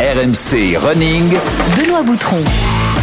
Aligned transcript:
RMC 0.00 0.78
Running. 0.78 1.28
Benoît 1.76 2.02
Boutron. 2.02 2.38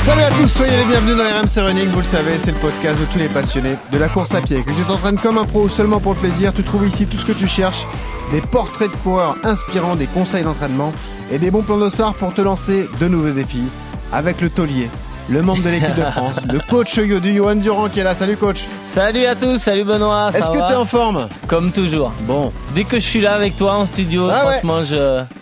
Salut 0.04 0.24
à 0.24 0.32
tous, 0.32 0.48
soyez 0.48 0.76
les 0.76 0.86
bienvenus 0.86 1.16
dans 1.16 1.26
RMC 1.26 1.68
Running. 1.68 1.88
Vous 1.90 2.00
le 2.00 2.04
savez, 2.04 2.40
c'est 2.40 2.54
le 2.54 2.58
podcast 2.58 3.00
de 3.00 3.06
tous 3.14 3.20
les 3.20 3.28
passionnés 3.28 3.76
de 3.92 3.98
la 4.00 4.08
course 4.08 4.34
à 4.34 4.42
pied. 4.42 4.64
Que 4.64 4.72
tu 4.72 4.82
t'entraînes 4.88 5.20
comme 5.20 5.38
un 5.38 5.44
pro 5.44 5.66
ou 5.66 5.70
seulement 5.70 6.00
pour 6.00 6.16
le 6.16 6.20
plaisir, 6.20 6.52
tu 6.56 6.64
trouves 6.64 6.88
ici 6.88 7.06
tout 7.06 7.20
ce 7.20 7.26
que 7.26 7.34
tu 7.34 7.48
cherches 7.48 7.86
des 8.32 8.42
portraits 8.42 8.90
de 8.90 8.96
coureurs 8.98 9.36
inspirants, 9.44 9.96
des 9.96 10.08
conseils 10.08 10.44
d'entraînement 10.44 10.92
et 11.32 11.38
des 11.38 11.52
bons 11.52 11.62
plans 11.62 11.78
d'ossard 11.78 12.16
pour 12.16 12.34
te 12.34 12.42
lancer 12.42 12.90
de 13.00 13.08
nouveaux 13.08 13.30
défis 13.30 13.68
avec 14.12 14.42
le 14.42 14.50
taulier, 14.50 14.90
le 15.30 15.42
membre 15.42 15.62
de 15.64 15.70
l'équipe 15.70 15.96
de 15.96 16.02
France, 16.12 16.36
le 16.52 16.60
coach 16.60 16.98
du 17.00 17.36
Johan 17.36 17.56
Durand 17.56 17.90
qui 17.90 18.00
est 18.00 18.04
là. 18.04 18.16
Salut 18.16 18.38
coach. 18.38 18.64
Salut 18.94 19.26
à 19.26 19.36
tous, 19.36 19.60
salut 19.60 19.84
Benoît. 19.84 20.30
Est-ce 20.34 20.50
que 20.52 20.58
t'es 20.68 20.74
en 20.76 20.86
forme 20.86 21.28
Comme 21.48 21.72
toujours. 21.72 22.12
Bon, 22.22 22.52
Dès 22.74 22.84
que 22.86 23.00
je 23.00 23.06
suis 23.06 23.22
là 23.22 23.34
avec 23.34 23.58
toi 23.58 23.74
en 23.76 23.86
studio, 23.86 24.30
Ah 24.32 24.42
franchement, 24.42 24.84
je, 24.84 24.96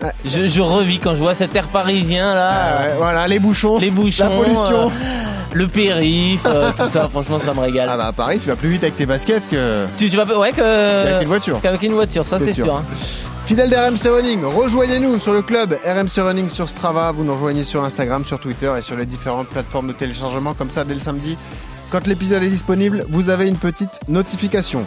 Ouais. 0.03 0.11
je, 0.25 0.47
je 0.47 0.61
revis 0.61 0.99
quand 0.99 1.11
je 1.13 1.19
vois 1.19 1.35
cet 1.35 1.55
air 1.55 1.65
parisien 1.67 2.33
là. 2.33 2.49
Ah 2.51 2.81
ouais, 2.81 2.93
voilà, 2.97 3.27
les 3.27 3.39
bouchons, 3.39 3.77
Les 3.77 3.91
bouchons, 3.91 4.23
la 4.23 4.29
pollution. 4.31 4.87
euh, 4.87 5.23
le 5.53 5.67
périph, 5.67 6.41
euh, 6.45 6.71
tout 6.77 6.89
ça, 6.91 7.07
franchement, 7.09 7.39
ça 7.45 7.53
me 7.53 7.59
régale. 7.61 7.87
Ah 7.89 7.95
bah 7.97 8.07
à 8.07 8.11
Paris, 8.13 8.39
tu 8.41 8.49
vas 8.49 8.55
plus 8.55 8.69
vite 8.69 8.83
avec 8.83 8.97
tes 8.97 9.05
baskets 9.05 9.43
que 9.49 9.85
Tu, 9.97 10.09
tu 10.09 10.17
vas 10.17 10.25
ouais 10.37 10.51
que 10.51 11.03
qu'avec 11.03 11.21
une 11.21 11.27
voiture. 11.27 11.59
qu'avec 11.61 11.83
une 11.83 11.93
voiture, 11.93 12.25
ça 12.27 12.39
C'est 12.39 12.47
c'est 12.47 12.53
sûr. 12.55 12.65
sûr. 12.65 12.75
hein. 12.75 12.83
Fidèle 13.45 13.69
d'RMC 13.69 14.09
Running, 14.09 14.43
rejoignez-nous 14.43 15.19
sur 15.19 15.31
le 15.31 15.43
club 15.43 15.77
RMC 15.85 16.19
Running 16.19 16.49
sur 16.49 16.67
Strava. 16.67 17.11
Vous 17.11 17.23
nous 17.23 17.35
rejoignez 17.35 17.63
sur 17.63 17.83
Instagram, 17.83 18.25
sur 18.25 18.39
Twitter 18.39 18.73
et 18.75 18.81
sur 18.81 18.97
les 18.97 19.05
différentes 19.05 19.47
plateformes 19.49 19.87
de 19.87 19.93
téléchargement. 19.93 20.55
Comme 20.55 20.71
ça, 20.71 20.83
dès 20.83 20.95
le 20.95 20.99
samedi, 20.99 21.37
quand 21.91 22.07
l'épisode 22.07 22.41
est 22.41 22.49
disponible, 22.49 23.05
vous 23.07 23.29
avez 23.29 23.47
une 23.47 23.57
petite 23.57 23.99
notification. 24.07 24.83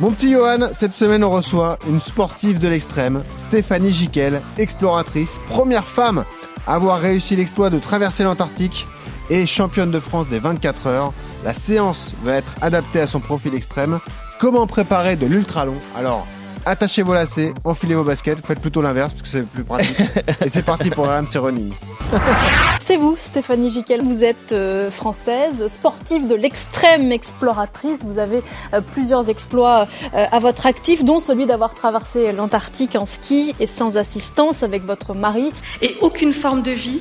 Mon 0.00 0.12
petit 0.12 0.32
Johan, 0.32 0.70
cette 0.72 0.94
semaine, 0.94 1.22
on 1.22 1.28
reçoit 1.28 1.78
une 1.90 2.00
sportive 2.00 2.58
de 2.58 2.68
l'extrême, 2.68 3.22
Stéphanie 3.36 3.90
Giquel, 3.90 4.40
exploratrice, 4.56 5.38
première 5.50 5.84
femme 5.84 6.24
à 6.66 6.76
avoir 6.76 7.00
réussi 7.00 7.36
l'exploit 7.36 7.68
de 7.68 7.78
traverser 7.78 8.24
l'Antarctique 8.24 8.86
et 9.28 9.44
championne 9.44 9.90
de 9.90 10.00
France 10.00 10.26
des 10.26 10.38
24 10.38 10.86
heures. 10.86 11.12
La 11.44 11.52
séance 11.52 12.14
va 12.24 12.36
être 12.36 12.54
adaptée 12.62 13.00
à 13.00 13.06
son 13.06 13.20
profil 13.20 13.54
extrême. 13.54 14.00
Comment 14.38 14.66
préparer 14.66 15.16
de 15.16 15.26
l'ultra 15.26 15.66
long? 15.66 15.76
Alors, 15.94 16.26
attachez 16.66 17.02
vos 17.02 17.14
lacets, 17.14 17.52
enfilez 17.64 17.94
vos 17.94 18.04
baskets, 18.04 18.38
faites 18.44 18.60
plutôt 18.60 18.82
l'inverse 18.82 19.12
parce 19.12 19.22
que 19.22 19.28
c'est 19.28 19.46
plus 19.46 19.64
pratique. 19.64 19.96
et 20.44 20.48
c'est 20.48 20.62
parti 20.62 20.90
pour 20.90 21.06
RMC 21.06 21.36
Running. 21.36 21.72
C'est 22.84 22.96
vous, 22.96 23.14
Stéphanie 23.18 23.70
Giquel. 23.70 24.02
Vous 24.02 24.24
êtes 24.24 24.52
euh, 24.52 24.90
française, 24.90 25.68
sportive 25.68 26.26
de 26.26 26.34
l'extrême 26.34 27.12
exploratrice. 27.12 28.00
Vous 28.04 28.18
avez 28.18 28.42
euh, 28.74 28.80
plusieurs 28.80 29.28
exploits 29.28 29.86
euh, 30.14 30.24
à 30.32 30.38
votre 30.40 30.66
actif, 30.66 31.04
dont 31.04 31.20
celui 31.20 31.46
d'avoir 31.46 31.74
traversé 31.74 32.32
l'Antarctique 32.32 32.96
en 32.96 33.04
ski 33.04 33.54
et 33.60 33.68
sans 33.68 33.96
assistance 33.96 34.64
avec 34.64 34.84
votre 34.84 35.14
mari. 35.14 35.52
et 35.82 35.96
aucune 36.00 36.32
forme 36.32 36.62
de 36.62 36.72
vie 36.72 37.00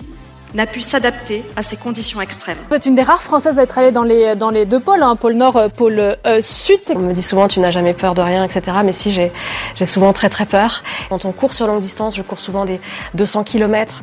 n'a 0.53 0.65
pu 0.65 0.81
s'adapter 0.81 1.43
à 1.55 1.61
ces 1.61 1.77
conditions 1.77 2.21
extrêmes. 2.21 2.57
Vous 2.69 2.75
êtes 2.75 2.85
une 2.85 2.95
des 2.95 3.03
rares 3.03 3.21
françaises 3.21 3.59
à 3.59 3.63
être 3.63 3.77
allée 3.77 3.91
dans 3.91 4.03
les, 4.03 4.35
dans 4.35 4.49
les 4.49 4.65
deux 4.65 4.79
pôles, 4.79 5.03
hein, 5.03 5.15
pôle 5.15 5.33
Nord, 5.33 5.57
euh, 5.57 5.69
pôle 5.69 5.99
euh, 5.99 6.41
Sud. 6.41 6.79
On 6.95 6.99
me 6.99 7.13
dit 7.13 7.21
souvent 7.21 7.47
tu 7.47 7.59
n'as 7.59 7.71
jamais 7.71 7.93
peur 7.93 8.15
de 8.15 8.21
rien, 8.21 8.43
etc. 8.43 8.77
Mais 8.83 8.93
si 8.93 9.11
j'ai 9.11 9.31
j'ai 9.75 9.85
souvent 9.85 10.13
très 10.13 10.29
très 10.29 10.45
peur. 10.45 10.83
Quand 11.09 11.25
on 11.25 11.31
court 11.31 11.53
sur 11.53 11.67
longue 11.67 11.81
distance, 11.81 12.15
je 12.15 12.21
cours 12.21 12.39
souvent 12.39 12.65
des 12.65 12.79
200 13.13 13.43
km, 13.43 14.01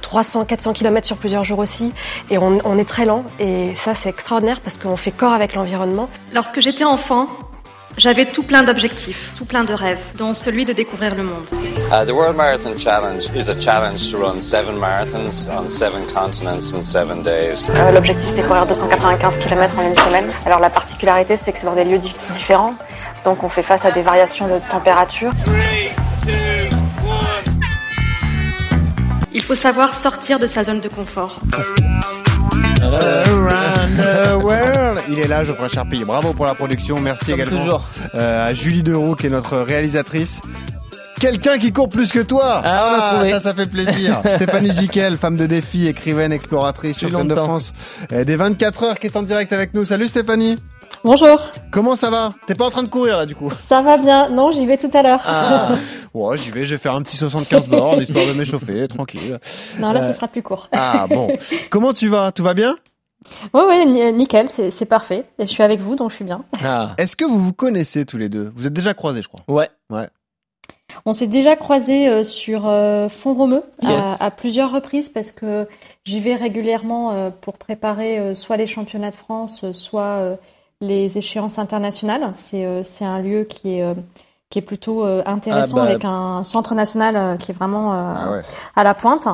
300, 0.00 0.44
400 0.44 0.72
km 0.72 1.06
sur 1.06 1.16
plusieurs 1.16 1.44
jours 1.44 1.58
aussi, 1.58 1.92
et 2.30 2.38
on, 2.38 2.58
on 2.64 2.78
est 2.78 2.84
très 2.84 3.04
lent. 3.04 3.24
Et 3.38 3.74
ça 3.74 3.94
c'est 3.94 4.08
extraordinaire 4.08 4.60
parce 4.60 4.78
qu'on 4.78 4.96
fait 4.96 5.10
corps 5.10 5.32
avec 5.32 5.54
l'environnement. 5.54 6.08
Lorsque 6.34 6.60
j'étais 6.60 6.84
enfant, 6.84 7.28
j'avais 7.96 8.24
tout 8.26 8.42
plein 8.42 8.62
d'objectifs, 8.62 9.32
tout 9.36 9.44
plein 9.44 9.64
de 9.64 9.72
rêves, 9.74 9.98
dont 10.16 10.34
celui 10.34 10.64
de 10.64 10.72
découvrir 10.72 11.14
le 11.14 11.22
monde. 11.22 11.44
Uh, 11.52 12.04
the 12.06 12.10
World 12.12 12.36
Marathon 12.36 12.76
Challenge 12.78 13.24
is 13.34 13.48
a 13.50 13.54
challenge 13.60 14.10
to 14.10 14.18
run 14.18 14.40
seven 14.40 14.76
marathons 14.78 15.48
on 15.50 15.66
seven 15.66 16.06
continents 16.06 16.72
in 16.74 16.80
seven 16.80 17.22
days. 17.22 17.68
Euh, 17.70 17.92
L'objectif 17.92 18.30
c'est 18.30 18.42
courir 18.46 18.66
295 18.66 19.38
km 19.38 19.74
en 19.78 19.82
une 19.82 19.96
semaine. 19.96 20.26
Alors 20.46 20.60
la 20.60 20.70
particularité 20.70 21.36
c'est 21.36 21.52
que 21.52 21.58
c'est 21.58 21.66
dans 21.66 21.74
des 21.74 21.84
lieux 21.84 21.98
di- 21.98 22.14
différents, 22.32 22.74
donc 23.24 23.42
on 23.42 23.48
fait 23.48 23.62
face 23.62 23.84
à 23.84 23.90
des 23.90 24.02
variations 24.02 24.46
de 24.46 24.58
température. 24.70 25.32
Il 29.32 29.42
faut 29.42 29.54
savoir 29.54 29.94
sortir 29.94 30.38
de 30.38 30.46
sa 30.46 30.64
zone 30.64 30.80
de 30.80 30.88
confort. 30.88 31.38
Around 32.82 33.98
the 33.98 34.36
world. 34.42 34.79
Il 35.08 35.18
est 35.18 35.28
là, 35.28 35.44
Geoffrey 35.44 35.68
Charpille. 35.68 36.04
Bravo 36.04 36.32
pour 36.32 36.46
la 36.46 36.54
production. 36.54 37.00
Merci 37.00 37.30
Comme 37.32 37.40
également 37.40 37.64
toujours. 37.64 37.88
euh, 38.14 38.44
à 38.46 38.52
Julie 38.54 38.82
Deroux 38.82 39.14
qui 39.14 39.26
est 39.26 39.30
notre 39.30 39.56
réalisatrice. 39.58 40.40
Quelqu'un 41.20 41.58
qui 41.58 41.70
court 41.72 41.88
plus 41.90 42.12
que 42.12 42.20
toi 42.20 42.62
Ah, 42.64 43.12
trouvé. 43.14 43.32
ça, 43.32 43.40
ça 43.40 43.54
fait 43.54 43.66
plaisir. 43.66 44.20
Stéphanie 44.36 44.72
Giquel, 44.72 45.18
femme 45.18 45.36
de 45.36 45.46
défi, 45.46 45.86
écrivaine, 45.86 46.32
exploratrice, 46.32 46.98
championne 46.98 47.28
de. 47.28 47.34
France 47.34 47.72
euh, 48.12 48.24
des 48.24 48.36
24 48.36 48.82
heures 48.84 48.98
qui 48.98 49.06
est 49.06 49.16
en 49.16 49.22
direct 49.22 49.52
avec 49.52 49.74
nous. 49.74 49.84
Salut 49.84 50.08
Stéphanie 50.08 50.56
Bonjour, 51.04 51.40
Comment 51.70 51.94
ça 51.94 52.10
va? 52.10 52.30
T'es 52.46 52.54
pas 52.54 52.66
en 52.66 52.70
train 52.70 52.82
de 52.82 52.88
courir 52.88 53.16
là 53.16 53.24
du 53.24 53.34
coup 53.34 53.50
ça 53.56 53.80
va 53.80 53.96
bien 53.96 54.28
Non, 54.28 54.50
j'y 54.50 54.66
vais 54.66 54.76
tout 54.76 54.90
à 54.92 55.02
l'heure. 55.02 55.20
Ah, 55.24 55.72
Ouais, 56.14 56.36
j'y 56.36 56.50
vais, 56.50 56.64
je 56.64 56.74
vais 56.74 56.78
faire 56.80 56.94
un 56.94 57.02
petit 57.02 57.16
75 57.16 57.68
bornes 57.68 58.02
histoire 58.02 58.26
de 58.26 58.32
m'échauffer, 58.32 58.86
tranquille. 58.88 59.38
Non, 59.78 59.92
là, 59.92 60.02
Euh, 60.02 60.12
ce 60.12 60.16
sera 60.16 60.26
plus 60.28 60.42
court. 60.42 60.68
Ah 60.72 61.06
bon. 61.08 61.36
Comment 61.70 61.92
tu 61.92 62.08
vas? 62.08 62.32
Tout 62.32 62.42
va 62.42 62.54
bien? 62.54 62.76
Oui, 63.52 63.60
oui, 63.68 63.86
ni- 63.86 64.12
nickel, 64.12 64.48
c'est 64.48 64.86
parfait. 64.86 65.24
Et 65.38 65.46
je 65.46 65.50
suis 65.52 65.62
avec 65.62 65.80
vous, 65.80 65.94
donc 65.96 66.10
je 66.10 66.16
suis 66.16 66.24
bien. 66.24 66.42
ah. 66.64 66.94
Est-ce 66.98 67.16
que 67.16 67.24
vous 67.24 67.38
vous 67.38 67.52
connaissez 67.52 68.06
tous 68.06 68.16
les 68.18 68.28
deux? 68.28 68.50
Vous 68.56 68.66
êtes 68.66 68.72
déjà 68.72 68.94
croisés, 68.94 69.22
je 69.22 69.28
crois. 69.28 69.42
Ouais. 69.48 69.68
On 71.04 71.12
s'est 71.12 71.28
déjà 71.28 71.54
croisés 71.54 72.08
euh, 72.08 72.24
sur 72.24 72.66
euh, 72.66 73.08
Font 73.08 73.34
Romeu 73.34 73.62
Yes. 73.82 74.02
à, 74.20 74.24
à 74.26 74.30
plusieurs 74.30 74.72
reprises 74.72 75.08
parce 75.08 75.30
que 75.32 75.68
j'y 76.04 76.18
vais 76.20 76.34
régulièrement 76.34 77.12
euh, 77.12 77.30
pour 77.30 77.58
préparer 77.58 78.18
euh, 78.18 78.34
soit 78.34 78.56
les 78.56 78.66
championnats 78.66 79.10
de 79.10 79.16
France, 79.16 79.70
soit 79.72 80.02
euh, 80.02 80.36
les 80.80 81.16
échéances 81.16 81.58
internationales. 81.60 82.30
C'est 82.34 82.64
euh, 82.64 82.82
c'est 82.82 83.04
un 83.04 83.20
lieu 83.20 83.44
qui 83.44 83.74
est, 83.76 83.82
euh, 83.82 83.94
qui 84.50 84.58
est 84.58 84.62
plutôt 84.62 85.04
intéressant 85.04 85.76
Ah 85.76 85.84
bah. 85.84 85.90
avec 85.90 86.04
un 86.04 86.42
centre 86.42 86.74
national 86.74 87.38
qui 87.38 87.52
est 87.52 87.54
vraiment 87.54 87.92
Ah 87.92 88.32
ouais. 88.32 88.40
à 88.74 88.82
la 88.82 88.94
pointe. 88.94 89.28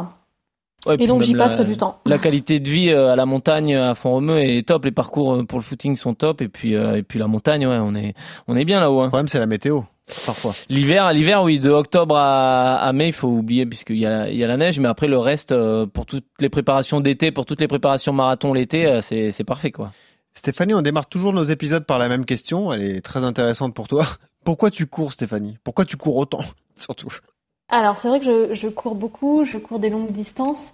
Ouais, 0.87 0.97
Et 0.99 1.07
donc 1.07 1.23
j'y 1.23 1.33
la- 1.35 1.45
passe 1.45 1.61
du 1.61 1.77
temps. 1.77 1.99
La 2.07 2.19
qualité 2.19 2.61
de 2.61 2.69
vie 2.69 2.91
euh, 2.91 3.13
à 3.13 3.17
la 3.17 3.27
montagne 3.27 3.75
à 3.77 3.95
Font-Romeu 3.95 4.39
est 4.39 4.67
top. 4.67 4.85
Les 4.85 4.93
parcours 4.93 5.35
euh, 5.35 5.43
pour 5.45 5.59
le 5.59 5.65
footing 5.65 5.97
sont 5.97 6.15
top. 6.15 6.41
Et 6.43 6.49
puis 6.49 6.75
euh, 6.75 6.97
et 6.97 7.03
puis 7.03 7.19
la 7.19 7.27
montagne, 7.27 7.67
ouais, 7.67 7.79
on 7.81 7.95
est 7.95 8.15
on 8.49 8.57
est 8.57 8.65
bien 8.65 8.81
là-haut. 8.81 9.01
hein. 9.01 9.05
Le 9.05 9.09
problème, 9.11 9.29
c'est 9.29 9.39
la 9.39 9.47
météo, 9.47 9.81
parfois. 10.25 10.53
L'hiver, 10.69 11.13
l'hiver, 11.13 11.43
oui, 11.43 11.59
de 11.61 11.71
octobre 11.71 12.17
à, 12.17 12.77
à 12.77 12.93
mai, 12.93 13.09
il 13.09 13.13
faut 13.13 13.29
oublier 13.29 13.67
puisqu'il 13.67 13.99
y 13.99 14.07
a, 14.07 14.29
il 14.29 14.37
y 14.37 14.45
a 14.45 14.47
la 14.47 14.57
neige, 14.57 14.79
mais 14.81 14.89
après 14.89 15.09
le 15.09 15.19
reste, 15.19 15.55
pour 15.93 16.07
toutes 16.07 16.27
les 16.41 16.49
préparations 16.49 17.01
d'été, 17.01 17.31
pour 17.33 17.47
toutes 17.47 17.61
les 17.61 17.69
préparations 17.69 18.13
marathon 18.13 18.53
l'été, 18.53 19.01
c'est, 19.03 19.33
c'est 19.33 19.45
parfait 19.45 19.71
quoi. 19.73 19.91
Stéphanie, 20.35 20.75
on 20.75 20.83
démarre 20.83 21.07
toujours 21.07 21.33
nos 21.33 21.45
épisodes 21.45 21.87
par 21.87 21.99
la 21.99 22.09
même 22.09 22.27
question. 22.27 22.71
Elle 22.73 22.83
est 22.83 23.01
très 23.01 23.25
intéressante 23.25 23.75
pour 23.75 23.89
toi. 23.89 24.07
Pourquoi 24.45 24.71
tu 24.71 24.87
cours, 24.87 25.13
Stéphanie? 25.13 25.57
Pourquoi 25.65 25.85
tu 25.87 25.97
cours 25.97 26.17
autant, 26.17 26.43
surtout? 26.77 27.09
Alors 27.69 27.99
c'est 27.99 28.09
vrai 28.09 28.21
que 28.21 28.27
je, 28.27 28.55
je 28.55 28.69
cours 28.69 28.95
beaucoup, 28.95 29.45
je 29.45 29.59
cours 29.59 29.79
des 29.79 29.91
longues 29.91 30.13
distances. 30.13 30.73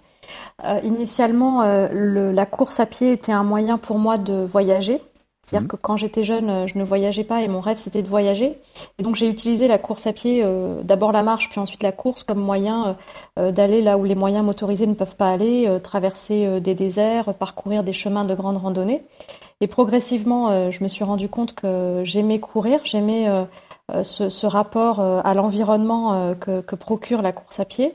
Euh, 0.65 0.79
initialement, 0.83 1.63
euh, 1.63 1.87
le- 1.91 2.31
la 2.31 2.45
course 2.45 2.79
à 2.79 2.85
pied 2.85 3.13
était 3.13 3.31
un 3.33 3.43
moyen 3.43 3.77
pour 3.77 3.99
moi 3.99 4.17
de 4.17 4.43
voyager. 4.45 5.01
C'est-à-dire 5.45 5.63
Mhm. 5.65 5.69
que 5.69 5.75
quand 5.77 5.97
j'étais 5.97 6.23
jeune, 6.23 6.49
euh, 6.49 6.67
je 6.67 6.77
ne 6.77 6.83
voyageais 6.83 7.23
pas 7.25 7.41
et 7.43 7.47
mon 7.49 7.61
rêve 7.61 7.77
c'était 7.77 8.03
de 8.03 8.07
voyager. 8.09 8.57
Et 8.99 9.03
donc 9.03 9.15
j'ai 9.15 9.27
utilisé 9.29 9.67
la 9.67 9.79
course 9.79 10.07
à 10.07 10.13
pied, 10.13 10.41
euh, 10.43 10.81
d'abord 10.83 11.11
la 11.13 11.23
marche, 11.23 11.49
puis 11.49 11.59
ensuite 11.59 11.83
la 11.83 11.91
course 11.93 12.23
comme 12.23 12.39
moyen 12.39 12.87
euh, 12.87 12.93
euh, 13.49 13.51
d'aller 13.53 13.81
là 13.81 13.97
où 13.97 14.05
les 14.05 14.15
moyens 14.15 14.45
motorisés 14.45 14.87
ne 14.87 14.93
peuvent 14.95 15.15
pas 15.17 15.31
aller, 15.31 15.67
euh, 15.67 15.79
traverser 15.79 16.45
euh, 16.47 16.59
des 16.61 16.75
déserts, 16.75 17.33
parcourir 17.35 17.83
des 17.83 17.93
chemins 17.93 18.25
de 18.25 18.35
grande 18.35 18.57
randonnée. 18.57 19.03
Et 19.61 19.67
progressivement, 19.67 20.49
euh, 20.49 20.71
je 20.71 20.83
me 20.83 20.89
suis 20.89 21.03
rendu 21.03 21.29
compte 21.29 21.53
que 21.55 22.01
j'aimais 22.03 22.39
courir, 22.39 22.79
j'aimais 22.83 23.27
ce, 24.01 24.29
ce 24.29 24.47
rapport 24.47 24.99
euh, 24.99 25.21
à 25.23 25.35
l'environnement 25.35 26.13
euh, 26.13 26.33
que, 26.33 26.61
que 26.61 26.75
procure 26.75 27.21
la 27.21 27.31
course 27.31 27.59
à 27.59 27.65
pied. 27.65 27.93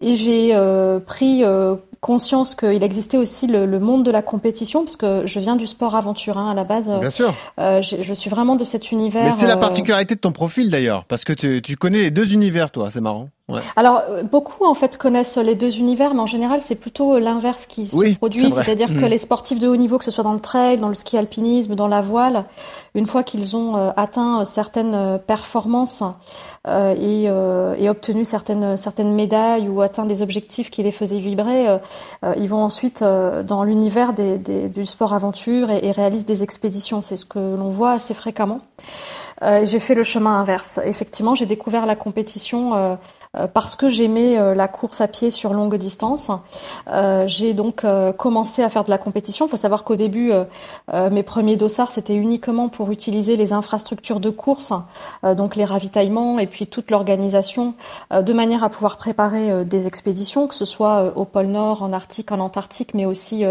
Et 0.00 0.14
j'ai 0.14 0.54
euh, 0.54 1.00
pris 1.00 1.42
euh, 1.44 1.74
conscience 2.00 2.54
qu'il 2.54 2.84
existait 2.84 3.16
aussi 3.16 3.48
le, 3.48 3.66
le 3.66 3.80
monde 3.80 4.04
de 4.04 4.12
la 4.12 4.22
compétition, 4.22 4.84
parce 4.84 4.96
que 4.96 5.26
je 5.26 5.40
viens 5.40 5.56
du 5.56 5.66
sport 5.66 5.96
aventure 5.96 6.38
hein, 6.38 6.52
à 6.52 6.54
la 6.54 6.62
base. 6.62 6.88
euh, 6.88 7.00
Bien 7.00 7.10
sûr. 7.10 7.34
euh, 7.58 7.82
je 7.82 8.14
suis 8.14 8.30
vraiment 8.30 8.54
de 8.54 8.62
cet 8.62 8.92
univers. 8.92 9.24
Mais 9.24 9.32
c'est 9.32 9.48
la 9.48 9.56
euh, 9.56 9.60
particularité 9.60 10.14
de 10.14 10.20
ton 10.20 10.30
profil 10.32 10.70
d'ailleurs, 10.70 11.04
parce 11.04 11.24
que 11.24 11.32
tu, 11.32 11.60
tu 11.62 11.74
connais 11.76 11.98
les 11.98 12.10
deux 12.12 12.32
univers, 12.32 12.70
toi. 12.70 12.90
C'est 12.90 13.00
marrant. 13.00 13.28
Ouais. 13.50 13.62
Alors, 13.76 14.02
euh, 14.10 14.22
beaucoup 14.22 14.66
en 14.66 14.74
fait 14.74 14.98
connaissent 14.98 15.38
les 15.38 15.54
deux 15.54 15.78
univers, 15.78 16.12
mais 16.12 16.20
en 16.20 16.26
général, 16.26 16.60
c'est 16.60 16.74
plutôt 16.74 17.18
l'inverse 17.18 17.64
qui 17.64 17.88
Oui, 17.94 18.12
se 18.12 18.16
produit. 18.16 18.52
C'est-à-dire 18.52 18.88
que 18.88 18.92
Mhm. 19.00 19.06
les 19.06 19.16
sportifs 19.18 19.58
de 19.58 19.66
haut 19.68 19.76
niveau, 19.76 19.96
que 19.96 20.04
ce 20.04 20.10
soit 20.10 20.24
dans 20.24 20.34
le 20.34 20.40
trail, 20.40 20.76
dans 20.76 20.88
le 20.88 20.94
ski 20.94 21.16
alpinisme, 21.16 21.74
dans 21.74 21.88
la 21.88 22.02
voile, 22.02 22.44
une 22.94 23.06
fois 23.06 23.22
qu'ils 23.22 23.56
ont 23.56 23.76
euh, 23.76 23.90
atteint 23.96 24.40
euh, 24.40 24.44
certaines 24.44 24.94
euh, 24.94 25.16
performances 25.16 26.02
euh, 26.66 26.94
et, 26.94 27.24
euh, 27.28 27.74
et 27.78 27.88
obtenu 27.88 28.26
certaines, 28.26 28.76
certaines 28.76 29.14
médailles 29.14 29.68
ou 29.68 29.80
atteint 29.80 30.04
des 30.04 30.20
objectifs 30.20 30.70
qui 30.70 30.82
les 30.82 30.92
faisaient 30.92 31.18
vibrer, 31.18 31.78
ils 32.36 32.48
vont 32.48 32.62
ensuite 32.62 33.00
euh, 33.00 33.42
dans 33.42 33.62
l'univers 33.64 34.12
des, 34.12 34.36
des- 34.36 34.68
du 34.68 34.84
sport 34.84 35.14
aventure 35.14 35.70
et, 35.70 35.86
et 35.86 35.90
réalisent 35.92 36.26
des 36.26 36.42
expéditions. 36.42 37.00
C'est 37.00 37.16
ce 37.16 37.24
que 37.24 37.38
l'on 37.38 37.70
voit 37.70 37.92
assez 37.92 38.12
fréquemment. 38.12 38.60
Euh, 39.42 39.64
j'ai 39.64 39.78
fait 39.78 39.94
le 39.94 40.02
chemin 40.02 40.38
inverse. 40.40 40.80
Effectivement, 40.84 41.34
j'ai 41.34 41.46
découvert 41.46 41.86
la 41.86 41.94
compétition 41.96 42.72
parce 43.34 43.76
que 43.76 43.90
j'aimais 43.90 44.38
euh, 44.38 44.54
la 44.54 44.68
course 44.68 45.00
à 45.00 45.08
pied 45.08 45.30
sur 45.30 45.52
longue 45.52 45.76
distance. 45.76 46.30
Euh, 46.90 47.26
j'ai 47.26 47.54
donc 47.54 47.84
commencé 48.16 48.62
à 48.62 48.68
faire 48.68 48.84
de 48.84 48.90
la 48.90 48.98
compétition. 48.98 49.46
Il 49.46 49.48
faut 49.48 49.56
savoir 49.56 49.84
qu'au 49.84 49.96
début, 49.96 50.32
mes 50.92 51.22
premiers 51.22 51.56
dossards, 51.56 51.92
c'était 51.92 52.14
uniquement 52.14 52.68
pour 52.68 52.90
utiliser 52.90 53.36
les 53.36 53.52
infrastructures 53.52 54.20
de 54.20 54.30
course, 54.30 54.72
donc 55.22 55.56
les 55.56 55.64
ravitaillements 55.64 56.38
et 56.38 56.46
puis 56.46 56.66
toute 56.66 56.90
l'organisation, 56.90 57.74
de 58.12 58.32
manière 58.32 58.64
à 58.64 58.70
pouvoir 58.70 58.96
préparer 58.96 59.64
des 59.64 59.86
expéditions, 59.86 60.46
que 60.46 60.54
ce 60.54 60.64
soit 60.64 61.12
au 61.16 61.24
pôle 61.24 61.46
Nord, 61.46 61.82
en 61.82 61.92
Arctique, 61.92 62.32
en 62.32 62.40
Antarctique, 62.40 62.94
mais 62.94 63.06
aussi, 63.06 63.44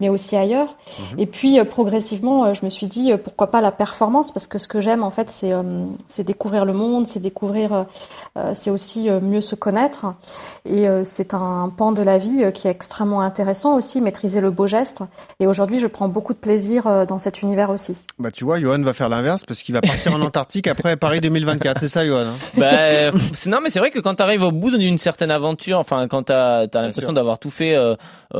mais 0.00 0.08
aussi 0.08 0.36
ailleurs. 0.36 0.76
Mhm. 1.12 1.20
Et 1.20 1.26
puis 1.26 1.62
progressivement, 1.64 2.54
je 2.54 2.64
me 2.64 2.70
suis 2.70 2.86
dit 2.86 3.12
pourquoi 3.22 3.48
pas 3.48 3.60
la 3.60 3.72
performance, 3.72 4.30
parce 4.32 4.46
que 4.46 4.58
ce 4.58 4.68
que 4.68 4.80
j'aime 4.80 5.02
en 5.02 5.10
fait, 5.10 5.30
c'est 5.30 6.24
découvrir 6.24 6.64
le 6.64 6.72
monde, 6.72 7.06
c'est 7.06 7.20
découvrir, 7.20 7.86
c'est 8.54 8.70
aussi 8.70 9.08
mieux 9.24 9.40
se 9.40 9.54
connaître. 9.54 10.06
Et 10.66 10.88
euh, 10.88 11.04
c'est 11.04 11.34
un 11.34 11.70
pan 11.76 11.92
de 11.92 12.02
la 12.02 12.16
vie 12.16 12.42
euh, 12.42 12.50
qui 12.50 12.68
est 12.68 12.70
extrêmement 12.70 13.20
intéressant 13.20 13.76
aussi, 13.76 14.00
maîtriser 14.00 14.40
le 14.40 14.50
beau 14.50 14.66
geste. 14.66 15.02
Et 15.38 15.46
aujourd'hui, 15.46 15.78
je 15.78 15.86
prends 15.86 16.08
beaucoup 16.08 16.32
de 16.32 16.38
plaisir 16.38 16.86
euh, 16.86 17.04
dans 17.04 17.18
cet 17.18 17.42
univers 17.42 17.68
aussi. 17.68 17.96
Bah, 18.18 18.30
tu 18.30 18.44
vois, 18.44 18.58
Johan 18.58 18.80
va 18.80 18.94
faire 18.94 19.10
l'inverse 19.10 19.44
parce 19.44 19.62
qu'il 19.62 19.74
va 19.74 19.82
partir 19.82 20.14
en 20.14 20.20
Antarctique 20.24 20.66
après 20.66 20.96
Paris 20.96 21.20
2024. 21.20 21.80
C'est 21.80 21.88
ça, 21.88 22.06
Johan 22.06 22.26
hein? 22.28 22.32
Bah, 22.56 23.10
Non, 23.46 23.58
mais 23.62 23.68
c'est 23.68 23.78
vrai 23.78 23.90
que 23.90 23.98
quand 23.98 24.14
tu 24.14 24.22
arrives 24.22 24.42
au 24.42 24.52
bout 24.52 24.70
d'une 24.70 24.96
certaine 24.96 25.30
aventure, 25.30 25.78
enfin, 25.78 26.08
quand 26.08 26.24
tu 26.24 26.32
as, 26.32 26.66
l'impression 26.72 27.12
d'avoir 27.12 27.38
tout 27.38 27.50
fait, 27.50 27.76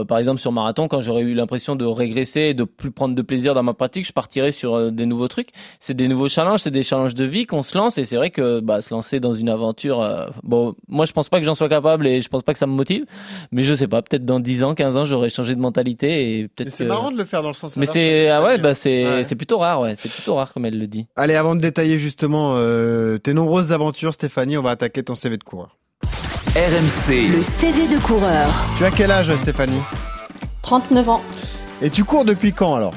par 0.08 0.18
exemple 0.18 0.40
sur 0.40 0.50
marathon, 0.50 0.88
quand 0.88 1.00
j'aurais 1.00 1.22
eu 1.22 1.34
l'impression 1.34 1.76
de 1.76 1.84
régresser 1.84 2.40
et 2.40 2.54
de 2.54 2.64
plus 2.64 2.90
prendre 2.90 3.14
de 3.14 3.22
plaisir 3.22 3.54
dans 3.54 3.62
ma 3.62 3.74
pratique, 3.74 4.06
je 4.06 4.12
partirais 4.12 4.52
sur 4.52 4.90
des 4.90 5.04
nouveaux 5.04 5.28
trucs. 5.28 5.50
C'est 5.78 5.94
des 5.94 6.08
nouveaux 6.08 6.28
challenges, 6.28 6.60
c'est 6.60 6.70
des 6.70 6.82
challenges 6.82 7.14
de 7.14 7.24
vie 7.24 7.44
qu'on 7.44 7.62
se 7.62 7.76
lance 7.76 7.98
et 7.98 8.04
c'est 8.04 8.16
vrai 8.16 8.30
que 8.30 8.60
bah, 8.60 8.80
se 8.80 8.94
lancer 8.94 9.20
dans 9.20 9.34
une 9.34 9.50
aventure, 9.50 10.32
bon, 10.42 10.73
moi 10.88 11.04
je 11.04 11.12
pense 11.12 11.28
pas 11.28 11.38
que 11.40 11.46
j'en 11.46 11.54
sois 11.54 11.68
capable 11.68 12.06
et 12.06 12.20
je 12.20 12.28
pense 12.28 12.42
pas 12.42 12.52
que 12.52 12.58
ça 12.58 12.66
me 12.66 12.72
motive, 12.72 13.04
mais 13.52 13.64
je 13.64 13.74
sais 13.74 13.88
pas, 13.88 14.02
peut-être 14.02 14.24
dans 14.24 14.40
10 14.40 14.62
ans, 14.64 14.74
15 14.74 14.96
ans, 14.96 15.04
j'aurais 15.04 15.30
changé 15.30 15.54
de 15.54 15.60
mentalité 15.60 16.38
et 16.40 16.48
peut-être. 16.48 16.70
C'est 16.70 16.84
marrant 16.84 17.10
de 17.10 17.18
le 17.18 17.24
faire 17.24 17.42
dans 17.42 17.48
le 17.48 17.54
sens. 17.54 17.76
Mais 17.76 17.86
c'est 17.86 18.28
ah 18.28 18.42
ouais, 18.42 18.58
bah 18.58 18.74
c'est 18.74 19.24
c'est 19.24 19.36
plutôt 19.36 19.58
rare, 19.58 19.80
ouais, 19.80 19.94
c'est 19.96 20.10
plutôt 20.10 20.34
rare 20.34 20.52
comme 20.52 20.64
elle 20.66 20.78
le 20.78 20.86
dit. 20.86 21.06
Allez, 21.16 21.34
avant 21.34 21.54
de 21.54 21.60
détailler 21.60 21.98
justement 21.98 22.54
euh, 22.56 23.18
tes 23.18 23.34
nombreuses 23.34 23.72
aventures, 23.72 24.14
Stéphanie, 24.14 24.56
on 24.56 24.62
va 24.62 24.70
attaquer 24.70 25.02
ton 25.02 25.14
CV 25.14 25.36
de 25.36 25.44
coureur. 25.44 25.76
RMC. 26.56 27.32
Le 27.34 27.42
CV 27.42 27.88
de 27.92 28.00
coureur. 28.00 28.48
Tu 28.78 28.84
as 28.84 28.90
quel 28.92 29.10
âge, 29.10 29.34
Stéphanie? 29.36 29.80
39 30.62 31.08
ans. 31.08 31.20
Et 31.82 31.90
tu 31.90 32.04
cours 32.04 32.24
depuis 32.24 32.52
quand 32.52 32.76
alors? 32.76 32.94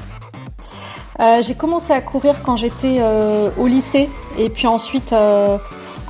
Euh, 1.20 1.42
J'ai 1.42 1.54
commencé 1.54 1.92
à 1.92 2.00
courir 2.00 2.36
quand 2.44 2.56
j'étais 2.56 2.98
euh, 3.00 3.50
au 3.58 3.66
lycée 3.66 4.08
et 4.38 4.48
puis 4.48 4.68
ensuite 4.68 5.12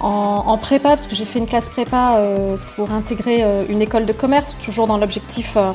en, 0.00 0.56
prépa, 0.58 0.90
parce 0.90 1.06
que 1.06 1.14
j'ai 1.14 1.24
fait 1.24 1.38
une 1.38 1.46
classe 1.46 1.68
prépa 1.68 2.16
euh, 2.16 2.56
pour 2.76 2.90
intégrer 2.92 3.42
euh, 3.42 3.64
une 3.68 3.82
école 3.82 4.06
de 4.06 4.12
commerce, 4.12 4.56
toujours 4.64 4.86
dans 4.86 4.96
l'objectif 4.96 5.54
euh, 5.56 5.72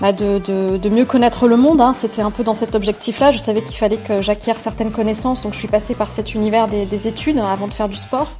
bah, 0.00 0.12
de, 0.12 0.88
mieux 0.88 1.04
connaître 1.04 1.46
le 1.46 1.56
monde. 1.56 1.80
Hein. 1.80 1.92
C'était 1.94 2.22
un 2.22 2.30
peu 2.30 2.42
dans 2.42 2.54
cet 2.54 2.74
objectif-là. 2.74 3.30
Je 3.30 3.38
savais 3.38 3.62
qu'il 3.62 3.76
fallait 3.76 3.98
que 3.98 4.22
j'acquière 4.22 4.58
certaines 4.58 4.90
connaissances, 4.90 5.42
donc 5.42 5.54
je 5.54 5.58
suis 5.58 5.68
passée 5.68 5.94
par 5.94 6.12
cet 6.12 6.34
univers 6.34 6.66
des, 6.68 7.08
études 7.08 7.38
avant 7.38 7.68
de 7.68 7.72
faire 7.72 7.88
du 7.88 7.96
sport. 7.96 8.32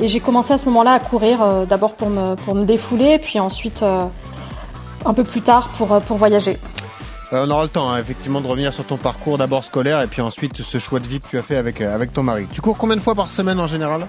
Et 0.00 0.08
j'ai 0.08 0.20
commencé 0.20 0.52
à 0.52 0.58
ce 0.58 0.66
moment-là 0.66 0.92
à 0.92 1.00
courir, 1.00 1.66
d'abord 1.68 1.94
pour 1.94 2.08
me, 2.08 2.64
défouler, 2.64 3.18
puis 3.18 3.38
ensuite 3.38 3.84
un 5.04 5.14
peu 5.14 5.22
plus 5.22 5.42
tard 5.42 5.68
pour 5.68 6.16
voyager. 6.16 6.58
On 7.32 7.50
aura 7.50 7.62
le 7.62 7.68
temps, 7.68 7.90
hein, 7.90 7.98
effectivement, 7.98 8.40
de 8.40 8.46
revenir 8.46 8.72
sur 8.72 8.84
ton 8.84 8.96
parcours 8.96 9.38
d'abord 9.38 9.64
scolaire 9.64 10.00
et 10.02 10.06
puis 10.06 10.20
ensuite 10.20 10.62
ce 10.62 10.78
choix 10.78 11.00
de 11.00 11.06
vie 11.06 11.20
que 11.20 11.28
tu 11.28 11.38
as 11.38 11.42
fait 11.42 11.56
avec, 11.56 11.80
avec 11.80 12.12
ton 12.12 12.22
mari. 12.22 12.46
Tu 12.52 12.60
cours 12.60 12.76
combien 12.76 12.96
de 12.96 13.00
fois 13.00 13.14
par 13.14 13.30
semaine 13.30 13.58
en 13.58 13.66
général? 13.66 14.06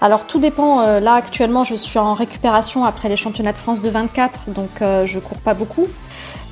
Alors 0.00 0.26
tout 0.26 0.38
dépend. 0.38 0.80
Euh, 0.80 1.00
là 1.00 1.14
actuellement, 1.14 1.64
je 1.64 1.74
suis 1.74 1.98
en 1.98 2.14
récupération 2.14 2.84
après 2.84 3.08
les 3.08 3.16
championnats 3.16 3.52
de 3.52 3.58
France 3.58 3.82
de 3.82 3.88
24, 3.88 4.50
donc 4.50 4.82
euh, 4.82 5.06
je 5.06 5.18
cours 5.18 5.38
pas 5.38 5.54
beaucoup. 5.54 5.86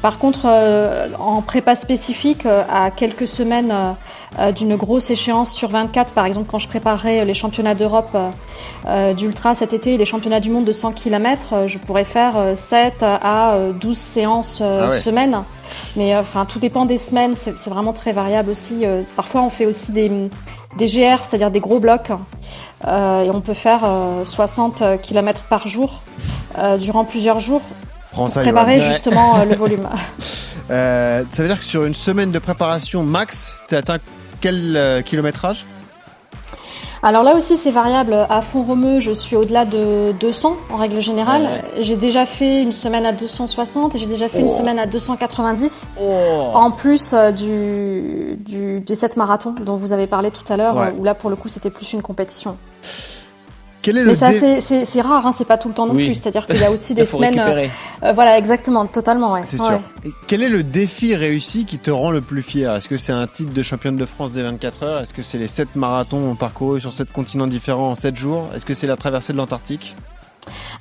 Par 0.03 0.19
contre, 0.19 0.43
euh, 0.45 1.09
en 1.19 1.41
prépa 1.41 1.75
spécifique, 1.75 2.47
à 2.47 2.91
quelques 2.91 3.27
semaines 3.27 3.73
d'une 4.55 4.77
grosse 4.77 5.11
échéance 5.11 5.53
sur 5.53 5.71
24, 5.71 6.13
par 6.13 6.27
exemple 6.27 6.49
quand 6.51 6.59
je 6.59 6.69
préparais 6.69 7.25
les 7.25 7.35
championnats 7.35 7.75
d'Europe 7.75 8.17
d'ultra 9.17 9.55
cet 9.55 9.73
été, 9.73 9.97
les 9.97 10.05
championnats 10.05 10.41
du 10.41 10.51
monde 10.51 10.65
de 10.65 10.73
100 10.73 10.93
km, 10.93 11.67
je 11.67 11.79
pourrais 11.79 12.05
faire 12.05 12.35
7 12.57 13.03
à 13.03 13.57
12 13.81 13.97
séances 13.97 14.61
ah 14.61 14.91
semaine. 14.91 15.43
Mais 15.97 16.17
enfin, 16.17 16.45
tout 16.45 16.59
dépend 16.59 16.85
des 16.85 16.99
semaines, 16.99 17.35
c'est 17.37 17.69
vraiment 17.69 17.93
très 17.93 18.13
variable 18.13 18.51
aussi. 18.51 18.85
parfois, 19.17 19.43
on 19.43 19.51
fait 19.51 19.67
aussi 19.67 19.93
des, 19.93 20.11
des 20.77 20.87
GR, 20.87 21.23
c'est-à-dire 21.23 21.51
des 21.51 21.61
gros 21.61 21.79
blocs. 21.79 22.11
Euh, 22.87 23.25
et 23.25 23.31
on 23.31 23.41
peut 23.41 23.55
faire 23.55 23.87
60 24.25 24.83
euh, 24.83 24.97
km 24.97 25.43
par 25.43 25.67
jour 25.69 26.03
euh, 26.59 26.77
durant 26.77 27.05
plusieurs 27.05 27.41
jours 27.41 27.63
pour 28.13 28.29
préparer 28.29 28.81
justement 28.81 29.45
le 29.45 29.55
volume. 29.57 29.89
ça 30.69 31.25
veut 31.39 31.49
dire 31.49 31.59
que 31.59 31.65
sur 31.65 31.85
une 31.85 31.95
semaine 31.95 32.31
de 32.31 32.39
préparation 32.39 33.03
max, 33.03 33.55
tu 33.69 33.75
atteint 33.75 33.99
quel 34.45 35.03
kilométrage 35.07 35.65
alors 37.07 37.23
là 37.23 37.37
aussi 37.37 37.59
c'est 37.59 37.71
variable. 37.71 38.17
À 38.31 38.41
fond 38.41 38.63
romeu, 38.63 38.99
je 38.99 39.13
suis 39.13 39.37
au-delà 39.37 39.67
de 39.67 40.13
200 40.21 40.57
en 40.71 40.77
règle 40.79 41.03
générale. 41.03 41.63
J'ai 41.79 41.97
déjà 41.97 42.25
fait 42.25 42.63
une 42.63 42.73
semaine 42.73 43.05
à 43.05 43.13
260 43.13 43.95
et 43.95 43.99
j'ai 43.99 44.07
déjà 44.07 44.27
fait 44.27 44.41
une 44.41 44.47
oh. 44.47 44.57
semaine 44.57 44.79
à 44.79 44.87
290. 44.87 45.87
En 46.55 46.71
plus 46.71 47.13
euh, 47.13 47.31
du, 47.31 48.37
du, 48.39 48.81
des 48.81 48.95
7 48.95 49.19
marathons 49.19 49.55
dont 49.61 49.77
vous 49.77 49.93
avez 49.93 50.07
parlé 50.07 50.31
tout 50.31 50.51
à 50.51 50.57
l'heure, 50.57 50.95
où 50.99 51.05
là 51.05 51.15
pour 51.15 51.29
le 51.29 51.37
coup 51.37 51.51
c'était 51.51 51.69
plus 51.69 51.93
une 51.93 52.01
compétition. 52.01 52.57
Mais 53.93 54.15
ça, 54.15 54.33
c'est 54.33 55.01
rare, 55.01 55.27
hein, 55.27 55.33
c'est 55.33 55.47
pas 55.47 55.59
tout 55.59 55.69
le 55.69 55.75
temps 55.75 55.87
non 55.87 55.95
plus. 55.95 56.15
C'est-à-dire 56.15 56.47
qu'il 56.47 56.61
y 56.61 56.65
a 56.65 56.71
aussi 56.71 56.95
des 56.95 57.05
semaines. 57.05 57.39
Euh, 57.39 57.67
euh, 58.03 58.13
voilà, 58.13 58.39
exactement, 58.39 58.87
totalement. 58.87 59.33
Ouais. 59.33 59.43
C'est 59.45 59.59
sûr. 59.59 59.81
quel 60.27 60.43
est 60.43 60.49
le 60.49 60.63
défi 60.63 61.15
réussi 61.15 61.65
qui 61.65 61.79
te 61.79 61.91
rend 61.91 62.11
le 62.11 62.21
plus 62.21 62.43
fier? 62.43 62.75
Est-ce 62.75 62.89
que 62.89 62.97
c'est 62.97 63.13
un 63.13 63.27
titre 63.27 63.53
de 63.53 63.63
championne 63.63 63.97
de 63.97 64.07
France 64.07 64.33
des 64.33 64.43
24 64.43 64.83
heures? 64.83 65.01
Est-ce 65.03 65.15
que 65.15 65.23
c'est 65.23 65.39
les 65.39 65.49
7 65.49 65.77
marathons 65.77 66.35
parcourus 66.35 66.81
sur 66.81 66.93
7 66.93 67.13
continents 67.13 67.47
différents 67.47 67.91
en 67.91 67.95
7 67.95 68.17
jours? 68.17 68.49
Est-ce 68.55 68.67
que 68.67 68.75
c'est 68.75 68.87
la 68.87 68.97
traversée 68.97 69.33
de 69.33 69.39
l'Antarctique? 69.39 69.95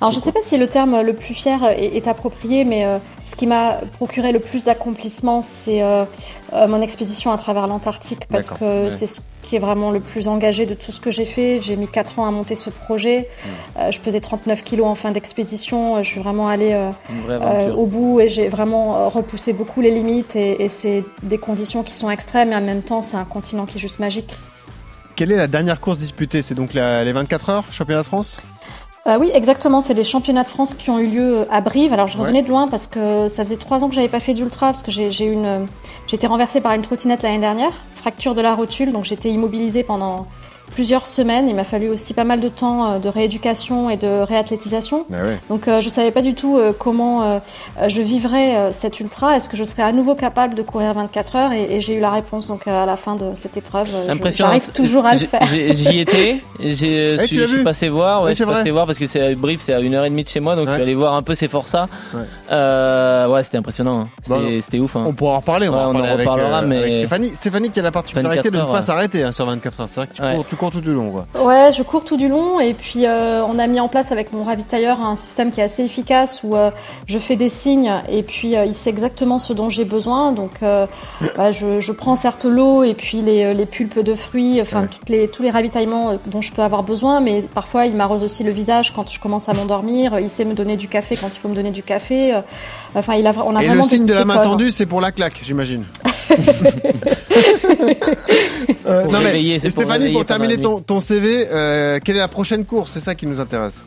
Alors 0.00 0.12
je 0.12 0.18
ne 0.18 0.22
sais 0.22 0.32
pas 0.32 0.40
si 0.42 0.58
le 0.58 0.66
terme 0.66 1.00
le 1.00 1.14
plus 1.14 1.34
fier 1.34 1.64
est, 1.76 2.06
approprié, 2.08 2.64
mais 2.64 2.84
euh, 2.84 2.98
ce 3.24 3.36
qui 3.36 3.46
m'a 3.46 3.78
procuré 3.92 4.32
le 4.32 4.40
plus 4.40 4.64
d'accomplissement, 4.64 5.40
c'est 5.42 5.82
euh, 5.82 6.04
euh, 6.52 6.68
mon 6.68 6.82
expédition 6.82 7.32
à 7.32 7.38
travers 7.38 7.66
l'Antarctique, 7.66 8.26
parce 8.28 8.50
que 8.50 8.90
c'est 8.90 9.06
ce 9.06 9.20
qui 9.42 9.56
est 9.56 9.58
vraiment 9.58 9.90
le 9.90 10.00
plus 10.00 10.28
engagé 10.28 10.66
de 10.66 10.74
tout 10.74 10.92
ce 10.92 11.00
que 11.00 11.10
j'ai 11.10 11.24
fait. 11.24 11.60
J'ai 11.62 11.76
mis 11.76 11.88
4 11.88 12.18
ans 12.18 12.26
à 12.26 12.30
monter 12.30 12.54
ce 12.54 12.70
projet. 12.70 13.28
Je 13.90 13.98
pesais 13.98 14.20
39 14.20 14.64
kilos 14.64 14.86
en 14.86 14.94
fin 14.94 15.10
d'expédition. 15.10 16.02
Je 16.02 16.08
suis 16.08 16.20
vraiment 16.20 16.48
allée 16.48 16.78
au 17.76 17.86
bout 17.86 18.20
et 18.20 18.28
j'ai 18.28 18.48
vraiment 18.48 19.08
repoussé 19.08 19.52
beaucoup 19.52 19.80
les 19.80 19.90
limites. 19.90 20.36
Et, 20.36 20.64
et 20.64 20.68
c'est 20.68 21.04
des 21.22 21.38
conditions 21.38 21.82
qui 21.82 21.92
sont 21.92 22.10
extrêmes, 22.10 22.52
et 22.52 22.56
en 22.56 22.60
même 22.60 22.82
temps, 22.82 23.02
c'est 23.02 23.16
un 23.16 23.24
continent 23.24 23.66
qui 23.66 23.78
est 23.78 23.80
juste 23.80 23.98
magique. 23.98 24.36
Quelle 25.16 25.30
est 25.30 25.36
la 25.36 25.46
dernière 25.46 25.80
course 25.80 25.98
disputée? 25.98 26.42
C'est 26.42 26.54
donc 26.54 26.74
les 26.74 27.12
24 27.12 27.50
heures, 27.50 27.64
championnat 27.70 28.02
de 28.02 28.06
France? 28.06 28.38
Euh, 29.06 29.18
oui, 29.20 29.30
exactement. 29.34 29.82
C'est 29.82 29.94
les 29.94 30.04
championnats 30.04 30.44
de 30.44 30.48
France 30.48 30.72
qui 30.72 30.88
ont 30.88 30.98
eu 30.98 31.06
lieu 31.06 31.38
euh, 31.38 31.44
à 31.50 31.60
Brive. 31.60 31.92
Alors 31.92 32.08
je 32.08 32.16
revenais 32.16 32.42
de 32.42 32.48
loin 32.48 32.68
parce 32.68 32.86
que 32.86 33.28
ça 33.28 33.44
faisait 33.44 33.56
trois 33.56 33.84
ans 33.84 33.88
que 33.88 33.94
j'avais 33.94 34.08
pas 34.08 34.20
fait 34.20 34.32
d'ultra 34.32 34.68
parce 34.68 34.82
que 34.82 34.90
j'ai 34.90 35.24
une, 35.24 35.44
euh, 35.44 35.64
j'ai 36.06 36.16
été 36.16 36.26
renversée 36.26 36.62
par 36.62 36.72
une 36.72 36.82
trottinette 36.82 37.22
l'année 37.22 37.38
dernière, 37.38 37.72
fracture 37.94 38.34
de 38.34 38.40
la 38.40 38.54
rotule, 38.54 38.92
donc 38.92 39.04
j'étais 39.04 39.30
immobilisée 39.30 39.82
pendant 39.82 40.26
plusieurs 40.70 41.06
semaines. 41.06 41.48
Il 41.48 41.54
m'a 41.54 41.64
fallu 41.64 41.88
aussi 41.88 42.14
pas 42.14 42.24
mal 42.24 42.40
de 42.40 42.48
temps 42.48 42.92
euh, 42.92 42.98
de 42.98 43.08
rééducation 43.08 43.90
et 43.90 43.96
de 43.96 44.20
réathlétisation. 44.20 45.06
Ah 45.12 45.16
Donc 45.48 45.68
euh, 45.68 45.80
je 45.80 45.88
savais 45.88 46.10
pas 46.10 46.22
du 46.22 46.34
tout 46.34 46.58
euh, 46.58 46.72
comment 46.76 47.40
je 47.86 48.02
vivrais 48.02 48.72
cette 48.72 49.00
ultra. 49.00 49.36
Est-ce 49.36 49.48
que 49.48 49.56
je 49.56 49.64
serais 49.64 49.82
à 49.82 49.92
nouveau 49.92 50.14
capable 50.14 50.54
de 50.54 50.62
courir 50.62 50.92
24 50.92 51.36
heures? 51.36 51.52
Et, 51.52 51.80
j'ai 51.80 51.96
eu 51.96 52.00
la 52.00 52.10
réponse 52.10 52.48
donc 52.48 52.66
à 52.66 52.86
la 52.86 52.96
fin 52.96 53.14
de 53.14 53.34
cette 53.34 53.56
épreuve. 53.56 53.88
J'arrive 54.30 54.70
toujours 54.70 55.06
à 55.06 55.14
le 55.14 55.18
faire. 55.20 55.46
J'y 55.46 56.00
étais. 56.00 56.42
Je 56.60 57.24
suis 57.46 57.64
passé 57.64 57.88
voir. 57.88 58.22
Ouais, 58.22 58.30
je 58.30 58.36
suis 58.36 58.44
passé 58.44 58.70
voir 58.70 58.86
parce 58.86 58.98
que 58.98 59.06
c'est 59.06 59.34
brief, 59.34 59.60
c'est 59.64 59.74
à 59.74 59.80
une 59.80 59.94
heure 59.94 60.04
et 60.04 60.10
demie 60.10 60.24
de 60.24 60.28
chez 60.28 60.40
moi, 60.40 60.56
donc 60.56 60.68
je 60.68 60.72
suis 60.72 60.82
allé 60.82 60.94
voir 60.94 61.14
un 61.14 61.22
peu 61.22 61.34
ces 61.34 61.48
forçats. 61.48 61.88
Ouais, 62.14 63.32
ouais 63.32 63.42
c'était 63.42 63.58
impressionnant. 63.58 64.06
Hein. 64.28 64.60
C'était 64.60 64.78
ouf. 64.78 64.96
Hein. 64.96 65.04
On 65.06 65.12
pourra 65.12 65.34
en 65.34 65.40
reparler. 65.40 65.68
On, 65.68 65.74
en, 65.74 65.92
reparlera, 65.92 66.62
mais 66.62 67.00
Stéphanie, 67.00 67.30
Stéphanie 67.30 67.70
qui 67.70 67.80
a 67.80 67.82
la 67.82 67.92
particularité 67.92 68.50
de 68.50 68.56
ne 68.56 68.64
pas 68.64 68.82
s'arrêter 68.82 69.22
hein, 69.22 69.32
sur 69.32 69.46
24 69.46 69.80
heures. 69.80 69.88
C'est 69.90 70.00
vrai 70.00 70.06
que 70.06 70.48
tu 70.48 70.53
cours 70.53 70.53
tout 70.56 70.80
du 70.80 70.92
long. 70.92 71.24
Ouais, 71.38 71.72
je 71.72 71.82
cours 71.82 72.04
tout 72.04 72.16
du 72.16 72.28
long 72.28 72.60
et 72.60 72.74
puis 72.74 73.06
euh, 73.06 73.42
on 73.44 73.58
a 73.58 73.66
mis 73.66 73.80
en 73.80 73.88
place 73.88 74.12
avec 74.12 74.32
mon 74.32 74.44
ravitailleur 74.44 75.00
un 75.00 75.16
système 75.16 75.50
qui 75.50 75.60
est 75.60 75.64
assez 75.64 75.84
efficace 75.84 76.42
où 76.42 76.56
euh, 76.56 76.70
je 77.06 77.18
fais 77.18 77.36
des 77.36 77.48
signes 77.48 77.92
et 78.08 78.22
puis 78.22 78.56
euh, 78.56 78.64
il 78.64 78.74
sait 78.74 78.90
exactement 78.90 79.38
ce 79.38 79.52
dont 79.52 79.68
j'ai 79.68 79.84
besoin. 79.84 80.32
Donc 80.32 80.60
bah, 80.60 81.52
je, 81.52 81.92
prends 81.92 82.16
certes 82.16 82.44
l'eau 82.44 82.82
et 82.82 82.94
puis 82.94 83.20
les, 83.20 83.54
les, 83.54 83.66
pulpes 83.66 84.00
de 84.00 84.14
fruits, 84.14 84.60
enfin 84.60 84.86
toutes 84.86 85.08
les, 85.08 85.28
tous 85.28 85.42
les 85.42 85.50
ravitaillements 85.50 86.18
dont 86.26 86.40
je 86.40 86.52
peux 86.52 86.62
avoir 86.62 86.82
besoin, 86.82 87.20
mais 87.20 87.42
parfois 87.42 87.86
il 87.86 87.94
m'arrose 87.94 88.24
aussi 88.24 88.42
le 88.42 88.50
visage 88.50 88.92
quand 88.92 89.10
je 89.10 89.20
commence 89.20 89.48
à 89.48 89.54
m'endormir. 89.54 90.18
Il 90.18 90.30
sait 90.30 90.44
me 90.44 90.54
donner 90.54 90.76
du 90.76 90.88
café 90.88 91.16
quand 91.16 91.28
il 91.28 91.38
faut 91.38 91.48
me 91.48 91.54
donner 91.54 91.70
du 91.70 91.82
café. 91.82 92.34
Enfin, 92.94 93.14
il 93.14 93.26
a, 93.26 93.32
on 93.44 93.56
a 93.56 93.62
et 93.62 93.66
vraiment 93.66 93.82
le 93.82 93.88
signe 93.88 94.06
de 94.06 94.14
la 94.14 94.24
main 94.24 94.38
tendue, 94.38 94.70
c'est 94.70 94.86
pour 94.86 95.00
la 95.00 95.10
claque, 95.12 95.40
j'imagine. 95.42 95.84
euh, 98.86 99.04
non 99.04 99.20
mais 99.20 99.58
Stéphanie, 99.58 100.12
pour, 100.12 100.24
terminer 100.24 100.58
ton, 100.58 100.80
ton 100.80 101.00
CV, 101.00 101.46
euh, 101.50 101.98
quelle 102.04 102.16
est 102.16 102.20
la 102.20 102.28
prochaine 102.28 102.64
course? 102.64 102.92
C'est 102.92 103.00
ça 103.00 103.14
qui 103.14 103.26
nous 103.26 103.40
intéresse. 103.40 103.84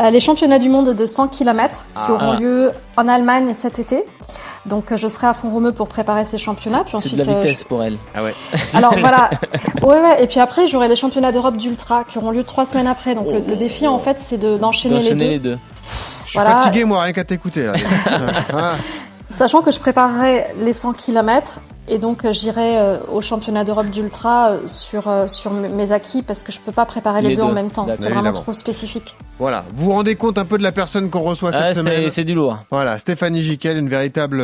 Euh, 0.00 0.10
les 0.10 0.20
championnats 0.20 0.58
du 0.58 0.68
monde 0.68 0.94
de 0.94 1.06
100 1.06 1.28
km 1.28 1.74
qui 1.74 1.80
ah. 1.96 2.12
auront 2.12 2.32
lieu 2.38 2.70
en 2.96 3.08
Allemagne 3.08 3.52
cet 3.54 3.78
été. 3.78 4.04
Donc 4.64 4.94
je 4.94 5.08
serai 5.08 5.26
à 5.26 5.34
fond 5.34 5.50
romeu 5.50 5.72
pour 5.72 5.88
préparer 5.88 6.24
ces 6.24 6.38
championnats. 6.38 6.84
Puis 6.84 6.96
ensuite, 6.96 7.16
de 7.16 7.24
la 7.24 7.40
vitesse 7.40 7.64
pour 7.64 7.82
elle. 7.82 7.98
Ah 8.14 8.22
ouais. 8.22 8.32
Alors 8.74 8.94
voilà. 8.98 9.30
Ouais 9.82 10.00
ouais. 10.00 10.22
Et 10.22 10.26
puis 10.28 10.38
après 10.38 10.68
j'aurai 10.68 10.88
les 10.88 10.96
championnats 10.96 11.32
d'Europe 11.32 11.56
d'ultra 11.56 12.04
qui 12.04 12.18
auront 12.18 12.30
lieu 12.30 12.44
trois 12.44 12.64
semaines 12.64 12.86
après. 12.86 13.14
Donc 13.14 13.26
le, 13.26 13.56
défi 13.56 13.86
en 13.88 13.98
fait 13.98 14.18
c'est 14.18 14.38
d'enchaîner 14.38 15.02
les, 15.02 15.14
les, 15.14 15.38
deux. 15.38 15.58
Je 16.24 16.30
suis 16.30 16.38
fatigué 16.38 16.84
moi 16.84 17.02
rien 17.02 17.12
qu'à 17.12 17.24
t'écouter 17.24 17.66
là. 17.66 17.74
Sachant 19.30 19.62
que 19.62 19.70
je 19.70 19.80
préparerai 19.80 20.46
les 20.60 20.74
100 20.74 20.92
km 20.92 21.60
et 21.88 21.98
donc 21.98 22.24
euh, 22.24 22.32
j'irai 22.32 22.78
euh, 22.78 22.98
au 23.10 23.20
championnat 23.20 23.64
d'Europe 23.64 23.88
d'ultra 23.88 24.50
euh, 24.50 24.68
sur, 24.68 25.10
sur 25.26 25.50
mes 25.52 25.90
acquis 25.90 26.22
parce 26.22 26.44
que 26.44 26.52
je 26.52 26.60
peux 26.60 26.70
pas 26.70 26.84
préparer 26.84 27.22
les, 27.22 27.34
deux, 27.34 27.42
en 27.42 27.52
même 27.52 27.70
temps. 27.70 27.88
C'est 27.96 28.10
vraiment 28.10 28.32
trop 28.32 28.52
spécifique. 28.52 29.16
Voilà, 29.38 29.64
vous 29.74 29.86
vous 29.86 29.92
rendez 29.92 30.14
compte 30.14 30.38
un 30.38 30.44
peu 30.44 30.58
de 30.58 30.62
la 30.62 30.70
personne 30.70 31.10
qu'on 31.10 31.22
reçoit 31.22 31.50
cette 31.50 31.60
ah, 31.60 31.74
semaine 31.74 32.10
C'est 32.12 32.24
du 32.24 32.34
lourd. 32.34 32.58
Voilà, 32.70 32.98
Stéphanie 32.98 33.42
Giquel, 33.42 33.78
une 33.78 33.88
véritable 33.88 34.40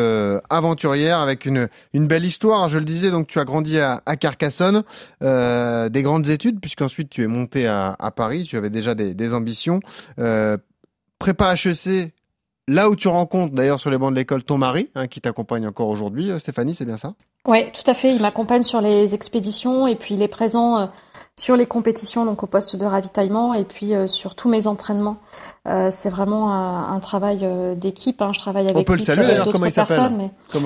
aventurière 0.50 1.20
avec 1.20 1.46
une, 1.46 1.68
une 1.92 2.08
belle 2.08 2.24
histoire. 2.24 2.68
Je 2.68 2.78
le 2.78 2.84
disais, 2.84 3.10
donc 3.10 3.28
tu 3.28 3.38
as 3.38 3.44
grandi 3.44 3.78
à, 3.78 4.00
à 4.06 4.16
Carcassonne, 4.16 4.82
des 5.20 6.02
grandes 6.02 6.28
études 6.28 6.60
puisqu'ensuite 6.60 7.10
tu 7.10 7.22
es 7.22 7.28
monté 7.28 7.68
à, 7.68 7.94
à, 7.98 8.10
Paris, 8.10 8.46
tu 8.48 8.56
avais 8.56 8.70
déjà 8.70 8.94
des, 8.96 9.14
des 9.14 9.32
ambitions. 9.34 9.80
Prépa 11.18 11.54
HEC, 11.54 12.12
Là 12.68 12.90
où 12.90 12.96
tu 12.96 13.08
rencontres 13.08 13.54
d'ailleurs 13.54 13.80
sur 13.80 13.88
les 13.88 13.96
bancs 13.96 14.10
de 14.10 14.16
l'école 14.16 14.44
ton 14.44 14.58
mari, 14.58 14.90
hein, 14.94 15.06
qui 15.06 15.22
t'accompagne 15.22 15.66
encore 15.66 15.88
aujourd'hui, 15.88 16.30
euh, 16.30 16.38
Stéphanie, 16.38 16.74
c'est 16.74 16.84
bien 16.84 16.98
ça? 16.98 17.14
Oui, 17.46 17.72
tout 17.72 17.90
à 17.90 17.94
fait. 17.94 18.14
Il 18.14 18.20
m'accompagne 18.20 18.62
sur 18.62 18.82
les 18.82 19.14
expéditions 19.14 19.86
et 19.86 19.96
puis 19.96 20.14
il 20.14 20.20
est 20.20 20.28
présent 20.28 20.78
euh, 20.78 20.86
sur 21.34 21.56
les 21.56 21.64
compétitions, 21.64 22.26
donc 22.26 22.42
au 22.42 22.46
poste 22.46 22.76
de 22.76 22.84
ravitaillement 22.84 23.54
et 23.54 23.64
puis 23.64 23.94
euh, 23.94 24.06
sur 24.06 24.34
tous 24.34 24.50
mes 24.50 24.66
entraînements. 24.66 25.16
Euh, 25.68 25.88
c'est 25.90 26.08
vraiment 26.08 26.52
un, 26.52 26.98
travail 27.00 27.40
euh, 27.42 27.74
d'équipe. 27.74 28.22
Hein. 28.22 28.30
Je 28.32 28.38
travaille 28.38 28.64
avec 28.64 28.76
on 28.76 28.84
peut 28.84 28.94
le 28.94 29.00
saluer 29.00 29.26
d'ailleurs. 29.26 29.48
Comment 29.50 29.66
il 29.66 29.72
s'appelle 29.72 30.10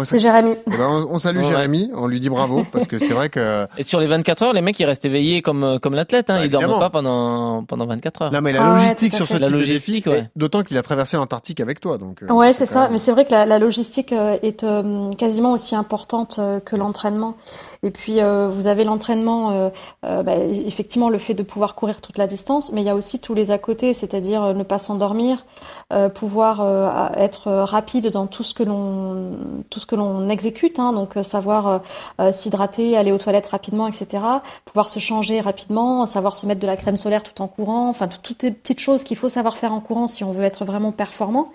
C'est 0.05 0.19
Jérémy. 0.19 0.55
Eh 0.67 0.71
ben, 0.71 1.07
on, 1.11 1.19
salue 1.19 1.43
Jérémy. 1.43 1.91
On 1.95 2.07
lui 2.07 2.21
dit 2.21 2.29
bravo 2.29 2.65
parce 2.73 2.87
que 2.87 2.99
c'est 2.99 3.13
vrai 3.13 3.29
que. 3.29 3.67
Et 3.77 3.83
sur 3.83 4.01
les 4.01 4.07
24 4.07 4.43
heures, 4.43 4.53
les 4.53 4.63
mecs 4.63 4.79
ils 4.79 4.85
restent 4.85 5.05
éveillés 5.05 5.43
comme 5.43 5.79
comme 5.81 5.95
l'athlète. 5.95 6.31
Hein. 6.31 6.37
Bah, 6.37 6.45
ils 6.45 6.51
dorment 6.51 6.79
pas 6.79 6.91
pendant 6.91 7.65
pendant 7.65 7.87
24 7.87 8.23
heures. 8.23 8.33
Non 8.33 8.41
mais 8.41 8.53
la 8.53 8.63
ah 8.63 8.77
logistique 8.77 9.15
sur 9.15 9.27
ce 9.27 9.37
la 9.37 9.49
logistique, 9.49 10.07
ouais. 10.07 10.31
d'autant 10.37 10.63
qu'il 10.63 10.79
a 10.79 10.83
traversé 10.83 11.17
l'Antarctique 11.17 11.61
avec 11.61 11.81
toi. 11.81 11.99
Donc. 11.99 12.23
ouais, 12.29 12.53
c'est 12.53 12.67
ça. 12.67 12.89
Mais 12.91 12.99
c'est 12.99 13.13
vrai 13.13 13.25
que 13.25 13.33
la, 13.33 13.45
la 13.45 13.59
logistique 13.59 14.13
est 14.13 14.65
quasiment 15.19 15.53
aussi 15.53 15.75
importante 15.75 16.39
que 16.65 16.77
l'entraînement. 16.77 17.37
Et 17.85 17.91
puis 17.91 18.21
vous 18.21 18.67
avez 18.69 18.85
l'entraînement, 18.85 19.71
bah, 20.03 20.37
effectivement 20.37 21.09
le 21.09 21.19
fait 21.19 21.35
de 21.35 21.43
pouvoir 21.43 21.75
courir 21.75 22.01
toute 22.01 22.17
la 22.17 22.27
distance, 22.27 22.71
mais 22.73 22.83
il 22.83 22.85
y 22.85 22.91
a 22.91 22.95
aussi 22.95 23.19
tous 23.19 23.35
les 23.35 23.51
à 23.51 23.59
côté, 23.59 23.93
c'est-à-dire 23.93 24.55
ne 24.55 24.63
pas 24.63 24.79
s'endormir, 24.79 25.45
euh, 25.93 26.09
pouvoir 26.09 26.61
euh, 26.61 26.89
être 27.17 27.51
rapide 27.51 28.09
dans 28.09 28.27
tout 28.27 28.45
ce 28.45 28.55
que 28.55 28.63
l'on 28.63 29.37
tout 29.69 29.79
ce 29.79 29.85
que 29.85 29.95
l'on 29.95 30.29
exécute, 30.29 30.79
hein, 30.79 30.93
donc 30.93 31.17
euh, 31.17 31.23
savoir 31.23 31.83
s'hydrater, 32.31 32.97
aller 32.97 33.13
aux 33.13 33.19
toilettes 33.19 33.49
rapidement, 33.49 33.89
etc. 33.89 34.23
Pouvoir 34.65 34.89
se 34.89 34.99
changer 34.99 35.41
rapidement, 35.41 36.07
savoir 36.07 36.37
se 36.37 36.47
mettre 36.47 36.61
de 36.61 36.67
la 36.67 36.77
crème 36.77 36.97
solaire 36.97 37.23
tout 37.23 37.43
en 37.43 37.49
courant, 37.49 37.89
enfin 37.89 38.09
toutes 38.09 38.43
les 38.43 38.53
petites 38.53 38.81
choses 38.81 39.05
qu'il 39.05 39.17
faut 39.17 39.29
savoir 39.29 39.57
faire 39.57 39.73
en 39.73 39.81
courant 39.81 40.09
si 40.09 40.25
on 40.25 40.33
veut 40.33 40.45
être 40.45 40.65
vraiment 40.65 40.93
performant. 40.93 41.53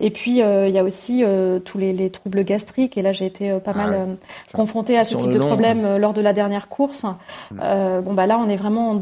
Et 0.00 0.10
puis 0.10 0.38
il 0.38 0.70
y 0.70 0.78
a 0.78 0.84
aussi 0.84 1.24
tous 1.64 1.78
les, 1.78 1.92
les, 1.92 2.10
troubles 2.10 2.44
gastriques 2.44 2.96
et 2.96 3.02
là 3.02 3.12
j'ai 3.12 3.26
été 3.26 3.50
pas 3.60 3.72
ah 3.74 3.78
mal 3.78 4.16
confrontée 4.52 4.96
à 4.96 5.04
ce 5.04 5.14
type 5.14 5.32
de 5.32 5.38
problème 5.38 5.65
lors 5.74 6.12
de 6.12 6.20
la 6.20 6.32
dernière 6.32 6.68
course. 6.68 7.04
Mm. 7.50 8.00
bon 8.02 8.14
bah 8.14 8.26
là 8.26 8.38
on 8.38 8.48
est 8.48 8.56
vraiment 8.56 8.90
en 8.90 9.00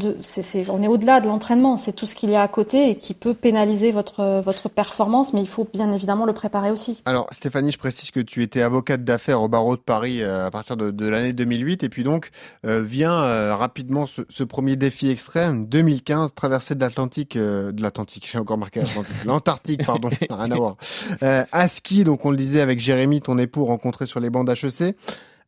on 0.69 0.83
est 0.83 0.87
au-delà 0.87 1.21
de 1.21 1.27
l'entraînement, 1.27 1.77
c'est 1.77 1.93
tout 1.93 2.05
ce 2.05 2.15
qu'il 2.15 2.29
y 2.29 2.35
a 2.35 2.41
à 2.41 2.47
côté 2.47 2.89
et 2.89 2.95
qui 2.97 3.13
peut 3.13 3.33
pénaliser 3.33 3.91
votre 3.91 4.41
votre 4.41 4.69
performance, 4.69 5.33
mais 5.33 5.41
il 5.41 5.47
faut 5.47 5.67
bien 5.73 5.91
évidemment 5.93 6.25
le 6.25 6.33
préparer 6.33 6.71
aussi. 6.71 7.01
Alors 7.05 7.27
Stéphanie, 7.31 7.71
je 7.71 7.77
précise 7.77 8.11
que 8.11 8.19
tu 8.19 8.43
étais 8.43 8.61
avocate 8.61 9.03
d'affaires 9.03 9.41
au 9.41 9.47
barreau 9.47 9.75
de 9.75 9.81
Paris 9.81 10.21
euh, 10.21 10.45
à 10.45 10.51
partir 10.51 10.77
de, 10.77 11.07
l'année 11.07 11.33
2008 11.33 11.83
et 11.83 11.89
puis 11.89 12.03
donc 12.03 12.31
euh, 12.65 12.81
vient 12.81 13.13
euh, 13.13 13.55
rapidement 13.55 14.05
ce, 14.05 14.43
premier 14.43 14.75
défi 14.75 15.09
extrême 15.09 15.67
2015 15.67 16.33
traversée 16.33 16.75
de 16.75 16.79
l'Atlantique 16.79 17.37
de 17.37 17.81
l'Atlantique, 17.81 18.27
j'ai 18.31 18.37
encore 18.37 18.57
marqué 18.57 18.81
l'Atlantique, 18.81 19.15
l'Antarctique 19.25 19.85
pardon, 19.85 20.09
rien 20.29 20.51
à 20.51 20.55
voir. 20.55 20.77
à 21.21 21.67
ski, 21.67 22.03
donc 22.03 22.25
on 22.25 22.31
le 22.31 22.37
disait 22.37 22.61
avec 22.61 22.79
Jérémy, 22.79 23.21
ton 23.21 23.37
époux 23.37 23.65
rencontré 23.65 24.05
sur 24.05 24.19
les 24.19 24.29
bancs 24.29 24.47
d'HEC 24.47 24.95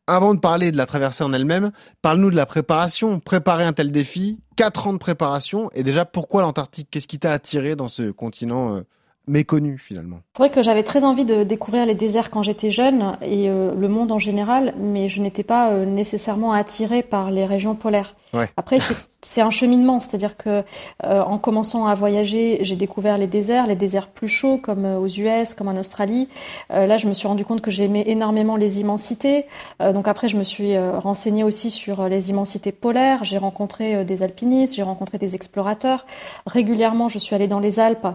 avant 0.08 0.34
de 0.34 0.40
parler 0.40 0.72
de 0.72 0.76
la 0.76 0.86
traversée 0.86 1.22
en 1.22 1.32
elle-même, 1.32 1.70
parle-nous 2.02 2.30
de 2.30 2.36
la 2.36 2.46
préparation. 2.46 3.20
Préparer 3.20 3.64
un 3.64 3.72
tel 3.72 3.92
défi, 3.92 4.40
quatre 4.56 4.86
ans 4.86 4.92
de 4.94 4.98
préparation, 4.98 5.70
et 5.74 5.82
déjà 5.82 6.04
pourquoi 6.04 6.42
l'Antarctique? 6.42 6.88
Qu'est-ce 6.90 7.06
qui 7.06 7.18
t'a 7.18 7.30
attiré 7.30 7.76
dans 7.76 7.88
ce 7.88 8.10
continent 8.10 8.74
euh, 8.74 8.80
méconnu 9.26 9.78
finalement? 9.78 10.20
C'est 10.34 10.42
vrai 10.42 10.50
que 10.50 10.62
j'avais 10.62 10.82
très 10.82 11.04
envie 11.04 11.26
de 11.26 11.44
découvrir 11.44 11.84
les 11.84 11.94
déserts 11.94 12.30
quand 12.30 12.42
j'étais 12.42 12.70
jeune 12.70 13.16
et 13.20 13.50
euh, 13.50 13.74
le 13.74 13.88
monde 13.88 14.10
en 14.10 14.18
général, 14.18 14.74
mais 14.78 15.08
je 15.08 15.20
n'étais 15.20 15.44
pas 15.44 15.72
euh, 15.72 15.84
nécessairement 15.84 16.52
attirée 16.52 17.02
par 17.02 17.30
les 17.30 17.44
régions 17.44 17.74
polaires. 17.74 18.14
Après, 18.56 18.78
c'est 19.20 19.40
un 19.40 19.50
cheminement, 19.50 19.98
c'est-à-dire 19.98 20.36
que 20.36 20.62
euh, 21.04 21.20
en 21.22 21.38
commençant 21.38 21.86
à 21.86 21.94
voyager, 21.94 22.58
j'ai 22.62 22.76
découvert 22.76 23.18
les 23.18 23.26
déserts, 23.26 23.66
les 23.66 23.74
déserts 23.74 24.06
plus 24.06 24.28
chauds 24.28 24.58
comme 24.58 24.84
euh, 24.84 24.98
aux 24.98 25.08
US, 25.08 25.54
comme 25.54 25.66
en 25.66 25.76
Australie. 25.76 26.28
Euh, 26.72 26.86
là, 26.86 26.98
je 26.98 27.08
me 27.08 27.14
suis 27.14 27.26
rendu 27.26 27.44
compte 27.44 27.60
que 27.60 27.70
j'aimais 27.70 28.04
énormément 28.06 28.54
les 28.54 28.80
immensités. 28.80 29.46
donc 29.80 30.06
après, 30.08 30.28
je 30.28 30.36
me 30.36 30.44
suis 30.44 30.78
renseignée 30.78 31.44
aussi 31.44 31.70
sur 31.70 32.08
les 32.08 32.30
immensités 32.30 32.72
polaires. 32.72 33.24
J'ai 33.24 33.38
rencontré 33.38 34.04
des 34.04 34.22
alpinistes, 34.22 34.74
j'ai 34.74 34.82
rencontré 34.82 35.18
des 35.18 35.34
explorateurs. 35.34 36.06
Régulièrement, 36.46 37.08
je 37.08 37.18
suis 37.18 37.34
allée 37.34 37.48
dans 37.48 37.60
les 37.60 37.80
Alpes. 37.80 38.06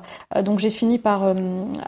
donc 0.41 0.59
j'ai 0.59 0.69
fini 0.69 0.97
par 0.99 1.33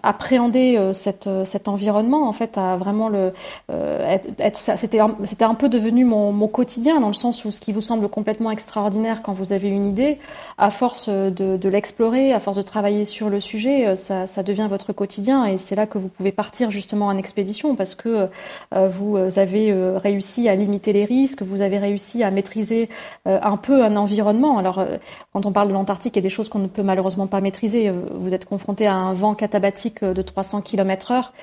appréhender 0.04 0.92
cette, 0.94 1.30
cet 1.46 1.68
environnement. 1.68 2.28
En 2.28 2.34
fait, 2.34 2.58
à 2.58 2.78
vraiment 2.78 3.10
le 3.10 3.34
être, 3.70 4.58
c'était 4.58 5.00
c'était 5.26 5.46
un 5.46 5.56
peu 5.56 5.70
devenu 5.70 6.06
mon, 6.06 6.32
mon 6.32 6.48
quotidien 6.48 7.00
dans 7.00 7.08
le 7.08 7.14
sens 7.14 7.46
où 7.46 7.52
ce 7.52 7.60
qui 7.60 7.72
vous 7.72 7.82
semble 7.82 8.10
complètement 8.16 8.50
extraordinaire 8.50 9.22
quand 9.22 9.34
vous 9.34 9.52
avez 9.52 9.68
une 9.68 9.86
idée, 9.86 10.20
à 10.58 10.70
force 10.70 11.10
de, 11.10 11.58
de 11.58 11.70
l'explorer, 11.70 12.32
à 12.32 12.40
force 12.40 12.56
de 12.56 12.62
travailler 12.62 13.04
sur 13.04 13.30
le 13.30 13.42
sujet, 13.42 13.88
euh, 13.88 13.96
ça, 13.98 14.26
ça 14.26 14.42
devient 14.42 14.68
votre 14.70 14.94
quotidien 14.94 15.46
et 15.46 15.58
c'est 15.58 15.76
là 15.76 15.86
que 15.86 15.98
vous 15.98 16.08
pouvez 16.08 16.32
partir 16.32 16.72
justement 16.72 17.08
en 17.08 17.18
expédition 17.18 17.76
parce 17.76 17.94
que 17.94 18.30
euh, 18.74 18.88
vous 18.88 19.18
avez 19.38 19.70
euh, 19.72 19.98
réussi 19.98 20.48
à 20.48 20.56
limiter 20.56 20.94
les 20.94 21.04
risques, 21.04 21.42
vous 21.42 21.62
avez 21.62 21.78
réussi 21.78 22.24
à 22.24 22.32
maîtriser 22.32 22.88
un 23.26 23.58
peu 23.58 23.84
un 23.84 23.98
environnement. 23.98 24.58
Alors 24.58 24.86
quand 25.34 25.46
on 25.46 25.52
parle 25.52 25.68
de 25.68 25.74
l'Antarctique, 25.74 26.16
il 26.16 26.20
y 26.20 26.20
a 26.20 26.22
des 26.24 26.30
choses 26.30 26.48
qu'on 26.48 26.60
ne 26.60 26.68
peut 26.68 26.84
malheureusement 26.84 27.28
pas 27.28 27.42
maîtriser. 27.42 27.92
Vous 28.14 28.34
êtes 28.34 28.46
confronté 28.46 28.88
à 28.88 28.94
un 28.94 29.14
vent 29.14 29.34
catabatique 29.34 30.04
de 30.04 30.22
300 30.22 30.62
km 30.62 31.12
heure, 31.12 31.34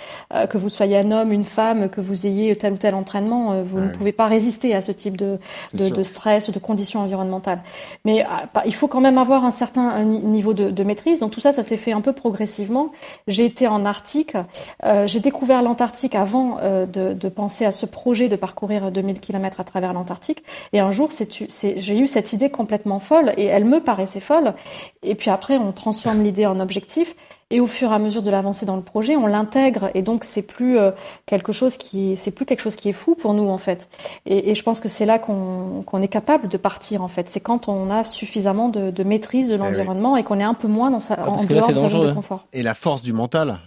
que 0.49 0.57
vous 0.57 0.69
soyez 0.69 0.97
un 0.99 1.11
homme, 1.11 1.33
une 1.33 1.45
femme, 1.45 1.89
que 1.89 2.01
vous 2.01 2.27
ayez 2.27 2.57
tel 2.57 2.73
ou 2.75 2.77
tel 2.77 2.95
entraînement, 2.95 3.63
vous 3.63 3.81
ne 3.81 3.89
pouvez 3.89 4.13
pas 4.13 4.27
résister 4.27 4.75
à 4.75 4.81
ce 4.81 4.93
type 4.93 5.17
de, 5.17 5.39
de, 5.75 5.89
de 5.89 6.03
stress, 6.03 6.51
de 6.51 6.59
conditions 6.63 7.01
environnementales. 7.01 7.63
Mais 8.05 8.25
euh, 8.25 8.61
il 8.65 8.75
faut 8.75 8.89
quand 8.89 9.01
même 9.01 9.19
avoir 9.19 9.45
un 9.45 9.51
certain 9.51 10.03
niveau 10.05 10.55
de, 10.55 10.83
maîtrise. 10.83 11.21
Donc 11.21 11.31
tout 11.31 11.41
ça, 11.41 11.53
ça 11.53 11.63
s'est 11.63 11.77
fait 11.77 11.93
un 11.93 12.01
peu 12.01 12.13
progressivement. 12.13 12.93
J'ai 13.29 13.45
été 13.45 13.69
en 13.69 13.85
Arctique. 13.85 14.37
Euh, 14.85 15.07
j'ai 15.07 15.21
découvert 15.21 15.63
l'Antarctique 15.63 16.15
avant 16.15 16.59
euh, 16.61 16.87
de, 16.87 17.29
penser 17.29 17.65
à 17.65 17.73
ce 17.73 17.87
projet 17.87 18.29
de 18.29 18.37
parcourir 18.37 18.91
2000 18.91 19.21
km 19.21 19.61
à 19.61 19.65
travers 19.65 19.93
l'Antarctique. 19.93 20.43
Et 20.73 20.81
un 20.81 20.91
jour, 20.91 21.11
j'ai 21.11 21.99
eu 21.99 22.07
cette 22.07 22.33
idée 22.33 22.51
complètement 22.51 22.99
folle 22.99 23.33
et 23.37 23.45
elle 23.45 23.65
me 23.65 23.81
paraissait 23.81 24.21
folle. 24.21 24.55
Et 25.03 25.15
puis 25.15 25.31
après, 25.31 25.57
on 25.57 25.73
transforme 25.73 26.23
l'idée 26.23 26.47
en 26.47 26.61
objectif. 26.61 27.15
Et 27.53 27.61
au 27.61 27.67
fur 27.67 27.93
et 27.93 27.95
à 27.95 27.99
mesure 27.99 28.23
de 28.23 28.31
l'avancée 28.31 28.65
dans 28.65 28.77
le 28.77 28.83
projet, 28.83 29.15
on 29.15 29.27
l'intègre 29.27 29.91
et 29.95 30.01
donc 30.01 30.25
c'est 30.25 30.41
plus 30.41 30.79
euh, 30.79 30.91
quelque 31.27 31.53
chose 31.53 31.77
qui 31.77 32.17
c'est 32.17 32.31
plus 32.31 32.47
quelque 32.47 32.63
chose 32.63 32.77
qui 32.77 32.89
est 32.89 32.95
fou 32.95 33.15
pour 33.15 33.35
nous 33.35 33.51
en 33.51 33.59
fait. 33.59 33.91
Et, 34.25 34.51
et 34.51 34.55
je 34.55 34.63
pense 34.63 34.81
que 34.81 34.89
c'est 34.89 35.05
là 35.05 35.19
qu'on 35.19 36.01
est 36.01 36.09
capable 36.09 36.49
de 36.49 36.57
partir 36.57 37.03
en 37.03 37.09
fait. 37.09 37.29
C'est 37.29 37.41
quand 37.41 37.69
on 37.69 37.91
a 37.91 38.05
suffisamment 38.05 38.71
de, 38.71 38.91
de 38.91 39.03
maîtrise 39.05 39.51
de 39.51 39.57
eh 39.57 39.59
l'environnement 39.59 40.17
et 40.17 40.23
qu'on 40.23 40.41
est 40.41 40.45
un 40.45 40.55
peu 40.55 40.67
moins 40.67 40.91
dans 40.91 41.01
sa, 41.01 41.13
ah, 41.13 41.29
en 41.29 41.45
dehors 41.45 41.69
de 41.69 41.75
sa 41.75 41.89
zone 41.91 42.09
de 42.09 42.13
confort. 42.15 42.47
Et 42.55 42.63
la 42.63 42.75
force 42.75 43.03
du 43.03 43.13
mental, 43.13 43.59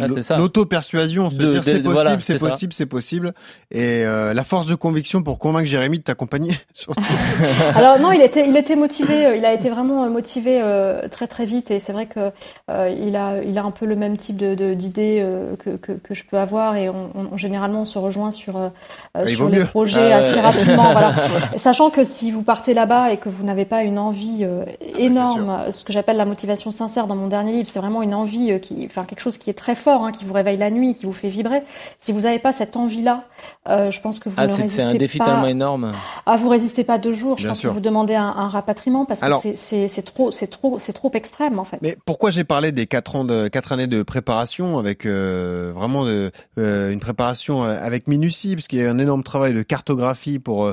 ah, 0.00 0.36
l'auto-persuasion, 0.38 1.28
se 1.28 1.36
dire 1.36 1.62
c'est 1.62 1.82
possible, 1.82 2.22
c'est 2.22 2.38
possible, 2.38 2.72
c'est 2.72 2.86
possible, 2.86 3.34
et 3.70 4.06
euh, 4.06 4.32
la 4.32 4.44
force 4.44 4.66
de 4.66 4.74
conviction 4.74 5.22
pour 5.22 5.38
convaincre 5.38 5.68
Jérémy 5.68 5.98
de 5.98 6.04
t'accompagner. 6.04 6.54
Alors 7.74 7.98
non, 7.98 8.10
il 8.10 8.22
était 8.22 8.48
il 8.48 8.56
était 8.56 8.76
motivé, 8.76 9.26
euh, 9.26 9.36
il 9.36 9.44
a 9.44 9.52
été 9.52 9.68
vraiment 9.68 10.08
motivé 10.08 10.62
très 11.10 11.26
très 11.26 11.44
vite 11.44 11.70
et 11.70 11.78
c'est 11.78 11.92
vrai 11.92 12.06
que 12.06 12.30
il 12.70 13.16
a 13.16 13.33
a, 13.34 13.42
il 13.42 13.58
a 13.58 13.64
un 13.64 13.70
peu 13.70 13.86
le 13.86 13.96
même 13.96 14.16
type 14.16 14.36
de, 14.36 14.74
d'idées 14.74 15.18
euh, 15.20 15.56
que, 15.56 15.70
que, 15.70 15.92
que, 15.92 16.14
je 16.14 16.24
peux 16.24 16.38
avoir 16.38 16.76
et 16.76 16.88
on, 16.88 17.10
on, 17.14 17.36
généralement 17.36 17.82
on 17.82 17.84
se 17.84 17.98
rejoint 17.98 18.30
sur, 18.30 18.56
euh, 18.56 18.68
ah, 19.14 19.26
sur 19.26 19.48
les 19.48 19.64
projets 19.64 20.12
ah, 20.12 20.18
assez 20.18 20.40
rapidement. 20.40 20.92
voilà. 20.92 21.14
Sachant 21.56 21.90
que 21.90 22.04
si 22.04 22.30
vous 22.30 22.42
partez 22.42 22.74
là-bas 22.74 23.12
et 23.12 23.16
que 23.16 23.28
vous 23.28 23.44
n'avez 23.44 23.64
pas 23.64 23.82
une 23.82 23.98
envie 23.98 24.40
euh, 24.42 24.64
ah, 24.66 24.98
énorme, 24.98 25.70
ce 25.70 25.84
que 25.84 25.92
j'appelle 25.92 26.16
la 26.16 26.24
motivation 26.24 26.70
sincère 26.70 27.06
dans 27.06 27.16
mon 27.16 27.28
dernier 27.28 27.52
livre, 27.52 27.68
c'est 27.68 27.80
vraiment 27.80 28.02
une 28.02 28.14
envie 28.14 28.58
qui, 28.60 28.84
enfin 28.86 29.04
quelque 29.04 29.20
chose 29.20 29.38
qui 29.38 29.50
est 29.50 29.54
très 29.54 29.74
fort, 29.74 30.04
hein, 30.04 30.12
qui 30.12 30.24
vous 30.24 30.34
réveille 30.34 30.56
la 30.56 30.70
nuit, 30.70 30.94
qui 30.94 31.06
vous 31.06 31.12
fait 31.12 31.28
vibrer. 31.28 31.62
Si 31.98 32.12
vous 32.12 32.22
n'avez 32.22 32.38
pas 32.38 32.52
cette 32.52 32.76
envie-là, 32.76 33.24
je 33.66 34.00
pense 34.00 34.20
que 34.20 34.28
vous 34.28 34.40
ne 34.40 34.46
résistez 34.46 34.62
pas. 34.64 34.68
C'est 34.68 34.82
un 34.82 34.94
défi 34.94 35.18
tellement 35.18 35.46
énorme. 35.46 35.90
Ah, 36.26 36.36
vous 36.36 36.48
résistez 36.48 36.84
pas 36.84 36.98
deux 36.98 37.12
jours. 37.12 37.38
Je 37.38 37.48
pense 37.48 37.60
que 37.60 37.68
vous 37.68 37.80
demandez 37.80 38.14
un, 38.14 38.34
un 38.36 38.48
rapatriement 38.48 39.04
parce 39.04 39.20
que 39.20 39.54
c'est 39.56 40.02
trop, 40.04 40.30
c'est 40.30 40.46
trop, 40.46 40.78
c'est 40.78 40.92
trop 40.92 41.10
extrême 41.14 41.58
en 41.58 41.64
fait. 41.64 41.78
Mais 41.82 41.96
pourquoi 42.04 42.30
j'ai 42.30 42.44
parlé 42.44 42.72
des 42.72 42.86
quatre 42.86 43.16
ans 43.16 43.23
de 43.24 43.48
quatre 43.48 43.72
années 43.72 43.86
de 43.86 44.02
préparation 44.02 44.78
avec 44.78 45.06
euh, 45.06 45.72
vraiment 45.74 46.04
de, 46.04 46.30
euh, 46.58 46.90
une 46.90 47.00
préparation 47.00 47.64
euh, 47.64 47.76
avec 47.78 48.08
minutie, 48.08 48.54
parce 48.54 48.68
qu'il 48.68 48.78
y 48.78 48.84
a 48.84 48.90
un 48.90 48.98
énorme 48.98 49.22
travail 49.22 49.54
de 49.54 49.62
cartographie 49.62 50.38
pour 50.38 50.72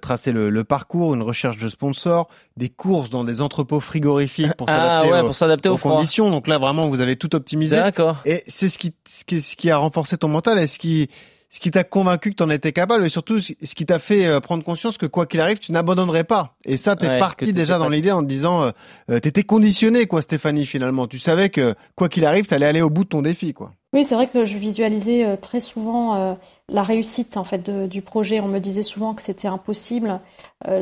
tracer 0.00 0.32
le, 0.32 0.64
parcours, 0.64 1.14
une 1.14 1.22
recherche 1.22 1.58
de 1.58 1.68
sponsors, 1.68 2.28
des 2.56 2.68
courses 2.68 3.10
dans 3.10 3.24
des 3.24 3.40
entrepôts 3.40 3.80
frigorifiques 3.80 4.54
pour 4.54 4.66
ah 4.70 5.02
s'adapter 5.32 5.68
aux, 5.68 5.78
conditions. 5.78 6.30
Donc 6.30 6.48
là, 6.48 6.58
vraiment, 6.58 6.88
vous 6.88 7.00
avez 7.00 7.16
tout 7.16 7.34
optimisé. 7.34 7.76
D'accord. 7.76 8.18
Et 8.24 8.42
c'est 8.46 8.68
ce 8.68 8.78
qui, 8.78 8.94
ce 9.06 9.24
qui, 9.24 9.40
ce 9.40 9.56
qui 9.56 9.70
a 9.70 9.76
renforcé 9.76 10.16
ton 10.16 10.28
mental 10.28 10.58
et 10.58 10.66
ce 10.66 10.78
qui 10.78 11.08
ce 11.54 11.60
qui 11.60 11.70
t'a 11.70 11.84
convaincu 11.84 12.30
que 12.30 12.34
tu 12.34 12.42
en 12.42 12.50
étais 12.50 12.72
capable 12.72 13.06
et 13.06 13.08
surtout 13.08 13.40
ce 13.40 13.52
qui 13.76 13.86
t'a 13.86 14.00
fait 14.00 14.26
euh, 14.26 14.40
prendre 14.40 14.64
conscience 14.64 14.98
que 14.98 15.06
quoi 15.06 15.24
qu'il 15.24 15.40
arrive, 15.40 15.60
tu 15.60 15.70
n'abandonnerais 15.70 16.24
pas. 16.24 16.56
Et 16.64 16.76
ça, 16.76 16.96
t'es 16.96 17.20
parti 17.20 17.52
déjà 17.52 17.78
dans 17.78 17.88
l'idée 17.88 18.10
en 18.10 18.24
te 18.24 18.28
disant, 18.28 18.62
euh, 18.62 18.70
euh, 19.08 19.20
t'étais 19.20 19.44
conditionné 19.44 20.06
quoi, 20.06 20.20
Stéphanie 20.20 20.66
finalement. 20.66 21.06
Tu 21.06 21.20
savais 21.20 21.50
que 21.50 21.76
quoi 21.94 22.08
qu'il 22.08 22.26
arrive, 22.26 22.48
t'allais 22.48 22.66
aller 22.66 22.82
au 22.82 22.90
bout 22.90 23.04
de 23.04 23.10
ton 23.10 23.22
défi 23.22 23.54
quoi. 23.54 23.70
Oui, 23.92 24.04
c'est 24.04 24.16
vrai 24.16 24.26
que 24.26 24.44
je 24.44 24.58
visualisais 24.58 25.36
très 25.36 25.60
souvent 25.60 26.36
la 26.68 26.82
réussite 26.82 27.36
en 27.36 27.44
fait 27.44 27.70
du 27.70 28.02
projet. 28.02 28.40
On 28.40 28.48
me 28.48 28.58
disait 28.58 28.82
souvent 28.82 29.14
que 29.14 29.22
c'était 29.22 29.46
impossible. 29.46 30.18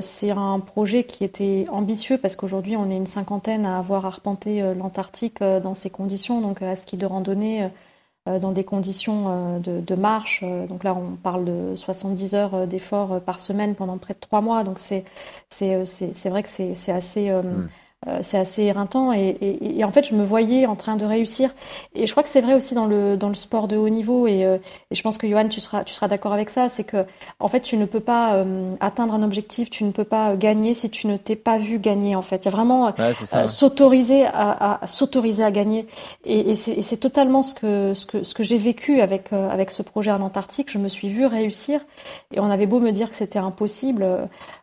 c'est 0.00 0.30
un 0.30 0.58
projet 0.60 1.04
qui 1.04 1.22
était 1.22 1.66
ambitieux 1.70 2.16
parce 2.16 2.36
qu'aujourd'hui 2.36 2.74
on 2.74 2.88
est 2.88 2.96
une 2.96 3.04
cinquantaine 3.04 3.66
à 3.66 3.76
avoir 3.76 4.06
arpenté 4.06 4.62
l'Antarctique 4.74 5.40
dans 5.40 5.74
ces 5.74 5.90
conditions, 5.90 6.40
donc 6.40 6.62
à 6.62 6.74
ski 6.74 6.96
de 6.96 7.04
randonnée 7.04 7.64
euh, 7.64 7.68
dans 8.26 8.52
des 8.52 8.64
conditions 8.64 9.24
euh, 9.26 9.58
de, 9.58 9.80
de, 9.80 9.94
marche. 9.94 10.40
Euh, 10.42 10.66
donc 10.66 10.84
là, 10.84 10.94
on 10.94 11.16
parle 11.16 11.44
de 11.44 11.76
70 11.76 12.34
heures 12.34 12.66
d'effort 12.66 13.20
par 13.20 13.40
semaine 13.40 13.74
pendant 13.74 13.98
près 13.98 14.14
de 14.14 14.20
trois 14.20 14.40
mois. 14.40 14.64
Donc 14.64 14.78
c'est 14.78 15.04
vrai 16.24 16.42
que 16.42 16.48
c'est 16.48 16.92
assez 16.92 17.30
mmh. 17.30 17.68
Euh, 18.08 18.18
c'est 18.20 18.38
assez 18.38 18.62
éreintant 18.62 19.12
et, 19.12 19.36
et, 19.40 19.78
et, 19.78 19.84
en 19.84 19.90
fait 19.92 20.04
je 20.04 20.16
me 20.16 20.24
voyais 20.24 20.66
en 20.66 20.74
train 20.74 20.96
de 20.96 21.04
réussir. 21.04 21.50
Et 21.94 22.08
je 22.08 22.10
crois 22.10 22.24
que 22.24 22.28
c'est 22.28 22.40
vrai 22.40 22.54
aussi 22.54 22.74
dans 22.74 22.86
le 22.86 23.16
dans 23.16 23.28
le 23.28 23.36
sport 23.36 23.68
de 23.68 23.76
haut 23.76 23.88
niveau 23.88 24.26
et, 24.26 24.44
euh, 24.44 24.58
et 24.90 24.96
je 24.96 25.02
pense 25.02 25.18
que 25.18 25.28
Johan 25.28 25.46
tu 25.46 25.60
seras 25.60 25.84
tu 25.84 25.94
seras 25.94 26.08
d'accord 26.08 26.32
avec 26.32 26.50
ça 26.50 26.68
c'est 26.68 26.82
que 26.82 27.06
en 27.38 27.46
fait 27.46 27.60
tu 27.60 27.76
ne 27.76 27.84
peux 27.84 28.00
pas 28.00 28.34
euh, 28.34 28.74
atteindre 28.80 29.14
un 29.14 29.22
objectif 29.22 29.70
tu 29.70 29.84
ne 29.84 29.92
peux 29.92 30.02
pas 30.02 30.34
gagner 30.34 30.74
si 30.74 30.90
tu 30.90 31.06
ne 31.06 31.16
t'es 31.16 31.36
pas 31.36 31.58
vu 31.58 31.78
gagner 31.78 32.16
en 32.16 32.22
fait. 32.22 32.38
Il 32.38 32.46
y 32.46 32.48
a 32.48 32.50
vraiment 32.50 32.92
s'autoriser 33.46 34.26
à, 34.26 34.80
à, 34.82 34.86
s'autoriser 34.88 35.44
à 35.44 35.52
gagner. 35.52 35.86
Et, 36.24 36.50
et 36.50 36.54
c'est 36.56 36.96
totalement 36.96 37.44
ce 37.44 37.54
que 37.54 37.94
ce 37.94 38.06
que 38.06 38.24
ce 38.24 38.34
que 38.34 38.42
j'ai 38.42 38.58
vécu 38.58 39.00
avec 39.00 39.32
avec 39.32 39.70
ce 39.70 39.82
projet 39.82 40.10
en 40.10 40.22
Antarctique. 40.22 40.72
Je 40.72 40.78
me 40.78 40.88
suis 40.88 41.08
vu 41.08 41.24
réussir 41.24 41.80
et 42.34 42.40
on 42.40 42.50
avait 42.50 42.66
beau 42.66 42.80
me 42.80 42.90
dire 42.90 43.10
que 43.10 43.16
c'était 43.16 43.38
impossible 43.38 44.04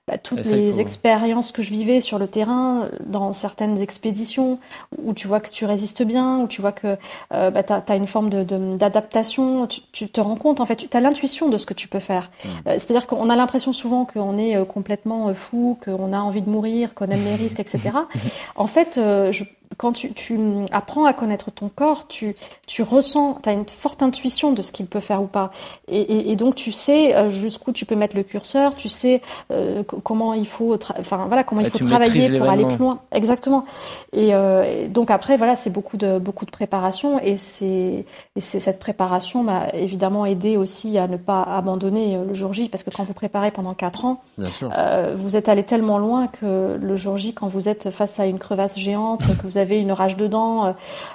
bah, 0.09 0.17
toutes 0.17 0.45
les 0.45 0.79
expériences 0.79 1.51
que 1.51 1.61
je 1.61 1.69
vivais 1.69 2.01
sur 2.01 2.17
le 2.17 2.27
terrain, 2.27 2.87
dans 3.05 3.31
certaines 3.31 3.79
expéditions, 3.79 4.57
où 4.97 5.13
tu 5.13 5.27
vois 5.27 5.39
que 5.39 5.49
tu 5.49 5.65
résistes 5.65 6.01
bien, 6.01 6.39
où 6.39 6.47
tu 6.47 6.61
vois 6.61 6.71
que 6.71 6.97
euh, 7.31 7.51
bah, 7.51 7.61
tu 7.61 7.73
as, 7.73 7.95
une 7.95 8.07
forme 8.07 8.29
d'adaptation, 8.29 9.61
de, 9.61 9.67
tu, 9.67 9.81
tu, 9.91 10.09
te 10.09 10.19
rends 10.19 10.35
compte, 10.35 10.61
en 10.61 10.65
fait, 10.65 10.77
tu 10.77 10.97
as 10.97 10.99
l'intuition 10.99 11.49
de 11.49 11.57
ce 11.59 11.67
que 11.67 11.75
tu 11.75 11.87
peux 11.87 11.99
faire. 11.99 12.31
Mmh. 12.43 12.47
Euh, 12.49 12.73
c'est-à-dire 12.79 13.05
qu'on 13.05 13.29
a 13.29 13.35
l'impression 13.35 13.71
souvent 13.71 14.05
qu'on 14.05 14.37
est 14.39 14.55
euh, 14.55 14.65
complètement 14.65 15.31
fou, 15.35 15.77
qu'on 15.83 16.11
a 16.11 16.17
envie 16.19 16.41
de 16.41 16.49
mourir, 16.49 16.95
qu'on 16.95 17.05
aime 17.05 17.25
les 17.25 17.35
risques, 17.43 17.59
etc. 17.59 17.91
en 18.55 18.67
fait, 18.67 18.95
je 18.95 19.43
quand 19.79 19.93
tu, 19.93 20.11
tu, 20.11 20.37
apprends 20.73 21.05
à 21.05 21.13
connaître 21.13 21.51
ton 21.51 21.69
corps, 21.69 22.05
tu, 22.09 22.35
tu 22.67 22.83
ressens, 22.83 23.39
tu 23.41 23.47
as 23.47 23.53
une 23.53 23.65
forte 23.65 24.03
intuition 24.03 24.51
de 24.51 24.61
ce 24.61 24.73
qu'il 24.73 24.87
peut 24.87 24.99
faire 24.99 25.21
ou 25.23 25.25
pas. 25.25 25.51
Et, 25.87 26.01
et, 26.01 26.31
et 26.31 26.35
donc 26.35 26.55
tu 26.55 26.73
sais 26.73 27.15
euh, 27.15 27.29
jusqu'où 27.29 27.71
tu 27.71 27.85
peux 27.85 27.95
mettre 27.95 28.17
le 28.17 28.23
curseur, 28.23 28.75
tu 28.75 28.89
sais 28.89 29.21
euh, 29.53 29.83
comment 30.03 30.33
il 30.33 30.45
faut, 30.45 30.77
enfin 30.99 31.23
voilà, 31.27 31.45
comment 31.45 31.61
il 31.61 31.69
faut 31.69 31.79
travailler 31.79 32.37
pour 32.37 32.49
aller 32.49 32.65
plus 32.65 32.77
loin. 32.77 32.99
Exactement. 33.13 33.65
Et, 34.11 34.33
euh, 34.33 34.89
donc 34.89 35.11
après 35.11 35.37
voilà, 35.37 35.55
c'est 35.55 35.69
beaucoup 35.69 35.95
de 35.95 36.19
beaucoup 36.19 36.45
de 36.45 36.51
préparation 36.51 37.17
et 37.21 37.37
c'est 37.37 38.05
et 38.35 38.41
c'est 38.41 38.59
cette 38.59 38.79
préparation 38.79 39.43
m'a 39.43 39.69
évidemment 39.69 40.25
aidé 40.25 40.57
aussi 40.57 40.97
à 40.97 41.07
ne 41.07 41.15
pas 41.15 41.41
abandonner 41.41 42.17
euh, 42.17 42.25
le 42.25 42.33
jour 42.33 42.51
J 42.53 42.67
parce 42.67 42.83
que 42.83 42.89
quand 42.89 43.03
vous 43.03 43.13
préparez 43.13 43.51
pendant 43.51 43.73
quatre 43.73 44.03
ans, 44.03 44.21
euh, 44.63 45.15
vous 45.17 45.37
êtes 45.37 45.47
allé 45.47 45.63
tellement 45.63 45.99
loin 45.99 46.27
que 46.27 46.77
le 46.81 46.95
jour 46.97 47.17
J, 47.17 47.33
quand 47.33 47.47
vous 47.47 47.69
êtes 47.69 47.91
face 47.91 48.19
à 48.19 48.25
une 48.25 48.39
crevasse 48.39 48.77
géante, 48.77 49.21
que 49.21 49.43
vous 49.43 49.57
avez 49.57 49.68
une 49.77 49.91
rage 49.91 50.17
dedans, 50.17 50.65
euh, 50.65 50.71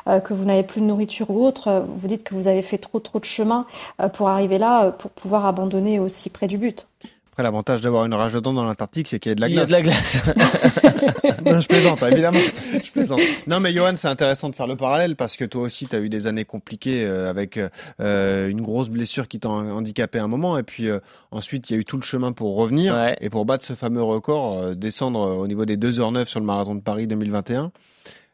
euh, 0.08 0.20
que 0.20 0.34
vous 0.34 0.44
n'avez 0.44 0.62
plus 0.62 0.80
de 0.80 0.86
nourriture 0.86 1.30
ou 1.30 1.44
autre, 1.44 1.68
euh, 1.68 1.80
vous 1.80 2.06
dites 2.06 2.24
que 2.24 2.34
vous 2.34 2.48
avez 2.48 2.62
fait 2.62 2.78
trop 2.78 3.00
trop 3.00 3.18
de 3.18 3.24
chemin 3.24 3.66
pour 4.12 4.28
arriver 4.28 4.58
là, 4.58 4.90
pour 4.90 5.10
pouvoir 5.10 5.46
abandonner 5.46 5.98
aussi 5.98 6.30
près 6.30 6.46
du 6.46 6.58
but. 6.58 6.86
Après, 7.34 7.42
l'avantage 7.42 7.80
d'avoir 7.80 8.06
une 8.06 8.14
rage 8.14 8.32
dedans 8.32 8.52
dans 8.52 8.62
l'Antarctique, 8.62 9.08
c'est 9.08 9.18
qu'il 9.18 9.30
y 9.30 9.32
a 9.32 9.34
de 9.34 9.40
la 9.40 9.48
glace. 9.48 9.68
Il 9.68 9.72
y 9.72 9.74
a 9.74 9.80
de 9.80 9.82
la 9.82 9.82
glace. 9.82 10.18
non, 11.44 11.60
je 11.60 11.66
plaisante, 11.66 12.00
évidemment. 12.04 12.38
Je 12.72 12.92
plaisante. 12.92 13.18
Non, 13.48 13.58
mais 13.58 13.72
Johan, 13.72 13.96
c'est 13.96 14.06
intéressant 14.06 14.50
de 14.50 14.54
faire 14.54 14.68
le 14.68 14.76
parallèle 14.76 15.16
parce 15.16 15.36
que 15.36 15.44
toi 15.44 15.62
aussi, 15.62 15.88
tu 15.88 15.96
as 15.96 15.98
eu 15.98 16.08
des 16.08 16.28
années 16.28 16.44
compliquées 16.44 17.04
avec 17.04 17.58
euh, 18.00 18.48
une 18.48 18.60
grosse 18.60 18.88
blessure 18.88 19.26
qui 19.26 19.40
t'a 19.40 19.48
handicapé 19.48 20.20
un 20.20 20.28
moment. 20.28 20.58
Et 20.58 20.62
puis 20.62 20.88
ensuite, 21.32 21.70
il 21.70 21.72
y 21.72 21.76
a 21.76 21.80
eu 21.80 21.84
tout 21.84 21.96
le 21.96 22.04
chemin 22.04 22.30
pour 22.30 22.54
revenir 22.54 22.96
et 23.20 23.30
pour 23.30 23.44
battre 23.44 23.64
ce 23.64 23.72
fameux 23.72 24.04
record, 24.04 24.76
descendre 24.76 25.18
au 25.18 25.48
niveau 25.48 25.64
des 25.64 25.76
2h09 25.76 26.26
sur 26.26 26.38
le 26.38 26.46
marathon 26.46 26.76
de 26.76 26.82
Paris 26.82 27.08
2021. 27.08 27.72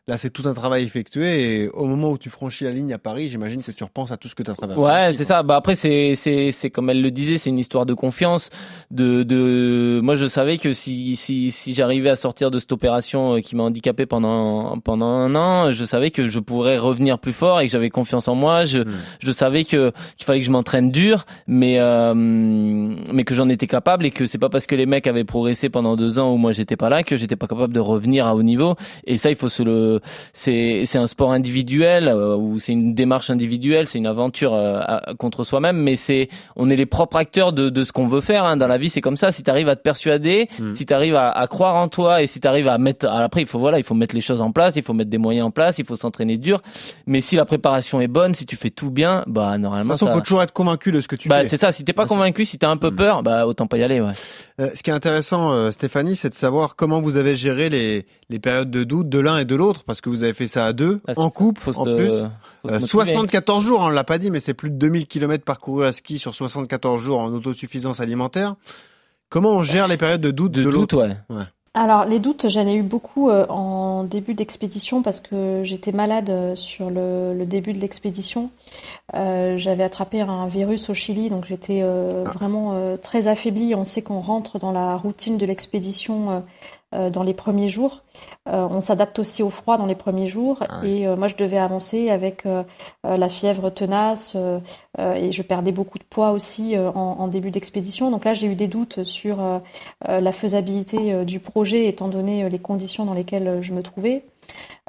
Là, 0.08 0.16
c'est 0.16 0.30
tout 0.30 0.48
un 0.48 0.54
travail 0.54 0.82
effectué 0.82 1.62
et 1.62 1.68
au 1.68 1.84
moment 1.84 2.10
où 2.10 2.18
tu 2.18 2.30
franchis 2.30 2.64
la 2.64 2.72
ligne 2.72 2.92
à 2.92 2.98
Paris, 2.98 3.28
j'imagine 3.28 3.62
que 3.62 3.70
tu 3.70 3.84
repenses 3.84 4.10
à 4.10 4.16
tout 4.16 4.28
ce 4.28 4.34
que 4.34 4.42
tu 4.42 4.50
as 4.50 4.54
traversé. 4.54 4.80
Ouais, 4.80 5.12
c'est 5.12 5.24
ça. 5.24 5.42
Bah 5.42 5.56
après, 5.56 5.74
c'est 5.74 6.14
c'est 6.14 6.50
c'est 6.52 6.70
comme 6.70 6.88
elle 6.90 7.02
le 7.02 7.10
disait, 7.10 7.36
c'est 7.36 7.50
une 7.50 7.58
histoire 7.58 7.86
de 7.86 7.94
confiance. 7.94 8.50
De 8.90 9.22
de 9.22 10.00
moi, 10.02 10.14
je 10.14 10.26
savais 10.26 10.56
que 10.58 10.72
si 10.72 11.16
si 11.16 11.50
si 11.50 11.74
j'arrivais 11.74 12.08
à 12.08 12.16
sortir 12.16 12.50
de 12.50 12.58
cette 12.58 12.72
opération 12.72 13.36
euh, 13.36 13.40
qui 13.40 13.54
m'a 13.54 13.62
handicapé 13.62 14.06
pendant 14.06 14.78
pendant 14.80 15.06
un 15.06 15.34
an, 15.34 15.70
je 15.70 15.84
savais 15.84 16.10
que 16.10 16.28
je 16.28 16.40
pourrais 16.40 16.78
revenir 16.78 17.18
plus 17.18 17.34
fort 17.34 17.60
et 17.60 17.66
que 17.66 17.72
j'avais 17.72 17.90
confiance 17.90 18.26
en 18.26 18.34
moi. 18.34 18.64
Je 18.64 18.80
hmm. 18.80 18.96
je 19.20 19.32
savais 19.32 19.64
que 19.64 19.92
qu'il 20.16 20.24
fallait 20.24 20.40
que 20.40 20.46
je 20.46 20.50
m'entraîne 20.50 20.90
dur, 20.90 21.26
mais 21.46 21.78
euh, 21.78 22.14
mais 22.14 23.24
que 23.24 23.34
j'en 23.34 23.50
étais 23.50 23.66
capable 23.66 24.06
et 24.06 24.10
que 24.10 24.24
c'est 24.24 24.38
pas 24.38 24.48
parce 24.48 24.66
que 24.66 24.74
les 24.74 24.86
mecs 24.86 25.06
avaient 25.06 25.24
progressé 25.24 25.68
pendant 25.68 25.94
deux 25.94 26.18
ans 26.18 26.32
où 26.32 26.36
moi 26.36 26.52
j'étais 26.52 26.76
pas 26.76 26.88
là 26.88 27.02
que 27.02 27.16
j'étais 27.16 27.36
pas 27.36 27.46
capable 27.46 27.74
de 27.74 27.80
revenir 27.80 28.26
à 28.26 28.34
haut 28.34 28.42
niveau. 28.42 28.76
Et 29.04 29.18
ça, 29.18 29.30
il 29.30 29.36
faut 29.36 29.48
se 29.48 29.62
le 29.62 29.89
c'est 30.32 30.82
c'est 30.84 30.98
un 30.98 31.06
sport 31.06 31.32
individuel 31.32 32.08
euh, 32.08 32.36
ou 32.36 32.58
c'est 32.58 32.72
une 32.72 32.94
démarche 32.94 33.30
individuelle, 33.30 33.88
c'est 33.88 33.98
une 33.98 34.06
aventure 34.06 34.54
euh, 34.54 34.80
contre 35.18 35.44
soi-même, 35.44 35.76
mais 35.76 35.96
c'est 35.96 36.28
on 36.56 36.70
est 36.70 36.76
les 36.76 36.86
propres 36.86 37.16
acteurs 37.16 37.52
de, 37.52 37.68
de 37.68 37.82
ce 37.82 37.92
qu'on 37.92 38.06
veut 38.06 38.20
faire 38.20 38.44
hein. 38.44 38.56
dans 38.56 38.66
la 38.66 38.78
vie. 38.78 38.88
C'est 38.88 39.00
comme 39.00 39.16
ça. 39.16 39.30
Si 39.30 39.42
tu 39.42 39.50
arrives 39.50 39.68
à 39.68 39.76
te 39.76 39.82
persuader, 39.82 40.48
mm. 40.58 40.74
si 40.74 40.86
tu 40.86 40.94
arrives 40.94 41.14
à, 41.14 41.30
à, 41.30 41.46
croire 41.46 41.76
en 41.76 41.88
toi 41.88 42.22
et 42.22 42.26
si 42.26 42.40
tu 42.40 42.48
arrives 42.48 42.68
à 42.68 42.78
mettre 42.78 43.06
après 43.06 43.40
il 43.40 43.46
faut 43.46 43.58
voilà 43.58 43.78
il 43.78 43.84
faut 43.84 43.94
mettre 43.94 44.14
les 44.14 44.20
choses 44.20 44.40
en 44.40 44.52
place, 44.52 44.76
il 44.76 44.82
faut 44.82 44.94
mettre 44.94 45.10
des 45.10 45.18
moyens 45.18 45.46
en 45.46 45.50
place, 45.50 45.78
il 45.78 45.84
faut 45.84 45.96
s'entraîner 45.96 46.36
dur. 46.36 46.62
Mais 47.06 47.20
si 47.20 47.36
la 47.36 47.44
préparation 47.44 48.00
est 48.00 48.08
bonne, 48.08 48.32
si 48.32 48.46
tu 48.46 48.56
fais 48.56 48.70
tout 48.70 48.90
bien, 48.90 49.24
bah 49.26 49.58
normalement. 49.58 49.94
De 49.94 49.98
toute 49.98 50.08
façon, 50.08 50.12
faut 50.12 50.20
toujours 50.20 50.42
être 50.42 50.52
convaincu 50.52 50.92
de 50.92 51.00
ce 51.00 51.08
que 51.08 51.16
tu 51.16 51.28
bah, 51.28 51.42
fais. 51.42 51.48
C'est 51.48 51.56
ça. 51.56 51.72
Si 51.72 51.84
t'es 51.84 51.92
pas 51.92 52.06
convaincu, 52.06 52.44
si 52.44 52.58
t'as 52.58 52.70
un 52.70 52.76
peu 52.76 52.90
mm. 52.90 52.96
peur, 52.96 53.22
bah 53.22 53.46
autant 53.46 53.66
pas 53.66 53.78
y 53.78 53.82
aller. 53.82 54.00
Ouais. 54.00 54.12
Euh, 54.60 54.70
ce 54.74 54.82
qui 54.82 54.90
est 54.90 54.94
intéressant, 54.94 55.70
Stéphanie, 55.72 56.16
c'est 56.16 56.30
de 56.30 56.34
savoir 56.34 56.76
comment 56.76 57.00
vous 57.00 57.16
avez 57.16 57.36
géré 57.36 57.68
les 57.68 58.06
les 58.28 58.38
périodes 58.38 58.70
de 58.70 58.84
doute 58.84 59.08
de 59.08 59.18
l'un 59.18 59.38
et 59.38 59.44
de 59.44 59.56
l'autre 59.56 59.79
parce 59.84 60.00
que 60.00 60.08
vous 60.08 60.22
avez 60.22 60.32
fait 60.32 60.48
ça 60.48 60.66
à 60.66 60.72
deux, 60.72 61.00
ah, 61.06 61.12
en 61.16 61.30
couple, 61.30 61.62
en 61.76 61.84
plus. 61.84 62.10
74 62.86 63.64
euh, 63.64 63.68
jours, 63.68 63.80
on 63.80 63.88
l'a 63.88 64.04
pas 64.04 64.18
dit, 64.18 64.30
mais 64.30 64.40
c'est 64.40 64.54
plus 64.54 64.70
de 64.70 64.76
2000 64.76 65.06
km 65.06 65.44
parcourus 65.44 65.86
à 65.86 65.92
ski 65.92 66.18
sur 66.18 66.34
74 66.34 67.00
jours 67.00 67.20
en 67.20 67.32
autosuffisance 67.32 68.00
alimentaire. 68.00 68.56
Comment 69.28 69.52
on 69.52 69.62
gère 69.62 69.88
les 69.88 69.96
périodes 69.96 70.20
de 70.20 70.30
doute 70.30 70.52
de, 70.52 70.68
l'autre 70.68 70.96
ouais. 70.96 71.44
Alors 71.72 72.04
les 72.04 72.18
doutes, 72.18 72.48
j'en 72.48 72.66
ai 72.66 72.74
eu 72.74 72.82
beaucoup 72.82 73.30
euh, 73.30 73.46
en 73.46 74.02
début 74.02 74.34
d'expédition 74.34 75.02
parce 75.02 75.20
que 75.20 75.62
j'étais 75.62 75.92
malade 75.92 76.28
euh, 76.28 76.56
sur 76.56 76.90
le, 76.90 77.44
début 77.44 77.72
de 77.72 77.78
l'expédition. 77.78 78.50
J'avais 79.12 79.82
attrapé 79.82 80.20
un 80.20 80.46
virus 80.46 80.90
au 80.90 80.94
Chili, 80.94 81.30
donc 81.30 81.44
j'étais 81.44 81.82
ah. 81.82 82.30
vraiment 82.30 82.96
très 83.02 83.26
affaiblie. 83.26 83.74
On 83.74 83.84
sait 83.84 84.02
qu'on 84.02 84.20
rentre 84.20 84.58
dans 84.58 84.72
la 84.72 84.96
routine 84.96 85.36
de 85.36 85.46
l'expédition 85.46 86.30
euh, 86.30 86.40
dans 86.92 87.22
les 87.22 87.34
premiers 87.34 87.68
jours. 87.68 88.02
Euh, 88.48 88.66
on 88.70 88.80
s'adapte 88.80 89.18
aussi 89.18 89.42
au 89.42 89.50
froid 89.50 89.78
dans 89.78 89.86
les 89.86 89.94
premiers 89.94 90.28
jours. 90.28 90.58
Ah 90.68 90.80
et 90.84 91.06
euh, 91.06 91.16
moi, 91.16 91.28
je 91.28 91.36
devais 91.36 91.58
avancer 91.58 92.10
avec 92.10 92.44
la 93.04 93.28
fièvre 93.28 93.70
tenace 93.70 94.36
et 94.98 95.32
je 95.32 95.42
perdais 95.42 95.72
beaucoup 95.72 95.98
de 95.98 96.04
poids 96.04 96.32
aussi 96.32 96.76
en, 96.78 97.28
début 97.28 97.50
d'expédition. 97.50 98.10
Donc 98.10 98.24
là, 98.24 98.32
j'ai 98.32 98.46
eu 98.46 98.54
des 98.54 98.68
doutes 98.68 99.02
sur 99.04 99.38
la 100.06 100.32
faisabilité 100.32 101.24
du 101.24 101.40
projet 101.40 101.86
étant 101.86 102.08
donné 102.08 102.48
les 102.48 102.58
conditions 102.58 103.04
dans 103.04 103.14
lesquelles 103.14 103.58
je 103.60 103.72
me 103.72 103.82
trouvais. 103.82 104.24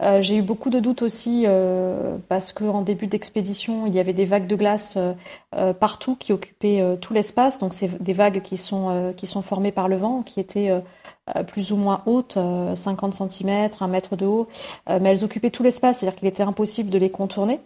Euh, 0.01 0.21
j'ai 0.21 0.37
eu 0.37 0.41
beaucoup 0.41 0.69
de 0.69 0.79
doutes 0.79 1.03
aussi 1.03 1.43
euh, 1.45 2.17
parce 2.27 2.53
qu'en 2.53 2.81
début 2.81 3.07
d'expédition, 3.07 3.85
il 3.85 3.93
y 3.93 3.99
avait 3.99 4.13
des 4.13 4.25
vagues 4.25 4.47
de 4.47 4.55
glace 4.55 4.97
euh, 5.55 5.73
partout 5.73 6.15
qui 6.15 6.33
occupaient 6.33 6.97
tout 7.01 7.13
l'espace. 7.13 7.57
Donc 7.59 7.73
c'est 7.73 8.01
des 8.01 8.13
vagues 8.13 8.41
qui 8.41 8.57
sont, 8.57 9.13
qui 9.15 9.27
sont 9.27 9.41
formées 9.41 9.71
par 9.71 9.87
le 9.87 9.97
vent, 9.97 10.21
qui 10.21 10.39
étaient 10.39 10.71
plus 11.47 11.71
ou 11.71 11.75
moins 11.75 12.01
hautes, 12.05 12.37
50 12.75 13.13
cm, 13.13 13.69
1 13.79 13.87
mètre 13.87 14.15
de 14.15 14.25
haut, 14.25 14.47
mais 14.87 15.09
elles 15.09 15.23
occupaient 15.23 15.51
tout 15.51 15.63
l'espace, 15.63 15.99
c'est-à-dire 15.99 16.17
qu'il 16.19 16.27
était 16.27 16.43
impossible 16.43 16.89
de 16.89 16.97
les 16.97 17.09
contourner. 17.09 17.59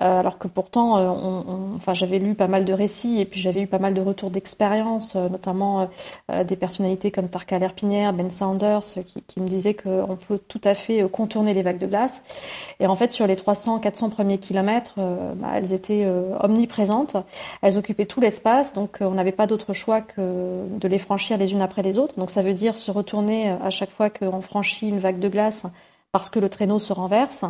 Euh, 0.00 0.20
alors 0.20 0.38
que 0.38 0.48
pourtant, 0.48 0.98
euh, 0.98 1.74
enfin, 1.76 1.94
j'avais 1.94 2.18
lu 2.18 2.34
pas 2.34 2.46
mal 2.46 2.64
de 2.64 2.72
récits 2.72 3.20
et 3.20 3.24
puis 3.24 3.40
j'avais 3.40 3.62
eu 3.62 3.66
pas 3.66 3.78
mal 3.78 3.94
de 3.94 4.00
retours 4.00 4.30
d'expérience, 4.30 5.14
euh, 5.16 5.28
notamment 5.28 5.88
des 6.44 6.56
personnalités 6.56 7.10
comme 7.10 7.28
Tarka 7.28 7.58
Lerpinière, 7.58 8.12
Ben 8.12 8.30
Saunders, 8.30 8.82
qui, 9.26 9.40
me 9.40 9.48
disaient 9.48 9.74
qu'on 9.74 10.16
peut 10.16 10.38
tout 10.38 10.60
à 10.64 10.74
fait 10.74 11.08
contourner 11.10 11.54
les 11.54 11.62
vagues 11.62 11.78
de 11.78 11.86
glace. 11.86 12.22
Et 12.78 12.86
en 12.86 12.94
fait, 12.94 13.12
sur 13.12 13.26
les 13.26 13.36
300-400 13.36 14.10
premiers 14.10 14.38
kilomètres, 14.38 14.94
bah, 14.96 15.48
elles 15.54 15.72
étaient 15.72 16.06
omniprésentes. 16.40 17.16
Elles 17.62 17.78
occupaient 17.78 18.06
tout 18.06 18.20
l'espace, 18.20 18.72
donc 18.72 18.98
on 19.00 19.12
n'avait 19.12 19.32
pas 19.32 19.46
d'autre 19.46 19.72
choix 19.72 20.00
que 20.00 20.66
de 20.68 20.88
les 20.88 20.98
franchir 20.98 21.36
les 21.36 21.52
unes 21.52 21.62
après 21.62 21.82
les 21.82 21.98
autres. 21.98 22.14
Donc 22.18 22.30
ça 22.30 22.42
veut 22.42 22.54
dire 22.54 22.76
se 22.76 22.90
retourner 22.90 23.50
à 23.50 23.70
chaque 23.70 23.90
fois 23.90 24.10
qu'on 24.10 24.40
franchit 24.40 24.88
une 24.88 24.98
vague 24.98 25.18
de 25.18 25.28
glace 25.28 25.66
parce 26.12 26.30
que 26.30 26.38
le 26.38 26.48
traîneau 26.48 26.78
se 26.78 26.92
renverse. 26.92 27.44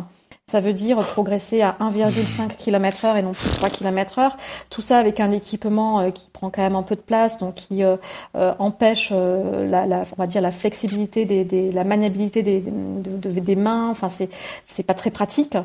Ça 0.47 0.59
veut 0.59 0.73
dire 0.73 1.01
progresser 1.07 1.61
à 1.61 1.77
1,5 1.79 2.57
km 2.57 3.05
heure 3.05 3.15
et 3.15 3.21
non 3.21 3.31
plus 3.31 3.49
3 3.51 3.69
km 3.69 4.19
heure. 4.19 4.37
Tout 4.69 4.81
ça 4.81 4.97
avec 4.97 5.21
un 5.21 5.31
équipement 5.31 6.01
euh, 6.01 6.09
qui 6.11 6.27
prend 6.33 6.49
quand 6.49 6.61
même 6.61 6.75
un 6.75 6.83
peu 6.83 6.95
de 6.95 7.01
place, 7.01 7.37
donc 7.37 7.55
qui 7.55 7.85
euh, 7.85 7.95
euh, 8.35 8.53
empêche 8.59 9.11
la, 9.11 9.85
on 9.85 10.21
va 10.21 10.27
dire 10.27 10.41
la 10.41 10.51
flexibilité 10.51 11.23
des, 11.23 11.71
la 11.71 11.85
maniabilité 11.85 12.43
des, 12.43 12.61
des 12.61 13.55
mains. 13.55 13.87
Enfin, 13.89 14.09
c'est 14.09 14.29
c'est 14.67 14.83
pas 14.83 14.93
très 14.93 15.09
pratique. 15.09 15.55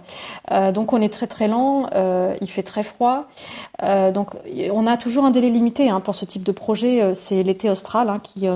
donc 0.73 0.93
on 0.93 1.01
est 1.01 1.13
très 1.13 1.27
très 1.27 1.49
lent. 1.49 1.91
il 2.41 2.49
fait 2.49 2.63
très 2.63 2.85
froid. 2.85 3.27
donc 3.83 4.31
on 4.73 4.87
a 4.87 4.97
toujours 4.97 5.25
un 5.25 5.31
délai 5.31 5.51
limité 5.51 5.91
hein, 5.91 6.01
pour 6.01 6.15
ce 6.15 6.25
type 6.25 6.45
de 6.45 6.53
projet. 6.53 7.15
C'est 7.15 7.43
l'été 7.43 7.71
austral 7.71 8.09
hein, 8.09 8.21
qui, 8.23 8.47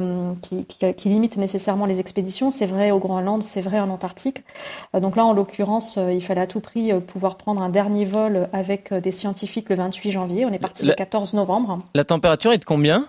qui, 0.43 0.95
qui, 0.95 1.09
limite 1.09 1.39
nécessairement 1.39 1.87
les 1.87 1.99
expéditions. 1.99 2.53
C'est 2.53 2.67
vrai 2.67 2.93
au 2.93 2.99
Groenland, 2.99 3.43
c'est 3.43 3.63
vrai 3.63 3.81
en 3.81 3.91
Antarctique. 3.91 4.45
donc 4.95 5.17
là, 5.17 5.25
en 5.25 5.33
l'occurrence, 5.33 5.99
fallait 6.23 6.41
à 6.41 6.47
tout 6.47 6.61
prix 6.61 6.93
euh, 6.93 7.01
pouvoir 7.01 7.37
prendre 7.37 7.63
un 7.63 7.69
dernier 7.69 8.05
vol 8.05 8.49
avec 8.53 8.93
euh, 8.93 9.01
des 9.01 9.13
scientifiques 9.13 9.69
le 9.69 9.77
28 9.77 10.11
janvier. 10.11 10.47
On 10.47 10.53
est 10.53 10.59
parti 10.59 10.85
le 10.85 10.95
14 10.95 11.35
novembre. 11.35 11.83
La 11.95 12.05
température 12.05 12.53
est 12.53 12.59
de 12.59 12.65
combien 12.65 13.07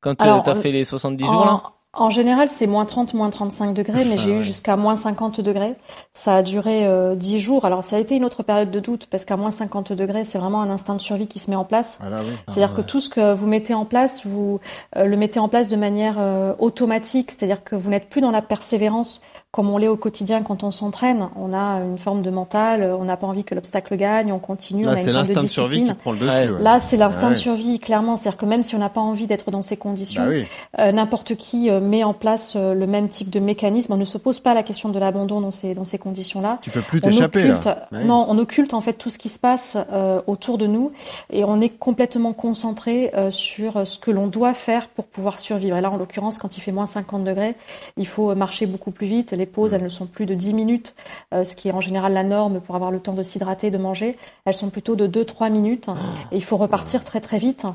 quand 0.00 0.14
tu 0.14 0.26
as 0.26 0.54
fait 0.54 0.70
les 0.70 0.84
70 0.84 1.24
jours 1.24 1.44
là? 1.44 1.62
en 1.94 2.10
général, 2.10 2.48
c'est 2.48 2.66
moins 2.66 2.84
30, 2.84 3.14
moins 3.14 3.30
35 3.30 3.72
degrés, 3.72 4.04
mais 4.04 4.18
j'ai 4.18 4.32
eu 4.32 4.42
jusqu'à 4.42 4.76
moins 4.76 4.94
50 4.94 5.40
degrés. 5.40 5.74
Ça 6.12 6.36
a 6.36 6.42
duré 6.42 6.86
euh, 6.86 7.14
10 7.14 7.40
jours. 7.40 7.64
Alors, 7.64 7.82
ça 7.82 7.96
a 7.96 7.98
été 7.98 8.14
une 8.14 8.24
autre 8.24 8.42
période 8.42 8.70
de 8.70 8.78
doute, 8.78 9.08
parce 9.10 9.24
qu'à 9.24 9.36
moins 9.36 9.50
50 9.50 9.92
degrés, 9.92 10.24
c'est 10.24 10.38
vraiment 10.38 10.60
un 10.60 10.70
instinct 10.70 10.94
de 10.94 11.00
survie 11.00 11.26
qui 11.26 11.38
se 11.38 11.50
met 11.50 11.56
en 11.56 11.64
place. 11.64 11.98
Ah 12.02 12.20
c'est-à-dire 12.48 12.74
que 12.74 12.82
tout 12.82 13.00
ce 13.00 13.08
que 13.08 13.34
vous 13.34 13.46
mettez 13.46 13.74
en 13.74 13.84
place, 13.84 14.26
vous 14.26 14.60
le 14.96 15.16
mettez 15.16 15.40
en 15.40 15.48
place 15.48 15.68
de 15.68 15.76
manière 15.76 16.18
automatique. 16.58 17.30
C'est-à-dire 17.30 17.64
que 17.64 17.74
vous 17.74 17.90
n'êtes 17.90 18.08
plus 18.08 18.20
dans 18.20 18.30
la 18.30 18.42
persévérance 18.42 19.20
comme 19.50 19.70
on 19.70 19.78
l'est 19.78 19.88
au 19.88 19.96
quotidien 19.96 20.42
quand 20.42 20.62
on 20.62 20.70
s'entraîne. 20.70 21.28
On 21.34 21.54
a 21.54 21.80
une 21.80 21.96
forme 21.96 22.20
de 22.20 22.28
mental, 22.28 22.82
on 22.98 23.04
n'a 23.04 23.16
pas 23.16 23.26
envie 23.26 23.44
que 23.44 23.54
l'obstacle 23.54 23.96
gagne, 23.96 24.30
on 24.30 24.38
continue, 24.38 24.84
Là, 24.84 24.92
on 24.92 24.94
a 24.96 25.00
une 25.00 25.24
forme 25.24 25.42
de 25.42 25.48
survie 25.48 25.84
qui 25.84 25.94
prend 25.94 26.12
le 26.12 26.18
dessus. 26.18 26.62
Là, 26.62 26.80
c'est 26.80 26.98
l'instinct 26.98 27.30
de 27.30 27.34
survie, 27.34 27.80
clairement. 27.80 28.18
C'est-à-dire 28.18 28.36
que 28.36 28.44
même 28.44 28.62
si 28.62 28.74
on 28.74 28.78
n'a 28.78 28.90
pas 28.90 29.00
envie 29.00 29.26
d'être 29.26 29.50
dans 29.50 29.62
ces 29.62 29.78
conditions, 29.78 30.26
bah 30.26 30.80
euh, 30.80 30.92
n'importe 30.92 31.34
qui 31.36 31.70
euh, 31.70 31.80
met 31.80 32.04
en 32.04 32.12
place 32.12 32.54
euh, 32.56 32.74
le 32.74 32.86
même 32.86 33.08
type 33.08 33.30
de 33.30 33.40
mécanisme. 33.40 33.94
On 33.94 33.96
ne 33.96 34.04
se 34.04 34.18
pose 34.18 34.38
pas 34.38 34.52
la 34.52 34.62
question 34.62 34.90
de 34.90 34.98
l'abandon 34.98 35.40
dans 35.40 35.50
ces, 35.50 35.74
dans 35.74 35.86
ces 35.86 35.98
conditions-là. 35.98 36.58
Tu 36.60 36.70
peux 36.70 36.82
plus 36.82 37.00
t'échapper. 37.00 37.50
Non, 37.92 38.26
on 38.28 38.38
occulte 38.38 38.74
en 38.74 38.82
fait 38.82 38.92
tout 38.92 39.08
ce 39.08 39.18
qui 39.18 39.30
se 39.30 39.38
passe 39.38 39.78
autour 40.26 40.58
de 40.58 40.66
nous 40.66 40.92
et 41.30 41.44
on 41.44 41.60
est 41.60 41.70
complètement 41.70 42.32
concentré 42.32 43.12
sur 43.30 43.86
ce 43.86 43.98
que 43.98 44.10
l'on 44.10 44.26
doit 44.26 44.54
faire 44.54 44.88
pour 44.88 45.06
pouvoir 45.06 45.38
survivre. 45.38 45.76
Et 45.76 45.80
là, 45.80 45.90
en 45.90 45.96
l'occurrence, 45.96 46.38
quand 46.38 46.56
il 46.56 46.60
fait 46.60 46.72
moins 46.72 46.86
50 46.86 47.24
degrés, 47.24 47.54
il 47.96 48.06
faut 48.06 48.34
marcher 48.34 48.66
beaucoup 48.66 48.90
plus 48.90 49.06
vite 49.06 49.32
les 49.38 49.46
pauses, 49.46 49.72
elles 49.72 49.82
ne 49.82 49.88
sont 49.88 50.06
plus 50.06 50.26
de 50.26 50.34
10 50.34 50.52
minutes, 50.54 50.94
euh, 51.32 51.44
ce 51.44 51.56
qui 51.56 51.68
est 51.68 51.72
en 51.72 51.80
général 51.80 52.12
la 52.12 52.24
norme 52.24 52.60
pour 52.60 52.74
avoir 52.74 52.90
le 52.90 53.00
temps 53.00 53.14
de 53.14 53.22
s'hydrater, 53.22 53.70
de 53.70 53.78
manger. 53.78 54.18
Elles 54.44 54.54
sont 54.54 54.70
plutôt 54.70 54.96
de 54.96 55.06
2-3 55.06 55.50
minutes. 55.50 55.88
Et 56.32 56.36
il 56.36 56.44
faut 56.44 56.56
repartir 56.56 57.04
très 57.04 57.20
très 57.20 57.38
vite. 57.38 57.66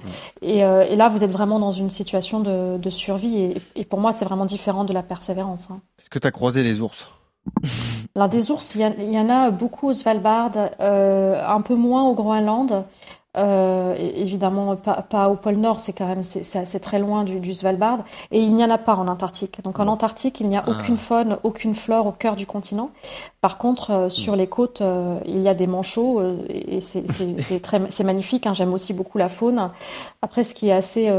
Euh, 0.43 0.81
et, 0.81 0.95
là, 0.95 1.09
vous 1.09 1.23
êtes 1.23 1.31
vraiment 1.31 1.59
dans 1.59 1.71
une 1.71 1.89
situation 1.89 2.39
de, 2.39 2.89
survie. 2.89 3.55
Et, 3.75 3.85
pour 3.85 3.99
moi, 3.99 4.13
c'est 4.13 4.25
vraiment 4.25 4.45
différent 4.45 4.83
de 4.83 4.93
la 4.93 5.03
persévérance. 5.03 5.69
Hein. 5.71 5.81
Est-ce 5.99 6.09
que 6.09 6.19
tu 6.19 6.27
as 6.27 6.31
croisé 6.31 6.63
des 6.63 6.81
ours? 6.81 7.07
Alors 8.15 8.29
des 8.29 8.51
ours, 8.51 8.75
il 8.75 9.11
y, 9.11 9.19
en 9.19 9.29
a 9.29 9.49
beaucoup 9.49 9.89
au 9.89 9.93
Svalbard, 9.93 10.51
euh, 10.79 11.43
un 11.45 11.61
peu 11.61 11.75
moins 11.75 12.03
au 12.03 12.13
Groenland. 12.13 12.85
Euh, 13.35 13.95
évidemment, 13.97 14.75
pas, 14.75 15.01
pas, 15.01 15.27
au 15.27 15.35
pôle 15.35 15.55
Nord, 15.55 15.79
c'est 15.79 15.93
quand 15.93 16.07
même 16.07 16.21
c'est 16.21 16.79
très 16.79 16.99
loin 16.99 17.23
du, 17.23 17.39
du, 17.39 17.51
Svalbard, 17.51 17.99
et 18.31 18.39
il 18.39 18.55
n'y 18.55 18.63
en 18.63 18.69
a 18.69 18.77
pas 18.77 18.93
en 18.93 19.07
Antarctique. 19.07 19.63
Donc 19.63 19.79
en 19.79 19.87
Antarctique, 19.87 20.39
il 20.39 20.49
n'y 20.49 20.57
a 20.57 20.63
ah. 20.65 20.69
aucune 20.69 20.97
faune, 20.97 21.37
aucune 21.41 21.73
flore 21.73 22.05
au 22.05 22.11
cœur 22.11 22.35
du 22.35 22.45
continent. 22.45 22.91
Par 23.43 23.57
contre, 23.57 23.91
euh, 23.91 24.07
sur 24.07 24.37
les 24.37 24.47
côtes, 24.47 24.79
euh, 24.79 25.19
il 25.25 25.41
y 25.41 25.49
a 25.49 25.53
des 25.53 25.67
manchots 25.67 26.21
euh, 26.21 26.37
et 26.47 26.79
c'est 26.79 28.03
magnifique. 28.05 28.47
Hein, 28.47 28.53
J'aime 28.53 28.73
aussi 28.73 28.93
beaucoup 28.93 29.17
la 29.17 29.27
faune. 29.27 29.69
Après, 30.21 30.45
ce 30.45 30.53
qui 30.53 30.69
est 30.69 30.71
assez 30.71 31.11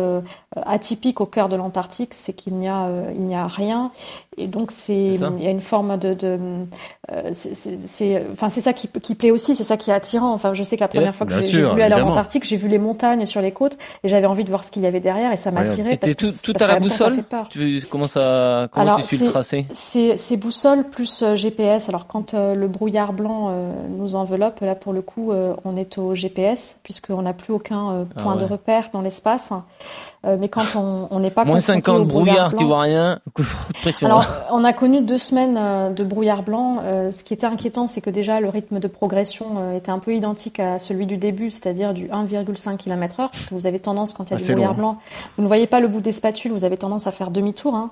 atypique 0.64 1.20
au 1.20 1.26
cœur 1.26 1.50
de 1.50 1.56
l'Antarctique, 1.56 2.14
c'est 2.14 2.32
qu'il 2.32 2.54
n'y 2.54 2.68
a 2.68 2.88
il 3.14 3.20
n'y 3.20 3.34
a 3.34 3.46
rien 3.46 3.90
et 4.38 4.46
donc 4.46 4.70
c'est 4.70 5.14
il 5.14 5.42
y 5.42 5.46
a 5.46 5.50
une 5.50 5.60
forme 5.60 5.98
de, 5.98 6.14
de 6.14 6.38
c'est 7.32 8.24
enfin 8.32 8.48
ça 8.48 8.72
qui, 8.72 8.88
qui 8.88 9.14
plaît 9.14 9.30
aussi, 9.30 9.54
c'est 9.54 9.64
ça 9.64 9.76
qui 9.76 9.90
est 9.90 9.94
attirant. 9.94 10.32
Enfin, 10.32 10.54
je 10.54 10.62
sais 10.62 10.76
que 10.76 10.80
la 10.80 10.88
première 10.88 11.14
fois 11.14 11.26
que 11.26 11.38
j'ai 11.42 11.62
voulu 11.62 11.82
aller 11.82 11.94
en 11.94 12.08
Antarctique, 12.08 12.44
j'ai 12.44 12.56
vu 12.56 12.68
les 12.68 12.78
montagnes 12.78 13.26
sur 13.26 13.42
les 13.42 13.52
côtes 13.52 13.76
et 14.02 14.08
j'avais 14.08 14.26
envie 14.26 14.44
de 14.44 14.48
voir 14.48 14.64
ce 14.64 14.70
qu'il 14.70 14.82
y 14.82 14.86
avait 14.86 15.00
derrière 15.00 15.30
et 15.32 15.36
ça 15.36 15.50
m'attirait 15.50 15.98
parce 15.98 16.14
que 16.14 16.42
tout, 16.42 16.54
à 16.58 16.66
la 16.66 16.80
boussole? 16.80 17.22
tu, 17.50 17.82
comment 17.90 18.08
ça 18.08 18.68
comment 18.72 18.96
tu 18.96 19.16
suis 19.16 19.18
le 19.18 19.30
tracé? 19.30 19.66
C'est 19.72 20.36
boussole 20.38 20.84
plus 20.84 21.22
GPS. 21.34 21.90
Alors 21.90 22.06
quand 22.14 22.32
euh, 22.32 22.54
le 22.54 22.68
brouillard 22.68 23.12
blanc 23.12 23.48
euh, 23.48 23.72
nous 23.88 24.14
enveloppe, 24.14 24.60
là 24.60 24.76
pour 24.76 24.92
le 24.92 25.02
coup, 25.02 25.32
euh, 25.32 25.54
on 25.64 25.76
est 25.76 25.98
au 25.98 26.14
GPS 26.14 26.78
puisqu'on 26.84 27.22
n'a 27.22 27.32
plus 27.32 27.52
aucun 27.52 28.06
ah 28.16 28.22
point 28.22 28.36
de 28.36 28.44
repère 28.44 28.90
dans 28.92 29.00
l'espace. 29.00 29.52
Mais 30.40 30.48
quand 30.48 30.64
on 30.74 31.18
n'est 31.18 31.30
pas 31.30 31.44
moins 31.44 31.60
50 31.60 32.08
brouillard, 32.08 32.54
tu 32.54 32.64
vois 32.64 32.80
rien. 32.80 33.20
Alors, 34.02 34.24
on 34.50 34.64
a 34.64 34.72
connu 34.72 35.02
deux 35.02 35.18
semaines 35.18 35.92
de 35.92 36.02
brouillard 36.02 36.42
blanc. 36.42 36.78
Ce 37.12 37.22
qui 37.22 37.34
était 37.34 37.44
inquiétant, 37.44 37.88
c'est 37.88 38.00
que 38.00 38.08
déjà 38.08 38.40
le 38.40 38.48
rythme 38.48 38.80
de 38.80 38.88
progression 38.88 39.76
était 39.76 39.90
un 39.90 39.98
peu 39.98 40.14
identique 40.14 40.60
à 40.60 40.78
celui 40.78 41.04
du 41.04 41.18
début, 41.18 41.50
c'est-à-dire 41.50 41.92
du 41.92 42.06
1,5 42.06 42.78
km/h, 42.78 43.16
parce 43.16 43.42
que 43.42 43.54
vous 43.54 43.66
avez 43.66 43.80
tendance 43.80 44.14
quand 44.14 44.30
il 44.30 44.32
y 44.32 44.36
a 44.36 44.38
du 44.38 44.50
brouillard 44.50 44.74
blanc, 44.74 44.96
vous 45.36 45.42
ne 45.42 45.46
voyez 45.46 45.66
pas 45.66 45.80
le 45.80 45.88
bout 45.88 46.00
des 46.00 46.12
spatules, 46.12 46.52
vous 46.52 46.64
avez 46.64 46.78
tendance 46.78 47.06
à 47.06 47.10
faire 47.10 47.30
demi-tour. 47.30 47.74
Hein. 47.74 47.90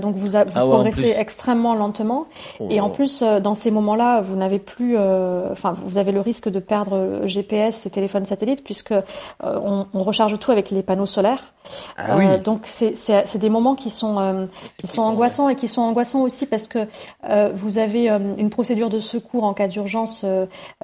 donc 0.00 0.16
vous, 0.16 0.30
vous 0.30 0.36
ah 0.36 0.44
progressez 0.44 1.14
extrêmement 1.16 1.76
lentement, 1.76 2.26
oh 2.58 2.66
et 2.70 2.80
en 2.80 2.90
plus 2.90 3.22
dans 3.42 3.54
ces 3.54 3.70
moments-là, 3.70 4.20
vous 4.20 4.36
n'avez 4.36 4.58
plus, 4.58 4.96
enfin 4.98 5.74
vous 5.84 5.98
avez 5.98 6.12
le 6.12 6.20
risque 6.20 6.48
de 6.48 6.58
perdre 6.58 7.26
GPS 7.26 7.86
et 7.86 7.90
téléphone 7.90 8.24
satellite, 8.24 8.64
puisque 8.64 8.94
on, 9.42 9.86
on 9.92 10.02
recharge 10.02 10.38
tout 10.38 10.52
avec 10.52 10.70
les 10.70 10.82
panneaux 10.82 11.06
solaires. 11.06 11.52
Ah 11.96 12.16
oui. 12.16 12.24
Euh, 12.26 12.38
donc 12.38 12.62
c'est 12.64 13.38
des 13.38 13.48
moments 13.48 13.74
qui 13.74 13.90
sont 13.90 14.18
euh, 14.18 14.46
qui 14.78 14.86
sont 14.86 15.02
angoissants 15.02 15.48
et 15.48 15.56
qui 15.56 15.68
sont 15.68 15.82
angoissants 15.82 16.22
aussi 16.22 16.46
parce 16.46 16.66
que 16.66 16.86
euh, 17.28 17.50
vous 17.54 17.78
avez 17.78 18.08
une 18.08 18.50
procédure 18.50 18.90
de 18.90 19.00
secours 19.00 19.44
en 19.44 19.54
cas 19.54 19.68
d'urgence. 19.68 20.24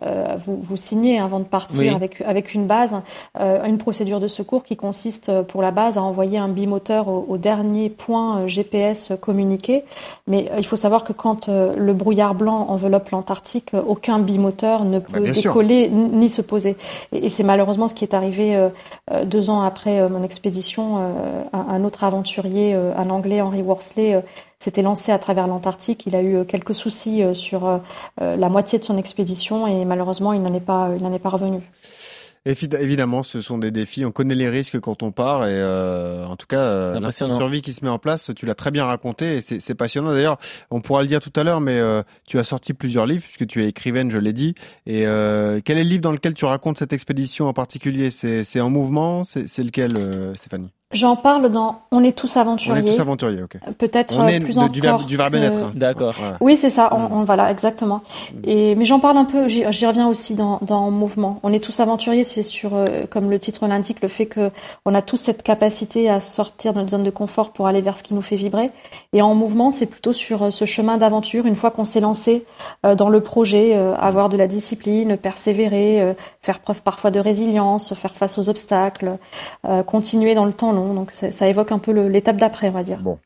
vous, 0.01 0.59
vous 0.61 0.77
signez 0.77 1.19
avant 1.19 1.41
de 1.41 1.45
partir 1.45 1.95
avec 1.95 2.21
avec 2.23 2.55
une 2.55 2.67
base, 2.67 2.95
une 3.39 3.79
procédure 3.79 4.21
de 4.21 4.29
secours 4.29 4.63
qui 4.63 4.77
consiste 4.77 5.43
pour 5.43 5.63
la 5.63 5.71
base 5.71 5.99
à 5.99 6.03
envoyer 6.03 6.39
un 6.39 6.49
bimoteur 6.49 7.09
au, 7.09 7.37
dernier 7.37 7.91
point 7.91 8.47
GPS 8.47 9.13
communiqué. 9.21 9.85
Mais 10.27 10.51
il 10.57 10.67
faut 10.67 10.77
savoir 10.77 11.05
que 11.05 11.13
quand 11.13 11.49
le 11.49 11.93
brouillard 11.93 12.35
blanc 12.35 12.48
enveloppe 12.53 13.11
l'Antarctique, 13.11 13.73
aucun 13.87 14.19
bimoteur 14.19 14.85
ne 14.85 14.99
bah, 14.99 15.07
peut 15.13 15.31
décoller 15.31 15.89
ni 15.91 16.29
se 16.29 16.43
poser. 16.43 16.77
Et, 17.13 17.27
et 17.27 17.29
c'est 17.29 17.45
malheureusement 17.45 17.89
ce 17.89 17.95
qui 17.95 18.05
est 18.05 18.15
arrivé 18.15 18.69
deux 19.25 19.51
ans 19.51 19.63
après 19.63 20.09
mon 20.09 20.23
expédition 20.23 20.99
euh, 20.99 21.45
un, 21.53 21.85
autre 21.85 22.05
aventurier, 22.05 22.75
euh, 22.75 22.93
un 22.97 23.11
Anglais, 23.11 23.41
Henry 23.41 23.63
Worsley, 23.63 24.15
euh, 24.15 24.21
s'était 24.59 24.83
lancé 24.83 25.13
à 25.13 25.19
travers 25.19 25.47
l'Antarctique. 25.47 26.05
Il 26.07 26.17
a 26.17 26.23
eu 26.23 26.45
quelques 26.45 26.75
soucis 26.75 27.23
sur 27.33 27.81
la 28.19 28.49
moitié 28.49 28.81
de 28.81 28.85
son 28.85 28.99
expédition 28.99 29.69
et 29.69 29.85
malheureusement, 29.85 30.33
il 30.33 30.43
n'en 30.43 30.53
est 30.53 30.59
pas, 30.59 30.91
il 30.97 31.03
n'en 31.05 31.13
est 31.13 31.21
pas 31.21 31.29
revenu. 31.29 31.61
Évidemment, 32.45 33.23
ce 33.23 33.41
sont 33.41 33.59
des 33.59 33.71
défis. 33.71 34.05
On 34.05 34.11
connaît 34.11 34.35
les 34.35 34.49
risques 34.49 34.79
quand 34.81 35.03
on 35.03 35.13
part 35.13 35.45
et 35.47 35.53
euh, 35.53 36.25
en 36.25 36.37
tout 36.37 36.47
cas, 36.47 36.61
euh, 36.61 37.01
la 37.01 37.13
survie 37.13 37.63
qui 37.63 37.73
se 37.73 37.85
met 37.85 37.91
en 37.91 37.99
place, 37.99 38.31
tu 38.35 38.47
l'as 38.47 38.55
très 38.55 38.71
bien 38.71 38.85
raconté 38.85 39.37
et 39.37 39.41
c'est 39.41 39.75
passionnant. 39.75 40.13
D'ailleurs, 40.13 40.39
on 40.71 40.81
pourra 40.81 41.03
le 41.03 41.09
dire 41.09 41.21
tout 41.21 41.33
à 41.37 41.45
l'heure, 41.45 41.61
mais 41.61 41.79
euh, 41.79 42.03
tu 42.27 42.39
as 42.39 42.45
sorti 42.45 42.75
plusieurs 42.75 43.07
livres 43.07 43.25
puisque 43.25 43.47
tu 43.47 43.65
es 43.65 43.69
écrivaine, 43.69 44.11
je 44.11 44.19
l'ai 44.19 44.33
dit. 44.33 44.55
Et 44.87 45.07
euh, 45.07 45.61
quel 45.65 45.79
est 45.79 45.85
le 45.85 45.91
livre 45.91 46.03
dans 46.03 46.13
lequel 46.13 46.35
tu 46.35 46.45
racontes 46.45 46.79
cette 46.79 46.93
expédition 46.93 47.49
en 47.49 47.53
particulier? 47.53 48.11
C'est 48.11 48.61
en 48.61 48.71
mouvement? 48.71 49.25
C'est 49.25 49.65
lequel, 49.65 49.91
Stéphanie? 50.37 50.71
J'en 50.91 51.17
parle 51.17 51.51
dans 51.51 51.83
On 51.91 52.03
est 52.03 52.17
tous 52.17 52.39
aventuriers. 52.39 52.83
On 52.83 52.87
est 52.87 52.95
tous 52.95 53.01
aventuriers, 53.01 53.43
ok. 53.43 53.59
Peut-être 53.77 54.15
plus 54.41 54.55
de, 54.55 54.59
encore. 54.59 54.71
Du 54.71 54.81
verbe, 54.81 55.07
du 55.07 55.17
verbe 55.19 55.35
être. 55.35 55.73
D'accord. 55.75 56.15
Oui, 56.41 56.57
c'est 56.57 56.71
ça. 56.71 56.89
On, 56.95 57.25
voilà, 57.25 57.51
exactement. 57.51 58.01
Et 58.45 58.75
mais 58.75 58.87
j'en 58.87 58.99
parle 58.99 59.19
un 59.19 59.27
peu. 59.27 59.49
J'y 59.49 59.87
reviens 59.87 60.09
aussi 60.09 60.35
dans, 60.35 60.59
dans 60.63 60.91
Mouvement. 60.91 61.41
On 61.43 61.53
est 61.53 61.63
tous 61.63 61.79
aventuriers. 61.81 62.25
C'est 62.25 62.43
sur, 62.43 62.75
euh, 62.75 62.87
comme 63.11 63.29
le 63.29 63.39
titre 63.39 63.67
l'indique, 63.67 64.01
le 64.01 64.09
fait 64.09 64.25
que 64.25 64.51
on 64.87 64.95
a 64.95 65.03
tous 65.03 65.19
cette 65.19 65.43
capacité 65.43 66.09
à 66.09 66.21
sortir 66.21 66.73
de 66.73 66.79
notre 66.79 66.93
zone 66.93 67.05
de 67.05 67.11
confort 67.11 67.51
pour 67.51 67.67
aller 67.67 67.83
vers 67.83 67.99
ce 67.99 68.03
qui 68.03 68.15
nous 68.15 68.23
fait 68.23 68.37
vibrer. 68.37 68.71
Et 69.13 69.21
en 69.21 69.35
Mouvement, 69.35 69.71
c'est 69.71 69.87
plutôt 69.87 70.15
sur 70.15 70.45
euh, 70.45 70.51
ce 70.51 70.65
chemin 70.65 70.97
d'aventure. 70.97 71.45
Une 71.45 71.57
fois 71.57 71.71
qu'on 71.71 71.85
s'est 71.85 72.01
lancé 72.01 72.47
euh, 72.87 72.95
dans 72.95 73.11
le 73.11 73.21
projet, 73.21 73.75
avoir 73.75 74.31
de 74.31 74.39
la 74.39 74.47
discipline, 74.47 75.19
persévérer, 75.19 76.17
faire 76.41 76.61
preuve 76.61 76.83
parfois 76.83 77.11
de 77.11 77.21
résilience, 77.21 77.93
faire 77.93 78.17
face 78.17 78.39
aux 78.39 78.49
obstacles, 78.49 79.19
continuer 79.87 80.35
dans 80.35 80.45
le 80.45 80.53
temps 80.53 80.73
donc 80.95 81.11
ça, 81.13 81.49
évoque 81.49 81.73
un 81.73 81.79
peu 81.79 81.93
l'étape 82.09 82.37
d'après, 82.37 82.69
on 82.69 82.73
va 82.73 82.83
dire. 82.83 83.01
Bon. 83.01 83.19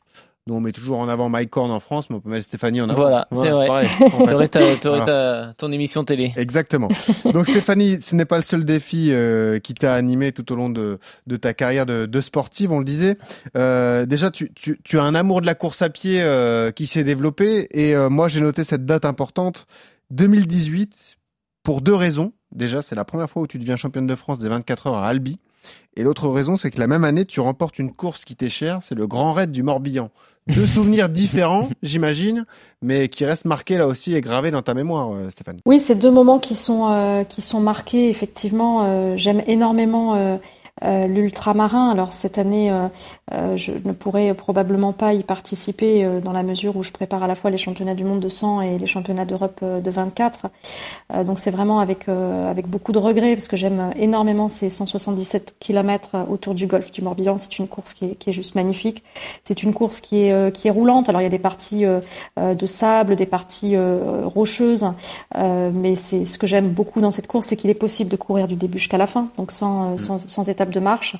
Nous, 0.48 0.54
on 0.54 0.60
met 0.60 0.72
toujours 0.72 0.98
en 0.98 1.08
avant 1.08 1.28
Mike 1.28 1.56
Horn 1.56 1.70
en 1.70 1.78
France, 1.78 2.10
mais 2.10 2.16
on 2.16 2.20
peut 2.20 2.28
mettre 2.28 2.46
Stéphanie 2.46 2.80
en 2.80 2.88
avant. 2.88 3.02
Voilà, 3.02 3.28
c'est 3.30 3.50
vrai. 3.50 4.48
Tu 4.82 4.88
aurais, 4.88 5.54
ton 5.56 5.70
émission 5.70 6.04
télé. 6.04 6.32
Exactement. 6.36 6.88
Donc 7.32 7.46
Stéphanie, 7.46 8.00
ce 8.00 8.16
n'est 8.16 8.24
pas 8.24 8.38
le 8.38 8.42
seul 8.42 8.64
défi 8.64 9.10
euh, 9.12 9.60
qui 9.60 9.74
t'a 9.74 9.94
animé 9.94 10.32
tout 10.32 10.50
au 10.52 10.56
long 10.56 10.68
de, 10.68 10.98
ta 11.40 11.54
carrière 11.54 11.86
de, 11.86 12.20
sportive, 12.20 12.72
on 12.72 12.80
le 12.80 12.84
disait. 12.84 13.18
Euh, 13.56 14.04
déjà, 14.04 14.32
tu, 14.32 14.98
as 14.98 15.02
un 15.02 15.14
amour 15.14 15.42
de 15.42 15.46
la 15.46 15.54
course 15.54 15.80
à 15.80 15.90
pied 15.90 16.20
euh, 16.20 16.72
qui 16.72 16.88
s'est 16.88 17.04
développé, 17.04 17.68
et 17.70 17.94
moi 18.08 18.26
j'ai 18.26 18.40
noté 18.40 18.64
cette 18.64 18.84
date 18.84 19.04
importante, 19.04 19.66
2018, 20.10 21.18
pour 21.62 21.82
deux 21.82 21.94
raisons. 21.94 22.32
Déjà, 22.50 22.82
c'est 22.82 22.96
la 22.96 23.04
première 23.04 23.30
fois 23.30 23.42
où 23.42 23.46
tu 23.46 23.58
deviens 23.58 23.76
championne 23.76 24.08
de 24.08 24.16
France 24.16 24.40
des 24.40 24.48
24 24.48 24.88
heures 24.88 24.96
à 24.96 25.06
Albi. 25.06 25.38
Et 25.96 26.03
l'autre 26.03 26.29
raison, 26.29 26.57
c'est 26.57 26.70
que 26.70 26.81
la 26.81 26.87
même 26.87 27.05
année, 27.05 27.25
tu 27.25 27.40
remportes 27.40 27.79
une 27.79 27.92
course 27.92 28.25
qui 28.25 28.35
t'est 28.35 28.48
chère, 28.48 28.83
c'est 28.83 28.94
le 28.94 29.07
Grand 29.07 29.33
Raid 29.33 29.51
du 29.51 29.62
Morbihan. 29.62 30.11
Deux 30.48 30.66
souvenirs 30.75 31.09
différents, 31.09 31.68
j'imagine, 31.83 32.46
mais 32.81 33.09
qui 33.09 33.25
restent 33.25 33.44
marqués 33.44 33.77
là 33.77 33.87
aussi 33.87 34.14
et 34.14 34.20
gravés 34.20 34.51
dans 34.51 34.62
ta 34.62 34.75
mémoire, 34.75 35.12
euh, 35.12 35.31
Stéphanie. 35.31 35.61
Oui, 35.66 35.79
c'est 35.79 35.94
deux 35.94 36.11
moments 36.11 36.38
qui 36.38 36.57
sont 36.57 36.90
euh, 36.90 37.25
qui 37.25 37.42
sont 37.42 37.61
marqués. 37.61 38.09
Effectivement, 38.09 38.83
euh, 38.83 39.16
j'aime 39.16 39.42
énormément 39.46 40.40
euh, 40.82 41.06
l'ultramarin. 41.06 41.90
Alors 41.90 42.14
cette 42.14 42.38
année, 42.38 42.72
euh, 42.72 42.88
euh, 43.35 43.56
je 43.58 43.72
ne 43.85 43.92
pourrais 43.92 44.32
probablement 44.32 44.92
pas 44.92 45.12
y 45.12 45.22
participer 45.22 46.08
dans 46.24 46.32
la 46.32 46.42
mesure 46.42 46.76
où 46.76 46.82
je 46.82 46.90
prépare 46.90 47.22
à 47.22 47.26
la 47.26 47.35
fois 47.35 47.50
les 47.50 47.58
championnats 47.58 47.94
du 47.94 48.04
monde 48.04 48.20
de 48.20 48.30
100 48.30 48.62
et 48.62 48.78
les 48.78 48.87
championnats 48.87 49.26
d'Europe 49.26 49.62
de 49.62 49.90
24. 49.90 50.46
donc 51.24 51.38
c'est 51.38 51.50
vraiment 51.50 51.80
avec 51.80 52.08
avec 52.08 52.66
beaucoup 52.68 52.92
de 52.92 52.98
regrets 52.98 53.35
parce 53.35 53.48
que 53.48 53.56
j'aime 53.56 53.92
énormément 53.96 54.48
ces 54.48 54.70
177 54.70 55.56
km 55.61 56.26
autour 56.30 56.54
du 56.54 56.66
golfe 56.66 56.90
du 56.90 57.02
Morbihan. 57.02 57.37
C'est 57.38 57.58
une 57.58 57.68
course 57.68 57.92
qui 57.92 58.06
est, 58.06 58.14
qui 58.14 58.30
est 58.30 58.32
juste 58.32 58.54
magnifique. 58.54 59.02
C'est 59.44 59.62
une 59.62 59.74
course 59.74 60.00
qui 60.00 60.24
est 60.24 60.52
qui 60.52 60.68
est 60.68 60.70
roulante. 60.70 61.08
Alors 61.08 61.20
il 61.20 61.24
y 61.24 61.26
a 61.26 61.30
des 61.30 61.38
parties 61.38 61.85
de 62.38 62.66
sable, 62.66 63.16
des 63.16 63.26
parties 63.26 63.76
rocheuses, 64.24 64.87
mais 65.37 65.96
c'est 65.96 66.24
ce 66.24 66.38
que 66.38 66.46
j'aime 66.46 66.70
beaucoup 66.70 67.00
dans 67.00 67.11
cette 67.11 67.26
course, 67.26 67.48
c'est 67.48 67.56
qu'il 67.56 67.70
est 67.70 67.74
possible 67.74 68.11
de 68.11 68.16
courir 68.16 68.48
du 68.48 68.56
début 68.56 68.78
jusqu'à 68.78 68.98
la 68.98 69.06
fin, 69.06 69.28
donc 69.37 69.52
sans 69.52 69.98
sans, 69.98 70.18
sans 70.18 70.48
étape 70.62 70.75
de 70.75 70.81
marche. 70.81 71.16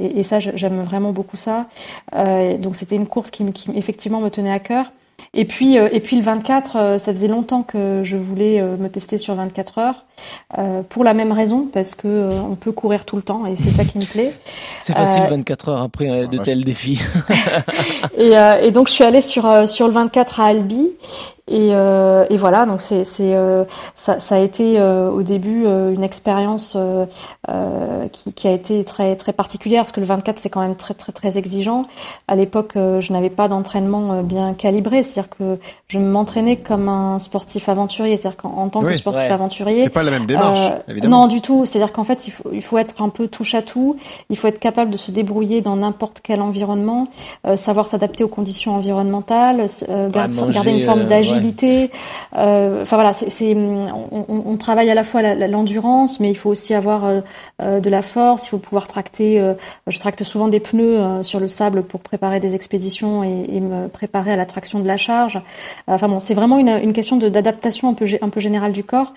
Et, 0.00 0.22
ça, 0.22 0.38
j'aime 0.40 0.82
vraiment 0.82 1.12
beaucoup 1.12 1.36
ça. 1.36 1.66
Euh, 2.14 2.56
donc 2.58 2.76
c'était 2.76 2.96
une 2.96 3.06
course 3.06 3.30
qui, 3.30 3.44
effectivement 3.74 4.20
me 4.20 4.30
tenait 4.30 4.52
à 4.52 4.58
cœur. 4.58 4.92
Et 5.32 5.46
puis, 5.46 5.78
euh, 5.78 5.88
et 5.90 6.00
puis 6.00 6.16
le 6.16 6.22
24, 6.22 6.76
euh, 6.76 6.98
ça 6.98 7.12
faisait 7.12 7.28
longtemps 7.28 7.62
que 7.62 8.02
je 8.04 8.16
voulais 8.16 8.62
me 8.62 8.88
tester 8.88 9.18
sur 9.18 9.34
24 9.34 9.78
heures, 9.78 10.04
pour 10.88 11.02
la 11.02 11.12
même 11.12 11.32
raison, 11.32 11.68
parce 11.72 11.96
que 11.96 12.30
on 12.32 12.54
peut 12.54 12.70
courir 12.70 13.04
tout 13.04 13.16
le 13.16 13.22
temps 13.22 13.46
et 13.46 13.56
c'est 13.56 13.72
ça 13.72 13.84
qui 13.84 13.98
me 13.98 14.04
plaît. 14.04 14.32
C'est 14.80 14.94
facile 14.94 15.24
24 15.28 15.68
heures 15.70 15.82
après 15.82 16.26
de 16.26 16.38
tels 16.38 16.64
défis. 16.64 17.00
et, 18.16 18.32
et, 18.62 18.70
donc 18.70 18.88
je 18.88 18.92
suis 18.92 19.04
allée 19.04 19.20
sur 19.20 19.68
sur 19.68 19.88
le 19.88 19.92
24 19.92 20.40
à 20.40 20.46
Albi 20.46 20.88
et, 21.46 21.74
euh, 21.74 22.24
et, 22.30 22.38
voilà, 22.38 22.64
donc 22.64 22.80
c'est, 22.80 23.04
c'est 23.04 23.34
euh, 23.34 23.64
ça, 23.94 24.18
ça, 24.18 24.36
a 24.36 24.38
été 24.38 24.80
euh, 24.80 25.10
au 25.10 25.22
début 25.22 25.66
euh, 25.66 25.92
une 25.92 26.02
expérience 26.02 26.74
euh, 26.74 27.04
qui, 28.12 28.32
qui, 28.32 28.48
a 28.48 28.52
été 28.52 28.82
très 28.82 29.14
très 29.14 29.34
particulière 29.34 29.82
parce 29.82 29.92
que 29.92 30.00
le 30.00 30.06
24 30.06 30.38
c'est 30.38 30.48
quand 30.48 30.62
même 30.62 30.74
très 30.74 30.94
très 30.94 31.12
très 31.12 31.36
exigeant. 31.36 31.84
À 32.28 32.34
l'époque, 32.34 32.72
je 32.76 33.12
n'avais 33.12 33.28
pas 33.28 33.48
d'entraînement 33.48 34.22
bien 34.22 34.54
calibré, 34.54 35.02
c'est-à-dire 35.02 35.28
que 35.36 35.58
je 35.88 35.98
m'entraînais 35.98 36.56
comme 36.56 36.88
un 36.88 37.18
sportif 37.18 37.68
aventurier, 37.68 38.16
c'est-à-dire 38.16 38.38
qu'en 38.38 38.70
tant 38.70 38.80
que 38.80 38.94
sportif 38.94 39.30
aventurier, 39.30 39.84
c'est 39.84 39.90
pas 39.90 40.02
la 40.02 40.12
même 40.12 40.24
démarche, 40.24 40.60
évidemment. 40.88 41.22
Non, 41.22 41.26
du 41.26 41.42
tout. 41.42 41.66
C'est-à-dire 41.66 41.92
qu'en 41.92 42.04
fait, 42.04 42.26
il 42.26 42.30
faut 42.30 42.48
il 42.54 42.62
faut 42.62 42.78
être 42.78 43.02
un 43.02 43.10
peu 43.10 43.28
touche 43.28 43.54
à 43.54 43.60
tout. 43.60 43.98
Il 44.30 44.38
faut 44.38 44.48
être 44.48 44.60
capable 44.60 44.90
de 44.90 44.96
se 44.96 45.10
débrouiller 45.10 45.60
dans 45.60 45.76
n'importe 45.76 46.20
quel 46.22 46.40
environnement, 46.40 47.08
savoir 47.56 47.86
s'adapter 47.86 48.24
aux 48.24 48.28
conditions 48.28 48.74
environnementales, 48.74 49.66
garder 50.08 50.70
une 50.70 50.80
forme 50.80 51.04
d'agilité 51.04 51.33
euh, 52.36 52.82
enfin 52.82 52.96
voilà, 52.96 53.12
c'est, 53.12 53.54
on, 53.54 54.24
on, 54.28 54.56
travaille 54.56 54.90
à 54.90 54.94
la 54.94 55.04
fois 55.04 55.22
l'endurance, 55.22 56.20
mais 56.20 56.30
il 56.30 56.36
faut 56.36 56.50
aussi 56.50 56.74
avoir 56.74 57.04
euh, 57.04 57.20
euh, 57.62 57.80
de 57.80 57.90
la 57.90 58.02
force. 58.02 58.46
Il 58.46 58.50
faut 58.50 58.58
pouvoir 58.58 58.86
tracter. 58.86 59.42
je 59.86 59.98
tracte 59.98 60.22
souvent 60.24 60.48
des 60.48 60.60
pneus 60.60 61.22
sur 61.22 61.40
le 61.40 61.48
sable 61.48 61.82
pour 61.82 62.00
préparer 62.00 62.40
des 62.40 62.54
expéditions 62.54 63.24
et, 63.24 63.46
et 63.48 63.60
me 63.60 63.88
préparer 63.88 64.32
à 64.32 64.36
la 64.36 64.46
traction 64.46 64.80
de 64.80 64.86
la 64.86 64.96
charge. 64.96 65.40
Enfin 65.86 66.08
bon, 66.08 66.20
c'est 66.20 66.34
vraiment 66.34 66.58
une, 66.58 66.68
une 66.82 66.92
question 66.92 67.16
d'adaptation 67.16 67.90
un 67.90 67.94
peu 67.94 68.06
un 68.20 68.28
peu 68.28 68.40
générale 68.40 68.72
du 68.72 68.84
corps. 68.84 69.12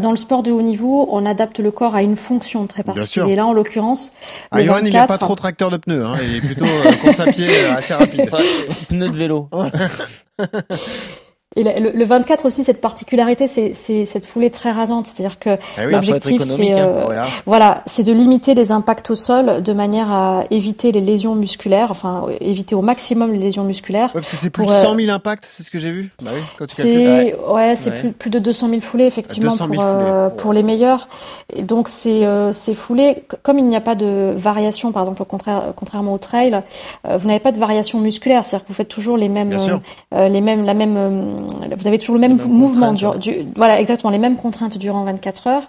dans 0.00 0.10
le 0.10 0.16
sport 0.16 0.42
de 0.42 0.50
haut 0.50 0.62
niveau, 0.62 1.08
on 1.10 1.26
adapte 1.26 1.58
le 1.58 1.70
corps 1.70 1.94
à 1.94 2.02
une 2.02 2.16
fonction 2.16 2.66
très 2.66 2.82
particulière. 2.82 3.28
Et 3.28 3.36
là, 3.36 3.46
en 3.46 3.52
l'occurrence, 3.52 4.12
ah, 4.50 4.62
Johan, 4.62 4.78
il 4.84 4.92
n'est 4.92 5.06
pas 5.06 5.18
trop 5.18 5.34
tracteur 5.34 5.70
de 5.70 5.76
pneus. 5.76 6.04
Hein, 6.04 6.14
il 6.22 6.36
est 6.36 6.40
plutôt 6.40 6.66
course 7.02 7.20
à 7.20 7.26
pied 7.26 7.48
assez 7.66 7.94
rapide. 7.94 8.30
Pneus 8.88 9.08
de 9.08 9.16
vélo. 9.16 9.48
Et 11.58 11.64
le, 11.64 11.90
le, 11.90 12.04
24 12.04 12.46
aussi, 12.46 12.62
cette 12.62 12.80
particularité, 12.80 13.48
c'est 13.48 13.74
cette 13.74 14.24
foulée 14.24 14.50
très 14.50 14.70
rasante. 14.70 15.08
C'est-à-dire 15.08 15.40
que 15.40 15.58
ah 15.76 15.86
l'objectif, 15.86 16.40
c'est 16.42 16.72
hein. 16.72 16.86
euh, 16.86 17.24
voilà, 17.46 17.82
c'est 17.84 18.04
de 18.04 18.12
limiter 18.12 18.54
les 18.54 18.70
impacts 18.70 19.10
au 19.10 19.16
sol 19.16 19.60
de 19.60 19.72
manière 19.72 20.12
à 20.12 20.44
éviter 20.52 20.92
les 20.92 21.00
lésions 21.00 21.34
musculaires, 21.34 21.90
enfin 21.90 22.26
éviter 22.40 22.76
au 22.76 22.80
maximum 22.80 23.32
les 23.32 23.40
lésions 23.40 23.64
musculaires. 23.64 24.10
Ouais, 24.14 24.20
parce 24.20 24.30
que 24.30 24.36
c'est 24.36 24.50
plus 24.50 24.66
de 24.66 24.70
100 24.70 24.94
000 24.94 25.10
impacts, 25.10 25.48
c'est 25.50 25.64
ce 25.64 25.70
que 25.72 25.80
j'ai 25.80 25.90
vu. 25.90 26.12
Bah 26.22 26.30
oui, 26.32 26.66
c'est 26.68 27.34
ouais, 27.34 27.74
c'est 27.74 27.90
plus, 27.90 28.12
plus 28.12 28.30
de 28.30 28.38
200 28.38 28.68
000 28.68 28.80
foulées 28.80 29.06
effectivement 29.06 29.56
pour 29.56 29.82
euh, 29.82 30.28
pour 30.28 30.52
les 30.52 30.62
meilleurs. 30.62 31.08
Et 31.52 31.62
donc 31.62 31.88
c'est 31.88 32.24
euh, 32.24 32.52
ces 32.52 32.76
foulées, 32.76 33.24
comme 33.42 33.58
il 33.58 33.64
n'y 33.64 33.76
a 33.76 33.80
pas 33.80 33.96
de 33.96 34.32
variation, 34.36 34.92
par 34.92 35.02
exemple, 35.02 35.22
au 35.22 35.24
contraire, 35.24 35.72
contrairement 35.74 36.12
au 36.12 36.18
trail, 36.18 36.62
vous 37.04 37.26
n'avez 37.26 37.40
pas 37.40 37.50
de 37.50 37.58
variation 37.58 37.98
musculaire, 37.98 38.46
c'est-à-dire 38.46 38.64
que 38.64 38.68
vous 38.68 38.76
faites 38.76 38.88
toujours 38.88 39.16
les 39.16 39.28
mêmes, 39.28 39.58
les 40.12 40.40
mêmes, 40.40 40.64
la 40.64 40.74
même 40.74 41.47
vous 41.76 41.86
avez 41.86 41.98
toujours 41.98 42.14
le 42.14 42.20
même 42.20 42.36
mouvement, 42.36 42.92
du, 42.92 43.46
voilà 43.56 43.80
exactement 43.80 44.10
les 44.10 44.18
mêmes 44.18 44.36
contraintes 44.36 44.78
durant 44.78 45.04
24 45.04 45.46
heures. 45.46 45.68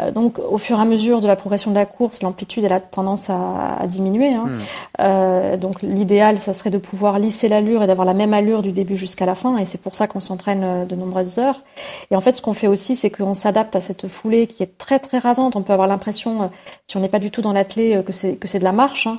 Euh, 0.00 0.10
donc 0.10 0.38
au 0.38 0.58
fur 0.58 0.78
et 0.78 0.82
à 0.82 0.84
mesure 0.84 1.20
de 1.20 1.26
la 1.26 1.36
progression 1.36 1.70
de 1.70 1.76
la 1.76 1.86
course, 1.86 2.22
l'amplitude 2.22 2.64
elle 2.64 2.72
a 2.72 2.80
tendance 2.80 3.30
à, 3.30 3.86
diminuer. 3.86 4.34
Hein. 4.34 4.46
Hmm. 4.46 4.58
Euh, 5.00 5.56
donc 5.56 5.82
l'idéal, 5.82 6.38
ça 6.38 6.52
serait 6.52 6.70
de 6.70 6.78
pouvoir 6.78 7.18
lisser 7.18 7.48
l'allure 7.48 7.82
et 7.82 7.86
d'avoir 7.86 8.06
la 8.06 8.14
même 8.14 8.34
allure 8.34 8.62
du 8.62 8.72
début 8.72 8.96
jusqu'à 8.96 9.26
la 9.26 9.34
fin. 9.34 9.58
Et 9.58 9.64
c'est 9.64 9.80
pour 9.80 9.94
ça 9.94 10.06
qu'on 10.06 10.20
s'entraîne 10.20 10.62
euh, 10.62 10.84
de 10.84 10.94
nombreuses 10.94 11.38
heures. 11.38 11.62
Et 12.10 12.16
en 12.16 12.20
fait, 12.20 12.32
ce 12.32 12.42
qu'on 12.42 12.54
fait 12.54 12.66
aussi, 12.66 12.96
c'est 12.96 13.10
qu'on 13.10 13.34
s'adapte 13.34 13.76
à 13.76 13.80
cette 13.80 14.06
foulée 14.08 14.46
qui 14.46 14.62
est 14.62 14.78
très 14.78 14.98
très 14.98 15.18
rasante. 15.18 15.56
On 15.56 15.62
peut 15.62 15.72
avoir 15.72 15.88
l'impression, 15.88 16.50
si 16.86 16.96
on 16.96 17.00
n'est 17.00 17.08
pas 17.08 17.18
du 17.18 17.30
tout 17.30 17.42
dans 17.42 17.52
l'athlé, 17.52 18.02
que 18.04 18.12
c'est 18.12 18.36
que 18.36 18.48
c'est 18.48 18.58
de 18.58 18.64
la 18.64 18.72
marche. 18.72 19.06
Hein. 19.06 19.18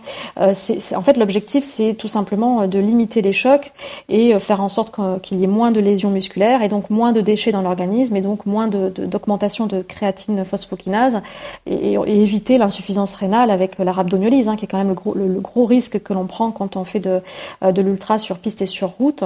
c'est, 0.54 0.96
en 0.96 1.02
fait, 1.02 1.18
l'objectif, 1.18 1.64
c'est 1.64 1.94
tout 1.94 2.08
simplement 2.08 2.68
de 2.68 2.80
limiter 2.80 3.22
les 3.22 3.34
chocs 3.34 3.72
et 4.08 4.38
faire 4.40 4.62
en 4.62 4.70
sorte 4.70 4.96
qu'il 5.22 5.40
y 5.40 5.44
ait 5.44 5.48
moins 5.48 5.72
de 5.72 5.80
lésions 5.90 6.12
musculaire 6.12 6.62
et 6.62 6.70
donc 6.70 6.90
moins 6.90 7.12
de 7.12 7.22
déchets 7.22 7.52
dans 7.52 7.62
l'organisme 7.62 8.16
et 8.16 8.22
donc 8.22 8.46
moins 8.46 8.68
d'augmentation 8.68 9.66
de, 9.66 9.78
de, 9.78 9.82
créatine 9.82 10.46
phosphokinase 10.46 11.22
et, 11.66 11.94
éviter 11.94 12.58
l'insuffisance 12.58 13.16
rénale 13.16 13.52
avec 13.52 13.78
la 13.80 13.92
rhabdomyolyse, 13.92 14.48
hein, 14.48 14.56
qui 14.56 14.66
est 14.66 14.68
quand 14.68 14.78
même 14.78 14.90
le 14.90 14.94
gros, 14.94 15.14
le, 15.14 15.40
gros 15.40 15.66
risque 15.66 16.02
que 16.02 16.14
l'on 16.14 16.26
prend 16.26 16.52
quand 16.52 16.76
on 16.76 16.84
fait 16.84 17.00
de, 17.00 17.22
euh, 17.64 17.72
de 17.72 17.82
l'ultra 17.82 18.20
sur 18.20 18.38
piste 18.38 18.62
et 18.62 18.66
sur 18.66 18.90
route. 18.90 19.24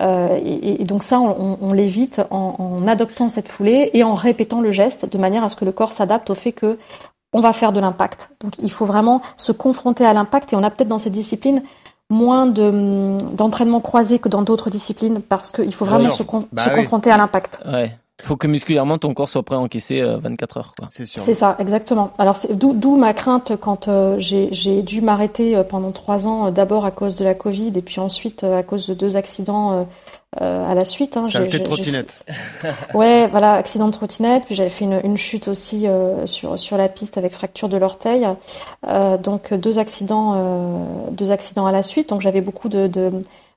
Euh, 0.00 0.38
et, 0.44 0.82
et, 0.82 0.84
donc 0.84 1.02
ça, 1.02 1.20
on, 1.20 1.58
on 1.60 1.72
l'évite 1.72 2.20
en, 2.30 2.54
en 2.58 2.88
adoptant 2.88 3.28
cette 3.28 3.48
foulée 3.48 3.90
et 3.94 4.02
en 4.02 4.14
répétant 4.14 4.60
le 4.60 4.70
geste 4.70 5.10
de 5.10 5.18
manière 5.18 5.44
à 5.44 5.48
ce 5.48 5.56
que 5.56 5.64
le 5.64 5.72
corps 5.72 5.92
s'adapte 5.92 6.30
au 6.30 6.34
fait 6.34 6.52
que 6.52 6.78
on 7.32 7.40
va 7.40 7.52
faire 7.52 7.72
de 7.72 7.80
l'impact. 7.80 8.30
Donc 8.40 8.54
il 8.58 8.70
faut 8.70 8.86
vraiment 8.86 9.20
se 9.36 9.52
confronter 9.52 10.04
à 10.04 10.12
l'impact 10.12 10.52
et 10.52 10.56
on 10.56 10.62
a 10.62 10.70
peut-être 10.70 10.88
dans 10.88 10.98
cette 10.98 11.12
discipline 11.12 11.62
moins 12.10 12.46
d'entraînement 12.46 13.80
croisé 13.80 14.18
que 14.18 14.28
dans 14.28 14.42
d'autres 14.42 14.70
disciplines 14.70 15.20
parce 15.20 15.52
qu'il 15.52 15.74
faut 15.74 15.84
vraiment 15.84 16.10
se, 16.10 16.22
bah 16.22 16.62
se 16.62 16.70
confronter 16.70 17.10
à 17.10 17.16
l'impact. 17.16 17.62
Ouais. 17.66 17.92
Il 18.20 18.26
faut 18.26 18.36
que 18.36 18.48
musculairement 18.48 18.98
ton 18.98 19.14
corps 19.14 19.28
soit 19.28 19.44
prêt 19.44 19.54
à 19.54 19.60
encaisser 19.60 20.02
24 20.02 20.56
euh, 20.56 20.60
heures. 20.60 20.74
C'est 20.90 21.06
C'est 21.06 21.34
ça, 21.34 21.54
exactement. 21.60 22.10
Alors 22.18 22.36
d'où 22.50 22.96
ma 22.96 23.14
crainte 23.14 23.52
quand 23.60 23.86
euh, 23.86 24.16
j'ai 24.18 24.82
dû 24.82 25.00
m'arrêter 25.00 25.56
euh, 25.56 25.62
pendant 25.62 25.92
trois 25.92 26.26
ans, 26.26 26.50
d'abord 26.50 26.84
à 26.84 26.90
cause 26.90 27.14
de 27.14 27.24
la 27.24 27.34
Covid 27.34 27.72
et 27.76 27.82
puis 27.82 28.00
ensuite 28.00 28.42
à 28.42 28.64
cause 28.64 28.88
de 28.88 28.94
deux 28.94 29.16
accidents 29.16 29.86
à 30.36 30.74
la 30.74 30.84
suite. 30.84 31.16
Hein. 31.16 31.26
J'ai 31.26 31.46
de 31.46 31.58
trottinette. 31.58 32.20
ouais, 32.94 33.26
voilà, 33.28 33.54
accident 33.54 33.86
de 33.86 33.92
trottinette. 33.92 34.44
Puis 34.46 34.54
j'avais 34.54 34.70
fait 34.70 34.84
une, 34.84 35.00
une, 35.02 35.16
chute 35.16 35.48
aussi 35.48 35.86
sur 36.26 36.58
sur 36.58 36.76
la 36.76 36.88
piste 36.88 37.18
avec 37.18 37.32
fracture 37.32 37.68
de 37.68 37.76
l'orteil. 37.76 38.26
donc 39.22 39.54
deux 39.54 39.78
accidents, 39.78 41.10
deux 41.10 41.30
accidents 41.30 41.66
à 41.66 41.72
la 41.72 41.82
suite. 41.82 42.10
Donc 42.10 42.20
j'avais 42.20 42.40
beaucoup 42.40 42.68
de, 42.68 42.86
de 42.86 43.10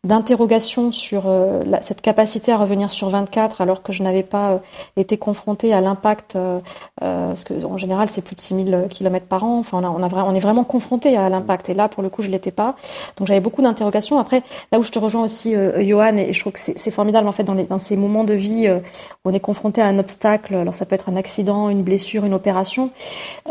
d'interrogation 0.03 0.91
sur 0.91 1.25
euh, 1.27 1.61
cette 1.81 2.01
capacité 2.01 2.51
à 2.51 2.57
revenir 2.57 2.89
sur 2.89 3.09
24 3.09 3.61
alors 3.61 3.83
que 3.83 3.93
je 3.93 4.01
n'avais 4.01 4.23
pas 4.23 4.53
euh, 4.53 4.57
été 4.97 5.15
confrontée 5.17 5.75
à 5.75 5.81
l'impact, 5.81 6.35
euh, 6.35 6.59
parce 6.99 7.43
que 7.43 7.53
en 7.63 7.77
général 7.77 8.09
c'est 8.09 8.23
plus 8.23 8.35
de 8.35 8.39
6000 8.39 8.87
km 8.89 9.27
par 9.27 9.43
an, 9.43 9.59
enfin 9.59 9.79
on, 9.79 9.85
a, 9.85 9.89
on, 9.89 10.17
a, 10.17 10.23
on 10.23 10.33
est 10.33 10.39
vraiment 10.39 10.63
confronté 10.63 11.15
à 11.15 11.29
l'impact. 11.29 11.69
Et 11.69 11.75
là 11.75 11.87
pour 11.87 12.01
le 12.01 12.09
coup 12.09 12.23
je 12.23 12.29
l'étais 12.29 12.49
pas, 12.49 12.75
donc 13.17 13.27
j'avais 13.27 13.41
beaucoup 13.41 13.61
d'interrogations. 13.61 14.17
Après 14.17 14.41
là 14.71 14.79
où 14.79 14.83
je 14.83 14.89
te 14.89 14.97
rejoins 14.97 15.23
aussi 15.23 15.53
Johan 15.53 16.17
et, 16.17 16.33
je 16.33 16.39
trouve 16.39 16.53
que 16.53 16.59
c'est 16.59 16.91
formidable 16.91 17.27
en 17.27 17.31
fait 17.31 17.43
dans, 17.43 17.53
les, 17.53 17.65
dans 17.65 17.77
ces 17.77 17.95
moments 17.95 18.23
de 18.23 18.33
vie 18.33 18.67
où 18.71 19.29
on 19.29 19.33
est 19.33 19.39
confronté 19.39 19.81
à 19.81 19.85
un 19.85 19.99
obstacle, 19.99 20.55
alors 20.55 20.73
ça 20.73 20.87
peut 20.87 20.95
être 20.95 21.09
un 21.09 21.15
accident, 21.15 21.69
une 21.69 21.83
blessure, 21.83 22.25
une 22.25 22.33
opération, 22.33 22.89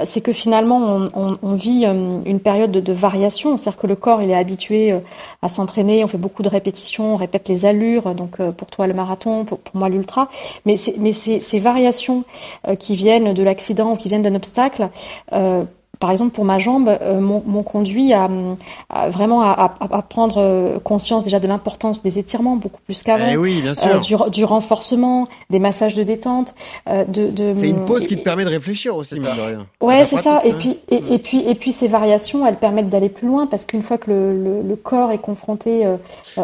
c'est 0.02 0.20
que 0.20 0.32
finalement 0.32 0.78
on, 0.78 1.08
on, 1.14 1.36
on 1.44 1.54
vit 1.54 1.84
une 1.84 2.40
période 2.40 2.72
de, 2.72 2.80
de 2.80 2.92
variation, 2.92 3.56
c'est-à-dire 3.56 3.80
que 3.80 3.86
le 3.86 3.94
corps 3.94 4.20
il 4.20 4.30
est 4.30 4.36
habitué 4.36 4.98
à 5.42 5.48
s'entraîner, 5.48 6.02
on 6.02 6.08
fait 6.08 6.18
beaucoup 6.18 6.39
de 6.42 6.48
répétitions, 6.48 7.14
on 7.14 7.16
répète 7.16 7.48
les 7.48 7.66
allures, 7.66 8.14
donc 8.14 8.40
euh, 8.40 8.52
pour 8.52 8.68
toi 8.68 8.86
le 8.86 8.94
marathon, 8.94 9.44
pour, 9.44 9.60
moi 9.74 9.88
l'ultra, 9.88 10.28
mais, 10.66 10.76
mais 10.98 11.12
ces 11.12 11.58
variations 11.58 12.24
euh, 12.68 12.74
qui 12.74 12.96
viennent 12.96 13.32
de 13.32 13.42
l'accident 13.42 13.92
ou 13.92 13.96
qui 13.96 14.08
viennent 14.08 14.22
d'un 14.22 14.34
obstacle, 14.34 14.88
euh, 15.32 15.64
par 16.00 16.10
exemple, 16.10 16.30
pour 16.30 16.46
ma 16.46 16.58
jambe, 16.58 16.88
euh, 16.88 17.20
m'ont 17.20 17.62
conduit 17.62 18.14
à, 18.14 18.30
vraiment 19.10 19.42
à, 19.42 20.02
prendre 20.08 20.38
euh, 20.38 20.78
conscience 20.78 21.24
déjà 21.24 21.38
de 21.40 21.46
l'importance 21.46 22.02
des 22.02 22.18
étirements 22.18 22.56
beaucoup 22.56 22.80
plus 22.86 23.02
qu'avant. 23.02 23.26
Eh 23.30 23.36
oui, 23.36 23.60
bien 23.60 23.74
sûr. 23.74 23.86
Euh, 23.86 24.30
du, 24.30 24.44
renforcement, 24.44 25.28
des 25.50 25.58
massages 25.58 25.94
de 25.94 26.02
détente. 26.02 26.54
de, 26.88 27.04
de 27.30 27.52
c'est 27.54 27.68
une 27.68 27.84
pause 27.84 28.06
qui 28.06 28.16
te 28.16 28.22
permet 28.22 28.46
de 28.46 28.48
réfléchir 28.48 28.96
aussi, 28.96 29.14
de 29.14 29.20
rien. 29.20 29.66
Ouais, 29.82 30.06
c'est 30.06 30.16
ça. 30.16 30.40
Et 30.42 30.54
puis, 30.54 30.78
et, 30.88 31.18
puis, 31.18 31.46
et 31.46 31.54
puis 31.54 31.70
ces 31.70 31.86
variations, 31.86 32.46
elles 32.46 32.56
permettent 32.56 32.88
d'aller 32.88 33.10
plus 33.10 33.28
loin 33.28 33.46
parce 33.46 33.66
qu'une 33.66 33.82
fois 33.82 33.98
que 33.98 34.10
le, 34.10 34.62
le, 34.66 34.76
corps 34.76 35.12
est 35.12 35.18
confronté 35.18 35.86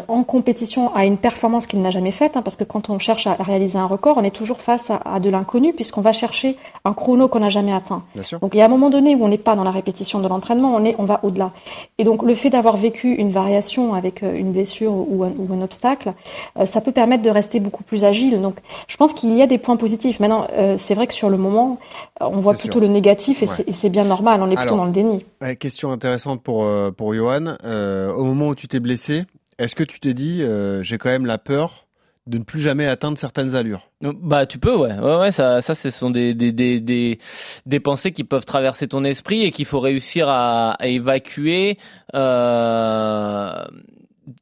en 0.09 0.23
compétition 0.23 0.95
à 0.95 1.07
une 1.07 1.17
performance 1.17 1.67
qu'il 1.67 1.81
n'a 1.81 1.91
jamais 1.91 2.13
faite, 2.13 2.37
hein, 2.37 2.43
parce 2.43 2.57
que 2.57 2.65
quand 2.65 2.91
on 2.91 2.99
cherche 2.99 3.27
à 3.27 3.33
réaliser 3.41 3.79
un 3.79 3.87
record, 3.87 4.19
on 4.19 4.23
est 4.23 4.37
toujours 4.37 4.61
face 4.61 4.91
à, 4.91 5.01
à 5.07 5.19
de 5.19 5.31
l'inconnu 5.31 5.73
puisqu'on 5.73 6.03
va 6.03 6.13
chercher 6.13 6.59
un 6.85 6.93
chrono 6.93 7.29
qu'on 7.29 7.41
n'a 7.41 7.49
jamais 7.49 7.73
atteint. 7.73 8.03
Bien 8.15 8.23
sûr. 8.23 8.39
Donc 8.41 8.51
il 8.53 8.59
y 8.59 8.61
a 8.61 8.67
un 8.67 8.69
moment 8.69 8.91
donné 8.91 9.15
où 9.15 9.25
on 9.25 9.31
est 9.31 9.46
pas 9.47 9.55
dans 9.55 9.63
la 9.63 9.71
répétition 9.71 10.19
de 10.19 10.27
l'entraînement, 10.27 10.75
on, 10.75 10.85
est, 10.85 10.97
on 10.99 11.05
va 11.05 11.21
au-delà. 11.23 11.53
Et 11.99 12.05
donc 12.05 12.25
le 12.25 12.35
fait 12.35 12.51
d'avoir 12.51 12.77
vécu 12.77 13.15
une 13.15 13.31
variation 13.31 13.95
avec 13.95 14.25
euh, 14.25 14.35
une 14.37 14.51
blessure 14.51 14.93
ou 14.93 15.23
un, 15.23 15.33
ou 15.39 15.55
un 15.55 15.63
obstacle, 15.63 16.15
euh, 16.59 16.67
ça 16.67 16.81
peut 16.81 16.91
permettre 16.91 17.23
de 17.23 17.31
rester 17.31 17.61
beaucoup 17.61 17.85
plus 17.85 18.05
agile. 18.05 18.43
Donc 18.43 18.57
je 18.89 18.97
pense 18.97 19.13
qu'il 19.13 19.37
y 19.37 19.43
a 19.43 19.47
des 19.47 19.59
points 19.59 19.77
positifs. 19.77 20.19
Maintenant, 20.19 20.49
euh, 20.53 20.75
c'est 20.77 20.95
vrai 20.95 21.07
que 21.07 21.15
sur 21.15 21.31
le 21.31 21.37
moment, 21.37 21.79
on 22.21 22.41
voit 22.41 22.55
plutôt 22.55 22.81
le 22.81 22.89
négatif 22.89 23.45
et 23.45 23.47
c'est 23.47 23.89
bien 23.89 24.05
normal, 24.05 24.43
on 24.43 24.51
est 24.51 24.57
plutôt 24.57 24.77
dans 24.77 24.85
le 24.85 24.91
déni. 24.91 25.25
question 25.61 25.93
intéressante 25.93 26.43
pour, 26.43 26.69
pour 26.97 27.15
Johan. 27.15 27.55
au 27.65 28.25
moment 28.25 28.49
où 28.49 28.55
tu 28.57 28.67
t'es 28.67 28.81
blessé, 28.81 29.25
est-ce 29.59 29.77
que 29.77 29.85
tu 29.85 30.01
t'es 30.01 30.13
dit, 30.13 30.43
j'ai 30.83 30.99
quand 30.99 31.11
même 31.11 31.27
la 31.27 31.39
peur 31.39 31.86
de 32.27 32.39
ne 32.39 32.45
plus 32.45 32.61
jamais 32.61 32.87
atteindre 32.87 33.19
certaines 33.19 33.55
allures. 33.55 33.89
Bah 34.03 34.47
tu 34.47 34.59
peux 34.59 34.75
ouais 34.75 34.99
ouais 34.99 35.17
ouais 35.19 35.33
ça 35.33 35.61
ça 35.61 35.75
ce 35.75 35.91
sont 35.91 36.11
des 36.11 36.35
des 36.35 36.53
des 36.53 36.81
des, 36.81 37.19
des 37.67 37.81
pensées 37.81 38.13
qui 38.13 38.25
peuvent 38.25 38.45
traverser 38.45 38.89
ton 38.89 39.05
esprit 39.05 39.45
et 39.45 39.51
qu'il 39.53 39.65
faut 39.65 39.81
réussir 39.81 40.29
à, 40.29 40.73
à 40.73 40.87
évacuer 40.87 41.79
euh, 42.15 43.65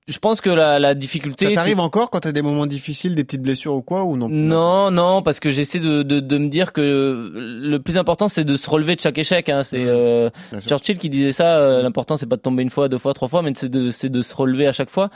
je 0.09 0.19
pense 0.19 0.41
que 0.41 0.51
la, 0.51 0.79
la 0.79 0.95
difficulté. 0.95 1.47
Ça 1.47 1.53
t'arrive 1.55 1.81
encore 1.81 2.11
quand 2.11 2.21
t'as 2.21 2.33
des 2.33 2.43
moments 2.43 2.67
difficiles, 2.67 3.15
des 3.15 3.25
petites 3.25 3.43
blessures 3.43 3.75
ou 3.75 3.83
quoi 3.83 4.05
ou 4.05 4.17
non 4.17 4.29
Non, 4.29 4.91
non, 4.91 5.23
parce 5.23 5.41
que 5.41 5.51
j'essaie 5.51 5.79
de, 5.79 6.03
de, 6.03 6.21
de, 6.21 6.39
me 6.39 6.49
dire 6.49 6.73
que 6.73 7.31
le 7.35 7.79
plus 7.79 7.99
important 7.99 8.29
c'est 8.29 8.45
de 8.45 8.57
se 8.57 8.69
relever 8.69 8.97
de 8.97 9.01
chaque 9.01 9.19
échec. 9.19 9.49
Hein. 9.49 9.63
C'est 9.63 9.85
euh, 9.85 10.31
Churchill 10.67 10.99
qui 10.99 11.11
disait 11.11 11.33
ça. 11.33 11.59
Euh, 11.59 11.83
l'important 11.83 12.17
c'est 12.17 12.27
pas 12.27 12.37
de 12.37 12.41
tomber 12.41 12.63
une 12.63 12.71
fois, 12.71 12.89
deux 12.89 12.99
fois, 12.99 13.13
trois 13.13 13.29
fois, 13.29 13.43
mais 13.43 13.53
c'est 13.55 13.69
de 13.69 13.91
c'est 13.91 14.09
de 14.09 14.23
se 14.23 14.35
relever 14.35 14.67
à 14.67 14.73
chaque 14.73 14.91
fois. 14.91 15.11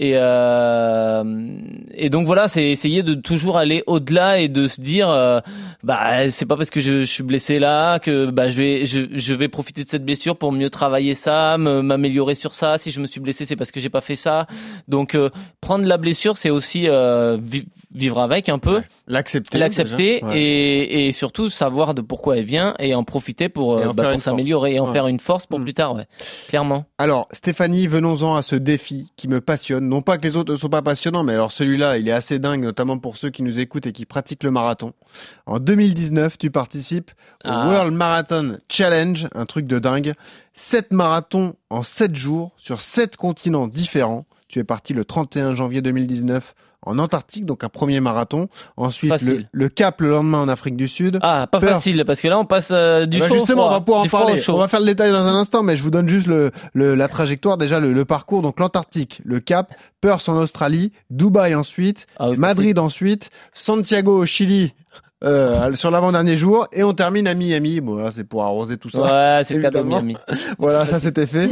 Et 0.00 0.12
euh, 0.14 1.24
et 1.92 2.08
donc 2.08 2.26
voilà, 2.26 2.46
c'est 2.46 2.70
essayer 2.70 3.02
de 3.02 3.14
toujours 3.14 3.58
aller 3.58 3.82
au-delà 3.86 4.38
et 4.38 4.48
de 4.48 4.68
se 4.68 4.80
dire, 4.80 5.10
euh, 5.10 5.40
bah 5.82 6.30
c'est 6.30 6.46
pas 6.46 6.56
parce 6.56 6.70
que 6.70 6.78
je, 6.78 7.00
je, 7.00 7.06
suis 7.06 7.24
blessé 7.24 7.58
là 7.58 7.98
que 7.98 8.30
bah 8.30 8.48
je 8.48 8.56
vais 8.56 8.86
je, 8.86 9.00
je 9.12 9.34
vais 9.34 9.48
profiter 9.48 9.82
de 9.82 9.88
cette 9.88 10.04
blessure 10.04 10.36
pour 10.36 10.52
mieux 10.52 10.70
travailler 10.70 11.14
ça, 11.14 11.58
m'améliorer 11.58 12.36
sur 12.36 12.54
ça. 12.54 12.78
Si 12.78 12.92
je 12.92 13.00
me 13.00 13.06
suis 13.06 13.18
blessé, 13.18 13.44
c'est 13.44 13.56
parce 13.56 13.72
que 13.72 13.80
j'ai 13.80 13.88
pas 13.90 14.00
fait 14.00 14.07
ça. 14.16 14.46
Donc 14.88 15.14
euh, 15.14 15.30
prendre 15.60 15.86
la 15.86 15.98
blessure, 15.98 16.36
c'est 16.36 16.50
aussi 16.50 16.88
euh, 16.88 17.38
vivre 17.92 18.20
avec 18.20 18.48
un 18.48 18.58
peu, 18.58 18.82
l'accepter, 19.06 19.58
l'accepter 19.58 20.22
et, 20.32 21.08
et, 21.08 21.12
surtout 21.12 21.48
savoir 21.48 21.94
de 21.94 22.02
pourquoi 22.02 22.38
elle 22.38 22.44
vient 22.44 22.74
et 22.78 22.94
en 22.94 23.04
profiter 23.04 23.48
pour, 23.48 23.78
euh, 23.78 23.92
bah, 23.92 24.12
pour 24.12 24.20
s'améliorer 24.20 24.74
et 24.74 24.80
en 24.80 24.92
faire 24.92 25.06
une 25.06 25.20
force 25.20 25.46
pour 25.46 25.58
mm. 25.58 25.64
plus 25.64 25.74
tard, 25.74 25.94
ouais. 25.94 26.06
clairement. 26.48 26.84
Alors 26.98 27.28
Stéphanie, 27.32 27.86
venons-en 27.86 28.34
à 28.34 28.42
ce 28.42 28.56
défi 28.56 29.12
qui 29.16 29.28
me 29.28 29.40
passionne. 29.40 29.88
Non 29.88 30.02
pas 30.02 30.18
que 30.18 30.26
les 30.26 30.36
autres 30.36 30.52
ne 30.52 30.58
sont 30.58 30.68
pas 30.68 30.82
passionnants, 30.82 31.24
mais 31.24 31.32
alors 31.34 31.52
celui-là, 31.52 31.98
il 31.98 32.08
est 32.08 32.12
assez 32.12 32.38
dingue, 32.38 32.62
notamment 32.62 32.98
pour 32.98 33.16
ceux 33.16 33.30
qui 33.30 33.42
nous 33.42 33.58
écoutent 33.58 33.86
et 33.86 33.92
qui 33.92 34.06
pratiquent 34.06 34.44
le 34.44 34.50
marathon. 34.50 34.92
En 35.46 35.58
2019, 35.58 36.38
tu 36.38 36.50
participes 36.50 37.10
au 37.44 37.48
ah. 37.50 37.68
World 37.68 37.94
Marathon 37.94 38.58
Challenge, 38.68 39.28
un 39.34 39.46
truc 39.46 39.66
de 39.66 39.78
dingue. 39.78 40.12
7 40.58 40.92
marathons 40.92 41.54
en 41.70 41.82
7 41.82 42.16
jours 42.16 42.50
sur 42.56 42.82
7 42.82 43.16
continents 43.16 43.68
différents. 43.68 44.26
Tu 44.48 44.58
es 44.58 44.64
parti 44.64 44.92
le 44.92 45.04
31 45.04 45.54
janvier 45.54 45.82
2019 45.82 46.54
en 46.82 46.98
Antarctique, 46.98 47.46
donc 47.46 47.62
un 47.62 47.68
premier 47.68 48.00
marathon. 48.00 48.48
Ensuite, 48.76 49.22
le, 49.52 49.68
Cap 49.68 50.00
le 50.00 50.10
lendemain 50.10 50.40
en 50.40 50.48
Afrique 50.48 50.76
du 50.76 50.88
Sud. 50.88 51.20
Ah, 51.22 51.46
pas 51.46 51.60
facile, 51.60 52.04
parce 52.04 52.20
que 52.20 52.28
là, 52.28 52.38
on 52.38 52.44
passe 52.44 52.70
euh, 52.72 53.06
du 53.06 53.18
bah 53.18 53.28
Justement, 53.32 53.66
on 53.66 53.70
va 53.70 53.80
pouvoir 53.80 54.02
en 54.02 54.08
parler. 54.08 54.42
On 54.48 54.56
va 54.56 54.68
faire 54.68 54.80
le 54.80 54.86
détail 54.86 55.12
dans 55.12 55.26
un 55.26 55.34
instant, 55.34 55.62
mais 55.62 55.76
je 55.76 55.82
vous 55.82 55.90
donne 55.90 56.08
juste 56.08 56.26
le, 56.26 56.50
la 56.74 57.08
trajectoire, 57.08 57.56
déjà 57.56 57.78
le, 57.78 58.04
parcours. 58.04 58.42
Donc 58.42 58.58
l'Antarctique, 58.58 59.20
le 59.24 59.38
Cap, 59.38 59.74
Perth 60.00 60.28
en 60.28 60.36
Australie, 60.36 60.92
Dubaï 61.10 61.54
ensuite, 61.54 62.06
ah 62.18 62.30
Madrid 62.36 62.78
ensuite, 62.78 63.30
Santiago 63.52 64.18
au 64.18 64.26
Chili 64.26 64.74
euh, 65.24 65.74
sur 65.74 65.90
l'avant-dernier 65.90 66.36
jour 66.36 66.68
et 66.72 66.84
on 66.84 66.92
termine 66.92 67.26
à 67.26 67.34
Miami. 67.34 67.80
Bon 67.80 67.96
là 67.96 68.10
c'est 68.12 68.24
pour 68.24 68.44
arroser 68.44 68.76
tout 68.76 68.88
ça. 68.88 69.00
Ouais, 69.00 69.42
c'est 69.44 69.54
le 69.54 69.82
Miami. 69.82 70.16
voilà, 70.58 70.86
ça 70.86 71.00
c'était 71.00 71.26
fait. 71.26 71.50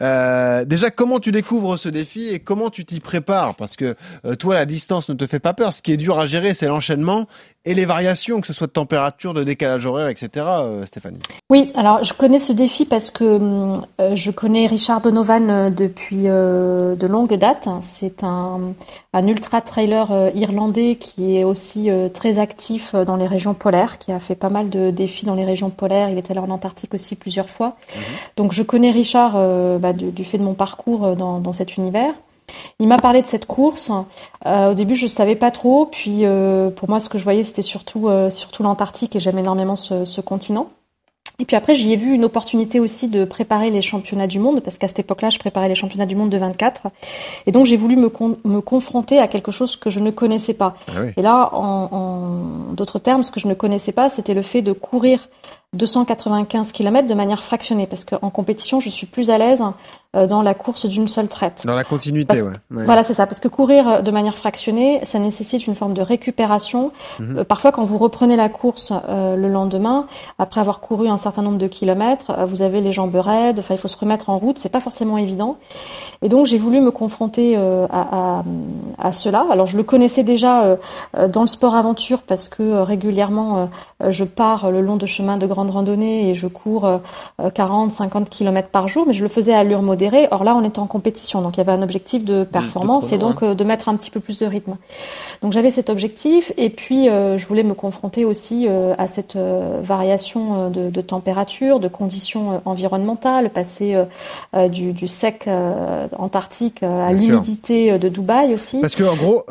Euh, 0.00 0.64
déjà 0.64 0.90
comment 0.90 1.18
tu 1.18 1.32
découvres 1.32 1.78
ce 1.78 1.88
défi 1.88 2.28
et 2.28 2.38
comment 2.38 2.70
tu 2.70 2.84
t'y 2.84 3.00
prépares? 3.00 3.56
Parce 3.56 3.76
que 3.76 3.96
euh, 4.24 4.34
toi 4.34 4.54
la 4.54 4.66
distance 4.66 5.08
ne 5.08 5.14
te 5.14 5.26
fait 5.26 5.40
pas 5.40 5.52
peur. 5.52 5.72
Ce 5.72 5.82
qui 5.82 5.92
est 5.92 5.96
dur 5.96 6.18
à 6.18 6.26
gérer 6.26 6.54
c'est 6.54 6.66
l'enchaînement 6.66 7.26
et 7.64 7.74
les 7.74 7.84
variations, 7.84 8.40
que 8.40 8.46
ce 8.46 8.52
soit 8.52 8.66
de 8.66 8.72
température, 8.72 9.34
de 9.34 9.44
décalage 9.44 9.86
horaire, 9.86 10.08
etc. 10.08 10.30
Euh, 10.36 10.86
Stéphanie. 10.86 11.18
Oui, 11.50 11.72
alors 11.74 12.02
je 12.04 12.12
connais 12.12 12.38
ce 12.38 12.52
défi 12.52 12.84
parce 12.84 13.10
que 13.10 13.72
je 14.14 14.30
connais 14.30 14.66
Richard 14.66 15.00
Donovan 15.00 15.74
depuis 15.74 16.24
de 16.24 17.06
longues 17.06 17.34
dates. 17.34 17.68
C'est 17.80 18.22
un, 18.22 18.74
un 19.12 19.26
ultra 19.26 19.60
trailer 19.60 20.30
irlandais 20.34 20.96
qui 20.96 21.36
est 21.36 21.44
aussi 21.44 21.88
très 22.12 22.38
actif 22.38 22.94
dans 22.94 23.16
les 23.16 23.26
régions 23.26 23.54
polaires, 23.54 23.98
qui 23.98 24.12
a 24.12 24.20
fait 24.20 24.34
pas 24.34 24.50
mal 24.50 24.68
de 24.68 24.90
défis 24.90 25.26
dans 25.26 25.34
les 25.34 25.44
régions 25.44 25.70
polaires. 25.70 26.10
Il 26.10 26.18
est 26.18 26.30
allé 26.30 26.40
en 26.40 26.50
Antarctique 26.50 26.94
aussi 26.94 27.16
plusieurs 27.16 27.48
fois. 27.48 27.76
Mhm. 27.94 28.02
Donc 28.36 28.52
je 28.52 28.62
connais 28.62 28.90
Richard 28.90 29.32
euh, 29.36 29.78
bah, 29.78 29.92
du, 29.92 30.24
fait 30.24 30.38
de 30.38 30.42
mon 30.42 30.54
parcours 30.54 31.04
euh, 31.04 31.14
dans, 31.14 31.52
cet 31.52 31.76
univers. 31.76 32.12
Il 32.78 32.88
m'a 32.88 32.98
parlé 32.98 33.22
de 33.22 33.26
cette 33.26 33.46
course. 33.46 33.90
Euh, 34.46 34.70
au 34.70 34.74
début, 34.74 34.94
je 34.94 35.06
savais 35.06 35.36
pas 35.36 35.50
trop. 35.50 35.86
Puis, 35.86 36.24
pour 36.76 36.88
moi, 36.88 37.00
ce 37.00 37.08
que 37.08 37.18
je 37.18 37.24
voyais, 37.24 37.44
c'était 37.44 37.62
surtout, 37.62 38.08
surtout 38.30 38.62
l'Antarctique 38.62 39.16
et 39.16 39.20
j'aime 39.20 39.38
énormément 39.38 39.76
ce 39.76 40.20
continent. 40.20 40.68
Et 41.40 41.44
puis 41.44 41.54
après, 41.54 41.76
j'y 41.76 41.92
ai 41.92 41.96
vu 41.96 42.14
une 42.14 42.24
opportunité 42.24 42.80
aussi 42.80 43.08
de 43.08 43.24
préparer 43.24 43.70
les 43.70 43.80
championnats 43.80 44.26
du 44.26 44.40
monde, 44.40 44.60
parce 44.60 44.76
qu'à 44.76 44.88
cette 44.88 44.98
époque-là, 44.98 45.30
je 45.30 45.38
préparais 45.38 45.68
les 45.68 45.76
championnats 45.76 46.04
du 46.04 46.16
monde 46.16 46.30
de 46.30 46.36
24. 46.36 46.88
Et 47.46 47.52
donc, 47.52 47.64
j'ai 47.64 47.76
voulu 47.76 47.94
me, 47.94 48.10
me 48.44 48.60
confronter 48.60 49.20
à 49.20 49.28
quelque 49.28 49.52
chose 49.52 49.76
que 49.76 49.88
je 49.88 50.00
ne 50.00 50.10
connaissais 50.10 50.54
pas. 50.54 50.74
Ah 50.88 51.02
Et 51.16 51.22
là, 51.22 51.50
en, 51.52 51.88
en 51.92 52.72
d'autres 52.72 52.98
termes, 52.98 53.22
ce 53.22 53.30
que 53.30 53.38
je 53.38 53.46
ne 53.46 53.54
connaissais 53.54 53.92
pas, 53.92 54.08
c'était 54.08 54.34
le 54.34 54.42
fait 54.42 54.62
de 54.62 54.72
courir 54.72 55.28
295 55.74 56.72
km 56.72 57.06
de 57.06 57.14
manière 57.14 57.42
fractionnée, 57.42 57.86
parce 57.86 58.06
qu'en 58.06 58.30
compétition, 58.30 58.80
je 58.80 58.88
suis 58.88 59.06
plus 59.06 59.30
à 59.30 59.36
l'aise 59.36 59.62
euh, 60.16 60.26
dans 60.26 60.40
la 60.40 60.54
course 60.54 60.86
d'une 60.86 61.06
seule 61.06 61.28
traite. 61.28 61.64
Dans 61.66 61.74
la 61.74 61.84
continuité, 61.84 62.40
ouais. 62.40 62.54
Voilà, 62.70 63.04
c'est 63.04 63.12
ça. 63.12 63.26
Parce 63.26 63.40
que 63.40 63.48
courir 63.48 63.86
euh, 63.86 64.00
de 64.00 64.10
manière 64.10 64.38
fractionnée, 64.38 65.00
ça 65.02 65.18
nécessite 65.18 65.66
une 65.66 65.74
forme 65.74 65.92
de 65.92 66.00
récupération. 66.00 66.92
Mhm. 67.20 67.40
Euh, 67.40 67.44
parfois, 67.44 67.72
quand 67.72 67.84
vous 67.84 67.98
reprenez 67.98 68.34
la 68.34 68.48
course 68.48 68.90
le 68.90 69.48
lendemain, 69.48 70.06
après 70.38 70.62
avoir 70.62 70.80
couru 70.80 71.08
un 71.08 71.18
certain 71.18 71.42
nombre 71.42 71.58
de 71.58 71.66
kilomètres, 71.66 72.32
vous 72.46 72.62
avez 72.62 72.80
les 72.80 72.90
jambes 72.90 73.14
raides. 73.14 73.58
Enfin, 73.58 73.74
il 73.74 73.78
faut 73.78 73.88
se 73.88 73.98
remettre 73.98 74.30
en 74.30 74.38
route. 74.38 74.58
C'est 74.58 74.70
pas 74.70 74.80
forcément 74.80 75.18
évident. 75.18 75.58
Et 76.22 76.30
donc, 76.30 76.46
j'ai 76.46 76.56
voulu 76.56 76.80
me 76.80 76.90
confronter 76.90 77.56
à, 77.56 77.88
à, 77.90 78.44
à, 78.98 79.12
cela. 79.12 79.44
Alors, 79.50 79.66
je 79.66 79.76
le 79.76 79.82
connaissais 79.82 80.24
déjà 80.24 80.78
dans 81.28 81.42
le 81.42 81.46
sport 81.46 81.74
aventure 81.74 82.22
parce 82.22 82.48
que 82.48 82.80
régulièrement, 82.80 83.68
je 84.08 84.24
pars 84.24 84.70
le 84.70 84.80
long 84.80 84.96
de 84.96 85.06
chemins 85.06 85.36
de 85.36 85.46
grande 85.46 85.57
grande 85.58 85.70
randonnée 85.70 86.30
et 86.30 86.34
je 86.34 86.46
cours 86.46 86.88
40, 87.54 87.90
50 87.90 88.30
km 88.30 88.68
par 88.68 88.86
jour, 88.86 89.04
mais 89.06 89.12
je 89.12 89.22
le 89.22 89.28
faisais 89.28 89.52
à 89.52 89.58
allure 89.58 89.82
modérée. 89.82 90.28
Or 90.30 90.44
là, 90.44 90.54
on 90.54 90.62
était 90.62 90.78
en 90.78 90.86
compétition, 90.86 91.42
donc 91.42 91.56
il 91.56 91.58
y 91.58 91.60
avait 91.60 91.72
un 91.72 91.82
objectif 91.82 92.24
de 92.24 92.44
performance 92.44 93.12
et 93.12 93.18
donc 93.18 93.44
de 93.44 93.64
mettre 93.64 93.88
un 93.88 93.96
petit 93.96 94.10
peu 94.10 94.20
plus 94.20 94.38
de 94.38 94.46
rythme. 94.46 94.76
Donc 95.42 95.52
j'avais 95.52 95.70
cet 95.70 95.90
objectif 95.90 96.52
et 96.56 96.70
puis 96.70 97.06
je 97.06 97.46
voulais 97.46 97.64
me 97.64 97.74
confronter 97.74 98.24
aussi 98.24 98.68
à 98.98 99.06
cette 99.06 99.36
variation 99.36 100.70
de, 100.70 100.90
de, 100.90 101.00
température, 101.00 101.80
de 101.80 101.88
conditions 101.88 102.62
environnementales, 102.64 103.50
passer 103.50 103.96
du, 104.70 104.92
du, 104.92 105.08
sec 105.08 105.48
antarctique 106.16 106.82
à 106.82 107.12
l'humidité 107.12 107.98
de 107.98 108.08
Dubaï 108.08 108.54
aussi. 108.54 108.80
Parce 108.80 108.94
que 108.94 109.04
en 109.04 109.16
gros, 109.16 109.44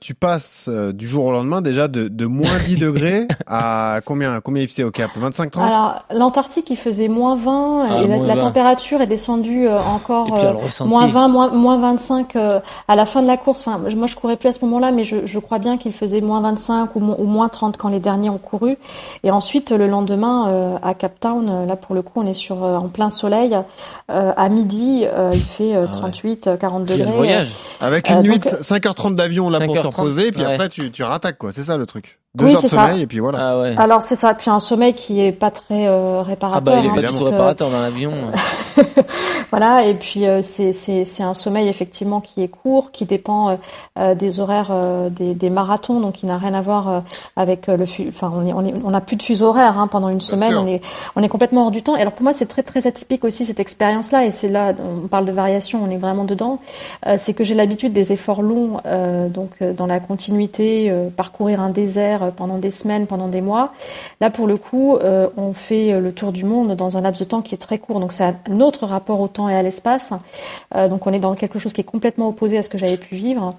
tu 0.00 0.14
passes 0.14 0.68
du 0.68 1.08
jour 1.08 1.24
au 1.26 1.32
lendemain 1.32 1.62
déjà 1.62 1.88
de, 1.88 2.08
de 2.08 2.26
moins 2.26 2.58
10 2.66 2.76
degrés 2.76 3.26
à 3.46 4.00
combien 4.04 4.40
Combien 4.40 4.62
il 4.62 4.68
faisait 4.68 4.84
au 4.84 4.90
Cap? 4.90 5.10
25-30 5.48 5.60
Alors, 5.60 6.02
l'Antarctique, 6.12 6.70
il 6.70 6.76
faisait 6.76 7.08
moins 7.08 7.36
20 7.36 7.86
ah, 7.88 8.02
et 8.02 8.06
la, 8.06 8.36
température 8.36 9.00
est 9.00 9.06
descendue 9.06 9.66
euh, 9.66 9.78
encore 9.80 10.36
euh, 10.36 10.54
moins 10.84 11.06
20, 11.06 11.28
moins, 11.28 11.48
moins 11.48 11.78
25 11.78 12.36
euh, 12.36 12.60
à 12.88 12.96
la 12.96 13.06
fin 13.06 13.22
de 13.22 13.26
la 13.26 13.36
course. 13.36 13.66
Enfin, 13.66 13.78
moi, 13.78 14.06
je 14.06 14.14
courais 14.14 14.36
plus 14.36 14.48
à 14.48 14.52
ce 14.52 14.64
moment-là, 14.64 14.92
mais 14.92 15.04
je, 15.04 15.24
je 15.24 15.38
crois 15.38 15.58
bien 15.58 15.78
qu'il 15.78 15.92
faisait 15.92 16.20
moins 16.20 16.40
25 16.40 16.96
ou, 16.96 17.14
ou, 17.18 17.24
moins 17.24 17.48
30 17.48 17.76
quand 17.76 17.88
les 17.88 18.00
derniers 18.00 18.30
ont 18.30 18.38
couru. 18.38 18.76
Et 19.22 19.30
ensuite, 19.30 19.70
le 19.70 19.86
lendemain, 19.86 20.78
à 20.82 20.94
Cap 20.94 21.18
Town, 21.20 21.66
là, 21.66 21.76
pour 21.76 21.94
le 21.94 22.02
coup, 22.02 22.20
on 22.22 22.26
est 22.26 22.32
sur 22.32 22.62
en 22.62 22.88
plein 22.88 23.10
soleil. 23.10 23.56
à 24.08 24.48
midi, 24.48 25.04
il 25.32 25.40
fait 25.40 25.74
38, 25.90 26.50
ah 26.52 26.56
40 26.56 26.84
degrés. 26.84 27.46
Avec 27.80 28.10
une 28.10 28.22
nuit, 28.22 28.38
5h30 28.38 29.14
d'avion 29.14 29.50
là 29.50 29.60
pour 29.60 29.74
te 29.74 29.86
reposer, 29.86 30.32
puis 30.32 30.44
après, 30.44 30.68
tu, 30.68 30.90
tu 30.90 31.02
rattaques, 31.02 31.38
quoi. 31.38 31.52
C'est 31.52 31.64
ça 31.64 31.76
le 31.76 31.86
truc. 31.86 32.18
Deux 32.36 32.44
oui, 32.44 32.54
heures 32.54 32.62
de 32.62 32.68
sommeil 32.68 32.96
ça. 32.96 33.02
et 33.02 33.06
puis 33.06 33.18
voilà. 33.18 33.38
Ah 33.40 33.58
ouais. 33.58 33.74
Alors 33.78 34.02
c'est 34.02 34.14
ça, 34.14 34.34
puis 34.34 34.50
un 34.50 34.58
sommeil 34.58 34.92
qui 34.92 35.22
est 35.22 35.32
pas 35.36 35.50
très 35.50 35.86
euh, 35.86 36.22
réparateur. 36.22 36.74
Ah 36.76 36.78
bah 36.78 36.80
il 36.82 36.86
est 36.86 36.90
hein, 36.90 36.94
pas 36.94 37.12
du 37.12 37.18
tout 37.18 37.24
réparateur 37.24 37.70
dans 37.70 37.80
l'avion. 37.80 38.12
voilà, 39.50 39.84
et 39.84 39.94
puis 39.94 40.26
euh, 40.26 40.40
c'est 40.42 41.22
un 41.22 41.34
sommeil 41.34 41.68
effectivement 41.68 42.20
qui 42.20 42.42
est 42.42 42.48
court, 42.48 42.90
qui 42.90 43.04
dépend 43.04 43.58
euh, 43.98 44.14
des 44.14 44.40
horaires 44.40 44.72
des, 45.10 45.34
des 45.34 45.50
marathons, 45.50 46.00
donc 46.00 46.22
il 46.22 46.26
n'a 46.26 46.38
rien 46.38 46.54
à 46.54 46.62
voir 46.62 47.02
avec 47.36 47.66
le 47.68 47.84
enfin 48.08 48.32
on 48.34 48.46
est 48.46 48.52
on 48.52 48.64
est 48.64 48.74
on 48.84 48.92
a 48.94 49.00
plus 49.00 49.16
de 49.16 49.22
fuseau 49.22 49.46
horaire 49.46 49.78
hein, 49.78 49.86
pendant 49.86 50.08
une 50.08 50.20
semaine, 50.20 50.54
on 50.56 50.66
est 50.66 50.80
on 51.14 51.22
est 51.22 51.28
complètement 51.28 51.66
hors 51.66 51.70
du 51.70 51.82
temps. 51.82 51.96
Et 51.96 52.00
alors 52.00 52.12
pour 52.12 52.24
moi 52.24 52.32
c'est 52.32 52.46
très 52.46 52.62
très 52.62 52.86
atypique 52.86 53.24
aussi 53.24 53.46
cette 53.46 53.60
expérience 53.60 54.10
là, 54.10 54.24
et 54.24 54.32
c'est 54.32 54.48
là 54.48 54.74
on 54.78 55.06
parle 55.06 55.26
de 55.26 55.32
variation, 55.32 55.80
on 55.84 55.90
est 55.90 55.96
vraiment 55.96 56.24
dedans. 56.24 56.58
c'est 57.16 57.34
que 57.34 57.44
j'ai 57.44 57.54
l'habitude 57.54 57.92
des 57.92 58.12
efforts 58.12 58.42
longs, 58.42 58.80
donc 59.28 59.62
dans 59.62 59.86
la 59.86 60.00
continuité, 60.00 60.92
parcourir 61.16 61.60
un 61.60 61.70
désert 61.70 62.32
pendant 62.36 62.58
des 62.58 62.70
semaines 62.70 63.06
pendant 63.06 63.28
des 63.28 63.40
mois. 63.40 63.72
Là, 64.20 64.30
pour 64.30 64.46
le 64.46 64.56
coup, 64.56 64.98
on 65.36 65.52
fait 65.52 65.92
euh, 65.92 66.00
le 66.00 66.12
tour 66.12 66.32
du 66.32 66.44
monde 66.44 66.74
dans 66.74 66.96
un 66.96 67.00
laps 67.00 67.20
de 67.20 67.28
temps 67.28 67.42
qui 67.42 67.54
est 67.54 67.58
très 67.58 67.78
court. 67.78 68.00
Donc, 68.00 68.12
c'est 68.12 68.24
un 68.24 68.60
autre 68.60 68.86
rapport 68.86 69.20
au 69.20 69.28
temps 69.28 69.48
et 69.48 69.54
à 69.54 69.62
l'espace. 69.62 70.12
Euh, 70.74 70.88
donc, 70.88 71.06
on 71.06 71.12
est 71.12 71.20
dans 71.20 71.34
quelque 71.34 71.58
chose 71.58 71.72
qui 71.72 71.80
est 71.80 71.84
complètement 71.84 72.28
opposé 72.28 72.58
à 72.58 72.62
ce 72.62 72.68
que 72.68 72.78
j'avais 72.78 72.96
pu 72.96 73.16
vivre. 73.16 73.54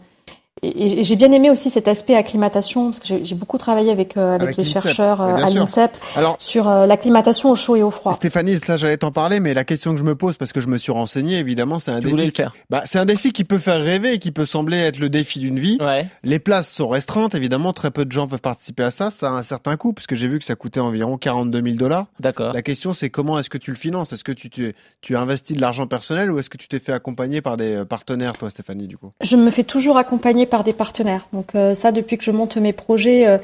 Et, 0.64 1.03
j'ai 1.03 1.16
bien 1.16 1.32
aimé 1.32 1.49
aussi 1.49 1.70
cet 1.70 1.88
aspect 1.88 2.16
acclimatation 2.16 2.86
parce 2.86 2.99
que 2.99 3.24
j'ai 3.24 3.36
beaucoup 3.36 3.58
travaillé 3.58 3.91
avec 3.91 4.18
euh, 4.18 4.36
avec, 4.36 4.43
avec 4.43 4.58
les 4.58 4.64
chercheurs 4.64 5.22
euh, 5.22 5.36
à 5.36 5.49
l'INSEP 5.49 5.91
sur 6.39 6.68
euh, 6.68 6.86
l'acclimatation 6.86 7.51
au 7.51 7.55
chaud 7.55 7.76
et 7.76 7.84
au 7.84 7.91
froid. 7.91 8.14
Stéphanie, 8.14 8.60
ça 8.60 8.78
j'allais 8.78 8.97
t'en 8.97 9.12
parler, 9.12 9.39
mais 9.39 9.53
la 9.53 9.64
question 9.64 9.93
que 9.93 9.99
je 9.99 10.03
me 10.03 10.16
pose 10.16 10.38
parce 10.38 10.53
que 10.53 10.62
je 10.62 10.68
me 10.68 10.78
suis 10.78 10.91
renseigné, 10.91 11.38
évidemment, 11.38 11.80
c'est 11.80 11.91
un 11.91 11.99
tu 11.99 12.12
défi. 12.12 12.26
Le 12.26 12.32
faire. 12.32 12.55
Bah, 12.70 12.84
c'est 12.86 12.99
un 12.99 13.05
défi 13.05 13.32
qui 13.32 13.43
peut 13.43 13.60
faire 13.60 13.82
rêver 13.82 14.14
et 14.14 14.18
qui 14.20 14.32
peut 14.32 14.45
sembler 14.45 14.78
être 14.78 14.99
le 14.99 15.10
défi 15.10 15.39
d'une 15.39 15.60
vie. 15.60 15.78
Ouais. 15.80 16.08
Les 16.24 16.39
places 16.39 16.72
sont 16.72 16.88
restreintes, 16.88 17.36
évidemment, 17.36 17.74
très 17.74 17.91
peu 17.91 18.05
de 18.05 18.12
gens 18.12 18.28
peuvent 18.28 18.41
participer 18.41 18.84
à 18.84 18.91
ça. 18.91 19.12
Ça 19.12 19.28
a 19.28 19.32
un 19.32 19.43
certain 19.43 19.78
coût 19.78 19.93
puisque 19.93 20.16
j'ai 20.16 20.28
vu 20.28 20.39
que 20.39 20.45
ça 20.45 20.55
coûtait 20.55 20.80
environ 20.80 21.18
42 21.18 21.62
000 21.62 21.76
dollars. 21.76 22.08
D'accord. 22.20 22.53
La 22.53 22.62
question 22.62 22.93
c'est 22.93 23.10
comment 23.10 23.38
est-ce 23.39 23.49
que 23.49 23.58
tu 23.58 23.72
le 23.72 23.78
finances? 23.78 24.14
Est-ce 24.14 24.24
que 24.24 24.32
tu, 24.32 24.49
tu 24.49 24.74
tu 25.01 25.16
investis 25.16 25.55
de 25.55 25.62
l'argent 25.62 25.88
personnel 25.88 26.32
ou 26.32 26.39
est-ce 26.39 26.49
que 26.49 26.58
tu 26.58 26.68
t'es 26.68 26.80
fait 26.80 26.91
accompagner 26.91 27.41
par 27.41 27.58
des 27.58 27.84
partenaires, 27.88 28.34
toi, 28.34 28.49
Stéphanie, 28.49 28.88
du 28.88 28.97
coup? 28.97 29.12
Je 29.22 29.36
me 29.36 29.49
fais 29.49 29.64
toujours 29.64 29.97
accompagner 29.97 30.45
par 30.48 30.64
des 30.64 30.74
partenaires. 30.74 31.28
Donc 31.34 31.56
euh, 31.56 31.76
ça, 31.76 31.91
depuis 31.91 32.18
que 32.18 32.24
je 32.24 32.32
monte 32.32 32.58
mes 32.58 32.74
projets, 32.74 33.28
euh, 33.28 33.38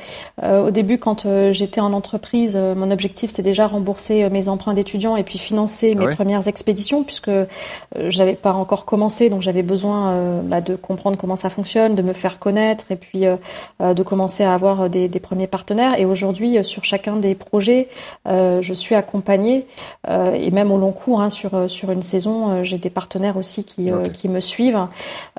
euh, 0.43 0.68
au 0.68 0.72
début, 0.72 0.97
quand 0.97 1.28
j'étais 1.51 1.82
en 1.82 1.93
entreprise, 1.93 2.58
mon 2.58 2.91
objectif 2.91 3.30
c'était 3.30 3.43
déjà 3.43 3.68
rembourser 3.68 4.30
mes 4.30 4.47
emprunts 4.47 4.74
d'étudiants 4.74 5.16
et 5.16 5.24
puis 5.24 5.38
financer 5.38 5.95
mes 5.95 6.06
ouais. 6.06 6.16
premières 6.16 6.47
expéditions, 6.47 7.04
puisque 7.04 7.32
j'avais 7.95 8.34
pas 8.34 8.54
encore 8.54 8.86
commencé, 8.86 9.30
donc 9.30 9.41
j'avais 9.41 9.64
besoin 9.64 10.41
bah, 10.43 10.62
de 10.62 10.76
comprendre 10.76 11.18
comment 11.18 11.36
ça 11.36 11.49
fonctionne, 11.49 11.95
de 11.95 12.01
me 12.01 12.14
faire 12.14 12.39
connaître 12.39 12.86
et 12.89 12.95
puis 12.95 13.26
de 13.80 14.04
commencer 14.04 14.43
à 14.43 14.54
avoir 14.54 14.89
des, 14.89 15.08
des 15.08 15.20
premiers 15.20 15.47
partenaires. 15.47 15.99
Et 15.99 16.06
aujourd'hui, 16.06 16.64
sur 16.64 16.84
chacun 16.84 17.16
des 17.16 17.36
projets, 17.36 17.88
je 18.26 18.74
suis 18.74 18.95
accompagnée 18.95 19.66
et 20.10 20.51
même 20.51 20.72
au 20.72 20.78
long 20.78 20.91
cours, 20.91 21.22
hein, 21.22 21.30
sur 21.30 21.70
sur 21.70 21.91
une 21.91 22.04
saison, 22.04 22.64
j'ai 22.64 22.78
des 22.78 22.89
partenaires 22.89 23.38
aussi 23.38 23.64
qui 23.64 23.91
Okay. 23.93 24.12
qui 24.12 24.30
me 24.30 24.39
suivent. 24.39 24.88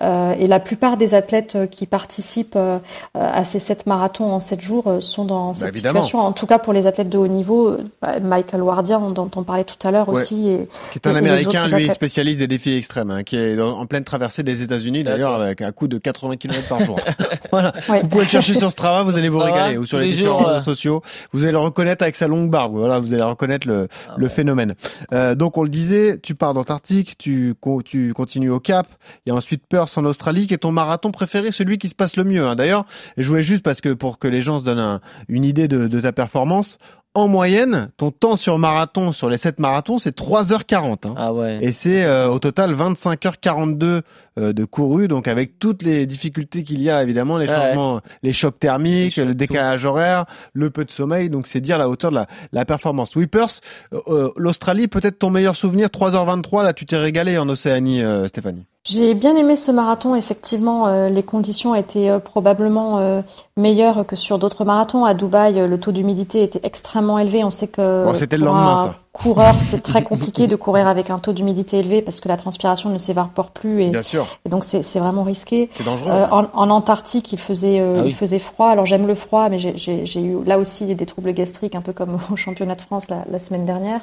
et 0.01 0.47
la 0.47 0.61
plupart 0.61 0.97
des 0.97 1.15
athlètes 1.15 1.54
qui 1.71 1.87
participent 1.87 2.57
euh, 2.57 2.79
à 3.15 3.45
ces 3.45 3.59
sept 3.59 3.87
marathons 3.87 4.33
en 4.33 4.41
sept 4.41 4.61
jours 4.61 4.85
euh, 4.87 5.01
sont 5.01 5.25
dans 5.25 5.49
bah, 5.49 5.55
cette 5.55 5.69
évidemment. 5.71 6.03
situation. 6.03 6.21
En 6.27 6.33
tout 6.33 6.47
cas, 6.47 6.59
pour 6.59 6.73
les 6.73 6.87
athlètes 6.87 7.09
de 7.09 7.19
haut 7.19 7.27
niveau, 7.29 7.77
bah, 8.03 8.21
Michael 8.21 8.63
Wardia, 8.63 8.99
dont 8.99 9.31
on 9.37 9.43
parlait 9.43 9.65
tout 9.65 9.77
à 9.87 9.91
l'heure 9.91 10.09
Ouais. 10.09 10.15
aussi, 10.21 10.49
et, 10.49 10.69
Qui 10.93 10.99
est 10.99 11.07
un 11.07 11.15
et- 11.15 11.19
Américain, 11.19 11.67
lui, 11.67 11.75
athlètes. 11.75 11.93
spécialiste 11.93 12.39
des 12.39 12.47
défis 12.47 12.75
extrêmes, 12.75 13.11
hein, 13.11 13.23
qui 13.23 13.37
est 13.37 13.61
en 13.61 13.87
pleine 13.87 14.05
traversée 14.05 14.43
des 14.43 14.63
États-Unis, 14.63 15.03
d'ailleurs, 15.05 15.41
avec 15.41 15.63
un 15.63 15.73
coût 15.73 15.89
de 15.89 15.99
80 15.99 16.37
km 16.37 16.69
par 16.69 16.85
jour. 16.85 16.99
voilà. 17.51 17.73
Ouais. 17.89 18.03
Vous 18.03 18.09
pouvez 18.09 18.25
le 18.25 18.31
chercher 18.31 18.55
sur 18.55 18.71
Strava, 18.71 19.03
vous 19.03 19.17
allez 19.17 19.29
vous 19.29 19.39
régaler, 19.39 19.79
ou 19.79 19.87
sur 19.87 19.99
les, 19.99 20.07
les 20.07 20.13
différents 20.13 20.39
jours, 20.41 20.49
réseaux 20.49 20.61
euh. 20.61 20.63
sociaux. 20.63 21.03
Vous 21.33 21.43
allez 21.45 21.53
le 21.53 21.59
reconnaître 21.59 22.03
avec 22.03 22.17
sa 22.17 22.29
longue 22.29 22.51
barbe. 22.51 22.77
Voilà, 22.77 22.99
vous 22.99 23.15
allez 23.15 23.23
reconnaître 23.23 23.67
le, 23.67 23.89
Ah 24.09 24.15
le 24.17 24.25
ouais. 24.27 24.33
phénomène. 24.33 24.75
Euh, 25.13 25.35
donc, 25.35 25.57
on 25.59 25.63
le 25.63 25.69
disait, 25.69 26.19
tu 26.23 26.35
pars 26.35 26.55
d'Antarctique, 26.55 27.17
tu, 27.19 27.55
tu 27.85 28.13
continues 28.15 28.51
au 28.51 28.61
Cap, 28.61 28.87
il 29.27 29.31
y 29.31 29.33
a 29.33 29.35
ensuite 29.35 29.63
Perth 29.69 29.97
en 29.97 30.05
Australie, 30.05 30.47
qui 30.47 30.55
est 30.55 30.59
ton 30.59 30.73
marathon 30.73 31.11
préféré, 31.11 31.44
celui 31.53 31.79
qui 31.79 31.89
se 31.89 31.95
passe 31.95 32.17
le 32.17 32.25
mieux. 32.25 32.47
hein. 32.47 32.55
D'ailleurs, 32.57 32.85
je 33.17 33.29
voulais 33.29 33.43
juste 33.43 33.63
parce 33.63 33.81
que 33.81 33.93
pour 33.93 34.19
que 34.19 34.29
les 34.29 34.43
gens 34.43 34.59
se 34.59 34.65
donnent 34.65 34.79
un- 34.79 35.01
une 35.29 35.45
idée 35.45 35.69
de, 35.69 35.87
de 35.87 36.01
ta 36.01 36.13
performance, 36.13 36.79
en 37.17 37.29
moyenne, 37.29 37.91
ton 37.97 38.11
temps 38.11 38.35
sur 38.37 38.59
marathon, 38.59 39.13
sur 39.13 39.29
les 39.29 39.37
7 39.37 39.61
marathons, 39.61 39.99
c'est 40.01 40.17
3h40. 40.19 41.07
Hein. 41.07 41.15
Ah 41.17 41.33
ouais. 41.33 41.59
Et 41.63 41.71
c'est 41.71 42.05
euh, 42.05 42.29
au 42.29 42.41
total 42.41 42.75
25h42 42.75 43.85
euh, 43.85 44.01
de 44.37 44.65
couru, 44.65 45.07
donc 45.09 45.29
avec 45.29 45.59
toutes 45.59 45.83
les 45.83 46.07
difficultés 46.07 46.65
qu'il 46.65 46.83
y 46.83 46.91
a, 46.91 47.03
évidemment, 47.03 47.39
les 47.39 47.47
Ouais. 47.49 47.55
changements, 47.55 48.01
les 48.23 48.33
chocs 48.33 48.59
thermiques, 48.59 49.17
Les 49.17 49.25
le 49.25 49.35
décalage 49.35 49.85
horaire, 49.85 50.25
le 50.53 50.71
peu 50.71 50.85
de 50.85 50.91
sommeil, 50.91 51.31
donc 51.31 51.47
c'est 51.47 51.61
dire 51.61 51.79
la 51.79 51.89
hauteur 51.89 52.11
de 52.11 52.17
la, 52.17 52.27
la 52.53 52.65
performance. 52.65 53.15
Whippers, 53.15 53.61
euh, 53.93 54.01
euh, 54.09 54.31
l'Australie, 54.37 54.89
peut-être 54.89 55.19
ton 55.19 55.31
meilleur 55.31 55.55
souvenir, 55.57 55.89
3h23, 55.89 56.63
là 56.65 56.73
tu 56.73 56.85
t'es 56.87 56.97
régalé 56.97 57.39
en 57.39 57.49
Océanie, 57.49 58.03
euh, 58.03 58.27
Stéphanie. 58.27 58.65
J'ai 58.87 59.15
bien 59.15 59.35
aimé 59.37 59.57
ce 59.57 59.71
marathon. 59.73 60.15
Effectivement, 60.15 60.87
euh, 60.89 61.09
les 61.09 61.23
conditions 61.23 61.75
étaient 61.75 62.11
euh, 62.11 62.19
probablement 62.19 62.99
euh, 62.99 63.23
meilleures 63.57 64.05
que 64.05 64.15
sur 64.17 64.39
d'autres 64.39 64.65
marathons. 64.67 65.05
À 65.07 65.15
Dubaï, 65.15 65.59
euh, 65.59 65.67
le 65.67 65.79
taux 65.81 65.93
d'humidité 65.93 66.43
était 66.43 66.61
extrêmement 66.65 67.19
élevé. 67.19 67.45
On 67.45 67.51
sait 67.51 67.69
que 67.69 68.05
Bon, 68.05 68.15
c'était 68.15 68.37
le 68.37 68.45
lendemain, 68.45 68.73
un 68.75 68.77
ça. 68.77 68.99
Coureur, 69.15 69.55
c'est 69.61 69.81
très 69.81 70.03
compliqué 70.03 70.49
de 70.49 70.57
courir 70.57 70.89
avec 70.89 71.09
un 71.09 71.21
taux 71.21 71.33
d'humidité 71.33 71.79
élevé 71.79 72.03
parce 72.03 72.21
que 72.21 72.29
la 72.29 72.37
transpiration 72.37 72.91
ne 72.91 72.99
s'évapore 72.99 73.51
plus 73.53 73.83
et, 73.85 73.91
Bien 73.91 74.03
sûr, 74.03 74.27
et 74.45 74.49
donc 74.49 74.65
c'est 74.65 74.83
vraiment 74.99 75.23
risqué. 75.23 75.71
c'est 75.77 75.85
dangereux. 75.85 76.11
Euh, 76.11 76.27
en, 76.31 76.47
en 76.53 76.69
Antarctique, 76.69 77.33
il 77.33 77.39
faisait, 77.39 77.79
euh, 77.81 77.99
Ah 77.99 78.03
oui. 78.03 78.09
il 78.09 78.15
faisait 78.15 78.41
froid. 78.41 78.69
Alors 78.69 78.87
j'aime 78.87 79.07
le 79.07 79.15
froid, 79.15 79.49
mais 79.49 79.59
j'ai- 79.61 80.21
eu 80.21 80.45
là 80.45 80.59
aussi 80.59 80.93
des 80.97 81.07
troubles 81.07 81.33
gastriques, 81.33 81.77
un 81.77 81.81
peu 81.81 81.93
comme 81.93 82.19
au 82.33 82.37
championnat 82.37 82.75
de 82.75 82.81
France 82.83 83.09
la, 83.09 83.25
la 83.31 83.39
semaine 83.39 83.65
dernière. 83.65 84.01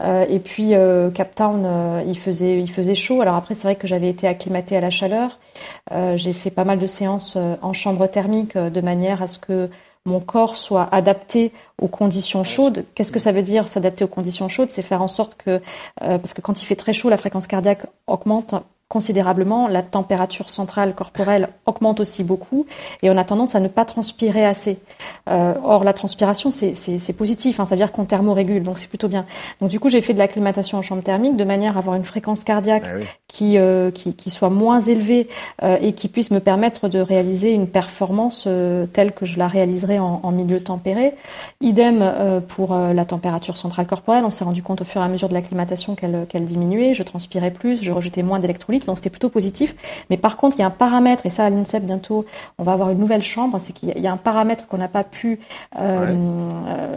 Euh, 0.00 0.26
et 0.28 0.40
puis 0.40 0.74
euh, 0.74 1.10
Cap 1.10 1.32
Town, 1.36 1.62
euh, 1.64 2.02
il 2.06 2.18
faisait, 2.18 2.58
il 2.58 2.70
faisait 2.70 2.96
chaud. 2.96 3.20
Alors 3.22 3.36
après, 3.36 3.54
c'est 3.54 3.68
vrai 3.68 3.76
que 3.76 3.86
j'avais 3.86 4.08
été 4.08 4.26
acclimatée 4.26 4.76
à 4.76 4.80
la 4.80 4.90
chaleur. 4.90 5.38
Euh, 5.92 6.16
j'ai 6.16 6.32
fait 6.32 6.50
pas 6.50 6.64
mal 6.64 6.80
de 6.80 6.86
séances 6.88 7.38
en 7.62 7.72
chambre 7.72 8.06
thermique 8.08 8.58
de 8.58 8.80
manière 8.80 9.22
à 9.22 9.28
ce 9.28 9.38
que 9.38 9.70
mon 10.10 10.20
corps 10.20 10.56
soit 10.56 10.88
adapté 10.92 11.52
aux 11.80 11.88
conditions 11.88 12.44
chaudes. 12.44 12.84
Qu'est-ce 12.94 13.12
que 13.12 13.18
ça 13.18 13.32
veut 13.32 13.42
dire 13.42 13.68
s'adapter 13.68 14.04
aux 14.04 14.08
conditions 14.08 14.48
chaudes? 14.48 14.70
C'est 14.70 14.82
faire 14.82 15.02
en 15.02 15.08
sorte 15.08 15.36
que, 15.36 15.50
euh, 16.02 16.18
parce 16.18 16.34
que 16.34 16.40
quand 16.40 16.60
il 16.60 16.66
fait 16.66 16.76
très 16.76 16.92
chaud, 16.92 17.08
la 17.08 17.16
fréquence 17.16 17.46
cardiaque 17.46 17.86
augmente 18.06 18.54
considérablement, 18.90 19.68
la 19.68 19.82
température 19.82 20.50
centrale 20.50 20.94
corporelle 20.96 21.48
augmente 21.64 22.00
aussi 22.00 22.24
beaucoup 22.24 22.66
et 23.02 23.08
on 23.08 23.16
a 23.16 23.22
tendance 23.24 23.54
à 23.54 23.60
ne 23.60 23.68
pas 23.68 23.84
transpirer 23.84 24.44
assez. 24.44 24.78
Euh, 25.30 25.54
or, 25.64 25.84
la 25.84 25.92
transpiration, 25.94 26.50
c'est- 26.50 26.74
positif, 27.16 27.60
hein, 27.60 27.64
ça 27.66 27.76
veut 27.76 27.80
dire 27.80 27.92
qu'on 27.92 28.04
thermorégule, 28.04 28.62
donc 28.64 28.78
c'est 28.78 28.88
plutôt 28.88 29.06
bien. 29.08 29.24
Donc 29.60 29.70
du 29.70 29.78
coup, 29.78 29.88
j'ai 29.90 30.00
fait 30.00 30.12
de 30.12 30.18
l'acclimatation 30.18 30.76
en 30.78 30.82
chambre 30.82 31.02
thermique 31.02 31.36
de 31.36 31.44
manière 31.44 31.76
à 31.76 31.80
avoir 31.80 31.94
une 31.96 32.04
fréquence 32.04 32.42
cardiaque 32.44 32.82
Ah 32.86 32.96
oui. 32.98 33.04
qui, 33.28 33.58
euh, 33.58 33.90
qui, 33.92 34.14
qui 34.14 34.30
soit 34.30 34.50
moins 34.50 34.80
élevée 34.80 35.28
euh, 35.62 35.76
et 35.80 35.92
qui 35.92 36.08
puisse 36.08 36.30
me 36.32 36.40
permettre 36.40 36.88
de 36.88 36.98
réaliser 36.98 37.52
une 37.52 37.68
performance 37.68 38.44
euh, 38.48 38.86
telle 38.86 39.12
que 39.12 39.24
je 39.24 39.38
la 39.38 39.46
réaliserai 39.48 39.98
en, 40.00 40.18
en 40.22 40.30
milieu 40.32 40.60
tempéré. 40.62 41.14
Idem 41.60 41.98
euh, 42.02 42.40
pour 42.40 42.74
euh, 42.74 42.92
la 42.92 43.04
température 43.04 43.56
centrale 43.56 43.86
corporelle. 43.86 44.24
On 44.24 44.30
s'est 44.30 44.44
rendu 44.44 44.62
compte 44.64 44.80
au 44.80 44.84
fur 44.84 45.00
et 45.00 45.04
à 45.04 45.08
mesure 45.08 45.28
de 45.28 45.34
l'acclimatation 45.34 45.94
qu'elle 45.94 46.26
qu'elle 46.28 46.44
diminuait. 46.44 46.94
Je 46.94 47.02
transpirais 47.04 47.50
plus, 47.52 47.80
je 47.82 47.92
rejetais 47.92 48.22
moins 48.24 48.38
d'électrolytes. 48.40 48.79
2018, 48.80 48.86
donc 48.86 48.96
c'était 48.98 49.10
plutôt 49.10 49.28
positif. 49.28 49.74
Mais 50.10 50.16
par 50.16 50.36
contre, 50.36 50.56
il 50.56 50.60
y 50.60 50.62
a 50.62 50.66
un 50.66 50.70
paramètre, 50.70 51.26
et 51.26 51.30
ça 51.30 51.44
à 51.44 51.50
l'INSEP 51.50 51.84
bientôt, 51.84 52.24
on 52.58 52.64
va 52.64 52.72
avoir 52.72 52.90
une 52.90 52.98
nouvelle 52.98 53.22
chambre, 53.22 53.58
c'est 53.60 53.72
qu'il 53.72 53.88
y 53.96 54.06
a 54.06 54.12
un 54.12 54.16
paramètre 54.16 54.66
qu'on 54.66 54.78
n'a 54.78 54.88
pas 54.88 55.04
pu 55.04 55.40
euh, 55.78 56.14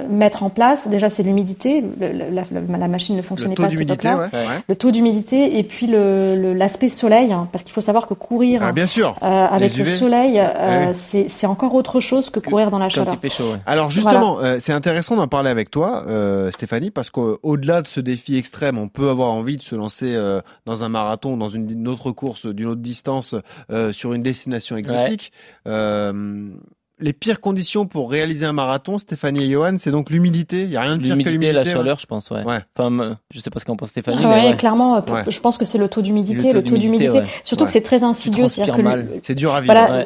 mettre 0.09 0.43
en 0.43 0.49
place. 0.49 0.87
Déjà, 0.87 1.09
c'est 1.09 1.23
l'humidité. 1.23 1.83
La, 1.99 2.43
la, 2.77 2.87
machine 2.87 3.15
ne 3.15 3.21
fonctionnait 3.21 3.55
pas 3.55 3.65
à 3.65 3.69
cette 3.69 3.81
époque-là. 3.81 4.29
Le 4.67 4.75
taux 4.75 4.91
d'humidité 4.91 5.57
et 5.57 5.63
puis 5.63 5.87
l'aspect 5.87 6.87
le, 6.87 6.91
soleil, 6.91 7.31
hein, 7.31 7.47
parce 7.51 7.63
qu'il 7.63 7.73
faut 7.73 7.81
savoir 7.81 8.07
que 8.07 8.13
courir 8.13 8.61
ah, 8.63 8.71
bien 8.71 8.87
sûr. 8.87 9.15
Euh, 9.21 9.47
avec 9.47 9.77
le 9.77 9.85
soleil, 9.85 10.39
euh, 10.39 10.91
c'est 10.93 11.47
encore 11.47 11.73
autre 11.75 11.99
chose 11.99 12.29
que 12.29 12.39
courir 12.39 12.71
dans 12.71 12.79
la 12.79 12.89
chaleur. 12.89 13.17
Alors 13.65 13.91
justement, 13.91 14.39
euh, 14.39 14.57
c'est 14.59 14.73
intéressant 14.73 15.15
d'en 15.15 15.27
parler 15.27 15.49
avec 15.49 15.71
toi, 15.71 16.03
euh, 16.07 16.51
Stéphanie, 16.51 16.91
parce 16.91 17.09
qu'au-delà 17.09 17.81
de 17.81 17.87
ce 17.87 17.99
défi 17.99 18.37
extrême, 18.37 18.77
on 18.77 18.87
peut 18.87 19.09
avoir 19.09 19.31
envie 19.31 19.57
de 19.57 19.61
se 19.61 19.75
lancer 19.75 20.13
euh, 20.15 20.41
dans 20.65 20.83
un 20.83 20.89
marathon, 20.89 21.37
dans 21.37 21.49
une, 21.49 21.67
autre 21.87 22.11
course 22.11 22.45
d'une 22.45 22.67
autre 22.67 22.81
distance, 22.81 23.35
sur 23.91 24.13
une 24.13 24.23
destination 24.23 24.77
exotique 24.77 25.31
les 26.99 27.13
pires 27.13 27.41
conditions 27.41 27.85
pour 27.85 28.09
réaliser 28.09 28.45
un 28.45 28.53
marathon, 28.53 28.97
Stéphanie 28.97 29.45
et 29.45 29.51
Johan, 29.51 29.75
c'est 29.77 29.91
donc 29.91 30.09
l'humidité. 30.09 30.63
Il 30.63 30.69
y 30.69 30.77
a 30.77 30.81
rien 30.81 30.97
de 30.97 31.01
pire 31.01 31.17
que 31.17 31.29
l'humidité. 31.29 31.51
la 31.51 31.63
chaleur, 31.63 31.99
je 31.99 32.05
pense, 32.05 32.29
ouais. 32.29 32.43
ouais. 32.43 32.59
Enfin, 32.77 33.17
je 33.31 33.39
sais 33.39 33.49
pas 33.49 33.59
ce 33.59 33.65
qu'en 33.65 33.75
pense 33.75 33.89
Stéphanie. 33.89 34.21
Ah 34.23 34.29
ouais, 34.29 34.55
clairement, 34.55 35.03
je 35.27 35.39
pense 35.39 35.57
que 35.57 35.65
c'est 35.65 35.77
le 35.77 35.87
taux 35.87 36.01
d'humidité, 36.01 36.53
le 36.53 36.63
taux 36.63 36.77
d'humidité. 36.77 37.23
Surtout 37.43 37.65
que 37.65 37.71
c'est 37.71 37.81
très 37.81 38.03
insidieux, 38.03 38.47
c'est-à-dire 38.47 38.77
que 38.77 39.19
c'est 39.21 39.35
dur 39.35 39.53
à 39.53 39.61
vivre. 39.61 39.73
Voilà, 39.73 40.05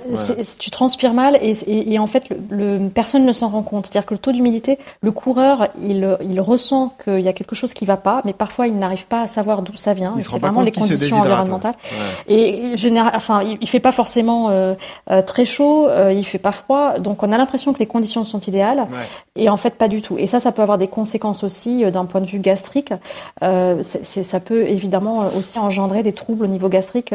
tu 0.60 0.72
transpires 0.72 1.14
mal 1.14 1.38
et, 1.42 1.54
et, 1.94 2.00
en 2.00 2.08
fait, 2.08 2.24
le, 2.50 2.90
personne 2.90 3.26
ne 3.26 3.34
s'en 3.34 3.50
rend 3.50 3.64
compte. 3.64 3.86
C'est-à-dire 3.88 4.06
que 4.06 4.14
le 4.14 4.20
tôt 4.20 4.32
d'humidité, 4.32 4.78
le 5.02 5.12
coureur, 5.12 5.68
il, 5.82 6.18
il 6.22 6.42
ressent 6.42 6.96
qu'il 7.04 7.22
y 7.22 7.28
a 7.28 7.34
quelque 7.34 7.56
chose 7.56 7.74
qui 7.74 7.86
va 7.86 7.98
pas, 7.98 8.22
mais 8.26 8.34
parfois 8.34 8.68
il 8.68 8.78
n'arrive 8.78 9.08
pas 9.08 9.22
à 9.22 9.28
savoir 9.28 9.62
d'où 9.62 9.76
ça 9.76 9.94
vient. 9.94 10.16
C'est 10.18 10.40
vraiment 10.40 10.62
les 10.62 10.72
conditions 10.72 11.18
environnementales. 11.18 11.76
Et 12.28 12.76
général, 12.78 13.14
enfin, 13.16 13.44
il, 13.44 13.58
il 13.62 13.70
fait 13.70 13.80
pas 13.80 13.92
forcément 13.92 14.50
euh, 14.50 14.76
euh, 15.12 15.22
très 15.22 15.46
chaud, 15.46 15.88
euh, 15.90 16.14
il 16.14 16.26
fait 16.26 16.38
pas 16.38 16.52
froid 16.52 16.77
donc 17.00 17.24
on 17.24 17.32
a 17.32 17.38
l'impression 17.38 17.74
que 17.74 17.80
les 17.80 17.88
conditions 17.88 18.24
sont 18.24 18.40
idéales, 18.40 18.88
et 19.36 19.50
en 19.50 19.58
fait 19.58 19.76
pas 19.76 19.88
du 19.88 20.02
tout. 20.02 20.18
Et 20.18 20.28
ça, 20.28 20.40
ça 20.40 20.52
peut 20.52 20.62
avoir 20.62 20.78
des 20.78 20.88
conséquences 20.88 21.44
aussi 21.44 21.86
euh, 21.86 21.92
d'un 21.92 22.06
point 22.06 22.22
de 22.22 22.26
vue 22.26 22.40
gastrique. 22.40 22.94
Euh, 23.44 23.82
ça 23.84 24.40
peut 24.40 24.68
évidemment 24.68 25.24
euh, 25.24 25.30
aussi 25.38 25.60
engendrer 25.60 26.04
des 26.04 26.14
troubles 26.14 26.46
au 26.46 26.48
niveau 26.48 26.70
gastrique, 26.70 27.14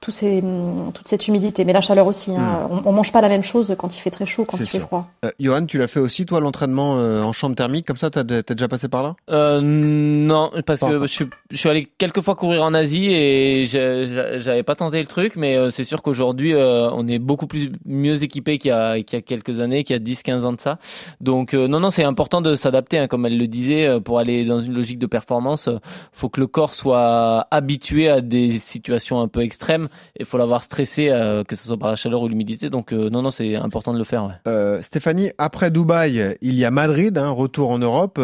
tout, 0.00 0.10
ces, 0.10 0.40
hum, 0.40 0.92
toute 0.92 1.08
cette 1.08 1.28
humidité. 1.28 1.64
Mais 1.64 1.72
la 1.72 1.80
chaleur 1.80 2.06
aussi. 2.06 2.32
Hein. 2.32 2.68
Hmm. 2.70 2.80
On, 2.84 2.92
mange 2.92 3.12
pas 3.12 3.20
la 3.20 3.28
même 3.28 3.42
chose 3.42 3.74
quand 3.78 3.96
il 3.96 4.00
fait 4.00 4.10
très 4.10 4.26
chaud, 4.26 4.44
quand 4.44 4.58
il 4.58 4.66
fait 4.66 4.78
froid. 4.78 5.06
Johan, 5.38 5.66
tu 5.66 5.78
l'as 5.78 5.86
fait 5.86 6.00
aussi 6.00 6.26
toi 6.26 6.40
l'entraînement 6.40 6.94
en 6.94 7.32
chambre 7.32 7.54
thermique 7.54 7.86
comme 7.86 7.96
ça 7.96 8.10
T'as 8.10 8.20
as 8.20 8.42
déjà 8.42 8.68
passé 8.68 8.88
par 8.88 9.02
là? 9.02 9.60
Non, 9.60 10.50
parce 10.66 10.80
que 10.80 11.06
je, 11.06 11.24
je, 11.50 11.56
suis 11.56 11.68
allé 11.68 11.88
quelques 11.98 12.20
fois 12.20 12.34
courir 12.34 12.64
en 12.64 12.74
Asie 12.74 13.12
et 13.12 13.66
j'avais 13.66 14.62
pas 14.62 14.74
tenté 14.74 15.00
le 15.00 15.06
truc, 15.06 15.36
mais 15.36 15.56
c'est 15.70 15.84
sûr 15.84 16.02
qu'aujourd'hui 16.02 16.54
on 16.56 17.06
est 17.06 17.18
beaucoup 17.18 17.46
plus 17.46 17.72
mieux 17.84 18.22
équipé 18.22 18.57
a, 18.70 19.00
qu'il 19.02 19.18
y 19.18 19.20
a 19.20 19.22
quelques 19.22 19.60
années, 19.60 19.84
qu'il 19.84 19.96
y 19.96 19.98
a 19.98 20.02
10-15 20.02 20.44
ans 20.44 20.52
de 20.52 20.60
ça. 20.60 20.78
Donc 21.20 21.54
euh, 21.54 21.68
non, 21.68 21.80
non, 21.80 21.90
c'est 21.90 22.04
important 22.04 22.40
de 22.40 22.54
s'adapter, 22.54 22.98
hein, 22.98 23.06
comme 23.06 23.26
elle 23.26 23.38
le 23.38 23.46
disait, 23.46 23.86
euh, 23.86 24.00
pour 24.00 24.18
aller 24.18 24.44
dans 24.44 24.60
une 24.60 24.74
logique 24.74 24.98
de 24.98 25.06
performance. 25.06 25.68
Euh, 25.68 25.78
faut 26.12 26.28
que 26.28 26.40
le 26.40 26.46
corps 26.46 26.74
soit 26.74 27.46
habitué 27.50 28.08
à 28.08 28.20
des 28.20 28.58
situations 28.58 29.20
un 29.20 29.28
peu 29.28 29.40
extrêmes. 29.40 29.88
Il 30.18 30.26
faut 30.26 30.38
l'avoir 30.38 30.62
stressé, 30.62 31.06
que 31.46 31.56
ce 31.56 31.66
soit 31.66 31.78
par 31.78 31.90
la 31.90 31.96
chaleur 31.96 32.22
ou 32.22 32.28
l'humidité. 32.28 32.70
Donc 32.70 32.92
non, 32.92 33.22
non, 33.22 33.30
c'est 33.30 33.54
important 33.54 33.92
de 33.92 33.98
le 33.98 34.04
faire. 34.04 34.40
Stéphanie, 34.80 35.30
après 35.38 35.70
Dubaï, 35.70 36.36
il 36.40 36.54
y 36.54 36.64
a 36.64 36.70
Madrid, 36.70 37.16
hein, 37.18 37.30
retour 37.30 37.70
en 37.70 37.78
Europe 37.78 38.18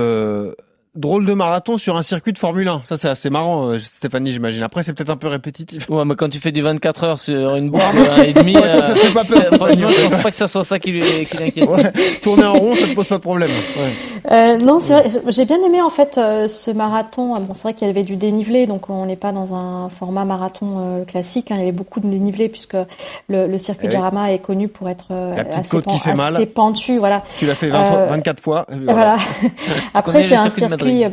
drôle 0.94 1.26
de 1.26 1.34
marathon 1.34 1.76
sur 1.76 1.96
un 1.96 2.02
circuit 2.02 2.32
de 2.32 2.38
Formule 2.38 2.68
1. 2.68 2.82
Ça, 2.84 2.96
c'est 2.96 3.08
assez 3.08 3.30
marrant, 3.30 3.70
euh, 3.70 3.78
Stéphanie, 3.78 4.32
j'imagine. 4.32 4.62
Après, 4.62 4.82
c'est 4.82 4.92
peut-être 4.92 5.10
un 5.10 5.16
peu 5.16 5.28
répétitif. 5.28 5.88
Ouais, 5.90 6.04
mais 6.04 6.14
quand 6.14 6.28
tu 6.28 6.38
fais 6.38 6.52
du 6.52 6.62
24 6.62 7.04
heures 7.04 7.20
sur 7.20 7.56
une 7.56 7.70
boucle 7.70 7.84
et 8.24 8.32
demi, 8.32 8.56
ouais, 8.56 8.80
ça 8.80 8.94
te 8.94 8.98
fait 8.98 9.14
pas 9.14 9.24
peur. 9.24 9.42
Euh, 9.64 9.76
je 9.76 10.08
pense 10.10 10.22
pas 10.22 10.30
que 10.30 10.36
ça 10.36 10.48
soit 10.48 10.64
ça 10.64 10.78
qui, 10.78 10.92
qui 10.92 11.36
l'inquiète. 11.36 11.68
Ouais, 11.68 11.92
tourner 12.22 12.44
en 12.44 12.54
rond, 12.54 12.74
ça 12.74 12.86
te 12.86 12.94
pose 12.94 13.06
pas 13.06 13.16
de 13.16 13.22
problème. 13.22 13.50
Euh, 14.30 14.58
non, 14.58 14.78
c'est 14.78 14.92
vrai. 14.92 15.22
J'ai 15.28 15.44
bien 15.44 15.58
aimé 15.64 15.80
en 15.80 15.90
fait 15.90 16.18
euh, 16.18 16.48
ce 16.48 16.70
marathon. 16.70 17.38
Bon, 17.40 17.54
c'est 17.54 17.62
vrai 17.62 17.74
qu'il 17.74 17.86
y 17.86 17.90
avait 17.90 18.02
du 18.02 18.16
dénivelé, 18.16 18.66
donc 18.66 18.90
on 18.90 19.06
n'est 19.06 19.16
pas 19.16 19.32
dans 19.32 19.54
un 19.54 19.88
format 19.88 20.24
marathon 20.24 21.04
classique. 21.06 21.50
Hein. 21.50 21.56
Il 21.56 21.60
y 21.60 21.62
avait 21.62 21.72
beaucoup 21.72 22.00
de 22.00 22.08
dénivelé 22.08 22.48
puisque 22.48 22.76
le, 23.28 23.46
le 23.46 23.58
circuit 23.58 23.88
eh 23.90 23.94
de 23.94 23.96
Rama 23.96 24.32
est 24.32 24.38
connu 24.38 24.68
pour 24.68 24.88
être 24.88 25.06
assez, 25.52 25.78
assez 25.88 26.46
pentu. 26.46 26.98
Voilà. 26.98 27.22
Tu 27.38 27.46
l'as 27.46 27.54
fait 27.54 27.68
20, 27.68 28.06
24 28.06 28.42
fois. 28.42 28.66
Voilà. 28.84 29.16
Après, 29.94 30.22
c'est 30.22 30.36
un 30.36 30.48
circuit 30.48 30.83
puis, 30.84 31.04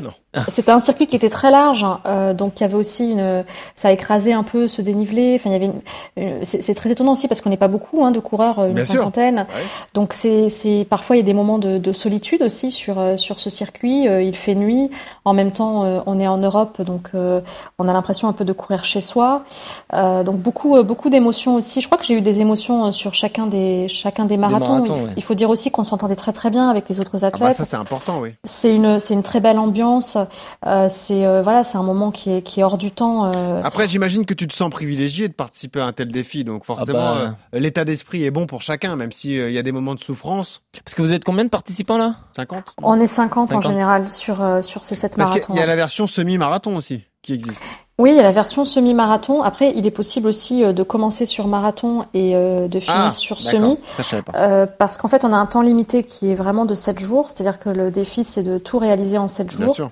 c'était 0.48 0.72
un 0.72 0.80
circuit 0.80 1.08
qui 1.08 1.16
était 1.18 1.30
très 1.30 1.52
large, 1.52 1.84
hein. 1.84 2.00
euh, 2.06 2.34
donc 2.34 2.60
il 2.60 2.62
y 2.62 2.64
avait 2.64 2.76
aussi 2.76 3.12
une, 3.12 3.44
ça 3.76 3.90
a 3.90 3.92
écrasé 3.92 4.32
un 4.32 4.44
peu 4.44 4.70
ce 4.70 4.82
dénivelé. 4.82 5.36
Enfin, 5.36 5.50
il 5.50 5.62
y 5.62 6.26
avait, 6.26 6.46
c'est 6.46 6.74
très 6.74 6.90
étonnant 6.90 7.14
aussi 7.14 7.28
parce 7.28 7.42
qu'on 7.42 7.50
n'est 7.50 7.58
pas 7.58 7.68
beaucoup 7.68 8.06
hein, 8.06 8.12
de 8.12 8.20
coureurs, 8.20 8.64
une 8.66 8.76
Bien 8.76 8.86
cinquantaine. 8.86 9.46
Donc 9.94 10.14
c'est, 10.14 10.48
c'est 10.48 10.88
parfois 10.90 11.18
il 11.18 11.20
y 11.20 11.22
a 11.22 11.26
des 11.26 11.34
moments 11.34 11.58
de, 11.58 11.78
de 11.78 11.92
solitude 11.92 12.44
aussi 12.44 12.72
sur 12.72 12.98
euh, 12.98 13.18
sur 13.18 13.42
ce 13.42 13.50
circuit. 13.50 14.08
Euh, 14.08 14.22
il 14.22 14.36
fait 14.36 14.56
nuit, 14.56 14.90
en 15.26 15.34
même 15.34 15.52
temps 15.52 15.84
on 16.06 16.20
est 16.20 16.28
en 16.28 16.38
Europe, 16.38 16.82
donc 16.82 17.12
on 17.14 17.88
a 17.88 17.94
l'impression 17.94 18.30
un 18.30 18.34
peu 18.34 18.46
de 18.46 18.54
courir 18.54 18.86
chez 18.86 19.02
soi. 19.02 19.44
donc 19.92 20.38
beaucoup 20.38 20.82
beaucoup 20.84 21.10
d'émotions 21.10 21.56
aussi. 21.56 21.82
Je 21.82 21.88
crois 21.88 21.98
que 21.98 22.06
j'ai 22.06 22.14
eu 22.14 22.22
des 22.22 22.40
émotions 22.40 22.92
sur 22.94 23.14
chacun 23.14 23.48
des 23.48 23.88
chacun 23.90 24.26
des 24.26 24.38
marathons. 24.38 24.86
il, 25.18 25.24
faut 25.24 25.34
dire 25.34 25.50
aussi 25.50 25.72
qu'on 25.72 25.84
s'entendait 25.84 26.16
très 26.16 26.32
très 26.32 26.50
bien 26.50 26.70
avec 26.70 26.88
les 26.88 27.02
autres 27.02 27.18
ah 27.18 27.20
bah, 27.20 27.28
athlètes. 27.28 27.58
ça 27.58 27.66
c'est 27.66 27.76
important, 27.76 28.22
oui. 28.22 28.34
C'est 28.46 28.74
une 28.74 29.00
c'est 29.00 29.14
une 29.14 29.24
très 29.24 29.42
belle 29.42 29.60
ambiance. 29.60 30.18
Euh, 30.66 30.88
c'est 30.90 31.26
euh, 31.26 31.42
voilà, 31.42 31.64
c'est 31.64 31.78
un 31.78 31.84
moment 31.84 32.12
qui 32.12 32.32
est, 32.32 32.42
qui 32.42 32.60
est 32.60 32.64
hors 32.64 32.78
du 32.78 32.92
temps. 32.92 33.32
Euh. 33.32 33.62
Après, 33.64 33.88
j'imagine 33.88 34.26
que 34.26 34.34
tu 34.34 34.48
te 34.48 34.54
sens 34.54 34.70
privilégié 34.70 35.28
de 35.28 35.34
participer 35.34 35.80
à 35.80 35.86
un 35.86 35.94
tel 35.94 36.12
défi, 36.12 36.44
donc 36.44 36.66
forcément, 36.66 37.00
ah 37.00 37.36
bah. 37.52 37.60
l'état 37.60 37.86
d'esprit 37.86 38.24
est 38.24 38.32
bon 38.32 38.48
pour 38.48 38.62
chacun, 38.62 38.96
même 38.96 39.12
s'il 39.12 39.32
il 39.32 39.54
y 39.54 39.58
a 39.58 39.64
des 39.64 39.72
moments 39.72 39.96
de 39.96 40.00
souffrance. 40.00 40.62
Parce 40.84 40.96
que 40.96 41.02
vous 41.02 41.14
êtes 41.14 41.24
combien 41.24 41.44
de 41.44 41.50
participants 41.50 41.98
là? 41.98 42.16
50 42.36 42.76
On 42.82 43.00
est 43.00 43.08
50, 43.08 43.54
en 43.54 43.62
général 43.62 44.10
sur 44.10 44.38
sur 44.64 44.84
ces 44.84 44.96
7 44.96 45.18
marathons. 45.18 45.36
Parce 45.36 45.48
qu'il 45.48 45.56
y 45.56 45.60
a 45.60 45.66
la 45.66 45.76
version 45.76 46.08
semi-marathon 46.08 46.76
aussi 46.76 47.04
qui 47.22 47.34
existe. 47.34 47.64
Oui, 48.02 48.12
il 48.12 48.18
y 48.18 48.20
a 48.20 48.24
la 48.24 48.32
version 48.32 48.66
semi-marathon. 48.66 49.42
Après, 49.44 49.72
il 49.76 49.86
est 49.86 49.92
possible 49.92 50.28
aussi 50.28 50.64
de 50.64 50.84
commencer 50.84 51.26
sur 51.26 51.48
marathon 51.48 52.06
et 52.14 52.34
de 52.34 52.80
finir 52.80 53.12
ah, 53.12 53.14
sur 53.14 53.40
semi. 53.40 53.78
Euh, 54.36 54.66
parce 54.66 54.98
qu'en 54.98 55.08
fait, 55.08 55.24
on 55.24 55.34
a 55.34 55.38
un 55.38 55.46
temps 55.46 55.62
limité 55.62 56.04
qui 56.04 56.32
est 56.32 56.36
vraiment 56.36 56.66
de 56.66 56.76
7 56.76 57.00
jours. 57.00 57.30
C'est-à-dire 57.30 57.60
que 57.60 57.70
le 57.70 57.92
défi, 57.92 58.24
c'est 58.24 58.44
de 58.44 58.58
tout 58.58 58.80
réaliser 58.80 59.18
en 59.18 59.28
7 59.28 59.52
jours. 59.52 59.66
Bien 59.66 59.74
sûr. 59.74 59.92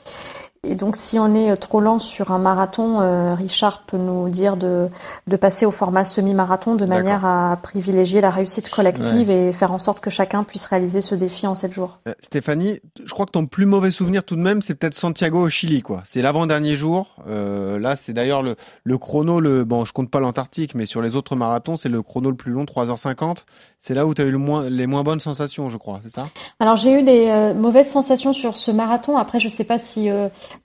Et 0.64 0.76
donc, 0.76 0.98
si 0.98 1.18
on 1.18 1.34
est 1.36 1.56
trop 1.56 1.80
lent 1.80 2.00
sur 2.00 2.32
un 2.32 2.38
marathon, 2.38 3.00
euh, 3.00 3.34
Richard 3.34 3.84
peut 3.84 3.98
nous 3.98 4.28
dire 4.28 4.58
de, 4.58 4.90
de 5.28 5.36
passer 5.38 5.66
au 5.66 5.72
format 5.72 6.04
semi-marathon 6.04 6.76
de 6.76 6.86
manière 6.86 7.26
à 7.26 7.58
privilégier 7.64 8.20
la 8.20 8.30
réussite 8.30 8.70
collective 8.70 9.30
et 9.30 9.54
faire 9.54 9.72
en 9.72 9.80
sorte 9.80 10.02
que 10.02 10.10
chacun 10.10 10.44
puisse 10.44 10.66
réaliser 10.66 11.00
ce 11.00 11.16
défi 11.16 11.48
en 11.48 11.56
7 11.56 11.72
jours. 11.72 12.00
Euh, 12.10 12.14
Stéphanie, 12.22 12.82
je 13.02 13.10
crois 13.12 13.26
que 13.26 13.32
ton 13.32 13.46
plus 13.46 13.66
mauvais 13.66 13.92
souvenir 13.92 14.26
tout 14.26 14.36
de 14.36 14.42
même, 14.42 14.62
c'est 14.62 14.76
peut-être 14.76 14.96
Santiago 14.96 15.40
au 15.40 15.50
Chili, 15.50 15.82
quoi. 15.82 16.02
C'est 16.04 16.22
l'avant-dernier 16.22 16.76
jour. 16.76 17.16
Euh, 17.28 17.80
là, 17.80 17.96
c'est 17.96 18.12
d'ailleurs 18.12 18.44
le, 18.44 18.58
le 18.84 18.98
chrono, 18.98 19.40
le 19.40 19.64
bon, 19.64 19.86
je 19.86 19.94
compte 19.94 20.12
pas 20.12 20.20
l'Antarctique, 20.20 20.76
mais 20.76 20.86
sur 20.86 21.02
les 21.02 21.16
autres 21.16 21.38
marathons, 21.38 21.78
c'est 21.78 21.90
le 21.90 22.02
chrono 22.02 22.30
le 22.32 22.36
plus 22.36 22.52
long, 22.52 22.66
3h50. 22.66 23.46
C'est 23.80 23.94
là 23.94 24.06
où 24.06 24.14
tu 24.14 24.22
as 24.22 24.26
eu 24.26 24.32
le 24.32 24.38
moins, 24.38 24.70
les 24.70 24.88
moins 24.88 25.04
bonnes 25.04 25.22
sensations, 25.22 25.70
je 25.70 25.78
crois, 25.78 26.02
c'est 26.04 26.12
ça? 26.12 26.28
Alors, 26.60 26.76
j'ai 26.76 27.00
eu 27.00 27.04
des 27.04 27.28
euh, 27.30 27.54
mauvaises 27.54 27.90
sensations 27.90 28.34
sur 28.34 28.58
ce 28.58 28.72
marathon. 28.72 29.18
Après, 29.18 29.40
je 29.40 29.48
sais 29.48 29.64
pas 29.64 29.78
si 29.78 30.10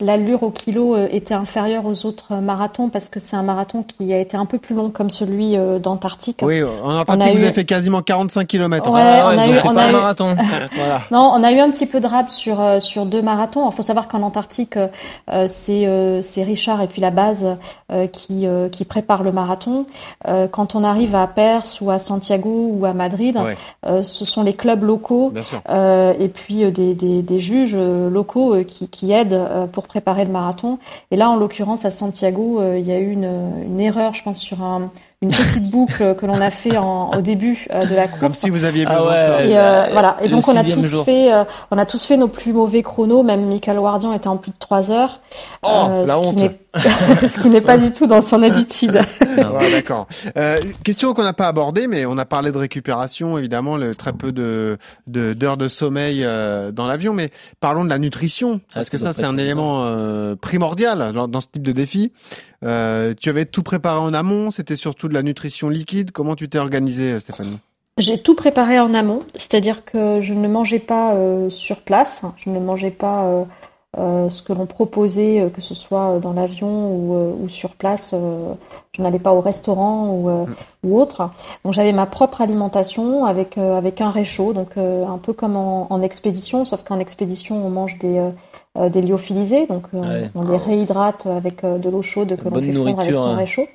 l'allure 0.01 0.43
au 0.43 0.51
kilo 0.51 0.95
euh, 0.95 1.09
était 1.11 1.35
inférieure 1.35 1.87
aux 1.87 2.07
autres 2.07 2.33
euh, 2.33 2.41
marathons 2.41 2.89
parce 2.89 3.09
que 3.09 3.21
c'est 3.21 3.37
un 3.37 3.43
marathon 3.43 3.83
qui 3.83 4.13
a 4.13 4.19
été 4.19 4.37
un 4.37 4.47
peu 4.47 4.59
plus 4.59 4.75
long 4.75 4.91
comme 4.91 5.11
celui 5.11 5.57
euh, 5.57 5.79
d'Antarctique. 5.79 6.41
Oui, 6.43 6.63
en 6.63 6.99
Antarctique, 6.99 7.35
vous 7.35 7.45
avez 7.45 7.53
fait 7.53 7.65
quasiment 7.65 8.03
45 8.03 8.47
km. 8.47 8.91
Ouais, 8.91 9.01
on 9.01 9.39
a 9.39 9.49
eu, 9.49 9.55
on 9.65 9.77
a 9.77 9.89
eu... 9.89 9.93
marathon. 9.93 10.37
Non, 11.11 11.33
on 11.35 11.43
a 11.43 11.53
eu 11.53 11.59
un 11.59 11.71
petit 11.71 11.87
peu 11.87 12.01
de 12.01 12.07
rab 12.07 12.29
sur 12.29 12.61
sur 12.81 13.07
deux 13.07 13.23
marathons. 13.23 13.69
Il 13.69 13.75
faut 13.75 13.83
savoir 13.83 14.09
qu'en 14.09 14.23
Antarctique, 14.23 14.79
c'est 15.47 16.21
c'est 16.23 16.43
Richard 16.43 16.83
et 16.83 16.87
puis 16.87 17.01
la 17.01 17.11
base 17.11 17.47
qui 18.13 18.47
qui 18.73 18.85
prépare 18.85 19.23
le 19.23 19.33
marathon. 19.33 19.87
quand 20.51 20.75
on 20.75 20.85
arrive 20.85 21.15
à 21.15 21.27
Perse 21.27 21.81
ou 21.81 21.91
à 21.91 21.99
Santiago 21.99 22.71
ou 22.73 22.85
à 22.85 22.93
Madrid, 22.93 23.39
ce 23.85 24.25
sont 24.25 24.43
les 24.43 24.55
clubs 24.55 24.83
locaux 24.83 25.33
et 25.69 26.29
puis 26.29 26.71
des, 26.73 26.95
des, 26.95 27.23
des 27.23 27.41
juges 27.41 27.77
locaux 27.77 28.57
qui 28.67 28.89
qui 28.89 29.13
aident 29.13 29.41
pour 29.75 29.87
préparer 29.87 30.25
le 30.25 30.31
marathon. 30.31 30.79
Et 31.11 31.17
là, 31.17 31.29
en 31.29 31.37
l'occurrence, 31.37 31.85
à 31.85 31.91
Santiago, 31.91 32.61
euh, 32.61 32.79
il 32.79 32.87
y 32.87 32.93
a 32.93 32.99
eu 32.99 33.11
une, 33.11 33.63
une, 33.67 33.81
erreur, 33.81 34.15
je 34.15 34.23
pense, 34.23 34.39
sur 34.39 34.63
un, 34.63 34.91
une 35.25 35.31
petite 35.31 35.69
boucle 35.71 36.15
que 36.15 36.27
l'on 36.27 36.41
a 36.41 36.51
fait 36.51 36.77
en, 36.77 37.11
au 37.13 37.21
début 37.21 37.67
de 37.71 37.95
la 37.95 38.07
course. 38.09 38.21
Comme 38.21 38.33
si 38.33 38.51
vous 38.51 38.65
aviez 38.65 38.85
Ah 38.87 38.95
besoin 38.95 39.11
ouais, 39.11 39.27
de 39.27 39.33
ça. 39.33 39.45
Et 39.45 39.59
euh, 39.59 39.87
voilà. 39.93 40.17
Et 40.23 40.29
donc 40.29 40.47
on 40.49 40.57
a 40.57 40.63
tous 40.65 40.83
jour. 40.83 41.05
fait, 41.05 41.33
euh, 41.33 41.45
on 41.71 41.79
a 41.79 41.87
tous 41.87 42.05
fait 42.05 42.17
nos 42.17 42.29
plus 42.29 42.53
mauvais 42.53 42.83
chronos. 42.83 43.23
Même 43.23 43.47
Michael 43.47 43.79
Wardian 43.79 44.13
était 44.13 44.29
en 44.29 44.37
plus 44.37 44.53
de 44.53 44.59
3 44.59 44.91
heures. 44.93 45.21
Oh, 45.63 45.87
euh, 45.91 46.07
la 46.07 46.15
ce 46.15 46.21
qui 46.21 46.27
honte. 46.29 46.37
n'est- 46.37 46.61
ce 47.29 47.41
qui 47.41 47.51
n'est 47.51 47.61
pas 47.61 47.79
du 47.79 47.93
tout 47.93 48.07
dans 48.07 48.21
son 48.21 48.43
habitude. 48.43 49.01
Ouais, 49.37 49.71
d'accord. 49.71 50.07
Euh, 50.37 50.57
question 50.85 51.15
qu'on 51.15 51.23
n'a 51.23 51.33
pas 51.33 51.47
abordée, 51.49 51.87
mais 51.87 52.05
on 52.07 52.19
a 52.19 52.25
parlé 52.25 52.51
de 52.53 52.59
récupération, 52.59 53.39
évidemment, 53.39 53.77
le 53.77 53.95
très 53.95 54.13
peu 54.13 54.33
de 54.33 54.77
de- 55.07 55.33
d'heures 55.35 55.57
de, 55.57 55.69
sommeil 55.69 56.25
euh, 56.25 56.73
dans 56.73 56.87
l'avion, 56.87 57.13
mais 57.13 57.31
parlons 57.61 57.85
de 57.85 57.91
la 57.91 57.99
nutrition, 57.99 58.61
parce 58.75 58.87
ça 58.87 58.91
que 58.91 58.99
ça 58.99 59.13
c'est 59.13 59.25
un 59.25 59.37
élément 59.37 59.85
euh, 59.85 60.35
primordial 60.37 61.13
dans, 61.13 61.29
dans 61.29 61.41
ce 61.41 61.47
type 61.53 61.63
de 61.63 61.73
défi. 61.73 62.13
Euh, 62.65 63.15
tu 63.21 63.29
avais 63.29 63.45
tout 63.45 63.63
préparé 63.63 63.99
en 63.99 64.15
amont, 64.15 64.51
c'était 64.51 64.77
surtout 64.77 65.09
de 65.09 65.15
la 65.15 65.23
nutrition 65.23 65.69
liquide. 65.69 66.13
Comment 66.13 66.35
tu 66.35 66.49
t'es 66.49 66.59
organisé, 66.59 67.21
Stéphanie? 67.21 67.59
J'ai 67.99 68.19
tout 68.19 68.35
préparé 68.35 68.81
en 68.81 68.93
amont, 68.93 69.21
c'est-à-dire 69.35 69.85
que 69.85 70.21
je 70.21 70.35
ne 70.35 70.49
mangeais 70.49 70.81
pas 70.81 71.15
euh, 71.15 71.49
sur 71.51 71.83
place, 71.83 72.23
je 72.37 72.51
ne 72.51 72.59
mangeais 72.59 72.91
pas 72.91 73.25
euh, 73.25 73.45
euh, 73.99 74.29
ce 74.31 74.43
que 74.43 74.53
l'on 74.53 74.67
proposait, 74.67 75.43
euh, 75.43 75.49
que 75.49 75.61
ce 75.61 75.75
soit 75.75 76.19
dans 76.19 76.33
l'avion 76.33 76.93
ou, 76.93 77.15
euh, 77.15 77.33
ou 77.41 77.49
sur 77.49 77.71
place. 77.71 78.11
euh, 78.13 78.55
je 78.97 79.03
n'allais 79.03 79.21
pas 79.21 79.33
au 79.33 79.41
restaurant 79.41 80.09
ou, 80.09 80.29
euh, 80.29 80.47
ou 80.83 81.01
autre. 81.01 81.31
Donc 81.65 81.75
j'avais 81.75 81.93
ma 81.93 82.07
propre 82.07 82.41
alimentation 82.41 83.25
avec 83.27 83.59
euh, 83.59 83.79
avec 83.79 84.01
un 84.01 84.11
réchaud, 84.11 84.53
donc 84.55 84.77
euh, 84.77 85.07
un 85.07 85.19
peu 85.19 85.33
comme 85.33 85.57
en, 85.57 85.87
en 85.89 86.03
expédition, 86.03 86.65
sauf 86.65 86.83
qu'en 86.83 86.99
expédition 86.99 87.65
on 87.65 87.71
mange 87.71 87.97
des 87.99 88.19
euh, 88.77 88.89
des 88.89 89.03
lyophilisés, 89.03 89.67
donc 89.67 89.85
euh, 89.95 90.01
Ouais. 90.01 90.31
on 90.35 90.43
les 90.43 90.57
réhydrate 90.57 91.27
avec 91.27 91.63
euh, 91.65 91.79
de 91.79 91.89
l'eau 91.91 92.03
chaude 92.03 92.37
que 92.37 92.49
l'on 92.49 92.61
fait 92.61 92.73
fondre 92.73 93.01
avec 93.01 93.15
son 93.17 93.23
hein. 93.29 93.37
réchaud. 93.37 93.67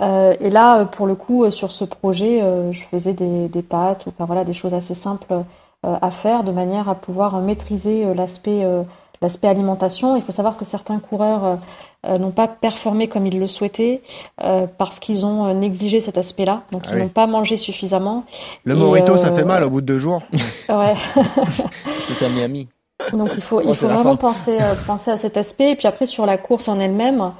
Euh, 0.00 0.34
et 0.40 0.50
là, 0.50 0.84
pour 0.84 1.06
le 1.06 1.14
coup, 1.14 1.44
euh, 1.44 1.50
sur 1.50 1.72
ce 1.72 1.84
projet, 1.84 2.42
euh, 2.42 2.72
je 2.72 2.82
faisais 2.82 3.12
des, 3.14 3.48
des 3.48 3.62
pâtes, 3.62 4.06
ou, 4.06 4.10
enfin 4.10 4.24
voilà, 4.26 4.44
des 4.44 4.52
choses 4.52 4.74
assez 4.74 4.94
simples 4.94 5.32
euh, 5.32 5.96
à 6.02 6.10
faire, 6.10 6.44
de 6.44 6.52
manière 6.52 6.88
à 6.88 6.94
pouvoir 6.94 7.40
maîtriser 7.40 8.04
euh, 8.04 8.14
l'aspect 8.14 8.62
euh, 8.64 8.82
l'aspect 9.22 9.48
alimentation. 9.48 10.16
Il 10.16 10.22
faut 10.22 10.32
savoir 10.32 10.56
que 10.56 10.64
certains 10.64 10.98
coureurs 10.98 11.58
euh, 12.06 12.16
n'ont 12.18 12.30
pas 12.30 12.48
performé 12.48 13.08
comme 13.08 13.26
ils 13.26 13.38
le 13.38 13.46
souhaitaient 13.46 14.00
euh, 14.44 14.66
parce 14.78 14.98
qu'ils 14.98 15.26
ont 15.26 15.52
négligé 15.54 16.00
cet 16.00 16.16
aspect-là, 16.16 16.62
donc 16.72 16.82
Ah 16.86 16.90
ils 16.92 16.96
oui. 16.96 17.02
n'ont 17.02 17.08
pas 17.08 17.26
mangé 17.26 17.56
suffisamment. 17.58 18.24
Le 18.64 18.74
Et, 18.74 18.78
morito, 18.78 19.16
ça 19.18 19.32
fait 19.32 19.44
mal 19.44 19.62
au 19.64 19.68
bout 19.70 19.80
de 19.82 19.86
deux 19.86 19.98
jours. 19.98 20.22
Ouais. 20.70 20.94
C'est 22.08 22.14
ça, 22.14 22.28
Miami. 22.30 22.68
Donc 23.12 23.30
il 23.34 23.42
faut, 23.42 23.58
Oh, 23.58 23.62
il 23.64 23.74
c'est 23.74 23.86
faut 23.86 23.92
vraiment 23.92 24.16
penser, 24.16 24.58
euh, 24.60 24.74
penser 24.86 25.10
à 25.10 25.16
cet 25.16 25.36
aspect. 25.36 25.72
Et 25.72 25.76
puis 25.76 25.86
après 25.86 26.06
sur 26.06 26.26
la 26.26 26.38
course 26.38 26.68
en 26.68 26.78
elle-même, 26.78 27.32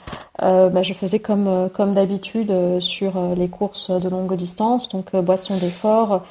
euh, 0.43 0.69
bah, 0.71 0.83
je 0.83 0.95
faisais 0.95 1.19
comme, 1.19 1.47
euh, 1.49 1.69
comme 1.69 1.95
d'habitude 1.95 2.51
euh, 2.51 2.81
sur 2.81 3.13
les 3.37 3.49
courses 3.49 3.91
de 3.91 4.09
longue 4.09 4.35
distance, 4.37 4.89
donc 4.89 5.15
boisson 5.17 5.57
d'effort, 5.59 6.23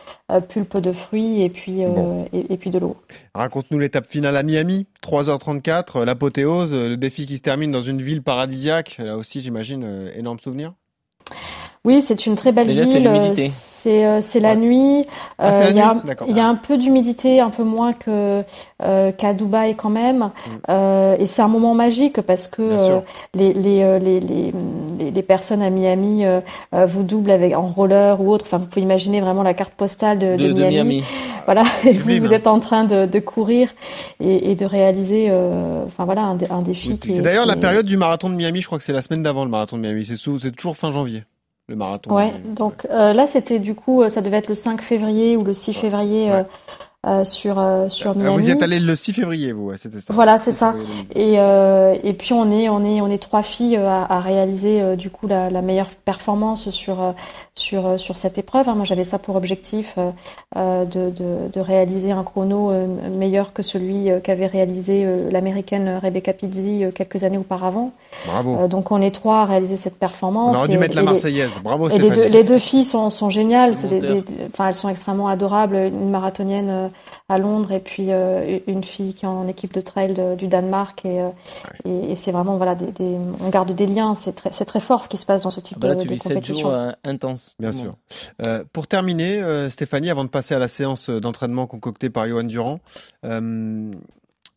pulpe 0.47 0.77
de 0.77 0.91
fruits 0.91 1.41
et 1.41 1.49
puis, 1.49 1.83
Bon. 1.85 2.27
et, 2.33 2.53
et 2.53 2.57
puis 2.57 2.69
de 2.69 2.79
l'eau. 2.79 2.95
Raconte-nous 3.33 3.79
l'étape 3.79 4.07
finale 4.07 4.35
à 4.35 4.43
Miami, 4.43 4.87
3h34, 5.03 5.99
euh, 6.01 6.05
l'apothéose, 6.05 6.71
le 6.71 6.95
défi 6.97 7.25
qui 7.25 7.37
se 7.37 7.41
termine 7.41 7.71
dans 7.71 7.81
une 7.81 8.01
ville 8.01 8.21
paradisiaque. 8.23 8.97
Là 8.99 9.17
aussi, 9.17 9.41
j'imagine, 9.41 10.09
énorme 10.15 10.39
souvenir. 10.39 10.73
Oui, 11.85 12.01
c'est 12.01 12.25
une 12.25 12.35
très 12.35 12.51
belle 12.51 12.67
Déjà, 12.67 12.83
ville. 12.83 13.07
euh. 13.07 13.33
C'est 13.47 14.05
euh, 14.05 14.19
c'est 14.19 14.41
la 14.41 14.49
Ouais. 14.51 14.57
nuit. 14.57 15.05
Ah, 15.37 15.53
Euh, 15.53 15.59
la 15.63 15.69
il 15.69 15.77
y 15.77 15.79
a, 15.81 15.93
nuit 15.93 16.01
D'accord. 16.05 16.27
il 16.29 16.35
y 16.35 16.39
a 16.41 16.45
un 16.47 16.55
peu 16.55 16.77
d'humidité, 16.77 17.39
un 17.39 17.49
peu 17.51 17.63
moins 17.63 17.93
que 17.93 18.43
euh, 18.83 19.11
qu'à 19.13 19.33
Dubaï 19.33 19.75
quand 19.75 19.89
même. 19.89 20.31
Euh, 20.69 21.15
et 21.17 21.25
c'est 21.25 21.41
un 21.41 21.47
moment 21.47 21.73
magique 21.75 22.21
parce 22.21 22.47
que 22.47 22.61
Mm. 22.61 22.77
Euh, 22.79 22.99
les, 23.33 23.53
les, 23.53 23.99
les, 23.99 24.19
les, 24.19 25.11
les, 25.11 25.23
personnes 25.23 25.61
à 25.61 25.69
Miami 25.69 26.23
vous 26.73 27.03
doublent 27.03 27.31
avec 27.31 27.55
en 27.55 27.67
roller 27.67 28.19
ou 28.21 28.29
autre. 28.31 28.45
Enfin, 28.45 28.57
vous 28.57 28.65
pouvez 28.65 28.81
imaginer 28.81 29.21
vraiment 29.21 29.43
la 29.43 29.53
carte 29.53 29.73
postale 29.73 30.19
de, 30.19 30.35
De, 30.35 30.51
de 30.51 30.63
Miami. 30.65 31.03
Voilà, 31.45 31.63
et 31.83 31.93
vous, 31.93 32.11
vous 32.19 32.27
hein. 32.27 32.31
êtes 32.35 32.45
en 32.45 32.59
train 32.59 32.83
de, 32.83 33.07
de 33.07 33.19
courir 33.19 33.69
et, 34.19 34.51
et 34.51 34.55
de 34.55 34.65
réaliser, 34.65 35.27
euh, 35.31 35.83
enfin 35.87 36.05
voilà, 36.05 36.21
un, 36.21 36.35
dé- 36.35 36.45
un 36.51 36.61
défi. 36.61 36.99
C'est 37.01 37.21
d'ailleurs 37.23 37.47
la 37.47 37.55
période 37.55 37.87
du 37.87 37.97
marathon 37.97 38.29
de 38.29 38.35
Miami, 38.35 38.61
je 38.61 38.67
crois 38.67 38.77
que 38.77 38.83
c'est 38.83 38.93
la 38.93 39.01
semaine 39.01 39.23
d'avant 39.23 39.45
le 39.45 39.49
marathon 39.49 39.77
de 39.77 39.81
Miami. 39.81 40.05
C'est 40.05 40.51
toujours 40.51 40.77
fin 40.77 40.91
janvier, 40.91 41.23
le 41.69 41.75
marathon. 41.75 42.13
Ouais, 42.13 42.31
Miami. 42.31 42.55
donc 42.55 42.85
euh, 42.89 43.13
là 43.13 43.27
c'était 43.27 43.59
du 43.59 43.75
coup, 43.75 44.01
euh, 44.01 44.09
ça 44.09 44.21
devait 44.21 44.37
être 44.37 44.49
le 44.49 44.55
5 44.55 44.81
février 44.81 45.37
ou 45.37 45.43
le 45.43 45.53
6 45.53 45.73
février 45.73 46.31
euh, 46.31 46.43
euh, 47.07 47.23
sur 47.23 47.59
euh, 47.59 47.87
sur 47.87 48.11
Ah, 48.11 48.13
Miami. 48.15 48.35
vous 48.35 48.49
y 48.49 48.51
êtes 48.51 48.61
allé 48.61 48.79
le 48.79 48.93
6 48.95 49.13
février, 49.13 49.53
vous, 49.53 49.67
ouais, 49.67 49.77
c'était 49.77 50.01
ça. 50.01 50.13
Voilà, 50.13 50.37
c'est 50.37 50.51
6 50.51 50.57
ça. 50.57 50.73
février 50.73 50.87
2010. 51.13 51.13
Et, 51.15 51.39
euh, 51.39 51.95
et 52.03 52.13
puis 52.13 52.33
on 52.33 52.51
est 52.51 52.67
on 52.67 52.83
est 52.83 52.99
on 52.99 53.07
est 53.07 53.17
trois 53.21 53.41
filles 53.41 53.77
euh, 53.77 53.87
à, 53.87 54.17
à 54.17 54.19
réaliser 54.19 54.81
euh, 54.81 54.95
du 54.97 55.09
coup 55.09 55.25
la, 55.27 55.49
la 55.49 55.61
meilleure 55.61 55.87
performance 56.03 56.69
sur 56.71 57.01
euh, 57.01 57.11
sur 57.55 57.87
euh, 57.87 57.97
sur 57.97 58.17
cette 58.17 58.37
épreuve. 58.37 58.67
hein. 58.67 58.75
Moi 58.75 58.83
j'avais 58.85 59.05
ça 59.05 59.17
pour 59.17 59.35
objectif 59.37 59.95
de, 60.55 60.85
de 60.85 61.49
de 61.53 61.59
réaliser 61.61 62.11
un 62.11 62.23
chrono 62.23 62.71
euh, 62.71 62.85
meilleur 63.17 63.53
que 63.53 63.63
celui 63.63 64.09
euh, 64.11 64.19
qu'avait 64.19 64.47
réalisé 64.47 65.03
euh, 65.05 65.29
l'américaine 65.31 65.99
Rebecca 66.01 66.33
Pizzi 66.33 66.83
euh, 66.83 66.91
quelques 66.91 67.23
années 67.23 67.37
auparavant. 67.37 67.91
Bravo. 68.25 68.57
Euh, 68.59 68.67
donc 68.67 68.91
on 68.91 69.01
est 69.01 69.11
trois 69.13 69.41
à 69.41 69.45
réaliser 69.45 69.77
cette 69.77 69.95
On 69.95 69.99
performance. 69.99 70.57
aurait 70.57 70.67
dû 70.67 70.75
et- 70.75 70.77
mettre 70.79 70.95
la 70.95 71.01
et 71.01 71.05
les- 71.05 71.11
Marseillaise. 71.11 71.51
Bravo, 71.63 71.89
et 71.89 71.97
les 71.97 72.09
deux, 72.09 72.25
les 72.27 72.43
deux 72.43 72.59
filles 72.59 72.83
sont, 72.85 73.09
sont 73.09 73.29
géniales. 73.29 73.75
C'est 73.75 73.87
des, 73.87 73.99
des- 74.01 74.23
enfin, 74.51 74.67
elles 74.67 74.75
sont 74.75 74.89
extrêmement 74.89 75.27
adorables. 75.29 75.75
Une 75.75 76.09
marathonienne 76.09 76.69
euh, 76.69 76.87
à 77.29 77.37
Londres 77.37 77.71
et 77.71 77.79
puis 77.79 78.07
euh, 78.09 78.59
une 78.67 78.83
fille 78.83 79.13
qui 79.13 79.25
est 79.25 79.27
en 79.27 79.47
équipe 79.47 79.73
de 79.73 79.81
trail 79.81 80.13
de- 80.13 80.35
du 80.35 80.47
Danemark. 80.47 81.05
Et, 81.05 81.21
euh, 81.21 81.29
et, 81.85 82.11
et 82.11 82.15
c'est 82.15 82.31
vraiment, 82.31 82.57
voilà, 82.57 82.75
des, 82.75 82.91
des- 82.91 83.17
on 83.39 83.49
garde 83.49 83.71
des 83.73 83.85
liens. 83.85 84.15
C'est 84.15 84.33
très, 84.33 84.51
c'est 84.51 84.65
très 84.65 84.79
fort 84.79 85.03
ce 85.03 85.09
qui 85.09 85.17
se 85.17 85.25
passe 85.25 85.43
dans 85.43 85.51
ce 85.51 85.59
type 85.59 85.77
Ah 85.79 85.81
bah 85.81 85.87
là, 85.89 85.95
de, 85.95 86.01
tu 86.01 86.07
de 86.07 86.13
vis 86.13 86.19
7 86.19 86.27
compétition. 86.33 86.67
jours 86.69 86.75
euh, 86.75 86.91
intenses. 87.05 87.55
Bien 87.59 87.71
sûr. 87.71 87.95
Euh, 88.45 88.63
pour 88.73 88.87
terminer, 88.87 89.41
euh, 89.41 89.69
Stéphanie, 89.69 90.09
avant 90.09 90.23
de 90.23 90.29
passer 90.29 90.55
à 90.55 90.59
la 90.59 90.67
séance 90.67 91.09
d'entraînement 91.09 91.67
concoctée 91.67 92.09
par 92.09 92.27
Johan 92.27 92.43
Durand, 92.43 92.79
euh, 93.25 93.91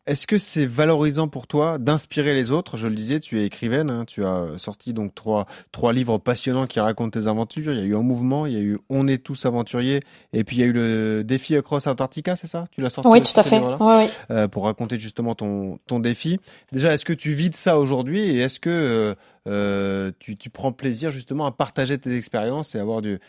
est-ce 0.05 0.27
que 0.27 0.37
c'est 0.37 0.65
valorisant 0.65 1.27
pour 1.27 1.47
toi 1.47 1.77
d'inspirer 1.77 2.33
les 2.33 2.51
autres? 2.51 2.75
Je 2.75 2.87
le 2.87 2.95
disais, 2.95 3.19
tu 3.19 3.39
es 3.39 3.45
écrivaine, 3.45 3.89
hein, 3.89 4.03
tu 4.05 4.25
as 4.25 4.47
sorti 4.57 4.93
donc 4.93 5.15
trois, 5.15 5.45
trois 5.71 5.93
livres 5.93 6.17
passionnants 6.17 6.67
qui 6.67 6.79
racontent 6.79 7.19
tes 7.19 7.27
aventures. 7.27 7.71
Il 7.71 7.79
y 7.79 7.81
a 7.81 7.85
eu 7.85 7.95
Un 7.95 8.01
Mouvement, 8.01 8.45
il 8.45 8.53
y 8.53 8.57
a 8.57 8.59
eu 8.59 8.79
On 8.89 9.07
est 9.07 9.23
tous 9.23 9.45
aventuriers, 9.45 10.01
et 10.33 10.43
puis 10.43 10.57
il 10.57 10.59
y 10.59 10.63
a 10.63 10.65
eu 10.65 10.73
le 10.73 11.23
défi 11.23 11.55
Cross 11.63 11.87
Antarctica, 11.87 12.35
c'est 12.35 12.47
ça? 12.47 12.65
Tu 12.71 12.81
l'as 12.81 12.89
sorti 12.89 13.09
Oui, 13.09 13.21
tout 13.21 13.39
à 13.39 13.43
fait. 13.43 13.59
Ouais, 13.59 13.75
ouais. 13.79 14.09
euh, 14.31 14.47
pour 14.47 14.65
raconter 14.65 14.99
justement 14.99 15.35
ton, 15.35 15.79
ton 15.87 15.99
défi. 15.99 16.39
Déjà, 16.71 16.93
est-ce 16.93 17.05
que 17.05 17.13
tu 17.13 17.31
vis 17.31 17.49
de 17.49 17.55
ça 17.55 17.79
aujourd'hui? 17.79 18.19
Et 18.19 18.39
est-ce 18.39 18.59
que 18.59 18.69
euh, 18.69 19.15
euh, 19.47 20.11
tu, 20.19 20.37
tu 20.37 20.49
prends 20.49 20.71
plaisir 20.71 21.11
justement 21.11 21.45
à 21.45 21.51
partager 21.51 21.97
tes 21.97 22.15
expériences 22.15 22.75
et 22.75 22.79
avoir 22.79 23.01
du, 23.01 23.19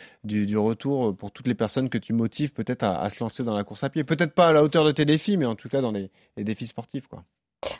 retour 0.56 1.16
pour 1.16 1.32
toutes 1.32 1.48
les 1.48 1.54
personnes 1.54 1.88
que 1.88 1.98
tu 1.98 2.12
motives 2.12 2.52
peut-être 2.52 2.84
à, 2.84 3.00
à 3.00 3.10
se 3.10 3.22
lancer 3.22 3.42
dans 3.44 3.54
la 3.54 3.64
course 3.64 3.84
à 3.84 3.90
pied 3.90 4.04
Peut-être 4.04 4.34
pas 4.34 4.48
à 4.48 4.52
la 4.52 4.62
hauteur 4.62 4.84
de 4.84 4.92
tes 4.92 5.04
défis, 5.04 5.36
mais 5.36 5.46
en 5.46 5.56
tout 5.56 5.68
cas 5.68 5.80
dans 5.80 5.92
les, 5.92 6.10
les 6.36 6.44
défis 6.44 6.66
sportifs. 6.68 7.08
Quoi. 7.08 7.24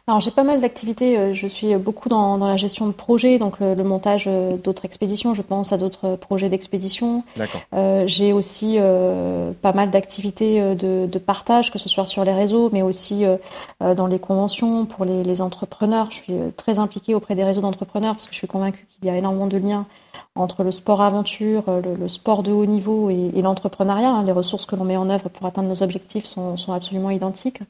Alors 0.06 0.20
j'ai 0.20 0.30
pas 0.30 0.44
mal 0.44 0.60
d'activités. 0.60 1.18
euh, 1.18 1.34
Je 1.34 1.46
suis 1.46 1.74
beaucoup 1.76 2.08
dans, 2.08 2.38
dans 2.38 2.46
la 2.46 2.56
gestion 2.56 2.86
de 2.86 2.92
projets, 2.92 3.38
donc 3.38 3.60
le, 3.60 3.74
le 3.74 3.84
montage 3.84 4.24
euh, 4.26 4.56
d'autres 4.56 4.84
expéditions. 4.84 5.34
Je 5.34 5.42
pense 5.42 5.72
à 5.72 5.78
d'autres 5.78 6.16
projets 6.16 6.48
d'expédition. 6.48 7.24
D'accord. 7.36 7.60
Euh, 7.74 8.04
j'ai 8.06 8.32
aussi 8.32 8.76
euh, 8.78 9.52
pas 9.62 9.72
mal 9.72 9.90
d'activités 9.90 10.60
euh, 10.60 10.74
de, 10.74 11.06
de 11.10 11.18
partage, 11.18 11.70
que 11.70 11.78
ce 11.78 11.88
soit 11.88 12.06
sur 12.06 12.24
les 12.24 12.32
réseaux, 12.32 12.70
mais 12.72 12.82
aussi 12.82 13.24
euh, 13.24 13.36
euh, 13.82 13.94
dans 13.94 14.06
les 14.06 14.18
conventions 14.18 14.84
pour 14.86 15.04
les, 15.04 15.22
les 15.22 15.40
entrepreneurs. 15.40 16.08
Je 16.10 16.16
suis 16.16 16.32
euh, 16.32 16.50
très 16.56 16.78
impliquée 16.78 17.14
auprès 17.14 17.34
des 17.34 17.44
réseaux 17.44 17.60
d'entrepreneurs 17.60 18.14
parce 18.14 18.26
que 18.26 18.32
je 18.32 18.38
suis 18.38 18.48
convaincue 18.48 18.86
qu'il 18.90 19.08
y 19.08 19.10
a 19.10 19.16
énormément 19.16 19.46
de 19.46 19.56
liens 19.56 19.86
entre 20.36 20.62
le 20.64 20.70
sport 20.70 21.00
aventure, 21.02 21.62
euh, 21.68 21.80
le, 21.82 21.94
le 21.94 22.08
sport 22.08 22.42
de 22.42 22.52
haut 22.52 22.66
niveau 22.66 23.10
et, 23.10 23.30
et 23.34 23.42
l'entrepreneuriat. 23.42 24.10
hein. 24.10 24.24
Les 24.24 24.32
ressources 24.32 24.66
que 24.66 24.76
l'on 24.76 24.84
met 24.84 24.96
en 24.96 25.08
œuvre 25.10 25.28
pour 25.28 25.46
atteindre 25.46 25.68
nos 25.68 25.82
objectifs 25.82 26.24
sont, 26.24 26.56
sont 26.56 26.72
absolument 26.72 27.10
identiques. 27.10 27.60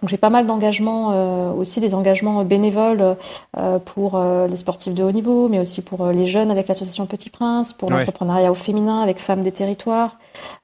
Donc 0.00 0.08
j'ai 0.10 0.16
pas 0.18 0.30
mal 0.30 0.46
d'engagements, 0.46 1.10
euh, 1.12 1.52
aussi 1.52 1.80
des 1.80 1.94
engagements 1.94 2.44
bénévoles 2.44 3.16
euh, 3.56 3.78
pour 3.78 4.16
euh, 4.16 4.46
les 4.48 4.56
sportifs 4.56 4.94
de 4.94 5.02
haut 5.02 5.12
niveau, 5.12 5.48
mais 5.48 5.58
aussi 5.58 5.82
pour 5.82 6.02
euh, 6.02 6.12
les 6.12 6.26
jeunes 6.26 6.50
avec 6.50 6.68
l'association 6.68 7.06
Petit 7.06 7.30
Prince, 7.30 7.72
pour 7.72 7.90
Ouais. 7.90 7.98
l'entrepreneuriat 7.98 8.50
au 8.50 8.54
féminin 8.54 9.00
avec 9.00 9.18
Femmes 9.18 9.42
des 9.42 9.52
Territoires. 9.52 10.16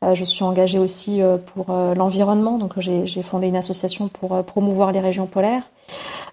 Euh, 0.04 0.14
je 0.14 0.24
suis 0.24 0.44
engagée 0.44 0.78
aussi 0.78 1.20
euh, 1.22 1.36
pour 1.36 1.66
euh, 1.70 1.94
l'environnement, 1.94 2.58
donc 2.58 2.72
j'ai 2.78 3.06
j'ai 3.06 3.22
fondé 3.22 3.48
une 3.48 3.56
association 3.56 4.08
pour 4.08 4.34
euh, 4.34 4.42
promouvoir 4.42 4.92
les 4.92 5.00
régions 5.00 5.26
polaires. 5.26 5.62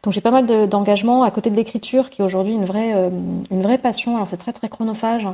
Donc 0.05 0.13
j'ai 0.13 0.21
pas 0.21 0.31
mal 0.31 0.45
de- 0.45 0.65
d'engagements 0.67 1.23
à 1.23 1.31
côté 1.31 1.49
de 1.49 1.55
l'écriture, 1.55 2.09
qui 2.09 2.21
est 2.21 2.25
aujourd'hui 2.25 2.53
une 2.53 2.63
vraie, 2.65 2.93
euh, 2.93 3.09
une 3.51 3.61
vraie 3.61 3.79
passion. 3.79 4.15
Alors 4.15 4.27
c'est 4.27 4.37
très 4.37 4.53
très 4.53 4.69
chronophage, 4.69 5.27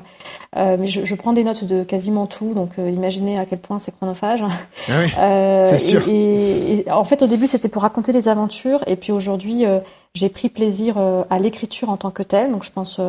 euh, 0.55 0.77
mais 0.79 0.87
je, 0.87 1.03
je 1.05 1.13
prends 1.15 1.33
des 1.33 1.43
notes 1.43 1.65
de 1.65 1.83
quasiment 1.83 2.25
tout, 2.25 2.53
donc 2.53 2.69
euh, 2.79 2.89
imaginez 2.89 3.37
à 3.37 3.45
quel 3.45 3.59
point 3.59 3.79
c'est 3.79 3.93
chronophage. 3.95 4.41
Ah 4.89 4.91
oui. 5.03 5.11
Euh, 5.19 5.69
C'est 5.71 5.77
sûr. 5.77 6.07
Et, 6.07 6.13
et- 6.13 6.87
et 6.87 6.91
en 6.91 7.03
fait, 7.03 7.21
au 7.21 7.27
début, 7.27 7.47
c'était 7.47 7.67
pour 7.69 7.81
raconter 7.83 8.13
les 8.13 8.27
aventures, 8.29 8.79
et 8.87 8.95
puis 8.95 9.11
aujourd'hui, 9.11 9.65
euh, 9.65 9.79
j'ai 10.13 10.29
pris 10.29 10.49
plaisir 10.49 10.97
à 11.29 11.39
l'écriture 11.39 11.89
en 11.89 11.97
tant 11.97 12.11
que 12.11 12.23
telle. 12.23 12.51
Donc 12.51 12.65
je 12.65 12.71
pense 12.71 12.99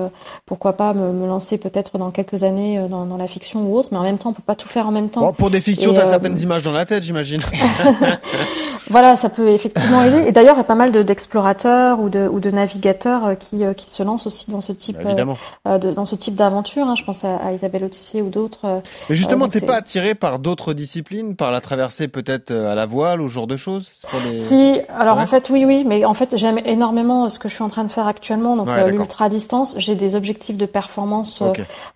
pourquoi 0.46 0.74
pas 0.74 0.94
me, 0.94 1.26
lancer 1.26 1.58
peut-être 1.58 1.98
dans 1.98 2.10
quelques 2.10 2.44
années 2.44 2.80
dans, 2.88 3.06
dans, 3.06 3.16
la 3.16 3.26
fiction 3.26 3.62
ou 3.66 3.76
autre, 3.76 3.88
mais 3.90 3.98
en 3.98 4.02
même 4.02 4.18
temps 4.18 4.30
on 4.30 4.32
peut 4.32 4.42
pas 4.44 4.54
tout 4.54 4.68
faire 4.68 4.86
en 4.86 4.92
même 4.92 5.08
temps. 5.08 5.20
Bon, 5.20 5.32
pour 5.32 5.50
des 5.50 5.60
fictions, 5.60 5.92
tu 5.92 6.00
as 6.00 6.06
certaines 6.06 6.38
images 6.38 6.62
dans 6.62 6.72
la 6.72 6.84
tête, 6.84 7.02
j'imagine. 7.02 7.40
voilà, 8.90 9.16
ça 9.16 9.30
peut 9.30 9.48
effectivement 9.48 10.02
aider. 10.04 10.28
Et 10.28 10.32
d'ailleurs, 10.32 10.54
il 10.54 10.58
y 10.58 10.60
a 10.60 10.64
pas 10.64 10.74
mal 10.74 10.92
d'explorateurs 10.92 11.98
ou, 12.00 12.08
de, 12.08 12.28
ou 12.28 12.38
de 12.38 12.50
navigateurs 12.50 13.36
qui, 13.38 13.62
qui 13.76 13.90
se 13.90 14.02
lancent 14.02 14.26
aussi 14.26 14.50
dans 14.50 14.60
ce 14.60 14.72
type 14.72 14.98
bah, 15.02 15.78
de, 15.78 15.90
dans 15.90 16.06
ce 16.06 16.14
type 16.14 16.36
d'aventure. 16.36 16.86
Hein. 16.86 16.94
Je 16.96 17.04
pense 17.04 17.24
à, 17.24 17.36
à 17.36 17.52
Isabelle 17.52 17.84
Autissier 17.84 18.22
ou 18.22 18.28
d'autres. 18.30 18.82
Mais 19.10 19.16
justement, 19.16 19.48
t'es 19.48 19.60
pas 19.60 19.76
attiré 19.76 20.14
par 20.14 20.38
d'autres 20.38 20.72
disciplines, 20.72 21.34
par 21.34 21.50
la 21.50 21.60
traversée 21.60 22.06
peut-être 22.06 22.52
à 22.52 22.74
la 22.74 22.86
voile 22.86 23.20
ou 23.20 23.28
ce 23.28 23.34
genre 23.34 23.46
de 23.46 23.56
choses 23.56 23.90
Si, 24.38 24.80
alors 24.96 25.18
en 25.18 25.26
fait, 25.26 25.50
oui, 25.50 25.64
oui, 25.64 25.84
mais 25.86 26.04
en 26.04 26.14
fait, 26.14 26.36
j'aime 26.36 26.58
énormément 26.64 26.91
ce 27.30 27.38
que 27.38 27.48
je 27.48 27.54
suis 27.54 27.64
en 27.64 27.68
train 27.68 27.84
de 27.84 27.90
faire 27.90 28.06
actuellement, 28.06 28.56
donc 28.56 28.68
l'ultra 28.86 29.28
distance. 29.28 29.74
J'ai 29.78 29.94
des 29.94 30.14
objectifs 30.14 30.56
de 30.56 30.66
performance 30.66 31.42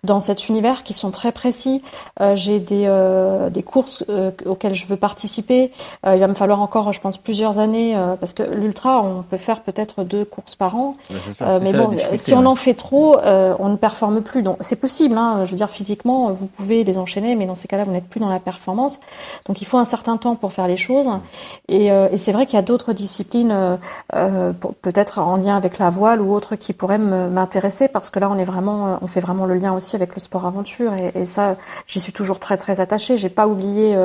dans 0.03 0.19
cet 0.19 0.49
univers 0.49 0.83
qui 0.83 0.93
sont 0.93 1.11
très 1.11 1.31
précis. 1.31 1.81
J'ai 2.33 2.59
des, 2.59 2.89
des 3.51 3.63
courses 3.63 4.03
auxquelles 4.45 4.75
je 4.75 4.87
veux 4.87 4.97
participer. 4.97 5.71
il 6.05 6.19
va 6.19 6.27
me 6.27 6.33
falloir 6.33 6.61
encore, 6.61 6.91
je 6.93 7.01
pense, 7.01 7.17
plusieurs 7.17 7.59
années 7.59 7.97
parce 8.19 8.33
que 8.33 8.43
l'ultra, 8.43 9.01
on 9.01 9.23
peut 9.23 9.37
faire 9.37 9.61
peut-être 9.61 10.03
deux 10.03 10.25
courses 10.25 10.55
par 10.55 10.75
an. 10.75 10.95
mais 11.61 11.73
bon, 11.73 11.91
si 12.15 12.33
on 12.33 12.45
en 12.45 12.55
fait 12.55 12.73
trop, 12.73 13.17
on 13.23 13.69
ne 13.69 13.75
performe 13.75 14.21
plus. 14.21 14.43
Donc 14.43 14.57
c'est 14.61 14.79
possible. 14.79 15.17
Hein, 15.17 15.45
je 15.45 15.51
veux 15.51 15.57
dire, 15.57 15.69
physiquement, 15.69 16.31
vous 16.31 16.47
pouvez 16.47 16.83
les 16.83 16.97
enchaîner, 16.97 17.35
mais 17.35 17.45
dans 17.45 17.55
ces 17.55 17.67
cas-là, 17.67 17.83
vous 17.83 17.91
n'êtes 17.91 18.07
plus 18.07 18.19
dans 18.19 18.29
la 18.29 18.39
performance. 18.39 18.99
Donc 19.45 19.61
il 19.61 19.65
faut 19.65 19.77
un 19.77 19.85
certain 19.85 20.17
temps 20.17 20.35
pour 20.35 20.53
faire 20.53 20.67
les 20.67 20.77
choses. 20.77 21.09
Et, 21.67 21.91
euh, 21.91 22.09
et 22.11 22.17
c'est 22.17 22.31
vrai 22.31 22.45
qu'il 22.45 22.55
y 22.55 22.59
a 22.59 22.63
d'autres 22.63 22.93
disciplines, 22.93 23.51
euh, 23.51 23.77
euh 24.15 24.51
peut-être 24.87 25.19
en 25.19 25.35
lien 25.35 25.57
avec 25.57 25.79
la 25.79 25.89
voile 25.89 26.21
ou 26.21 26.33
autres, 26.33 26.55
qui 26.55 26.71
pourraient 26.71 26.97
m'intéresser 26.97 27.89
parce 27.89 28.09
que 28.09 28.19
là, 28.19 28.29
on 28.31 28.37
est 28.37 28.45
vraiment, 28.45 28.87
euh, 28.87 28.95
on 29.01 29.07
fait 29.07 29.19
vraiment 29.19 29.45
le 29.45 29.55
lien 29.55 29.73
aussi 29.73 29.97
avec 29.97 30.15
le 30.15 30.21
sport 30.21 30.45
aventure. 30.45 30.93
Et, 30.93 31.11
et 31.13 31.25
ça, 31.25 31.57
j'y 31.87 31.99
suis 31.99 32.13
toujours 32.13 32.39
très 32.39 32.55
très 32.55 32.79
attachée. 32.79 33.17
J'ai 33.17 33.27
pas 33.27 33.47
oublié, 33.47 33.97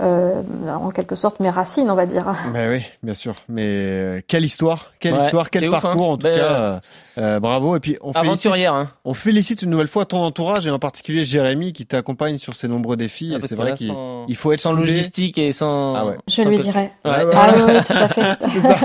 euh, 0.00 0.42
en 0.68 0.90
quelque 0.90 1.16
sorte, 1.16 1.40
mes 1.40 1.50
racines, 1.50 1.90
on 1.90 1.96
va 1.96 2.06
dire. 2.06 2.26
Ben 2.52 2.70
oui, 2.70 2.84
bien 3.02 3.14
sûr. 3.14 3.34
Mais 3.48 4.24
quelle 4.28 4.44
histoire, 4.44 4.92
quelle 5.00 5.16
histoire, 5.16 5.50
quel 5.50 5.64
hein. 5.64 5.70
parcours 5.80 6.10
en 6.10 6.16
tout 6.16 6.24
ben, 6.24 6.80
cas. 7.16 7.40
bravo. 7.40 7.74
Et 7.74 7.80
puis 7.80 7.96
on 8.00 8.12
aventurière. 8.12 8.72
Félicite, 8.72 8.92
hein. 8.92 8.96
On 9.04 9.14
félicite 9.14 9.62
une 9.62 9.70
nouvelle 9.70 9.88
fois 9.88 10.04
ton 10.04 10.22
entourage 10.22 10.66
et 10.66 10.70
en 10.70 10.78
particulier 10.78 11.24
Jérémy 11.24 11.72
qui 11.72 11.86
t'accompagne 11.86 12.38
sur 12.38 12.54
ces 12.54 12.68
nombreux 12.68 12.96
défis. 12.96 13.34
Ah, 13.34 13.44
c'est 13.46 13.56
vrai 13.56 13.74
qu'il 13.74 14.36
faut 14.36 14.52
être 14.52 14.60
sans 14.60 14.72
logistique 14.72 15.38
et 15.38 15.52
sans. 15.52 15.94
Ah 15.96 16.06
ouais. 16.06 16.18
Je 16.28 16.42
lui 16.42 16.58
dirais. 16.58 16.92
Ah, 17.04 17.24
oui, 17.24 17.82
tout 17.86 17.92
à 17.92 18.08
fait. 18.08 18.60
ça. 18.60 18.76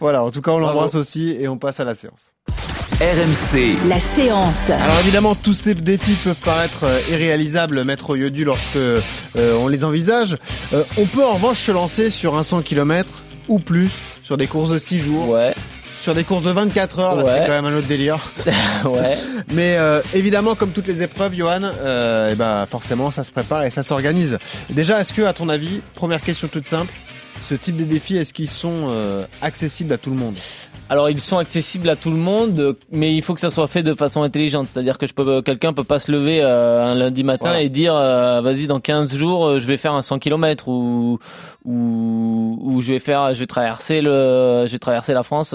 Voilà, 0.00 0.24
en 0.24 0.30
tout 0.32 0.40
cas, 0.40 0.50
on 0.50 0.58
l'embrasse 0.58 0.81
aussi 0.94 1.30
et 1.30 1.48
on 1.48 1.58
passe 1.58 1.80
à 1.80 1.84
la 1.84 1.94
séance. 1.94 2.32
RMC. 3.00 3.88
La 3.88 3.98
séance. 3.98 4.70
Alors 4.70 4.98
évidemment, 5.00 5.34
tous 5.34 5.54
ces 5.54 5.74
défis 5.74 6.16
peuvent 6.22 6.36
paraître 6.36 6.84
euh, 6.84 7.00
irréalisables, 7.10 7.82
maître 7.84 8.16
Yodu, 8.16 8.44
lorsque 8.44 8.76
euh, 8.76 9.00
on 9.34 9.66
les 9.66 9.84
envisage. 9.84 10.36
Euh, 10.72 10.84
on 10.96 11.06
peut 11.06 11.24
en 11.24 11.34
revanche 11.34 11.60
se 11.60 11.72
lancer 11.72 12.10
sur 12.10 12.36
un 12.36 12.42
100 12.42 12.62
km 12.62 13.08
ou 13.48 13.58
plus, 13.58 13.90
sur 14.22 14.36
des 14.36 14.46
courses 14.46 14.70
de 14.70 14.78
6 14.78 14.98
jours. 14.98 15.28
Ouais 15.30 15.54
sur 16.02 16.14
des 16.14 16.24
courses 16.24 16.42
de 16.42 16.50
24 16.50 16.98
heures, 16.98 17.16
là, 17.16 17.24
c'est 17.26 17.46
quand 17.46 17.62
même 17.62 17.72
un 17.72 17.78
autre 17.78 17.86
délire. 17.86 18.18
ouais. 18.84 19.16
Mais 19.52 19.76
euh, 19.76 20.02
évidemment, 20.14 20.56
comme 20.56 20.70
toutes 20.70 20.88
les 20.88 21.02
épreuves, 21.02 21.34
Johan, 21.34 21.62
euh, 21.62 22.28
et 22.28 22.32
eh 22.32 22.34
ben 22.34 22.66
forcément, 22.66 23.12
ça 23.12 23.22
se 23.22 23.30
prépare 23.30 23.62
et 23.64 23.70
ça 23.70 23.84
s'organise. 23.84 24.38
Déjà, 24.68 25.00
est-ce 25.00 25.12
que, 25.12 25.22
à 25.22 25.32
ton 25.32 25.48
avis, 25.48 25.80
première 25.94 26.20
question 26.20 26.48
toute 26.48 26.66
simple, 26.66 26.92
ce 27.42 27.54
type 27.54 27.76
de 27.76 27.84
défis, 27.84 28.16
est-ce 28.16 28.32
qu'ils 28.32 28.48
sont 28.48 28.88
euh, 28.88 29.26
accessibles 29.40 29.92
à 29.92 29.98
tout 29.98 30.10
le 30.10 30.16
monde? 30.16 30.34
Alors 30.88 31.10
ils 31.10 31.20
sont 31.20 31.38
accessibles 31.38 31.88
à 31.88 31.96
tout 31.96 32.10
le 32.10 32.16
monde, 32.16 32.76
mais 32.90 33.14
il 33.14 33.22
faut 33.22 33.34
que 33.34 33.40
ça 33.40 33.50
soit 33.50 33.66
fait 33.66 33.82
de 33.82 33.94
façon 33.94 34.22
intelligente. 34.22 34.66
C'est-à-dire 34.66 34.98
que 34.98 35.06
je 35.06 35.14
peux, 35.14 35.42
quelqu'un 35.42 35.72
peut 35.72 35.84
pas 35.84 35.98
se 35.98 36.10
lever 36.12 36.40
euh, 36.42 36.84
un 36.84 36.94
lundi 36.94 37.24
matin 37.24 37.54
et 37.54 37.68
dire 37.68 37.94
euh, 37.94 38.40
vas-y 38.40 38.66
dans 38.66 38.80
15 38.80 39.14
jours 39.14 39.58
je 39.58 39.66
vais 39.66 39.76
faire 39.76 39.92
un 39.92 40.02
100 40.02 40.18
km 40.18 40.68
ou, 40.68 41.18
ou 41.64 42.58
ou 42.62 42.80
je 42.80 42.92
vais 42.92 42.98
faire 42.98 43.34
je 43.34 43.40
vais 43.40 43.46
traverser 43.46 44.00
le 44.00 44.64
je 44.66 44.72
vais 44.72 44.78
traverser 44.78 45.12
la 45.12 45.22
France. 45.22 45.54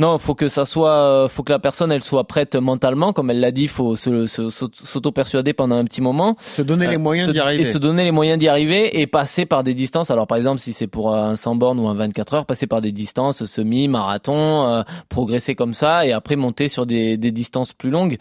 Non, 0.00 0.16
faut 0.16 0.34
que 0.34 0.48
ça 0.48 0.64
soit, 0.64 0.96
euh, 0.96 1.28
faut 1.28 1.42
que 1.42 1.52
la 1.52 1.58
personne 1.58 1.92
elle 1.92 2.02
soit 2.02 2.24
prête 2.24 2.56
mentalement, 2.56 3.12
comme 3.12 3.28
elle 3.28 3.40
l'a 3.40 3.50
dit, 3.50 3.68
faut 3.68 3.96
s'auto-persuader 3.96 5.52
pendant 5.52 5.76
un 5.76 5.84
petit 5.84 6.00
moment, 6.00 6.36
se 6.40 6.62
donner 6.62 6.86
les 6.86 6.96
euh, 6.96 6.98
moyens 6.98 7.28
d'y 7.28 7.38
arriver, 7.38 7.60
et 7.60 7.64
se 7.66 7.76
donner 7.76 8.04
les 8.04 8.10
moyens 8.10 8.38
d'y 8.38 8.48
arriver 8.48 8.98
et 8.98 9.06
passer 9.06 9.44
par 9.44 9.62
des 9.62 9.74
distances. 9.74 10.10
Alors 10.10 10.26
par 10.26 10.38
exemple, 10.38 10.58
si 10.58 10.72
c'est 10.72 10.86
pour 10.86 11.14
un 11.14 11.36
100 11.36 11.56
bornes 11.56 11.78
ou 11.78 11.86
un 11.86 11.94
24 11.94 12.32
heures, 12.32 12.46
passer 12.46 12.66
par 12.66 12.80
des 12.80 12.92
distances 12.92 13.44
semi, 13.44 13.88
marathon, 13.88 14.68
euh, 14.68 14.82
progresser 15.10 15.54
comme 15.54 15.74
ça 15.74 16.06
et 16.06 16.12
après 16.12 16.34
monter 16.34 16.68
sur 16.68 16.86
des, 16.86 17.18
des 17.18 17.30
distances 17.30 17.74
plus 17.74 17.90
longues, 17.90 18.16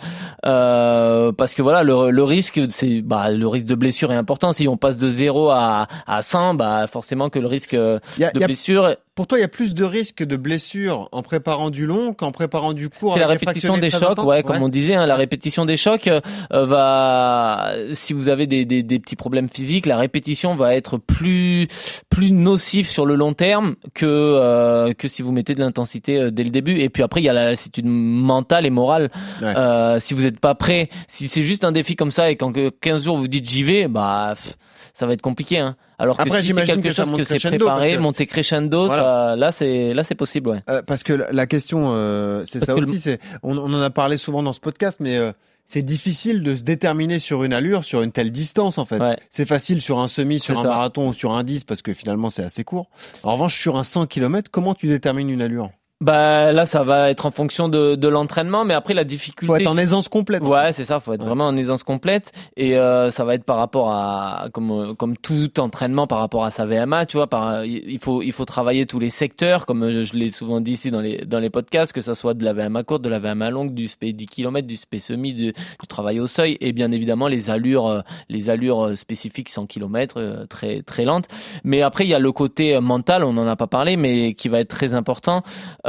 euh, 0.46 1.32
parce 1.32 1.54
que 1.54 1.62
voilà, 1.62 1.84
le, 1.84 2.12
le 2.12 2.24
risque, 2.24 2.60
c'est 2.68 3.02
bah, 3.02 3.32
le 3.32 3.48
risque 3.48 3.68
de 3.68 3.76
blessure 3.76 4.12
est 4.12 4.18
important. 4.18 4.52
Si 4.52 4.68
on 4.68 4.76
passe 4.76 4.98
de 4.98 5.08
0 5.08 5.50
à, 5.52 5.88
à 6.06 6.22
100, 6.22 6.56
bah 6.56 6.88
forcément 6.88 7.30
que 7.30 7.40
le 7.40 7.48
risque 7.48 7.74
de 7.74 8.02
blessure 8.34 8.98
pour 9.20 9.28
toi, 9.28 9.38
il 9.38 9.42
y 9.42 9.44
a 9.44 9.50
plus 9.50 9.74
de 9.74 9.84
risques 9.84 10.24
de 10.24 10.38
blessures 10.38 11.10
en 11.12 11.22
préparant 11.22 11.72
du 11.72 11.86
long 11.86 12.14
qu'en 12.14 12.32
préparant 12.32 12.72
du 12.72 12.88
court. 12.88 13.16
C'est 13.16 13.20
la 13.20 13.28
répétition 13.28 13.76
des 13.76 13.90
chocs, 13.90 14.18
ouais, 14.24 14.44
comme 14.44 14.64
on 14.64 14.70
disait, 14.70 14.96
hein, 14.96 15.06
la 15.06 15.18
répétition 15.18 15.66
des 15.66 15.76
chocs 15.76 16.08
euh, 16.08 16.22
va, 16.54 17.74
si 17.92 18.14
vous 18.14 18.30
avez 18.30 18.48
des, 18.48 18.64
des, 18.64 18.82
des, 18.82 18.98
petits 18.98 19.18
problèmes 19.18 19.50
physiques, 19.50 19.88
la 19.88 19.98
répétition 19.98 20.56
va 20.56 20.74
être 20.74 20.98
plus 20.98 21.68
plus 22.10 22.32
nocif 22.32 22.88
sur 22.88 23.06
le 23.06 23.16
long 23.16 23.34
terme 23.34 23.76
que 23.94 24.06
euh, 24.06 24.94
que 24.94 25.10
si 25.10 25.22
vous 25.22 25.34
mettez 25.34 25.54
de 25.54 25.60
l'intensité 25.60 26.18
euh, 26.18 26.32
dès 26.32 26.46
le 26.46 26.50
début. 26.50 26.80
Et 26.80 26.88
puis 26.88 27.04
après, 27.04 27.20
il 27.20 27.26
y 27.26 27.30
a 27.30 27.34
la 27.34 27.44
lassitude 27.44 27.88
mentale 27.88 28.66
et 28.66 28.70
morale. 28.70 29.12
Euh, 29.42 30.00
si 30.00 30.14
vous 30.14 30.22
n'êtes 30.22 30.40
pas 30.40 30.56
prêt, 30.56 30.88
si 31.10 31.28
c'est 31.28 31.44
juste 31.44 31.66
un 31.66 31.74
défi 31.74 31.98
comme 31.98 32.12
ça 32.12 32.32
et 32.32 32.38
qu'en 32.38 32.54
15 32.54 33.04
jours 33.04 33.18
vous 33.18 33.28
dites 33.28 33.50
j'y 33.50 33.64
vais, 33.64 33.90
bah 33.90 34.36
ça 34.94 35.06
va 35.06 35.14
être 35.14 35.22
compliqué. 35.22 35.60
Hein. 35.60 35.76
Alors 35.98 36.18
que 36.18 36.22
Après, 36.22 36.42
si 36.42 36.54
c'est 36.54 36.64
quelque 36.64 36.88
que 36.88 36.94
chose 36.94 37.12
que 37.16 37.24
c'est 37.24 37.40
préparé, 37.40 37.96
que... 37.96 38.00
monter 38.00 38.26
crescendo, 38.26 38.88
ça, 38.88 39.36
là 39.36 39.52
c'est 39.52 39.94
là 39.94 40.04
c'est 40.04 40.16
possible. 40.16 40.50
Ouais. 40.50 40.64
Euh, 40.70 40.82
parce 40.82 41.04
que 41.04 41.14
la 41.14 41.46
question, 41.48 41.90
euh, 41.90 42.44
c'est 42.46 42.64
ça 42.64 42.76
aussi. 42.76 43.00
C'est 43.00 43.20
on, 43.44 43.58
on, 43.58 43.74
en 43.74 43.82
a 43.82 43.90
parlé 43.90 44.18
souvent 44.18 44.44
dans 44.44 44.54
ce 44.54 44.60
podcast, 44.60 45.00
mais 45.00 45.18
euh, 45.18 45.32
c'est 45.66 45.84
difficile 45.84 46.42
de 46.42 46.56
se 46.56 46.64
déterminer 46.64 47.20
sur 47.20 47.44
une 47.44 47.54
allure, 47.54 47.84
sur 47.84 48.02
une 48.02 48.12
telle 48.12 48.32
distance 48.32 48.78
en 48.78 48.86
fait. 48.86 49.00
Ouais. 49.00 49.18
C'est 49.30 49.46
facile 49.46 49.82
sur 49.82 50.00
un 50.00 50.08
semi, 50.08 50.40
sur 50.40 50.60
un 50.60 50.64
ça. 50.64 50.70
marathon 50.70 51.10
ou 51.10 51.14
sur 51.14 51.34
un 51.34 51.44
10 51.44 51.64
parce 51.64 51.82
que 51.82 51.94
finalement 51.94 52.30
c'est 52.30 52.44
assez 52.44 52.64
court. 52.64 52.90
En 53.24 53.34
revanche, 53.34 53.60
sur 53.60 53.78
un 53.78 53.84
100 53.84 54.08
km, 54.08 54.50
comment 54.52 54.74
tu 54.74 54.88
détermines 54.88 55.30
une 55.30 55.42
allure? 55.42 55.70
Bah 56.02 56.54
là, 56.54 56.66
ça 56.66 56.84
va 56.84 57.10
être 57.10 57.26
en 57.26 57.32
fonction 57.32 57.68
de, 57.68 57.96
de 57.96 58.08
l'entraînement, 58.08 58.64
mais 58.64 58.74
après 58.74 58.94
la 58.94 59.04
difficulté. 59.04 59.54
Faut 59.54 59.60
être 59.60 59.68
en 59.68 59.78
aisance 59.78 60.08
complète. 60.08 60.44
Ouais, 60.44 60.72
c'est 60.72 60.86
ça. 60.86 61.02
Faut 61.02 61.12
être 61.12 61.20
ouais. 61.20 61.28
vraiment 61.28 61.48
en 61.48 61.58
aisance 61.58 61.84
complète, 61.84 62.32
et 62.56 62.78
euh, 62.78 63.10
ça 63.10 63.26
va 63.26 63.36
être 63.36 63.44
par 63.44 63.58
rapport 63.58 63.92
à 63.92 64.48
comme 64.54 64.96
comme 64.96 65.18
tout 65.18 65.60
entraînement 65.60 66.08
par 66.08 66.20
rapport 66.20 66.46
à 66.46 66.52
sa 66.52 66.66
VMA, 66.66 67.06
tu 67.06 67.18
vois. 67.18 67.28
Par 67.28 67.66
il 67.66 68.00
faut 68.00 68.22
il 68.22 68.32
faut 68.32 68.46
travailler 68.46 68.86
tous 68.86 69.00
les 69.00 69.10
secteurs, 69.10 69.66
comme 69.66 69.92
je, 69.92 70.04
je 70.04 70.14
l'ai 70.14 70.32
souvent 70.32 70.62
dit 70.62 70.72
ici 70.72 70.90
dans 70.90 71.02
les 71.02 71.26
dans 71.26 71.40
les 71.40 71.50
podcasts, 71.50 71.92
que 71.92 72.02
ça 72.02 72.16
soit 72.16 72.34
de 72.34 72.46
la 72.46 72.54
VMA 72.54 72.84
courte, 72.84 73.02
de 73.02 73.10
la 73.10 73.20
VMA 73.20 73.50
longue, 73.50 73.74
du 73.74 73.88
SP 73.92 74.16
10 74.16 74.26
km, 74.28 74.66
du 74.66 74.78
SP 74.80 75.00
semi, 75.00 75.34
du, 75.34 75.52
du 75.52 75.88
travail 75.90 76.22
au 76.22 76.28
seuil, 76.28 76.58
et 76.62 76.72
bien 76.72 76.94
évidemment 76.94 77.28
les 77.28 77.50
allures 77.50 77.88
euh, 77.88 78.02
les 78.30 78.50
allures 78.50 78.86
euh, 78.86 78.96
spécifiques 78.96 79.50
100 79.50 79.66
km 79.66 80.46
très 80.48 80.82
très 80.82 81.04
lentes. 81.04 81.28
Mais 81.66 81.82
après 81.82 82.06
il 82.06 82.10
y 82.10 82.14
a 82.14 82.20
le 82.20 82.32
côté 82.32 82.80
mental, 82.80 83.26
on 83.26 83.34
n'en 83.34 83.48
a 83.48 83.58
pas 83.58 83.68
parlé, 83.68 83.98
mais 83.98 84.34
qui 84.34 84.48
va 84.48 84.62
être 84.62 84.70
très 84.70 84.94
important. 84.94 85.44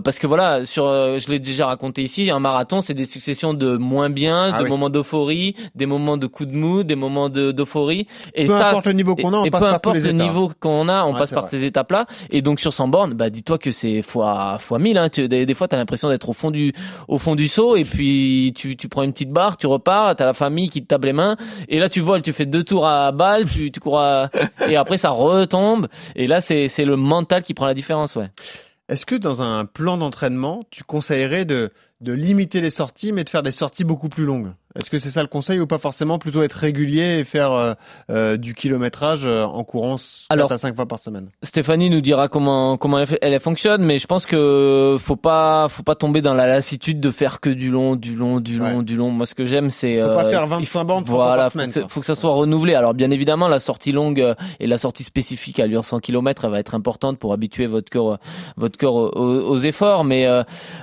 parce 0.00 0.18
que 0.18 0.26
voilà, 0.26 0.64
sur, 0.64 0.86
euh, 0.86 1.18
je 1.18 1.28
l'ai 1.30 1.38
déjà 1.38 1.66
raconté 1.66 2.02
ici, 2.02 2.30
un 2.30 2.38
marathon, 2.38 2.80
c'est 2.80 2.94
des 2.94 3.04
successions 3.04 3.54
de 3.54 3.76
moins 3.76 4.10
bien, 4.10 4.50
ah 4.52 4.58
de 4.58 4.64
oui. 4.64 4.70
moments 4.70 4.90
d'euphorie, 4.90 5.54
des 5.74 5.86
moments 5.86 6.16
de 6.16 6.26
coups 6.26 6.48
de 6.50 6.54
mou, 6.56 6.82
des 6.82 6.96
moments 6.96 7.28
d'euphorie. 7.28 8.06
Et 8.34 8.46
peu 8.46 8.58
ça, 8.58 8.68
importe 8.70 8.86
le 8.86 8.92
niveau 8.92 9.16
qu'on 9.16 9.32
a, 9.32 9.38
on 9.38 9.44
et 9.44 9.50
passe 9.50 9.60
peu 9.60 9.66
par 9.66 9.74
importe 9.76 9.96
tous 9.96 10.02
les 10.02 10.12
le 10.12 10.14
états. 10.16 10.24
niveau 10.24 10.50
qu'on 10.60 10.88
a, 10.88 11.04
on 11.04 11.12
Ouais, 11.12 11.18
passe 11.18 11.28
c'est 11.30 11.34
par 11.34 11.44
vrai. 11.44 11.50
ces 11.50 11.64
étapes-là. 11.64 12.06
Et 12.30 12.42
donc 12.42 12.60
sur 12.60 12.72
100 12.72 12.88
bornes, 12.88 13.14
bah 13.14 13.30
dis-toi 13.30 13.58
que 13.58 13.70
c'est 13.70 14.02
fois 14.02 14.56
fois 14.58 14.78
1000. 14.78 14.98
Hein. 14.98 15.08
Tu, 15.08 15.28
des, 15.28 15.46
des 15.46 15.54
fois, 15.54 15.68
t'as 15.68 15.76
l'impression 15.76 16.08
d'être 16.08 16.28
au 16.28 16.32
fond 16.32 16.50
du 16.50 16.72
au 17.08 17.18
fond 17.18 17.34
du 17.34 17.48
seau, 17.48 17.76
et 17.76 17.84
puis 17.84 18.52
tu, 18.56 18.76
tu 18.76 18.88
prends 18.88 19.02
une 19.02 19.12
petite 19.12 19.30
barre, 19.30 19.56
tu 19.56 19.66
repars, 19.66 20.14
t'as 20.16 20.26
la 20.26 20.32
famille 20.34 20.68
qui 20.68 20.82
te 20.82 20.86
tape 20.88 21.04
les 21.04 21.12
mains, 21.12 21.36
et 21.68 21.78
là 21.78 21.88
tu 21.88 22.00
voles, 22.00 22.22
tu 22.22 22.32
fais 22.32 22.46
deux 22.46 22.64
tours 22.64 22.86
à 22.86 23.12
balle, 23.12 23.44
tu, 23.46 23.70
tu 23.72 23.80
cours 23.80 23.98
à... 24.00 24.28
et 24.68 24.76
après 24.76 24.96
ça 24.96 25.10
retombe. 25.10 25.88
Et 26.16 26.26
là, 26.26 26.40
c'est 26.40 26.68
c'est 26.68 26.84
le 26.84 26.96
mental 26.96 27.42
qui 27.42 27.54
prend 27.54 27.66
la 27.66 27.74
différence, 27.74 28.16
ouais. 28.16 28.28
Est-ce 28.88 29.06
que 29.06 29.14
dans 29.14 29.42
un 29.42 29.64
plan 29.64 29.96
d'entraînement, 29.96 30.64
tu 30.70 30.84
conseillerais 30.84 31.44
de 31.44 31.70
de 32.00 32.12
limiter 32.12 32.60
les 32.60 32.70
sorties, 32.70 33.12
mais 33.12 33.24
de 33.24 33.30
faire 33.30 33.42
des 33.42 33.52
sorties 33.52 33.84
beaucoup 33.84 34.08
plus 34.08 34.24
longues? 34.24 34.52
Est-ce 34.74 34.90
que 34.90 34.98
c'est 34.98 35.10
ça 35.10 35.20
le 35.20 35.28
conseil 35.28 35.60
ou 35.60 35.66
pas 35.66 35.78
forcément 35.78 36.18
plutôt 36.18 36.42
être 36.42 36.54
régulier 36.54 37.18
et 37.18 37.24
faire 37.24 37.52
euh, 37.52 37.74
euh, 38.10 38.36
du 38.38 38.54
kilométrage 38.54 39.26
euh, 39.26 39.44
en 39.44 39.64
courant 39.64 39.96
4 40.30 40.50
à 40.50 40.58
5 40.58 40.74
fois 40.74 40.86
par 40.86 40.98
semaine? 40.98 41.28
Stéphanie 41.42 41.90
nous 41.90 42.00
dira 42.00 42.28
comment 42.28 42.78
comment 42.78 42.98
elle, 42.98 43.18
elle, 43.20 43.40
fonctionne, 43.40 43.84
mais 43.84 43.98
je 43.98 44.06
pense 44.06 44.24
que 44.24 44.96
faut 44.98 45.16
pas 45.16 45.68
faut 45.68 45.82
pas 45.82 45.94
tomber 45.94 46.22
dans 46.22 46.32
la 46.32 46.46
lassitude 46.46 47.00
de 47.00 47.10
faire 47.10 47.40
que 47.40 47.50
du 47.50 47.68
long, 47.68 47.96
du 47.96 48.16
long, 48.16 48.40
du 48.40 48.58
long, 48.58 48.82
du 48.82 48.96
long. 48.96 49.10
Moi, 49.10 49.26
ce 49.26 49.34
que 49.34 49.44
j'aime, 49.44 49.70
c'est 49.70 50.00
faut 50.00 50.08
pas 50.08 50.30
faire 50.30 50.46
25 50.46 50.84
bandes 50.84 51.04
voilà, 51.06 51.42
par 51.42 51.52
semaine. 51.52 51.70
Faut, 51.70 51.88
faut 51.88 52.00
que 52.00 52.06
ça 52.06 52.14
soit 52.14 52.32
renouvelé. 52.32 52.74
Alors 52.74 52.94
bien 52.94 53.10
évidemment, 53.10 53.48
la 53.48 53.60
sortie 53.60 53.92
longue 53.92 54.34
et 54.58 54.66
la 54.66 54.78
sortie 54.78 55.04
spécifique 55.04 55.60
à 55.60 55.66
l'heure 55.66 55.84
100 55.84 56.00
km, 56.00 56.46
elle 56.46 56.50
va 56.50 56.60
être 56.60 56.74
importante 56.74 57.18
pour 57.18 57.34
habituer 57.34 57.66
votre 57.66 57.90
corps 57.90 58.18
votre 58.56 58.78
corps 58.78 58.94
aux, 58.94 59.50
aux 59.50 59.58
efforts, 59.58 60.04
mais 60.04 60.26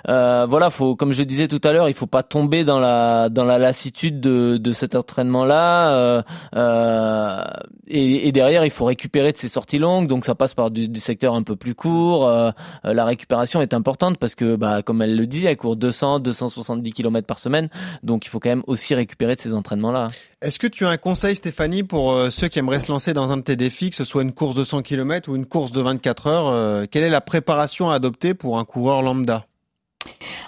voilà, 0.05 0.69
faut 0.69 0.95
comme 0.95 1.11
je 1.11 1.23
disais 1.23 1.47
tout 1.47 1.61
à 1.63 1.71
l'heure, 1.71 1.89
il 1.89 1.95
faut 1.95 2.05
pas 2.05 2.21
tomber 2.21 2.63
dans 2.63 2.79
la 2.79 3.29
dans 3.29 3.45
la 3.45 3.57
lassitude 3.57 3.78
de, 3.87 4.57
de 4.57 4.71
cet 4.71 4.95
entraînement-là. 4.95 5.93
Euh, 5.93 6.21
euh, 6.55 7.43
et, 7.87 8.31
derrière, 8.31 8.65
il 8.65 8.71
faut 8.71 8.85
récupérer 8.85 9.31
de 9.31 9.37
ces 9.37 9.49
sorties 9.49 9.79
longues, 9.79 10.07
donc 10.07 10.25
ça 10.25 10.35
passe 10.35 10.53
par 10.53 10.71
du, 10.71 10.87
du 10.87 10.99
secteur 10.99 11.33
un 11.33 11.43
peu 11.43 11.55
plus 11.55 11.75
court. 11.75 12.27
Euh, 12.27 12.51
la 12.83 13.05
récupération 13.05 13.61
est 13.61 13.73
importante 13.73 14.17
parce 14.17 14.35
que, 14.35 14.55
bah, 14.55 14.81
comme 14.83 15.01
elle 15.01 15.15
le 15.15 15.25
dit, 15.25 15.45
elle 15.45 15.57
court 15.57 15.75
200, 15.75 16.19
270 16.19 16.93
km 16.93 17.25
par 17.25 17.39
semaine, 17.39 17.69
donc 18.03 18.25
il 18.25 18.29
faut 18.29 18.39
quand 18.39 18.49
même 18.49 18.63
aussi 18.67 18.95
récupérer 18.95 19.35
de 19.35 19.39
ces 19.39 19.53
entraînements-là. 19.53 20.07
Est-ce 20.41 20.59
que 20.59 20.67
tu 20.67 20.85
as 20.85 20.89
un 20.89 20.97
conseil, 20.97 21.35
Stéphanie, 21.35 21.83
pour 21.83 22.31
ceux 22.31 22.47
qui 22.47 22.59
aimeraient 22.59 22.79
se 22.79 22.91
lancer 22.91 23.13
dans 23.13 23.31
un 23.31 23.37
de 23.37 23.41
tes 23.43 23.55
défis, 23.55 23.89
que 23.89 23.95
ce 23.95 24.05
soit 24.05 24.21
une 24.21 24.33
course 24.33 24.55
de 24.55 24.63
100 24.63 24.81
km 24.83 25.29
ou 25.29 25.35
une 25.35 25.45
course 25.45 25.71
de 25.71 25.81
24 25.81 26.27
heures 26.27 26.87
Quelle 26.89 27.03
est 27.03 27.09
la 27.09 27.21
préparation 27.21 27.89
à 27.89 27.95
adopter 27.95 28.33
pour 28.33 28.59
un 28.59 28.65
coureur 28.65 29.01
lambda? 29.01 29.48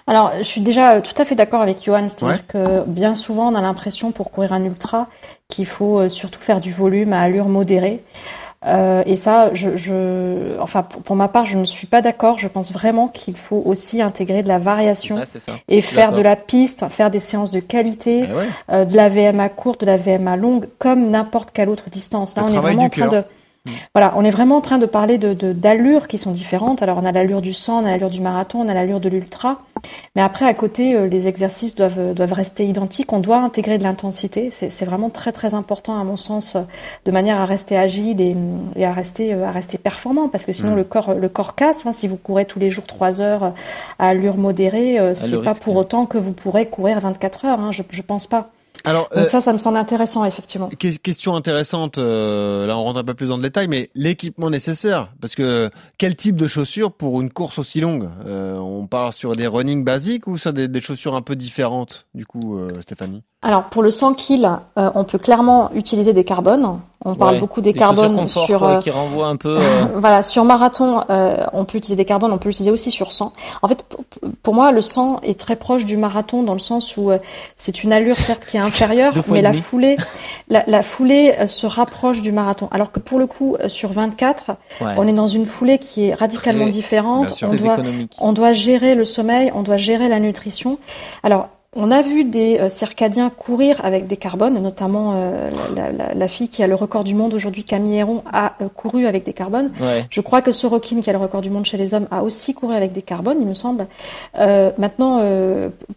Alors, 0.07 0.31
je 0.37 0.43
suis 0.43 0.61
déjà 0.61 1.01
tout 1.01 1.13
à 1.21 1.25
fait 1.25 1.35
d'accord 1.35 1.61
avec 1.61 1.83
Johan, 1.83 2.07
c'est-à-dire 2.09 2.47
que 2.47 2.83
bien 2.87 3.15
souvent, 3.15 3.51
on 3.51 3.55
a 3.55 3.61
l'impression 3.61 4.11
pour 4.11 4.31
courir 4.31 4.53
un 4.53 4.63
ultra 4.63 5.07
qu'il 5.47 5.65
faut 5.65 6.09
surtout 6.09 6.39
faire 6.39 6.59
du 6.59 6.71
volume 6.71 7.13
à 7.13 7.21
allure 7.21 7.47
modérée. 7.47 8.03
Euh, 8.67 9.01
et 9.07 9.15
ça, 9.15 9.49
je, 9.53 9.75
je, 9.75 10.59
enfin, 10.59 10.83
pour, 10.83 11.15
ma 11.15 11.27
part, 11.27 11.45
je 11.45 11.57
ne 11.57 11.65
suis 11.65 11.87
pas 11.87 12.01
d'accord. 12.01 12.37
Je 12.37 12.47
pense 12.47 12.71
vraiment 12.71 13.07
qu'il 13.07 13.35
faut 13.35 13.61
aussi 13.65 14.01
intégrer 14.01 14.43
de 14.43 14.47
la 14.47 14.59
variation 14.59 15.19
et 15.67 15.81
faire 15.81 16.13
de 16.13 16.21
la 16.21 16.35
piste, 16.35 16.85
faire 16.89 17.09
des 17.09 17.19
séances 17.19 17.51
de 17.51 17.59
qualité, 17.59 18.25
ah 18.69 18.73
euh, 18.73 18.85
de 18.85 18.95
la 18.95 19.09
VMA 19.09 19.49
courte, 19.49 19.81
de 19.81 19.87
la 19.87 19.97
VMA 19.97 20.35
longue, 20.35 20.67
comme 20.77 21.09
n'importe 21.09 21.51
quelle 21.51 21.69
autre 21.69 21.89
distance. 21.89 22.35
Là, 22.35 22.45
on 22.47 22.53
est 22.53 22.57
vraiment 22.57 22.83
en 22.83 22.89
train 22.89 23.07
de. 23.07 23.23
Voilà, 23.93 24.13
on 24.15 24.23
est 24.23 24.31
vraiment 24.31 24.57
en 24.57 24.61
train 24.61 24.79
de 24.79 24.87
parler 24.87 25.19
de 25.19 25.33
d'allures 25.53 26.07
qui 26.07 26.17
sont 26.17 26.31
différentes. 26.31 26.81
Alors 26.81 26.97
on 26.97 27.05
a 27.05 27.11
l'allure 27.11 27.41
du 27.41 27.53
100, 27.53 27.81
on 27.81 27.85
a 27.85 27.89
l'allure 27.91 28.09
du 28.09 28.19
marathon, 28.19 28.61
on 28.61 28.67
a 28.67 28.73
l'allure 28.73 28.99
de 28.99 29.07
l'ultra, 29.07 29.61
mais 30.15 30.23
après 30.23 30.45
à 30.45 30.53
côté 30.55 30.95
euh, 30.95 31.07
les 31.07 31.27
exercices 31.27 31.75
doivent 31.75 31.99
euh, 31.99 32.13
doivent 32.13 32.33
rester 32.33 32.65
identiques. 32.65 33.13
On 33.13 33.19
doit 33.19 33.37
intégrer 33.37 33.77
de 33.77 33.83
l'intensité. 33.83 34.49
C'est 34.49 34.85
vraiment 34.85 35.11
très 35.11 35.31
très 35.31 35.53
important 35.53 35.99
à 35.99 36.03
mon 36.03 36.17
sens, 36.17 36.55
euh, 36.55 36.61
de 37.05 37.11
manière 37.11 37.37
à 37.39 37.45
rester 37.45 37.77
agile 37.77 38.19
et, 38.19 38.35
et 38.75 38.85
à 38.85 38.93
rester 38.93 39.33
à 39.33 39.51
rester 39.51 39.77
performant, 39.77 40.27
parce 40.27 40.45
que 40.45 40.53
sinon 40.53 40.71
mm. 40.71 40.77
le 40.77 40.83
corps 40.83 41.13
le 41.13 41.29
corps 41.29 41.53
casse. 41.53 41.85
Hein. 41.85 41.93
si 41.93 42.07
vous 42.07 42.17
courez 42.17 42.45
tous 42.45 42.57
les 42.57 42.71
jours 42.71 42.85
3 42.85 43.21
heures 43.21 43.53
à 43.99 44.07
allure 44.07 44.37
modérée, 44.37 44.97
c'est 45.13 45.43
pas 45.43 45.53
pour 45.53 45.75
autant 45.75 46.07
que 46.07 46.17
vous 46.17 46.33
pourrez 46.33 46.65
courir 46.65 46.99
24 46.99 47.45
heures. 47.45 47.59
Hein. 47.59 47.71
Je 47.71 47.83
je 47.91 48.01
pense 48.01 48.25
pas. 48.25 48.49
Alors, 48.83 49.09
Donc 49.09 49.25
euh, 49.25 49.27
ça, 49.27 49.41
ça 49.41 49.53
me 49.53 49.57
semble 49.57 49.77
intéressant, 49.77 50.25
effectivement. 50.25 50.69
Question 50.79 51.35
intéressante, 51.35 51.97
euh, 51.97 52.65
là 52.65 52.77
on 52.77 52.83
rentre 52.83 52.99
un 52.99 53.03
peu 53.03 53.13
plus 53.13 53.27
dans 53.27 53.37
le 53.37 53.43
détail, 53.43 53.67
mais 53.67 53.89
l'équipement 53.95 54.49
nécessaire, 54.49 55.09
parce 55.21 55.35
que 55.35 55.69
quel 55.97 56.15
type 56.15 56.35
de 56.35 56.47
chaussures 56.47 56.91
pour 56.91 57.21
une 57.21 57.31
course 57.31 57.59
aussi 57.59 57.81
longue 57.81 58.09
euh, 58.25 58.57
On 58.57 58.87
part 58.87 59.13
sur 59.13 59.35
des 59.35 59.47
running 59.47 59.83
basiques 59.83 60.27
ou 60.27 60.37
ça 60.37 60.51
des, 60.51 60.67
des 60.67 60.81
chaussures 60.81 61.15
un 61.15 61.21
peu 61.21 61.35
différentes, 61.35 62.07
du 62.13 62.25
coup, 62.25 62.59
Stéphanie? 62.81 63.23
Alors 63.41 63.65
pour 63.65 63.83
le 63.83 63.91
100 63.91 64.15
kg, 64.15 64.47
on 64.75 65.03
peut 65.03 65.17
clairement 65.17 65.71
utiliser 65.73 66.13
des 66.13 66.23
carbones. 66.23 66.79
On 67.03 67.15
parle 67.15 67.39
beaucoup 67.39 67.61
des, 67.61 67.73
carbones 67.73 68.27
sur 68.27 68.63
euh, 68.63 68.79
qui 68.79 68.91
renvoient 68.91 69.27
un 69.27 69.35
peu. 69.35 69.57
Euh, 69.71 69.85
voilà, 69.95 70.21
sur 70.23 70.43
marathon, 70.43 71.01
euh, 71.09 71.45
on 71.53 71.65
peut 71.65 71.77
utiliser 71.77 71.95
des 71.95 72.05
carbones, 72.05 72.31
on 72.31 72.37
peut 72.37 72.49
l'utiliser 72.49 72.71
aussi 72.71 72.91
sur 72.91 73.11
100. 73.11 73.31
En 73.61 73.67
fait, 73.67 73.85
pour 74.41 74.53
moi, 74.53 74.71
le 74.71 74.81
100 74.81 75.21
est 75.21 75.39
très 75.39 75.55
proche 75.55 75.85
du 75.85 75.97
marathon 75.97 76.43
dans 76.43 76.53
le 76.53 76.59
sens 76.59 76.97
où 76.97 77.11
c'est 77.57 77.83
une 77.83 77.93
allure 77.93 78.15
certes 78.15 78.45
qui 78.45 78.57
est 78.57 78.59
inférieure, 78.71 79.13
mais 79.27 79.41
la 79.41 79.53
foulée, 79.53 79.97
la, 80.49 80.63
la, 80.67 80.81
foulée 80.81 81.45
se 81.45 81.67
rapproche 81.67 82.21
du 82.21 82.31
marathon. 82.31 82.69
Alors 82.71 82.91
que 82.91 82.99
pour 82.99 83.19
le 83.19 83.27
coup, 83.27 83.55
sur 83.67 83.91
24, 83.91 84.51
on 84.81 85.07
est 85.07 85.13
dans 85.13 85.27
une 85.27 85.45
foulée 85.45 85.77
qui 85.77 86.07
est 86.07 86.13
radicalement 86.13 86.67
différente. 86.67 87.43
on 87.43 87.53
doit, 87.53 87.77
on 88.19 88.33
doit 88.33 88.53
gérer 88.53 88.95
le 88.95 89.05
sommeil, 89.05 89.51
on 89.53 89.61
doit 89.61 89.77
gérer 89.77 90.09
la 90.09 90.19
nutrition. 90.19 90.79
Alors 91.23 91.49
on 91.73 91.89
a 91.89 92.01
vu 92.01 92.25
des 92.25 92.59
euh, 92.59 92.67
circadiens 92.67 93.29
courir 93.29 93.79
avec 93.85 94.05
des 94.05 94.17
carbones, 94.17 94.61
notamment 94.61 95.13
euh, 95.15 95.49
la, 95.73 95.89
la, 95.93 96.13
la, 96.13 96.27
fille 96.27 96.49
qui 96.49 96.61
a 96.63 96.67
le 96.67 96.75
record 96.75 97.05
du 97.05 97.15
monde 97.15 97.33
aujourd'hui, 97.33 97.63
Camille 97.63 97.95
Héron, 97.95 98.23
a 98.33 98.55
euh, 98.61 98.67
couru 98.67 99.05
avec 99.05 99.23
des 99.23 99.31
carbones. 99.31 99.71
Je 100.09 100.19
crois 100.19 100.41
que 100.41 100.51
Sorokin, 100.51 100.99
qui 100.99 101.09
a 101.09 101.13
le 101.13 101.19
record 101.19 101.39
du 101.39 101.49
monde 101.49 101.63
chez 101.63 101.77
les 101.77 101.93
hommes, 101.93 102.07
a 102.11 102.23
aussi 102.23 102.53
couru 102.53 102.75
avec 102.75 102.91
des 102.91 103.01
carbones, 103.01 103.37
il 103.39 103.47
me 103.47 103.53
semble. 103.53 103.87
maintenant, 104.77 105.21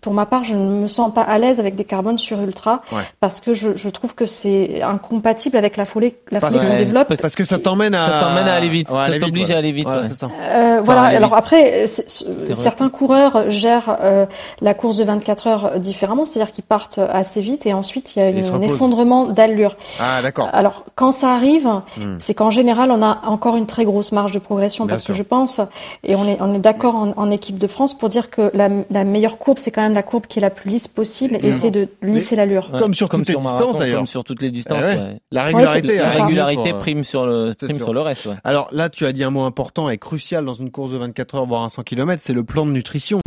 pour 0.01 0.15
ma 0.15 0.27
part, 0.27 0.45
je 0.45 0.55
ne 0.55 0.83
me 0.83 0.87
sens 0.87 1.13
pas 1.13 1.23
à 1.23 1.39
l'aise 1.39 1.59
avec 1.59 1.75
des 1.75 1.85
carbones 1.85 2.19
sur 2.19 2.41
ultra 2.41 2.83
parce 3.19 3.41
que 3.41 3.53
je, 3.53 3.77
je 3.77 3.89
trouve 3.89 4.15
que 4.15 4.27
c'est 4.27 4.81
incompatible 4.81 5.57
avec 5.57 5.77
la 5.77 5.85
folie, 5.85 6.15
la 6.31 6.39
folie 6.39 6.59
qu'on 6.59 6.77
développe. 6.77 7.13
Parce 7.21 7.35
que 7.35 7.45
ça 7.45 7.59
t'emmène 7.59 7.97
à, 7.97 8.07
ça 8.07 8.21
t'emmène 8.21 8.47
à 8.47 8.55
aller 8.55 8.69
vite, 8.69 8.89
ça 8.91 9.19
t'oblige 9.19 9.51
à 9.51 9.59
aller 9.59 9.73
vite. 9.73 9.89
Voilà. 10.85 11.03
Alors 11.03 11.35
après, 11.35 11.87
certains 11.89 12.91
coureurs 12.91 13.51
gèrent 13.51 13.97
la 14.61 14.75
course 14.75 14.99
de 14.99 15.05
24 15.05 15.47
heures 15.49 15.64
différemment, 15.79 16.25
c'est-à-dire 16.25 16.53
qu'ils 16.53 16.65
partent 16.65 16.99
assez 16.99 17.41
vite 17.41 17.67
et 17.67 17.73
ensuite 17.73 18.17
il 18.17 18.19
y 18.21 18.23
a 18.23 18.55
un 18.55 18.61
effondrement 18.61 19.27
d'allure. 19.27 19.77
Ah 19.99 20.23
d'accord. 20.23 20.49
Alors 20.53 20.85
quand 20.95 21.13
ça 21.13 21.35
arrive, 21.35 21.69
hmm. 21.99 22.17
c'est 22.19 22.35
qu'en 22.35 22.51
général 22.51 22.91
on 22.91 23.03
a 23.03 23.23
encore 23.27 23.57
une 23.57 23.67
très 23.67 23.85
grosse 23.85 24.13
marge 24.13 24.33
de 24.33 24.39
progression 24.39 24.87
parce 24.87 25.03
que 25.05 25.13
je 25.13 25.23
pense 25.23 25.61
et 26.03 26.17
on 26.17 26.27
est 26.27 26.39
on 26.41 26.55
est 26.55 26.59
d'accord 26.59 26.97
en, 27.17 27.31
équipe 27.31 27.59
de 27.59 27.67
France 27.67 27.97
pour 27.97 28.09
dire 28.09 28.31
que 28.31 28.51
la, 28.55 29.05
meilleure 29.05 29.39
courbe 29.39 29.59
c'est 29.59 29.71
quand 29.71 29.83
même 29.83 29.95
la 29.95 30.03
courbe 30.03 30.27
qui 30.27 30.39
est 30.39 30.43
la 30.43 30.51
plus 30.51 30.71
lisse 30.71 30.89
possible 30.89 31.39
et 31.43 31.53
c'est 31.53 31.71
de 31.71 31.89
lisser 32.03 32.37
l'allure. 32.37 32.71
Comme 32.79 32.95
sur 32.95 33.09
toutes 33.09 33.29
les 33.29 33.35
distances 33.35 33.77
d'ailleurs. 33.77 33.99
Comme 33.99 34.07
sur 34.07 34.25
toutes 34.25 34.43
les 34.43 34.51
distances. 34.51 34.79
Eh 34.83 35.19
la 35.31 35.45
régularité, 35.45 35.97
la 35.97 36.09
régularité 36.09 36.73
prime 36.75 37.05
sur 37.05 37.27
le 37.27 37.55
prime 37.55 37.79
sur 37.79 37.93
le 37.93 38.01
reste. 38.01 38.29
Alors 38.45 38.69
là 38.73 38.89
tu 38.89 39.07
as 39.07 39.13
dit 39.13 39.25
un 39.25 39.31
mot 39.31 39.43
important 39.43 39.89
et 39.89 39.99
crucial 39.99 40.45
dans 40.45 40.55
une 40.55 40.71
course 40.71 40.93
de 40.93 40.99
24 40.99 41.35
heures 41.37 41.47
voire 41.47 41.63
un 41.63 41.69
100 41.69 41.83
km, 41.83 42.23
c'est 42.23 42.33
le 42.33 42.45
plan 42.45 42.67
de 42.67 42.71
nutrition. 42.71 43.21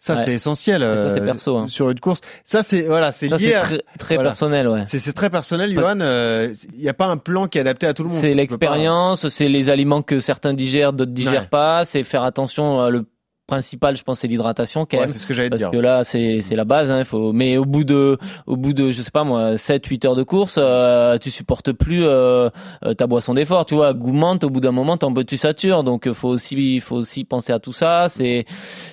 Ça 0.00 0.16
c'est 0.24 0.32
essentiel 0.32 0.82
ça, 0.82 1.08
c'est 1.08 1.20
euh, 1.20 1.24
perso, 1.24 1.56
hein. 1.56 1.66
sur 1.66 1.90
une 1.90 1.98
course. 1.98 2.20
Ça 2.44 2.62
c'est 2.62 2.82
voilà, 2.82 3.10
c'est 3.10 3.26
lié 3.26 3.56
très, 3.60 3.82
très 3.98 4.16
personnel, 4.16 4.68
ouais. 4.68 4.84
C'est 4.86 5.12
très 5.12 5.28
personnel, 5.28 5.74
Johan. 5.74 6.00
Euh, 6.00 6.54
il 6.74 6.80
n'y 6.80 6.88
a 6.88 6.94
pas 6.94 7.06
un 7.06 7.16
plan 7.16 7.48
qui 7.48 7.58
est 7.58 7.62
adapté 7.62 7.86
à 7.86 7.94
tout 7.94 8.04
le 8.04 8.10
monde. 8.10 8.20
C'est 8.20 8.34
l'expérience, 8.34 9.28
c'est 9.28 9.48
les 9.48 9.70
aliments 9.70 10.02
que 10.02 10.20
certains 10.20 10.54
digèrent, 10.54 10.92
d'autres 10.92 11.12
digèrent 11.12 11.48
pas. 11.48 11.84
C'est 11.84 12.04
faire 12.04 12.22
attention 12.22 12.80
à 12.80 12.90
le 12.90 13.06
principal, 13.48 13.96
je 13.96 14.04
pense, 14.04 14.20
c'est 14.20 14.28
l'hydratation 14.28 14.86
quand 14.88 15.00
même. 15.00 15.08
c'est 15.08 15.18
ce 15.18 15.26
que 15.26 15.34
j'allais 15.34 15.50
dire. 15.50 15.70
Parce 15.70 15.76
que 15.76 15.80
là, 15.80 16.04
c'est 16.04 16.40
c'est 16.42 16.54
la 16.54 16.64
base. 16.64 16.92
Hein, 16.92 17.00
il 17.00 17.04
faut. 17.04 17.32
Mais 17.32 17.56
au 17.56 17.64
bout 17.64 17.82
de 17.82 18.16
au 18.46 18.56
bout 18.56 18.72
de 18.72 18.92
je 18.92 19.02
sais 19.02 19.10
pas 19.10 19.24
moi 19.24 19.54
7-8 19.54 20.06
heures 20.06 20.14
de 20.14 20.22
course, 20.22 20.56
euh, 20.58 21.18
tu 21.18 21.32
supportes 21.32 21.72
plus 21.72 22.04
euh, 22.04 22.50
euh 22.84 22.94
ta 22.94 23.06
boisson 23.08 23.34
d'effort. 23.34 23.66
Tu 23.66 23.74
vois, 23.74 23.92
gourmande 23.94 24.44
au 24.44 24.50
bout 24.50 24.60
d'un 24.60 24.70
moment, 24.70 24.96
t'en 24.96 25.12
tu 25.24 25.36
satures. 25.36 25.82
Donc 25.82 26.12
faut 26.12 26.28
aussi 26.28 26.78
faut 26.78 26.96
aussi 26.96 27.24
penser 27.24 27.52
à 27.52 27.58
tout 27.58 27.72
ça. 27.72 28.06
C'est 28.08 28.44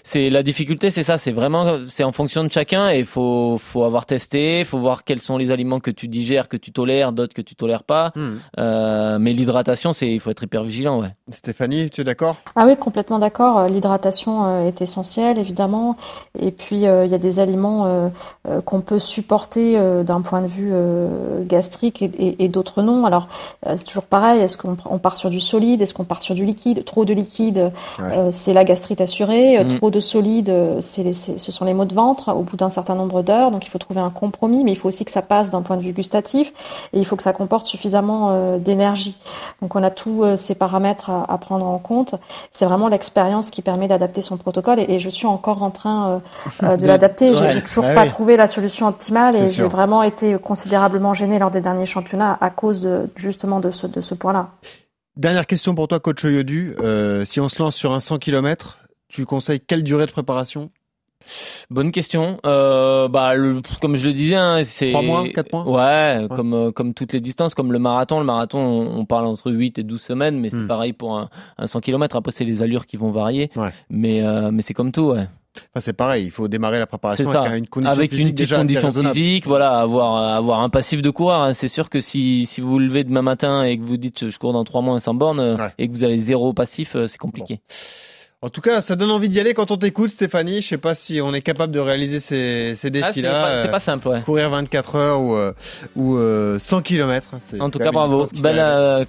c'est 0.03 0.29
la 0.29 0.41
difficulté, 0.41 0.89
c'est 0.89 1.03
ça. 1.03 1.17
C'est 1.17 1.33
vraiment 1.33 1.85
c'est 1.87 2.03
en 2.03 2.11
fonction 2.11 2.43
de 2.43 2.51
chacun 2.51 2.89
et 2.89 3.03
faut 3.03 3.57
faut 3.59 3.83
avoir 3.83 4.05
testé, 4.05 4.63
faut 4.63 4.79
voir 4.79 5.03
quels 5.03 5.19
sont 5.21 5.37
les 5.37 5.51
aliments 5.51 5.81
que 5.81 5.91
tu 5.91 6.07
digères, 6.07 6.47
que 6.47 6.57
tu 6.57 6.71
tolères, 6.71 7.11
d'autres 7.11 7.33
que 7.33 7.41
tu 7.41 7.55
tolères 7.55 7.83
pas. 7.83 8.13
Hmm. 8.15 8.37
Euh, 8.57 9.19
mais 9.19 9.33
l'hydratation, 9.33 9.91
c'est 9.91 10.07
il 10.07 10.19
faut 10.19 10.31
être 10.31 10.43
hyper 10.43 10.63
vigilant, 10.63 11.01
ouais. 11.01 11.13
Stéphanie, 11.29 11.89
tu 11.89 12.01
es 12.01 12.03
d'accord? 12.03 12.37
Ah 12.55 12.65
oui, 12.65 12.77
complètement 12.77 13.19
d'accord. 13.19 13.67
L'hydratation 13.67 14.44
euh, 14.45 14.67
est 14.67 14.81
essentiel 14.81 15.39
évidemment. 15.39 15.95
Et 16.39 16.51
puis 16.51 16.85
euh, 16.85 17.05
il 17.05 17.11
y 17.11 17.15
a 17.15 17.17
des 17.17 17.39
aliments 17.39 17.85
euh, 17.85 18.61
qu'on 18.61 18.81
peut 18.81 18.99
supporter 18.99 19.77
d'un 20.03 20.21
point 20.21 20.41
de 20.41 20.47
vue 20.47 20.73
gastrique 21.47 22.01
et, 22.01 22.47
d'autres 22.47 22.81
non. 22.81 23.05
Alors 23.05 23.27
c'est 23.63 23.83
toujours 23.83 24.03
pareil. 24.03 24.41
Est-ce 24.41 24.57
qu'on 24.57 24.75
part 24.99 25.17
sur 25.17 25.29
du 25.29 25.39
solide? 25.39 25.81
Est-ce 25.81 25.93
qu'on 25.93 26.03
part 26.03 26.21
sur 26.21 26.35
du 26.35 26.45
liquide? 26.45 26.85
Trop 26.85 27.05
de 27.05 27.13
liquide, 27.13 27.71
c'est 28.31 28.53
la 28.53 28.63
gastrite 28.63 29.01
assurée. 29.01 29.63
Mm. 29.63 29.77
Trop 29.77 29.89
de 29.89 29.99
solide, 29.99 30.53
c'est 30.81 31.13
ce 31.13 31.51
sont 31.51 31.65
les 31.65 31.73
maux 31.73 31.85
de 31.85 31.93
ventre 31.93 32.33
au 32.33 32.41
bout 32.41 32.57
d'un 32.57 32.69
certain 32.69 32.95
nombre 32.95 33.21
d'heures. 33.21 33.51
Donc 33.51 33.65
il 33.65 33.69
faut 33.69 33.79
trouver 33.79 34.01
un 34.01 34.09
compromis, 34.09 34.63
mais 34.63 34.71
il 34.71 34.77
faut 34.77 34.87
aussi 34.87 35.05
que 35.05 35.11
ça 35.11 35.21
passe 35.21 35.49
d'un 35.49 35.61
point 35.61 35.77
de 35.77 35.81
vue 35.81 35.93
gustatif 35.93 36.53
et 36.93 36.99
il 36.99 37.05
faut 37.05 37.15
que 37.15 37.23
ça 37.23 37.33
comporte 37.33 37.65
suffisamment 37.65 38.57
d'énergie. 38.57 39.17
Donc 39.61 39.75
on 39.75 39.83
a 39.83 39.89
tous 39.89 40.23
ces 40.37 40.55
paramètres 40.55 41.09
à, 41.09 41.25
à 41.31 41.37
prendre 41.37 41.65
en 41.65 41.77
compte. 41.79 42.15
C'est 42.51 42.65
vraiment 42.65 42.87
l'expérience 42.87 43.49
qui 43.49 43.61
permet 43.61 43.87
d'adapter 43.87 44.21
son 44.21 44.34
protocole 44.37 44.79
et, 44.79 44.99
je 44.99 45.09
suis 45.09 45.27
encore 45.27 45.63
en 45.63 45.71
train 45.71 46.09
euh, 46.09 46.19
euh, 46.63 46.77
de 46.77 46.85
l'adapter. 46.87 47.33
J'ai 47.33 47.61
toujours 47.61 47.85
pas 47.93 48.05
trouvé 48.05 48.37
la 48.37 48.47
solution 48.47 48.87
optimale 48.87 49.35
et 49.35 49.47
j'ai 49.47 49.63
vraiment 49.63 50.03
été 50.03 50.37
considérablement 50.37 51.13
gêné 51.13 51.39
lors 51.39 51.51
des 51.51 51.61
derniers 51.61 51.85
championnats 51.85 52.37
à 52.41 52.49
cause 52.49 52.81
de, 52.81 53.09
justement 53.15 53.59
de 53.59 53.71
ce, 53.71 53.87
de 53.87 54.01
ce 54.01 54.13
point-là. 54.15 54.49
Dernière 55.17 55.47
question 55.47 55.75
pour 55.75 55.87
toi, 55.87 55.99
coach 55.99 56.23
Yodu. 56.23 56.75
Euh, 56.79 57.23
si 57.23 57.39
on 57.39 57.47
se 57.47 57.61
lance 57.61 57.75
sur 57.75 57.93
un 57.93 57.99
100 57.99 58.19
km, 58.19 58.79
tu 59.07 59.25
conseilles 59.25 59.61
quelle 59.61 59.83
durée 59.83 60.05
de 60.05 60.11
préparation? 60.11 60.71
Bonne 61.69 61.91
question. 61.91 62.37
Euh, 62.45 63.07
bah, 63.07 63.33
le, 63.35 63.61
comme 63.81 63.95
je 63.97 64.07
le 64.07 64.13
disais, 64.13 64.35
hein, 64.35 64.61
c'est 64.63 64.89
3 64.91 65.01
mois, 65.01 65.27
4 65.27 65.51
mois. 65.53 65.63
Ouais, 65.67 66.21
ouais. 66.21 66.27
comme 66.35 66.53
euh, 66.53 66.71
comme 66.71 66.93
toutes 66.93 67.13
les 67.13 67.21
distances, 67.21 67.55
comme 67.55 67.71
le 67.71 67.79
marathon. 67.79 68.19
Le 68.19 68.25
marathon, 68.25 68.59
on, 68.59 68.99
on 68.99 69.05
parle 69.05 69.25
entre 69.25 69.51
8 69.51 69.79
et 69.79 69.83
12 69.83 70.01
semaines, 70.01 70.39
mais 70.39 70.49
c'est 70.49 70.57
Hmm. 70.57 70.67
pareil 70.67 70.93
pour 70.93 71.17
un, 71.17 71.29
un 71.57 71.67
100 71.67 71.81
km. 71.81 72.15
Après, 72.15 72.31
c'est 72.31 72.45
les 72.45 72.61
allures 72.63 72.85
qui 72.85 72.97
vont 72.97 73.11
varier, 73.11 73.49
Ouais. 73.55 73.69
mais 73.89 74.21
euh, 74.21 74.51
mais 74.51 74.61
c'est 74.61 74.73
comme 74.73 74.91
tout, 74.91 75.01
ouais. 75.11 75.27
Enfin, 75.57 75.79
c'est 75.79 75.93
pareil, 75.93 76.25
il 76.25 76.31
faut 76.31 76.49
démarrer 76.49 76.79
la 76.79 76.85
préparation 76.85 77.29
avec 77.31 77.57
une 77.59 77.67
condition 77.67 77.91
Avec 77.93 78.09
physique 78.11 78.25
une 78.27 78.31
petite 78.33 78.37
déjà 78.49 78.57
assez 78.57 78.75
condition 78.75 78.91
physique, 79.13 79.47
voilà, 79.47 79.79
avoir 79.79 80.17
avoir 80.17 80.59
un 80.61 80.67
passif 80.69 81.01
de 81.01 81.09
coureur. 81.09 81.41
hein. 81.43 81.53
C'est 81.53 81.69
sûr 81.69 81.89
que 81.89 82.01
si 82.01 82.45
si 82.45 82.59
vous 82.59 82.71
vous 82.71 82.79
levez 82.79 83.05
demain 83.05 83.21
matin 83.21 83.63
et 83.63 83.77
que 83.77 83.83
vous 83.83 83.95
dites 83.95 84.29
je 84.29 84.37
cours 84.37 84.51
dans 84.51 84.65
3 84.65 84.81
mois 84.81 84.97
à 84.97 84.99
100 84.99 85.13
bornes 85.13 85.39
Ouais. 85.39 85.69
et 85.77 85.87
que 85.87 85.93
vous 85.93 86.03
avez 86.03 86.19
zéro 86.19 86.51
passif, 86.51 86.97
euh, 86.97 87.07
c'est 87.07 87.17
compliqué. 87.17 87.61
En 88.41 88.49
tout 88.49 88.61
cas, 88.61 88.81
ça 88.81 88.95
donne 88.95 89.11
envie 89.11 89.29
d'y 89.29 89.39
aller 89.39 89.53
quand 89.53 89.71
on 89.71 89.77
t'écoute, 89.77 90.11
Stéphanie. 90.11 90.61
Je 90.61 90.67
sais 90.67 90.77
pas 90.77 90.93
si 90.93 91.19
on 91.21 91.33
est 91.33 91.41
capable 91.41 91.73
de 91.73 91.79
réaliser 91.79 92.19
ces, 92.19 92.73
ces 92.75 92.75
Ah, 92.75 92.79
c'est 92.81 92.91
défis-là. 92.91 93.31
pas, 93.41 93.61
c'est 93.63 93.67
euh, 93.67 93.71
pas 93.71 93.79
simple, 93.79 94.07
ouais. 94.09 94.21
courir 94.21 94.49
24 94.49 94.95
heures 94.95 95.21
ou, 95.21 95.35
euh, 95.35 95.53
ou 95.95 96.17
euh, 96.17 96.59
100 96.59 96.81
km. 96.81 97.29
En 97.59 97.69
tout 97.69 97.79
cas, 97.79 97.91
bravo. 97.91 98.27
Belle 98.41 98.59
euh, 98.59 99.05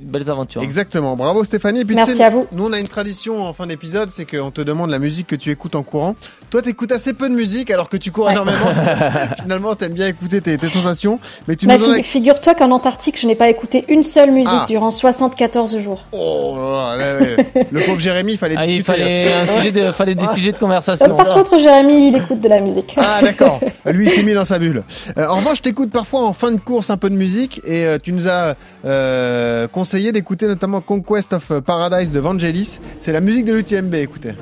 belles 0.00 0.30
aventures. 0.30 0.62
Exactement. 0.62 1.16
Bravo 1.16 1.44
Stéphanie. 1.44 1.80
Et 1.80 1.84
puis, 1.84 1.96
Merci 1.96 2.12
tu 2.12 2.16
sais, 2.18 2.24
à 2.24 2.30
vous. 2.30 2.46
Nous, 2.52 2.64
on 2.64 2.72
a 2.72 2.78
une 2.78 2.88
tradition 2.88 3.42
en 3.42 3.52
fin 3.52 3.66
d'épisode, 3.66 4.08
c'est 4.10 4.24
qu'on 4.24 4.50
te 4.50 4.60
demande 4.60 4.90
la 4.90 4.98
musique 4.98 5.26
que 5.26 5.36
tu 5.36 5.50
écoutes 5.50 5.74
en 5.74 5.82
courant. 5.82 6.14
Toi, 6.50 6.62
t'écoutes 6.62 6.92
assez 6.92 7.12
peu 7.12 7.28
de 7.28 7.34
musique 7.34 7.70
alors 7.70 7.88
que 7.90 7.96
tu 7.98 8.10
cours 8.10 8.26
Ouais. 8.26 8.32
énormément. 8.32 8.56
Finalement, 9.42 9.74
t'aimes 9.74 9.92
bien 9.92 10.06
écouter 10.06 10.40
tes, 10.40 10.56
tes 10.56 10.68
sensations. 10.70 11.20
Mais 11.46 11.56
tu 11.56 11.66
Bah, 11.66 11.76
fi- 11.78 12.02
Figure-toi 12.02 12.54
qu'en 12.54 12.70
Antarctique, 12.70 13.20
je 13.20 13.26
n'ai 13.26 13.34
pas 13.34 13.50
écouté 13.50 13.84
une 13.88 14.02
seule 14.02 14.30
musique 14.30 14.48
Ah. 14.62 14.66
durant 14.66 14.90
74 14.90 15.78
jours. 15.78 16.04
Oh 16.12 16.56
là 16.56 16.96
là, 16.96 17.18
ouais, 17.20 17.36
ouais. 17.54 17.66
Le 17.70 17.80
pauvre 17.84 17.98
Jérémy, 17.98 18.32
il 18.32 18.38
fallait 18.38 18.54
Ah, 18.56 18.64
il 18.64 18.78
discuter. 18.78 18.92
fallait 18.92 19.32
un 19.34 19.46
sujet 19.46 19.72
de, 19.72 19.92
fallait 19.92 20.14
des 20.14 20.24
Ah. 20.26 20.34
sujets 20.34 20.52
de 20.52 20.56
Euh, 20.56 20.60
conversation. 20.60 21.16
par 21.16 21.34
contre, 21.34 21.58
Jérémy, 21.58 22.08
il 22.08 22.16
écoute 22.16 22.40
de 22.40 22.48
la 22.48 22.60
musique. 22.60 22.94
Ah 22.96 23.18
d'accord, 23.22 23.60
lui 23.86 24.06
il 24.06 24.10
s'est 24.10 24.22
mis 24.22 24.32
dans 24.34 24.44
sa 24.46 24.58
bulle. 24.58 24.84
Euh, 25.18 25.26
en 25.26 25.36
revanche, 25.36 25.58
je 25.58 25.62
t'écoute 25.62 25.90
parfois 25.90 26.22
en 26.24 26.32
fin 26.32 26.50
de 26.50 26.56
course 26.58 26.88
un 26.90 26.96
peu 26.96 27.10
de 27.10 27.16
musique 27.16 27.60
et 27.66 27.84
euh, 27.84 27.98
tu 28.02 28.12
nous 28.12 28.26
as 28.28 28.54
euh, 28.86 29.68
conseillé 29.68 30.12
d'écouter 30.12 30.46
notamment 30.46 30.80
Conquest 30.80 31.34
of 31.34 31.60
Paradise 31.60 32.10
de 32.10 32.18
Vangelis. 32.20 32.78
C'est 33.00 33.12
la 33.12 33.20
musique 33.20 33.44
de 33.44 33.52
l'UTMB, 33.52 33.94
écoutez. 33.96 34.32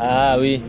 Ah 0.00 0.36
oui. 0.40 0.62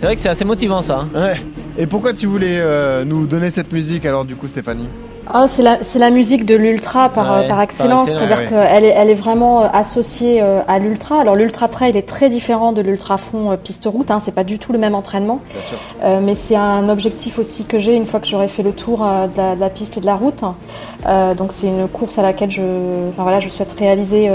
C'est 0.00 0.06
vrai 0.06 0.16
que 0.16 0.22
c'est 0.22 0.30
assez 0.30 0.46
motivant 0.46 0.80
ça. 0.80 1.00
hein. 1.00 1.08
Ouais. 1.14 1.34
Et 1.76 1.86
pourquoi 1.86 2.14
tu 2.14 2.26
voulais 2.26 2.56
euh, 2.58 3.04
nous 3.04 3.26
donner 3.26 3.50
cette 3.50 3.70
musique 3.70 4.06
alors 4.06 4.24
du 4.24 4.34
coup 4.34 4.48
Stéphanie? 4.48 4.88
Ah, 5.32 5.46
c'est 5.46 5.62
la, 5.62 5.80
c'est 5.82 6.00
la 6.00 6.10
musique 6.10 6.44
de 6.44 6.56
l'ultra 6.56 7.08
par, 7.08 7.42
Ouais, 7.42 7.46
par 7.48 7.60
excellence, 7.60 8.08
c'est-à-dire 8.08 8.38
ouais. 8.38 8.46
qu'elle 8.48 8.84
est, 8.84 8.88
elle 8.96 9.10
est 9.10 9.14
vraiment 9.14 9.62
euh, 9.62 9.68
associée 9.72 10.40
euh, 10.42 10.60
à 10.66 10.80
l'ultra. 10.80 11.20
Alors 11.20 11.36
l'ultra 11.36 11.68
trail 11.68 11.96
est 11.96 12.08
très 12.08 12.28
différent 12.30 12.72
de 12.72 12.80
l'ultra 12.80 13.16
fond 13.16 13.56
piste 13.62 13.84
route, 13.86 14.10
hein, 14.10 14.18
c'est 14.18 14.34
pas 14.34 14.42
du 14.42 14.58
tout 14.58 14.72
le 14.72 14.78
même 14.80 14.96
entraînement, 14.96 15.40
Bien 15.52 15.62
sûr. 15.62 15.78
Euh, 16.02 16.20
mais 16.20 16.34
c'est 16.34 16.56
un 16.56 16.88
objectif 16.88 17.38
aussi 17.38 17.64
que 17.64 17.78
j'ai 17.78 17.94
une 17.94 18.06
fois 18.06 18.18
que 18.18 18.26
j'aurai 18.26 18.48
fait 18.48 18.64
le 18.64 18.72
tour 18.72 19.00
de, 19.00 19.36
la, 19.36 19.54
de 19.54 19.60
la 19.60 19.70
piste 19.70 19.98
et 19.98 20.00
de 20.00 20.06
la 20.06 20.16
route. 20.16 20.42
Euh, 21.06 21.34
donc 21.34 21.52
c'est 21.52 21.68
une 21.68 21.86
course 21.86 22.18
à 22.18 22.22
laquelle 22.22 22.50
je, 22.50 22.62
enfin 23.10 23.22
voilà, 23.22 23.38
je 23.38 23.48
souhaite 23.50 23.76
réaliser 23.78 24.28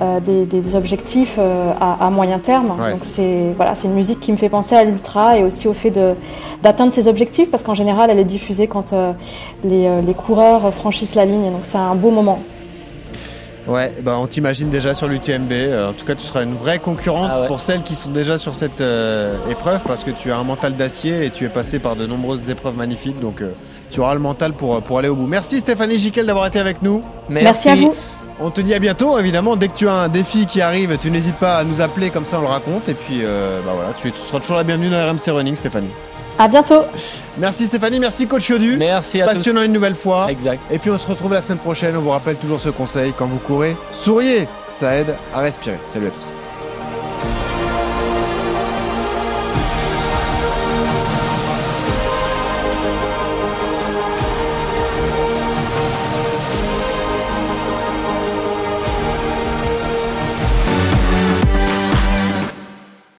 euh, 0.00 0.20
des, 0.20 0.44
des- 0.46 0.60
des 0.60 0.76
objectifs 0.76 1.36
euh, 1.38 1.72
à, 1.80 2.06
à 2.06 2.10
moyen 2.10 2.38
terme. 2.38 2.78
Ouais. 2.80 2.92
Donc 2.92 3.00
c'est 3.02 3.52
voilà, 3.56 3.74
c'est 3.74 3.88
une 3.88 3.94
musique 3.94 4.20
qui 4.20 4.30
me 4.32 4.36
fait 4.36 4.48
penser 4.48 4.74
à 4.76 4.84
l'ultra 4.84 5.36
et 5.38 5.42
aussi 5.44 5.66
au 5.68 5.72
fait 5.74 5.90
de 5.90 6.14
d'atteindre 6.62 6.92
ses 6.92 7.08
objectifs 7.08 7.50
parce 7.50 7.62
qu'en 7.62 7.74
général 7.74 8.10
elle 8.10 8.18
est 8.18 8.24
diffusée 8.24 8.66
quand 8.66 8.92
euh, 8.92 9.12
les, 9.64 9.86
euh, 9.86 10.00
les 10.00 10.14
coureurs 10.14 10.72
franchissent 10.72 11.14
la 11.16 11.24
ligne. 11.24 11.50
Donc 11.50 11.62
c'est 11.62 11.78
un 11.78 11.94
beau 11.94 12.10
moment. 12.10 12.40
Ouais, 13.68 13.92
bah 14.02 14.16
on 14.18 14.26
t'imagine 14.26 14.70
déjà 14.70 14.94
sur 14.94 15.06
l'UTMB. 15.06 15.52
En 15.90 15.92
tout 15.92 16.04
cas, 16.06 16.14
tu 16.14 16.26
seras 16.26 16.42
une 16.42 16.54
vraie 16.54 16.78
concurrente 16.78 17.30
Ah 17.32 17.40
ouais. 17.42 17.46
pour 17.46 17.60
celles 17.60 17.82
qui 17.82 17.94
sont 17.94 18.10
déjà 18.10 18.38
sur 18.38 18.54
cette 18.56 18.80
euh, 18.80 19.36
épreuve 19.50 19.80
parce 19.86 20.02
que 20.02 20.10
tu 20.10 20.32
as 20.32 20.36
un 20.38 20.44
mental 20.44 20.74
d'acier 20.76 21.26
et 21.26 21.30
tu 21.30 21.44
es 21.44 21.48
passé 21.50 21.78
par 21.78 21.94
de 21.94 22.06
nombreuses 22.06 22.48
épreuves 22.50 22.74
magnifiques. 22.76 23.20
Donc 23.20 23.42
euh, 23.42 23.52
tu 23.90 24.00
auras 24.00 24.14
le 24.14 24.20
mental 24.20 24.54
pour, 24.54 24.80
pour 24.82 24.98
aller 24.98 25.08
au 25.08 25.14
bout. 25.14 25.26
Merci 25.26 25.58
Stéphanie 25.58 25.98
Giquel 25.98 26.26
d'avoir 26.26 26.46
été 26.46 26.58
avec 26.58 26.80
nous. 26.82 27.02
Merci 27.28 27.68
à 27.68 27.74
vous. 27.76 27.94
On 28.42 28.50
te 28.50 28.62
dit 28.62 28.72
à 28.72 28.78
bientôt, 28.78 29.18
évidemment. 29.18 29.56
Dès 29.56 29.68
que 29.68 29.76
tu 29.76 29.86
as 29.86 29.92
un 29.92 30.08
défi 30.08 30.46
qui 30.46 30.62
arrive, 30.62 30.96
tu 31.00 31.10
n'hésites 31.10 31.36
pas 31.36 31.58
à 31.58 31.64
nous 31.64 31.82
appeler, 31.82 32.08
comme 32.08 32.24
ça 32.24 32.38
on 32.38 32.42
le 32.42 32.48
raconte. 32.48 32.88
Et 32.88 32.94
puis, 32.94 33.20
euh, 33.22 33.60
bah 33.66 33.72
voilà, 33.74 33.90
tu, 34.00 34.10
seras 34.12 34.40
toujours 34.40 34.56
la 34.56 34.64
bienvenue 34.64 34.88
dans 34.88 34.96
RMC 34.96 35.30
Running, 35.30 35.54
Stéphanie. 35.54 35.90
À 36.38 36.48
bientôt. 36.48 36.80
Merci 37.36 37.66
Stéphanie, 37.66 38.00
merci 38.00 38.26
Coach 38.26 38.48
Yodu. 38.48 38.78
Merci 38.78 39.20
à 39.20 39.26
tous. 39.26 39.34
Passionnant 39.34 39.62
une 39.62 39.72
nouvelle 39.72 39.94
fois. 39.94 40.30
Exact. 40.30 40.58
Et 40.70 40.78
puis 40.78 40.90
on 40.90 40.96
se 40.96 41.06
retrouve 41.06 41.34
la 41.34 41.42
semaine 41.42 41.58
prochaine. 41.58 41.94
On 41.96 42.00
vous 42.00 42.10
rappelle 42.10 42.36
toujours 42.36 42.60
ce 42.60 42.70
conseil 42.70 43.12
quand 43.18 43.26
vous 43.26 43.38
courez, 43.38 43.76
souriez, 43.92 44.48
ça 44.72 44.96
aide 44.96 45.14
à 45.34 45.40
respirer. 45.40 45.76
Salut 45.92 46.06
à 46.06 46.10
tous. 46.10 46.39